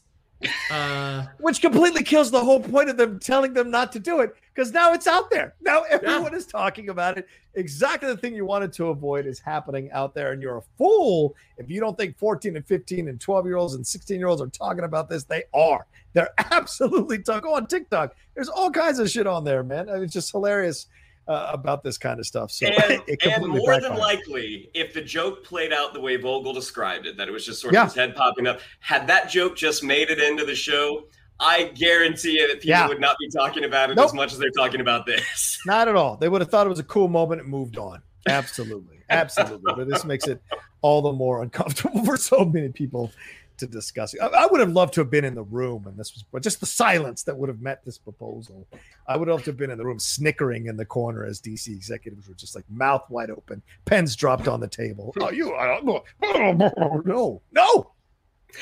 Uh, 0.70 1.26
Which 1.39 1.62
completely 1.62 2.03
kills 2.03 2.30
the 2.30 2.43
whole 2.43 2.60
point 2.60 2.89
of 2.89 2.97
them 2.97 3.20
telling 3.20 3.53
them 3.53 3.72
not 3.72 3.93
to 3.93 3.99
do 3.99 4.20
it 4.20 4.36
because 4.56 4.72
now 4.72 4.93
it's 4.93 5.06
out 5.06 5.30
there. 5.30 5.53
Now 5.62 5.84
everyone 5.89 6.32
yeah. 6.32 6.38
is 6.38 6.45
talking 6.45 6.89
about 6.89 7.18
it. 7.18 7.28
Exactly 7.56 8.08
the 8.10 8.18
thing 8.18 8.34
you 8.34 8.45
wanted 8.45 8.72
to 8.74 8.88
avoid 8.88 9.26
is 9.26 9.39
happening 9.39 9.91
out 9.91 10.14
there, 10.16 10.32
and 10.32 10.41
you're 10.41 10.58
a 10.58 10.64
fool 10.78 11.36
if 11.58 11.70
you 11.70 11.80
don't 11.80 11.97
think 11.97 12.18
14 12.18 12.56
and 12.56 12.66
15 12.66 13.10
and 13.10 13.20
12 13.20 13.45
year 13.45 13.58
olds 13.58 13.74
and 13.74 13.86
16 13.86 14.18
year 14.18 14.28
olds 14.28 14.41
are 14.41 14.47
talking 14.47 14.86
about 14.86 15.10
this. 15.10 15.24
They 15.24 15.43
are. 15.53 15.86
They're 16.14 16.34
absolutely 16.51 17.20
talking. 17.20 17.41
Go 17.41 17.56
on 17.56 17.68
TikTok. 17.68 18.16
There's 18.34 18.49
all 18.49 18.72
kinds 18.72 18.99
of 18.99 19.10
shit 19.10 19.28
on 19.28 19.43
there, 19.43 19.64
man. 19.64 19.89
It's 19.89 20.14
just 20.14 20.32
hilarious 20.32 20.88
uh, 21.28 21.49
about 21.51 21.84
this 21.84 21.97
kind 21.97 22.20
of 22.20 22.26
stuff. 22.26 22.51
So 22.51 22.68
and, 22.68 23.01
and 23.24 23.47
more 23.47 23.80
than 23.82 23.97
likely, 23.97 24.70
if 24.74 24.93
the 24.93 25.01
joke 25.01 25.43
played 25.43 25.74
out 25.74 25.93
the 25.93 25.99
way 25.99 26.16
Vogel 26.16 26.53
described 26.53 27.08
it, 27.08 27.18
that 27.18 27.28
it 27.28 27.32
was 27.32 27.45
just 27.45 27.62
sort 27.62 27.74
of 27.74 27.76
yeah. 27.76 27.86
his 27.86 27.95
head 27.95 28.16
popping 28.16 28.47
up, 28.47 28.60
had 28.80 29.08
that 29.08 29.30
joke 29.30 29.56
just 29.56 29.84
made 29.84 30.10
it 30.10 30.20
into 30.20 30.45
the 30.45 30.56
show, 30.56 31.06
I 31.39 31.65
guarantee 31.75 32.39
you 32.39 32.47
that 32.47 32.61
people 32.61 32.69
yeah. 32.69 32.88
would 32.88 33.01
not 33.01 33.17
be 33.19 33.29
talking 33.29 33.65
about 33.65 33.91
it 33.91 33.95
nope. 33.95 34.05
as 34.05 34.13
much 34.13 34.31
as 34.31 34.39
they're 34.39 34.49
talking 34.51 34.81
about 34.81 35.05
this. 35.05 35.59
Not 35.65 35.88
at 35.88 35.95
all. 35.95 36.15
They 36.15 36.29
would 36.29 36.41
have 36.41 36.49
thought 36.49 36.65
it 36.65 36.69
was 36.69 36.79
a 36.79 36.83
cool 36.83 37.07
moment 37.07 37.41
and 37.41 37.49
moved 37.49 37.77
on. 37.77 38.01
Absolutely, 38.27 39.01
absolutely. 39.09 39.73
but 39.75 39.88
this 39.88 40.05
makes 40.05 40.27
it 40.27 40.41
all 40.81 41.01
the 41.01 41.11
more 41.11 41.43
uncomfortable 41.43 42.03
for 42.05 42.17
so 42.17 42.45
many 42.45 42.69
people 42.69 43.11
to 43.57 43.67
discuss. 43.67 44.15
I, 44.21 44.25
I, 44.27 44.47
would 44.47 44.59
have 44.59 44.71
loved 44.71 44.93
to 44.95 45.01
have 45.01 45.09
been 45.09 45.25
in 45.25 45.36
the 45.36 45.43
room, 45.43 45.86
and 45.88 45.97
this 45.97 46.13
was 46.13 46.23
but 46.31 46.41
just 46.41 46.59
the 46.59 46.65
silence 46.65 47.23
that 47.23 47.38
would 47.38 47.49
have 47.49 47.61
met 47.61 47.86
this 47.86 47.97
proposal. 47.97 48.67
I 49.07 49.17
would 49.17 49.27
love 49.27 49.43
to 49.43 49.51
have 49.51 49.57
been 49.57 49.71
in 49.71 49.77
the 49.77 49.86
room, 49.86 49.99
snickering 49.99 50.65
in 50.67 50.77
the 50.77 50.86
corner 50.86 51.25
as 51.25 51.39
DC 51.39 51.67
executives 51.67 52.27
were 52.27 52.36
just 52.36 52.55
like 52.55 52.65
mouth 52.69 53.09
wide 53.09 53.29
open, 53.29 53.61
pens 53.86 54.15
dropped 54.15 54.47
on 54.47 54.59
the 54.59 54.67
table. 54.67 55.13
oh, 55.19 55.31
you, 55.31 55.53
I 55.53 55.77
uh, 55.77 55.81
don't, 55.81 57.05
no, 57.05 57.41
no. 57.51 57.91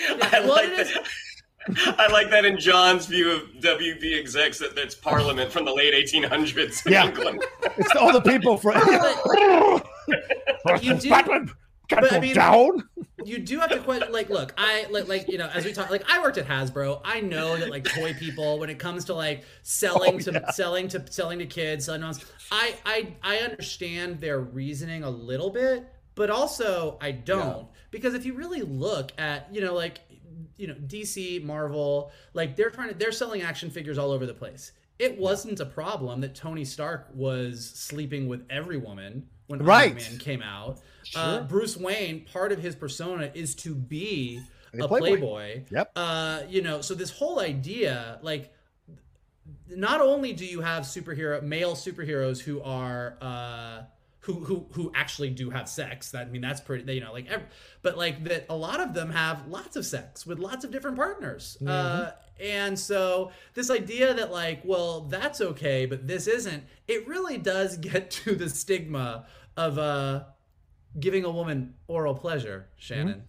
I 0.09 0.39
like 0.39 0.75
that. 0.75 1.07
I 1.69 2.07
like 2.11 2.29
that 2.31 2.45
in 2.45 2.59
John's 2.59 3.05
view 3.05 3.31
of 3.31 3.41
WB 3.59 4.19
execs 4.19 4.59
that 4.59 4.75
that's 4.75 4.95
Parliament 4.95 5.51
from 5.51 5.65
the 5.65 5.73
late 5.73 5.93
1800s. 5.93 6.89
yeah, 6.89 7.05
England. 7.07 7.43
it's 7.77 7.95
all 7.95 8.11
the 8.11 8.21
people 8.21 8.57
from. 8.57 8.75
you 10.81 10.95
do, 10.95 11.09
but, 11.09 12.13
I 12.13 12.19
mean, 12.19 12.35
down. 12.35 12.83
You 13.25 13.39
do 13.39 13.59
have 13.59 13.69
to 13.69 13.79
quit. 13.79 14.11
Like, 14.11 14.29
look, 14.29 14.53
I 14.57 14.85
like, 14.89 15.07
like 15.07 15.29
you 15.29 15.37
know, 15.37 15.49
as 15.53 15.65
we 15.65 15.73
talk, 15.73 15.89
like 15.89 16.03
I 16.09 16.21
worked 16.21 16.37
at 16.37 16.47
Hasbro. 16.47 17.01
I 17.03 17.21
know 17.21 17.57
that 17.57 17.69
like 17.69 17.85
toy 17.85 18.13
people, 18.13 18.59
when 18.59 18.69
it 18.69 18.79
comes 18.79 19.05
to 19.05 19.13
like 19.13 19.43
selling 19.61 20.15
oh, 20.15 20.19
to 20.19 20.31
yeah. 20.33 20.51
selling 20.51 20.87
to 20.89 21.05
selling 21.11 21.39
to 21.39 21.45
kids, 21.45 21.85
selling 21.85 22.01
to 22.01 22.25
I 22.51 22.75
I 22.85 23.13
I 23.21 23.37
understand 23.37 24.19
their 24.19 24.39
reasoning 24.39 25.03
a 25.03 25.09
little 25.09 25.49
bit, 25.49 25.87
but 26.15 26.29
also 26.29 26.97
I 27.01 27.11
don't 27.11 27.59
yeah. 27.59 27.79
because 27.91 28.13
if 28.13 28.25
you 28.25 28.33
really 28.33 28.61
look 28.61 29.11
at 29.17 29.53
you 29.53 29.61
know 29.61 29.73
like 29.73 30.01
you 30.57 30.67
know 30.67 30.75
DC, 30.75 31.43
Marvel, 31.43 32.11
like 32.33 32.55
they're 32.55 32.69
trying 32.69 32.89
to 32.89 32.95
they're 32.95 33.11
selling 33.11 33.41
action 33.41 33.69
figures 33.69 33.97
all 33.97 34.11
over 34.11 34.25
the 34.25 34.33
place. 34.33 34.71
It 34.99 35.17
wasn't 35.17 35.59
a 35.59 35.65
problem 35.65 36.21
that 36.21 36.35
Tony 36.35 36.63
Stark 36.63 37.09
was 37.13 37.71
sleeping 37.73 38.27
with 38.27 38.45
every 38.49 38.77
woman 38.77 39.27
when 39.47 39.59
right. 39.59 39.91
Iron 39.91 39.95
Man 39.95 40.17
came 40.19 40.41
out. 40.41 40.79
Sure. 41.03 41.21
Uh, 41.21 41.41
Bruce 41.41 41.75
Wayne, 41.75 42.25
part 42.31 42.51
of 42.51 42.59
his 42.59 42.75
persona 42.75 43.31
is 43.33 43.55
to 43.55 43.75
be 43.75 44.41
a, 44.73 44.83
a 44.83 44.87
playboy. 44.87 45.07
playboy. 45.07 45.63
Yep. 45.71 45.91
Uh, 45.95 46.41
you 46.47 46.61
know, 46.61 46.81
so 46.81 46.93
this 46.93 47.09
whole 47.09 47.39
idea, 47.39 48.19
like, 48.21 48.53
not 49.67 50.01
only 50.01 50.33
do 50.33 50.45
you 50.45 50.61
have 50.61 50.83
superhero 50.83 51.41
male 51.41 51.73
superheroes 51.73 52.39
who 52.39 52.61
are 52.61 53.17
uh, 53.21 53.81
who 54.23 54.35
who 54.35 54.65
who 54.71 54.91
actually 54.95 55.29
do 55.29 55.49
have 55.49 55.67
sex. 55.67 56.11
That 56.11 56.27
I 56.27 56.29
mean, 56.29 56.41
that's 56.41 56.61
pretty. 56.61 56.91
You 56.93 57.01
know, 57.01 57.11
like, 57.11 57.27
every, 57.27 57.45
but 57.81 57.97
like 57.97 58.23
that, 58.23 58.45
a 58.49 58.55
lot 58.55 58.79
of 58.79 58.93
them 58.93 59.09
have 59.09 59.47
lots 59.47 59.75
of 59.75 59.85
sex 59.85 60.25
with 60.25 60.39
lots 60.39 60.63
of 60.63 60.71
different 60.71 60.95
partners. 60.95 61.57
Mm-hmm. 61.57 61.67
Uh, 61.67 62.11
and 62.39 62.79
so 62.79 63.31
this 63.53 63.69
idea 63.69 64.13
that 64.13 64.31
like, 64.31 64.61
well, 64.63 65.01
that's 65.01 65.41
okay, 65.41 65.85
but 65.85 66.07
this 66.07 66.27
isn't. 66.27 66.63
It 66.87 67.05
really 67.05 67.37
does 67.37 67.77
get 67.91 68.11
to 68.11 68.35
the 68.35 68.49
stigma 68.49 69.25
of 69.57 69.77
uh, 69.77 70.23
giving 70.99 71.25
a 71.25 71.31
woman 71.31 71.73
oral 71.87 72.15
pleasure, 72.15 72.69
Shannon. 72.77 73.23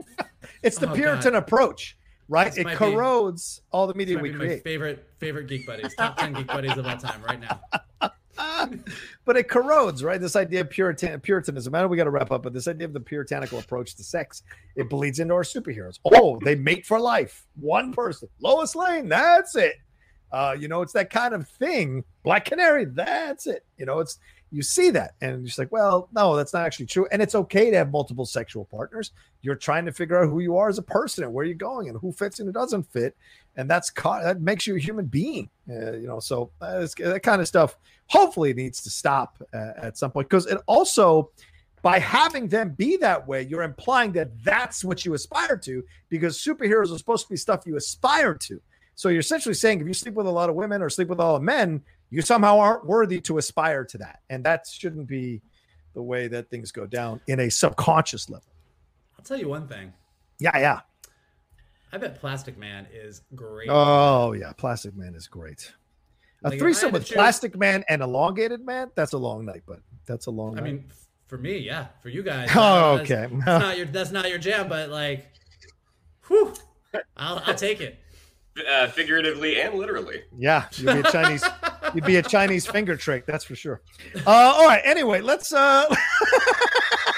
Mm-hmm. 0.00 0.26
it's 0.62 0.76
the 0.76 0.90
oh, 0.90 0.94
Puritan 0.94 1.32
God. 1.32 1.38
approach 1.38 1.96
right? 2.28 2.52
This 2.52 2.58
it 2.58 2.76
corrodes 2.76 3.60
be, 3.60 3.64
all 3.72 3.86
the 3.86 3.94
media 3.94 4.18
we 4.18 4.32
create. 4.32 4.62
favorite 4.64 5.08
favorite 5.18 5.46
geek 5.46 5.66
buddies, 5.66 5.94
top 5.94 6.18
ten 6.18 6.32
geek 6.34 6.46
buddies 6.46 6.76
of 6.76 6.86
all 6.86 6.96
time, 6.96 7.22
right 7.22 7.40
now. 7.40 7.60
but 9.24 9.36
it 9.36 9.48
corrodes, 9.48 10.02
right? 10.02 10.20
This 10.20 10.36
idea 10.36 10.62
of 10.62 10.70
Puritan, 10.70 11.20
Puritanism. 11.20 11.74
I 11.74 11.80
know 11.80 11.88
we 11.88 11.96
got 11.96 12.04
to 12.04 12.10
wrap 12.10 12.30
up, 12.30 12.42
but 12.42 12.52
this 12.52 12.68
idea 12.68 12.86
of 12.86 12.92
the 12.92 13.00
puritanical 13.00 13.58
approach 13.58 13.94
to 13.96 14.04
sex, 14.04 14.42
it 14.76 14.88
bleeds 14.88 15.20
into 15.20 15.34
our 15.34 15.42
superheroes. 15.42 15.98
Oh, 16.04 16.38
they 16.44 16.54
mate 16.54 16.86
for 16.86 16.98
life. 16.98 17.46
One 17.60 17.92
person, 17.92 18.28
Lois 18.40 18.74
Lane, 18.74 19.08
that's 19.08 19.56
it. 19.56 19.76
Uh, 20.32 20.56
you 20.58 20.66
know, 20.66 20.82
it's 20.82 20.92
that 20.92 21.10
kind 21.10 21.32
of 21.32 21.48
thing. 21.48 22.02
Black 22.24 22.44
Canary, 22.44 22.86
that's 22.86 23.46
it. 23.46 23.64
You 23.78 23.86
know, 23.86 24.00
it's 24.00 24.18
you 24.54 24.62
see 24.62 24.90
that 24.90 25.14
and 25.20 25.44
just 25.44 25.58
like, 25.58 25.72
well, 25.72 26.08
no, 26.12 26.36
that's 26.36 26.52
not 26.52 26.64
actually 26.64 26.86
true. 26.86 27.08
And 27.10 27.20
it's 27.20 27.34
okay 27.34 27.70
to 27.70 27.76
have 27.76 27.90
multiple 27.90 28.24
sexual 28.24 28.64
partners. 28.66 29.10
You're 29.42 29.56
trying 29.56 29.84
to 29.86 29.92
figure 29.92 30.22
out 30.22 30.30
who 30.30 30.38
you 30.38 30.56
are 30.56 30.68
as 30.68 30.78
a 30.78 30.82
person 30.82 31.24
and 31.24 31.32
where 31.32 31.44
you're 31.44 31.56
going 31.56 31.88
and 31.88 31.98
who 31.98 32.12
fits 32.12 32.38
and 32.38 32.46
who 32.46 32.52
doesn't 32.52 32.84
fit. 32.84 33.16
And 33.56 33.68
that's 33.68 33.90
that 33.90 34.40
makes 34.40 34.66
you 34.66 34.76
a 34.76 34.78
human 34.78 35.06
being, 35.06 35.50
uh, 35.68 35.92
you 35.92 36.06
know. 36.06 36.20
So 36.20 36.50
uh, 36.60 36.86
that 36.98 37.22
kind 37.24 37.40
of 37.40 37.48
stuff 37.48 37.76
hopefully 38.06 38.54
needs 38.54 38.80
to 38.82 38.90
stop 38.90 39.42
uh, 39.52 39.72
at 39.76 39.98
some 39.98 40.12
point 40.12 40.28
because 40.28 40.46
it 40.46 40.58
also 40.66 41.30
by 41.82 41.98
having 41.98 42.48
them 42.48 42.70
be 42.70 42.96
that 42.98 43.26
way, 43.28 43.42
you're 43.42 43.62
implying 43.62 44.12
that 44.12 44.30
that's 44.42 44.84
what 44.84 45.04
you 45.04 45.12
aspire 45.14 45.56
to 45.58 45.84
because 46.08 46.38
superheroes 46.38 46.94
are 46.94 46.98
supposed 46.98 47.26
to 47.26 47.30
be 47.30 47.36
stuff 47.36 47.66
you 47.66 47.76
aspire 47.76 48.34
to. 48.34 48.60
So 48.94 49.08
you're 49.08 49.20
essentially 49.20 49.54
saying 49.54 49.80
if 49.80 49.86
you 49.86 49.94
sleep 49.94 50.14
with 50.14 50.26
a 50.26 50.30
lot 50.30 50.48
of 50.48 50.54
women 50.54 50.80
or 50.80 50.88
sleep 50.88 51.08
with 51.08 51.20
all 51.20 51.38
men, 51.40 51.82
you 52.14 52.22
somehow 52.22 52.60
aren't 52.60 52.86
worthy 52.86 53.20
to 53.22 53.38
aspire 53.38 53.84
to 53.84 53.98
that. 53.98 54.20
And 54.30 54.44
that 54.44 54.68
shouldn't 54.70 55.08
be 55.08 55.42
the 55.94 56.02
way 56.02 56.28
that 56.28 56.48
things 56.48 56.70
go 56.70 56.86
down 56.86 57.20
in 57.26 57.40
a 57.40 57.50
subconscious 57.50 58.30
level. 58.30 58.46
I'll 59.18 59.24
tell 59.24 59.36
you 59.36 59.48
one 59.48 59.66
thing. 59.66 59.92
Yeah, 60.38 60.56
yeah. 60.56 60.80
I 61.92 61.98
bet 61.98 62.20
Plastic 62.20 62.56
Man 62.56 62.86
is 62.92 63.22
great. 63.34 63.68
Oh, 63.68 64.32
yeah. 64.32 64.52
Plastic 64.52 64.94
Man 64.96 65.16
is 65.16 65.26
great. 65.26 65.72
A 66.44 66.50
like 66.50 66.60
threesome 66.60 66.92
with 66.92 67.06
choose... 67.06 67.16
Plastic 67.16 67.56
Man 67.56 67.84
and 67.88 68.00
Elongated 68.00 68.64
Man, 68.64 68.92
that's 68.94 69.12
a 69.12 69.18
long 69.18 69.44
night, 69.44 69.62
but 69.66 69.80
that's 70.06 70.26
a 70.26 70.30
long 70.30 70.56
I 70.56 70.60
night. 70.60 70.64
mean, 70.64 70.84
for 71.26 71.36
me, 71.36 71.58
yeah. 71.58 71.86
For 72.00 72.10
you 72.10 72.22
guys. 72.22 72.48
Oh, 72.54 72.98
okay. 73.00 73.26
That's, 73.28 73.44
that's, 73.44 73.62
not 73.64 73.76
your 73.76 73.86
that's 73.86 74.10
not 74.12 74.28
your 74.28 74.38
jam, 74.38 74.68
but 74.68 74.88
like 74.90 75.32
whew, 76.28 76.52
I'll, 77.16 77.42
I'll 77.44 77.54
take 77.54 77.80
it 77.80 77.98
uh, 78.70 78.86
figuratively 78.88 79.60
and 79.60 79.74
literally. 79.74 80.22
Yeah, 80.36 80.66
you'd 80.74 81.02
be 81.02 81.08
a 81.08 81.12
Chinese. 81.12 81.44
you'd 81.94 82.04
be 82.04 82.16
a 82.16 82.22
Chinese 82.22 82.66
finger 82.66 82.96
trick, 82.96 83.26
that's 83.26 83.44
for 83.44 83.54
sure. 83.54 83.80
Uh, 84.26 84.30
all 84.56 84.66
right. 84.66 84.82
Anyway, 84.84 85.20
let's. 85.20 85.52
Uh, 85.52 85.86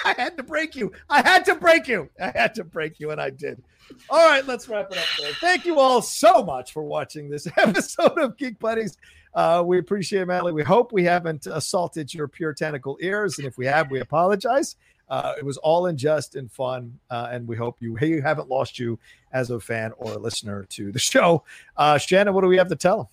I 0.05 0.14
had 0.16 0.37
to 0.37 0.43
break 0.43 0.77
you. 0.77 0.93
I 1.11 1.20
had 1.20 1.45
to 1.47 1.57
break 1.57 1.89
you. 1.89 2.09
I 2.20 2.31
had 2.31 2.55
to 2.55 2.64
break 2.64 3.01
you, 3.01 3.11
and 3.11 3.20
I 3.20 3.31
did. 3.31 3.62
All 4.09 4.24
right, 4.29 4.47
let's 4.47 4.68
wrap 4.68 4.91
it 4.93 4.99
up 4.99 5.05
there. 5.18 5.33
Thank 5.41 5.64
you 5.64 5.81
all 5.81 6.01
so 6.01 6.45
much 6.45 6.72
for 6.72 6.83
watching 6.83 7.29
this 7.29 7.49
episode 7.57 8.18
of 8.18 8.37
Geek 8.37 8.59
Buddies. 8.59 8.97
Uh, 9.35 9.62
we 9.66 9.79
appreciate 9.79 10.22
it, 10.22 10.27
Madeline. 10.27 10.55
We 10.55 10.62
hope 10.62 10.93
we 10.93 11.05
haven't 11.05 11.47
assaulted 11.47 12.14
your 12.14 12.29
puritanical 12.29 12.97
ears, 13.01 13.39
and 13.39 13.47
if 13.47 13.59
we 13.59 13.66
have, 13.66 13.91
we 13.91 14.01
apologize. 14.01 14.77
Uh, 15.09 15.35
it 15.39 15.45
was 15.45 15.57
all 15.59 15.87
in 15.87 15.97
jest 15.97 16.37
and 16.37 16.51
fun, 16.51 16.99
uh, 17.11 17.29
and 17.31 17.47
we 17.47 17.57
hope 17.57 17.77
you 17.81 17.95
hey, 17.97 18.09
you 18.09 18.22
haven't 18.22 18.49
lost 18.49 18.79
you 18.79 18.99
as 19.33 19.51
a 19.51 19.61
fan 19.61 19.93
or 19.99 20.14
a 20.14 20.18
listener 20.18 20.64
to 20.70 20.91
the 20.91 20.99
show. 21.01 21.45
Uh, 21.77 21.99
Shannon, 21.99 22.35
what 22.35 22.43
do 22.43 22.49
we 22.49 22.57
have 22.57 22.68
to 22.68 22.77
tell? 22.77 23.11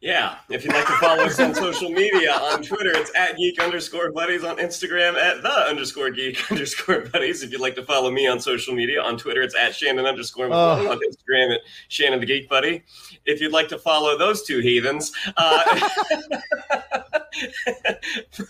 Yeah, 0.00 0.36
if 0.48 0.64
you'd 0.64 0.74
like 0.74 0.86
to 0.86 0.96
follow 0.98 1.24
us 1.24 1.40
on 1.40 1.52
social 1.56 1.90
media, 1.90 2.32
on 2.32 2.62
Twitter, 2.62 2.92
it's 2.94 3.10
at 3.16 3.36
geek 3.36 3.60
underscore 3.60 4.12
buddies, 4.12 4.44
on 4.44 4.56
Instagram, 4.58 5.16
at 5.16 5.42
the 5.42 5.50
underscore 5.50 6.10
geek 6.10 6.38
underscore 6.52 7.00
buddies. 7.08 7.42
If 7.42 7.50
you'd 7.50 7.60
like 7.60 7.74
to 7.74 7.82
follow 7.82 8.08
me 8.08 8.28
on 8.28 8.38
social 8.38 8.76
media, 8.76 9.02
on 9.02 9.18
Twitter, 9.18 9.42
it's 9.42 9.56
at 9.56 9.74
Shannon 9.74 10.06
underscore 10.06 10.52
on 10.52 11.00
Instagram, 11.00 11.52
at 11.52 11.62
Shannon 11.88 12.20
the 12.20 12.26
Geek 12.26 12.48
Buddy. 12.48 12.84
If 13.26 13.40
you'd 13.40 13.50
like 13.50 13.66
to 13.68 13.78
follow 13.78 14.16
those 14.16 14.44
two 14.44 14.60
heathens, 14.60 15.10
uh, 15.36 15.64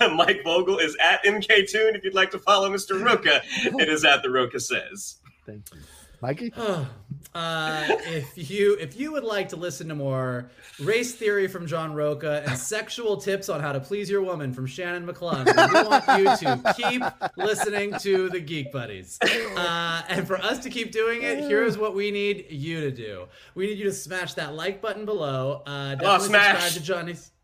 Mike 0.14 0.44
Vogel 0.44 0.78
is 0.78 0.98
at 1.02 1.24
MK 1.24 1.70
Toon. 1.70 1.96
If 1.96 2.04
you'd 2.04 2.14
like 2.14 2.30
to 2.32 2.38
follow 2.38 2.68
Mr. 2.68 3.02
Rocha, 3.02 3.40
it 3.78 3.88
is 3.88 4.04
at 4.04 4.22
the 4.22 4.28
Rocha 4.28 4.60
Says. 4.60 5.16
Thank 5.46 5.64
you. 5.72 5.80
Mikey? 6.20 6.52
Uh, 7.34 7.84
if 8.06 8.50
you 8.50 8.76
if 8.80 8.98
you 8.98 9.12
would 9.12 9.24
like 9.24 9.48
to 9.50 9.56
listen 9.56 9.88
to 9.88 9.94
more 9.94 10.50
race 10.80 11.14
theory 11.14 11.46
from 11.46 11.66
John 11.66 11.94
Rocha 11.94 12.42
and 12.46 12.58
sexual 12.58 13.16
tips 13.16 13.48
on 13.48 13.60
how 13.60 13.72
to 13.72 13.80
please 13.80 14.08
your 14.08 14.22
woman 14.22 14.52
from 14.52 14.66
Shannon 14.66 15.06
McClung, 15.06 15.44
we 15.46 15.88
want 15.88 16.06
you 16.18 16.48
to 16.48 16.74
keep 16.76 17.02
listening 17.36 17.94
to 18.00 18.30
the 18.30 18.40
Geek 18.40 18.72
Buddies. 18.72 19.18
Uh, 19.22 20.02
and 20.08 20.26
for 20.26 20.38
us 20.38 20.58
to 20.60 20.70
keep 20.70 20.90
doing 20.90 21.22
it, 21.22 21.38
here's 21.40 21.76
what 21.76 21.94
we 21.94 22.10
need 22.10 22.46
you 22.50 22.80
to 22.80 22.90
do. 22.90 23.26
We 23.54 23.66
need 23.66 23.78
you 23.78 23.84
to 23.84 23.92
smash 23.92 24.34
that 24.34 24.54
like 24.54 24.80
button 24.80 25.04
below. 25.04 25.62
Uh, 25.66 25.96
definitely 25.96 26.06
oh, 26.06 26.18
smash. 26.18 26.62
subscribe 26.62 26.72
to 26.72 26.82
Johnny's. 26.82 27.30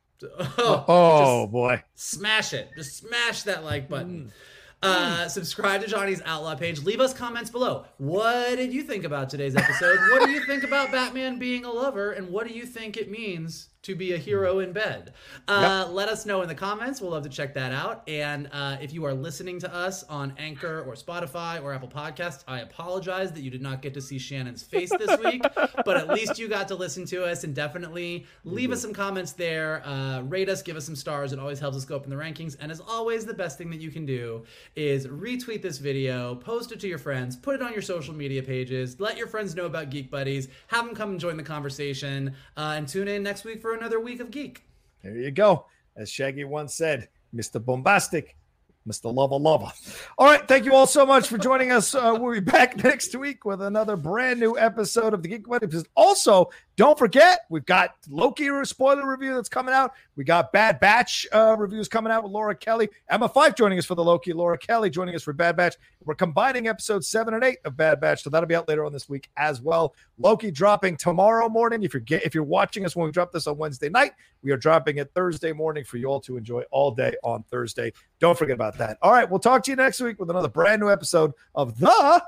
Oh, 0.56 0.84
oh 0.88 1.46
boy! 1.48 1.82
Smash 1.96 2.54
it! 2.54 2.70
Just 2.76 2.96
smash 2.96 3.42
that 3.42 3.62
like 3.62 3.90
button. 3.90 4.26
Mm. 4.26 4.30
Uh, 4.84 5.28
subscribe 5.28 5.80
to 5.80 5.86
Johnny's 5.86 6.20
Outlaw 6.26 6.54
page. 6.56 6.82
Leave 6.82 7.00
us 7.00 7.14
comments 7.14 7.48
below. 7.48 7.86
What 7.96 8.56
did 8.56 8.70
you 8.72 8.82
think 8.82 9.04
about 9.04 9.30
today's 9.30 9.56
episode? 9.56 9.98
what 10.10 10.26
do 10.26 10.30
you 10.30 10.44
think 10.44 10.62
about 10.62 10.92
Batman 10.92 11.38
being 11.38 11.64
a 11.64 11.70
lover? 11.70 12.12
And 12.12 12.28
what 12.28 12.46
do 12.46 12.52
you 12.52 12.66
think 12.66 12.98
it 12.98 13.10
means 13.10 13.68
to 13.84 13.94
be 13.94 14.12
a 14.12 14.18
hero 14.18 14.58
in 14.58 14.72
bed? 14.72 15.12
Uh, 15.46 15.84
yep. 15.86 15.94
Let 15.94 16.08
us 16.08 16.26
know 16.26 16.42
in 16.42 16.48
the 16.48 16.54
comments. 16.54 17.00
We'll 17.00 17.12
love 17.12 17.22
to 17.22 17.28
check 17.28 17.54
that 17.54 17.72
out. 17.72 18.02
And 18.08 18.48
uh, 18.52 18.76
if 18.80 18.92
you 18.92 19.04
are 19.04 19.14
listening 19.14 19.58
to 19.60 19.74
us 19.74 20.02
on 20.04 20.34
Anchor 20.38 20.84
or 20.86 20.94
Spotify 20.94 21.62
or 21.62 21.72
Apple 21.72 21.88
Podcasts, 21.88 22.44
I 22.48 22.60
apologize 22.60 23.32
that 23.32 23.42
you 23.42 23.50
did 23.50 23.62
not 23.62 23.82
get 23.82 23.94
to 23.94 24.00
see 24.00 24.18
Shannon's 24.18 24.62
face 24.62 24.90
this 24.90 25.18
week, 25.20 25.42
but 25.84 25.96
at 25.96 26.08
least 26.08 26.38
you 26.38 26.48
got 26.48 26.68
to 26.68 26.74
listen 26.74 27.04
to 27.06 27.24
us 27.24 27.44
and 27.44 27.54
definitely 27.54 28.26
leave 28.44 28.72
us 28.72 28.82
some 28.82 28.92
comments 28.92 29.32
there. 29.32 29.86
Uh, 29.86 30.22
rate 30.22 30.48
us, 30.48 30.62
give 30.62 30.76
us 30.76 30.84
some 30.84 30.96
stars. 30.96 31.32
It 31.32 31.38
always 31.38 31.60
helps 31.60 31.76
us 31.76 31.84
go 31.84 31.96
up 31.96 32.04
in 32.04 32.10
the 32.10 32.16
rankings. 32.16 32.56
And 32.58 32.72
as 32.72 32.80
always, 32.80 33.24
the 33.24 33.34
best 33.34 33.58
thing 33.58 33.70
that 33.70 33.80
you 33.80 33.90
can 33.90 34.06
do 34.06 34.44
is 34.74 35.06
retweet 35.06 35.62
this 35.62 35.78
video, 35.78 36.34
post 36.36 36.72
it 36.72 36.80
to 36.80 36.88
your 36.88 36.98
friends, 36.98 37.36
put 37.36 37.54
it 37.54 37.62
on 37.62 37.72
your 37.72 37.82
social 37.82 38.14
media 38.14 38.42
pages, 38.42 38.98
let 38.98 39.18
your 39.18 39.26
friends 39.26 39.54
know 39.54 39.66
about 39.66 39.90
Geek 39.90 40.10
Buddies, 40.10 40.48
have 40.68 40.86
them 40.86 40.94
come 40.94 41.10
and 41.10 41.20
join 41.20 41.36
the 41.36 41.42
conversation, 41.42 42.34
uh, 42.56 42.74
and 42.76 42.88
tune 42.88 43.08
in 43.08 43.22
next 43.22 43.44
week 43.44 43.60
for 43.60 43.73
another 43.74 44.00
week 44.00 44.20
of 44.20 44.30
Geek. 44.30 44.64
There 45.02 45.16
you 45.16 45.30
go. 45.30 45.66
As 45.96 46.10
Shaggy 46.10 46.44
once 46.44 46.74
said, 46.74 47.08
Mr. 47.34 47.64
Bombastic, 47.64 48.36
Mr. 48.88 49.14
Lover 49.14 49.36
Lover. 49.36 49.72
All 50.18 50.26
right. 50.26 50.46
Thank 50.46 50.64
you 50.64 50.74
all 50.74 50.86
so 50.86 51.06
much 51.06 51.28
for 51.28 51.38
joining 51.38 51.72
us. 51.72 51.94
Uh, 51.94 52.16
we'll 52.18 52.34
be 52.34 52.40
back 52.40 52.76
next 52.84 53.14
week 53.14 53.44
with 53.44 53.62
another 53.62 53.96
brand 53.96 54.40
new 54.40 54.58
episode 54.58 55.14
of 55.14 55.22
the 55.22 55.28
Geek 55.28 55.46
Buddies. 55.46 55.84
Also, 55.94 56.50
don't 56.76 56.98
forget, 56.98 57.40
we've 57.50 57.64
got 57.64 57.94
Loki 58.08 58.48
spoiler 58.64 59.08
review 59.08 59.34
that's 59.34 59.48
coming 59.48 59.72
out. 59.72 59.92
We 60.16 60.24
got 60.24 60.52
Bad 60.52 60.80
Batch 60.80 61.24
uh, 61.32 61.54
reviews 61.56 61.86
coming 61.86 62.12
out 62.12 62.24
with 62.24 62.32
Laura 62.32 62.54
Kelly. 62.54 62.88
Emma 63.08 63.28
Fife 63.28 63.54
joining 63.54 63.78
us 63.78 63.84
for 63.84 63.94
the 63.94 64.02
Loki. 64.02 64.32
Laura 64.32 64.58
Kelly 64.58 64.90
joining 64.90 65.14
us 65.14 65.22
for 65.22 65.32
Bad 65.32 65.56
Batch. 65.56 65.76
We're 66.04 66.16
combining 66.16 66.66
episodes 66.66 67.06
seven 67.06 67.34
and 67.34 67.44
eight 67.44 67.58
of 67.64 67.76
Bad 67.76 68.00
Batch, 68.00 68.24
so 68.24 68.30
that'll 68.30 68.48
be 68.48 68.56
out 68.56 68.68
later 68.68 68.84
on 68.84 68.92
this 68.92 69.08
week 69.08 69.30
as 69.36 69.60
well. 69.62 69.94
Loki 70.18 70.50
dropping 70.50 70.96
tomorrow 70.96 71.48
morning. 71.48 71.84
If 71.84 71.94
you're 71.94 72.00
get, 72.00 72.24
if 72.24 72.34
you're 72.34 72.42
watching 72.42 72.84
us 72.84 72.96
when 72.96 73.06
we 73.06 73.12
drop 73.12 73.30
this 73.30 73.46
on 73.46 73.56
Wednesday 73.56 73.88
night, 73.88 74.12
we 74.42 74.50
are 74.50 74.56
dropping 74.56 74.98
it 74.98 75.12
Thursday 75.14 75.52
morning 75.52 75.84
for 75.84 75.98
you 75.98 76.06
all 76.06 76.20
to 76.22 76.36
enjoy 76.36 76.62
all 76.72 76.90
day 76.90 77.14
on 77.22 77.44
Thursday. 77.44 77.92
Don't 78.18 78.36
forget 78.36 78.54
about 78.54 78.76
that. 78.78 78.98
All 79.00 79.12
right, 79.12 79.28
we'll 79.30 79.38
talk 79.38 79.62
to 79.64 79.70
you 79.70 79.76
next 79.76 80.00
week 80.00 80.18
with 80.18 80.30
another 80.30 80.48
brand 80.48 80.80
new 80.80 80.90
episode 80.90 81.32
of 81.54 81.78
the 81.78 82.22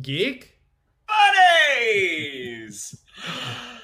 Geek 0.00 0.58
Buddies. 1.06 2.96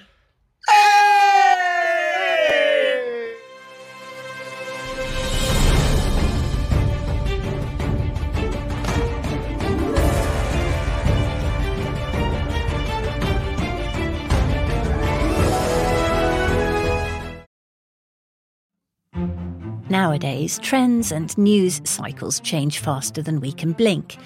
Nowadays, 19.89 20.59
trends 20.59 21.13
and 21.13 21.37
news 21.39 21.81
cycles 21.85 22.41
change 22.41 22.81
faster 22.81 23.23
than 23.23 23.41
we 23.41 23.53
can 23.53 23.73
blink. 23.73 24.17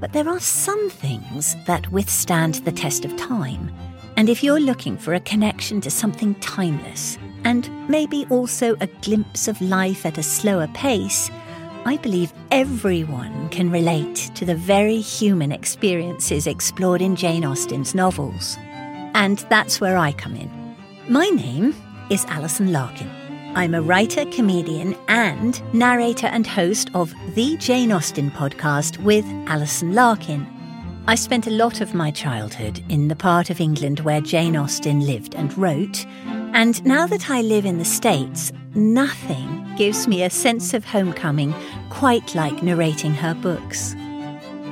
But 0.00 0.12
there 0.12 0.28
are 0.28 0.40
some 0.40 0.90
things 0.90 1.56
that 1.66 1.90
withstand 1.92 2.56
the 2.56 2.72
test 2.72 3.04
of 3.04 3.16
time. 3.16 3.72
And 4.16 4.28
if 4.28 4.42
you're 4.44 4.60
looking 4.60 4.96
for 4.96 5.14
a 5.14 5.20
connection 5.20 5.80
to 5.80 5.90
something 5.90 6.34
timeless, 6.36 7.18
and 7.44 7.68
maybe 7.88 8.26
also 8.30 8.76
a 8.80 8.86
glimpse 8.86 9.48
of 9.48 9.60
life 9.60 10.06
at 10.06 10.18
a 10.18 10.22
slower 10.22 10.68
pace, 10.68 11.30
I 11.84 11.98
believe 11.98 12.32
everyone 12.50 13.48
can 13.50 13.70
relate 13.70 14.30
to 14.36 14.44
the 14.44 14.54
very 14.54 15.00
human 15.00 15.52
experiences 15.52 16.46
explored 16.46 17.02
in 17.02 17.16
Jane 17.16 17.44
Austen's 17.44 17.94
novels. 17.94 18.56
And 19.14 19.38
that's 19.50 19.80
where 19.80 19.98
I 19.98 20.12
come 20.12 20.36
in. 20.36 20.50
My 21.08 21.26
name 21.26 21.74
is 22.08 22.24
Alison 22.26 22.72
Larkin. 22.72 23.10
I'm 23.56 23.74
a 23.74 23.82
writer, 23.82 24.24
comedian, 24.26 24.96
and 25.08 25.60
narrator 25.74 26.26
and 26.28 26.46
host 26.46 26.90
of 26.94 27.14
the 27.34 27.56
Jane 27.58 27.92
Austen 27.92 28.30
podcast 28.30 28.98
with 28.98 29.24
Alison 29.46 29.94
Larkin. 29.94 30.53
I 31.06 31.16
spent 31.16 31.46
a 31.46 31.50
lot 31.50 31.82
of 31.82 31.92
my 31.92 32.10
childhood 32.10 32.82
in 32.88 33.08
the 33.08 33.16
part 33.16 33.50
of 33.50 33.60
England 33.60 34.00
where 34.00 34.22
Jane 34.22 34.56
Austen 34.56 35.00
lived 35.00 35.34
and 35.34 35.56
wrote, 35.58 36.06
and 36.54 36.82
now 36.86 37.06
that 37.06 37.28
I 37.28 37.42
live 37.42 37.66
in 37.66 37.76
the 37.76 37.84
States, 37.84 38.52
nothing 38.74 39.66
gives 39.76 40.08
me 40.08 40.22
a 40.22 40.30
sense 40.30 40.72
of 40.72 40.86
homecoming 40.86 41.54
quite 41.90 42.34
like 42.34 42.62
narrating 42.62 43.12
her 43.12 43.34
books. 43.34 43.94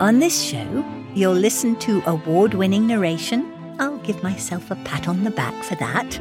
On 0.00 0.20
this 0.20 0.42
show, 0.42 0.82
you'll 1.14 1.34
listen 1.34 1.76
to 1.80 2.02
award 2.06 2.54
winning 2.54 2.86
narration. 2.86 3.52
I'll 3.78 3.98
give 3.98 4.22
myself 4.22 4.70
a 4.70 4.76
pat 4.86 5.08
on 5.08 5.24
the 5.24 5.30
back 5.30 5.62
for 5.62 5.74
that 5.74 6.18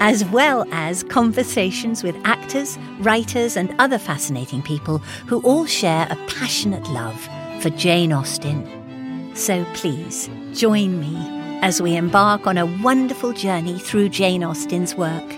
as 0.00 0.24
well 0.26 0.64
as 0.70 1.02
conversations 1.02 2.04
with 2.04 2.14
actors, 2.24 2.78
writers, 3.00 3.56
and 3.56 3.74
other 3.80 3.98
fascinating 3.98 4.62
people 4.62 4.98
who 5.26 5.40
all 5.40 5.66
share 5.66 6.06
a 6.08 6.16
passionate 6.28 6.88
love 6.90 7.20
for 7.60 7.70
Jane 7.70 8.12
Austen. 8.12 8.77
So 9.38 9.64
please 9.74 10.28
join 10.52 10.98
me 10.98 11.14
as 11.62 11.80
we 11.80 11.94
embark 11.94 12.48
on 12.48 12.58
a 12.58 12.66
wonderful 12.82 13.32
journey 13.32 13.78
through 13.78 14.08
Jane 14.08 14.42
Austen's 14.42 14.96
work. 14.96 15.32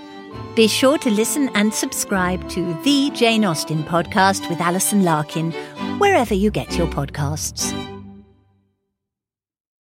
Be 0.56 0.68
sure 0.68 0.96
to 0.96 1.10
listen 1.10 1.50
and 1.54 1.72
subscribe 1.72 2.48
to 2.48 2.72
the 2.82 3.10
Jane 3.10 3.44
Austen 3.44 3.82
podcast 3.84 4.48
with 4.48 4.58
Alison 4.58 5.04
Larkin, 5.04 5.52
wherever 5.98 6.32
you 6.32 6.50
get 6.50 6.78
your 6.78 6.86
podcasts. 6.86 7.89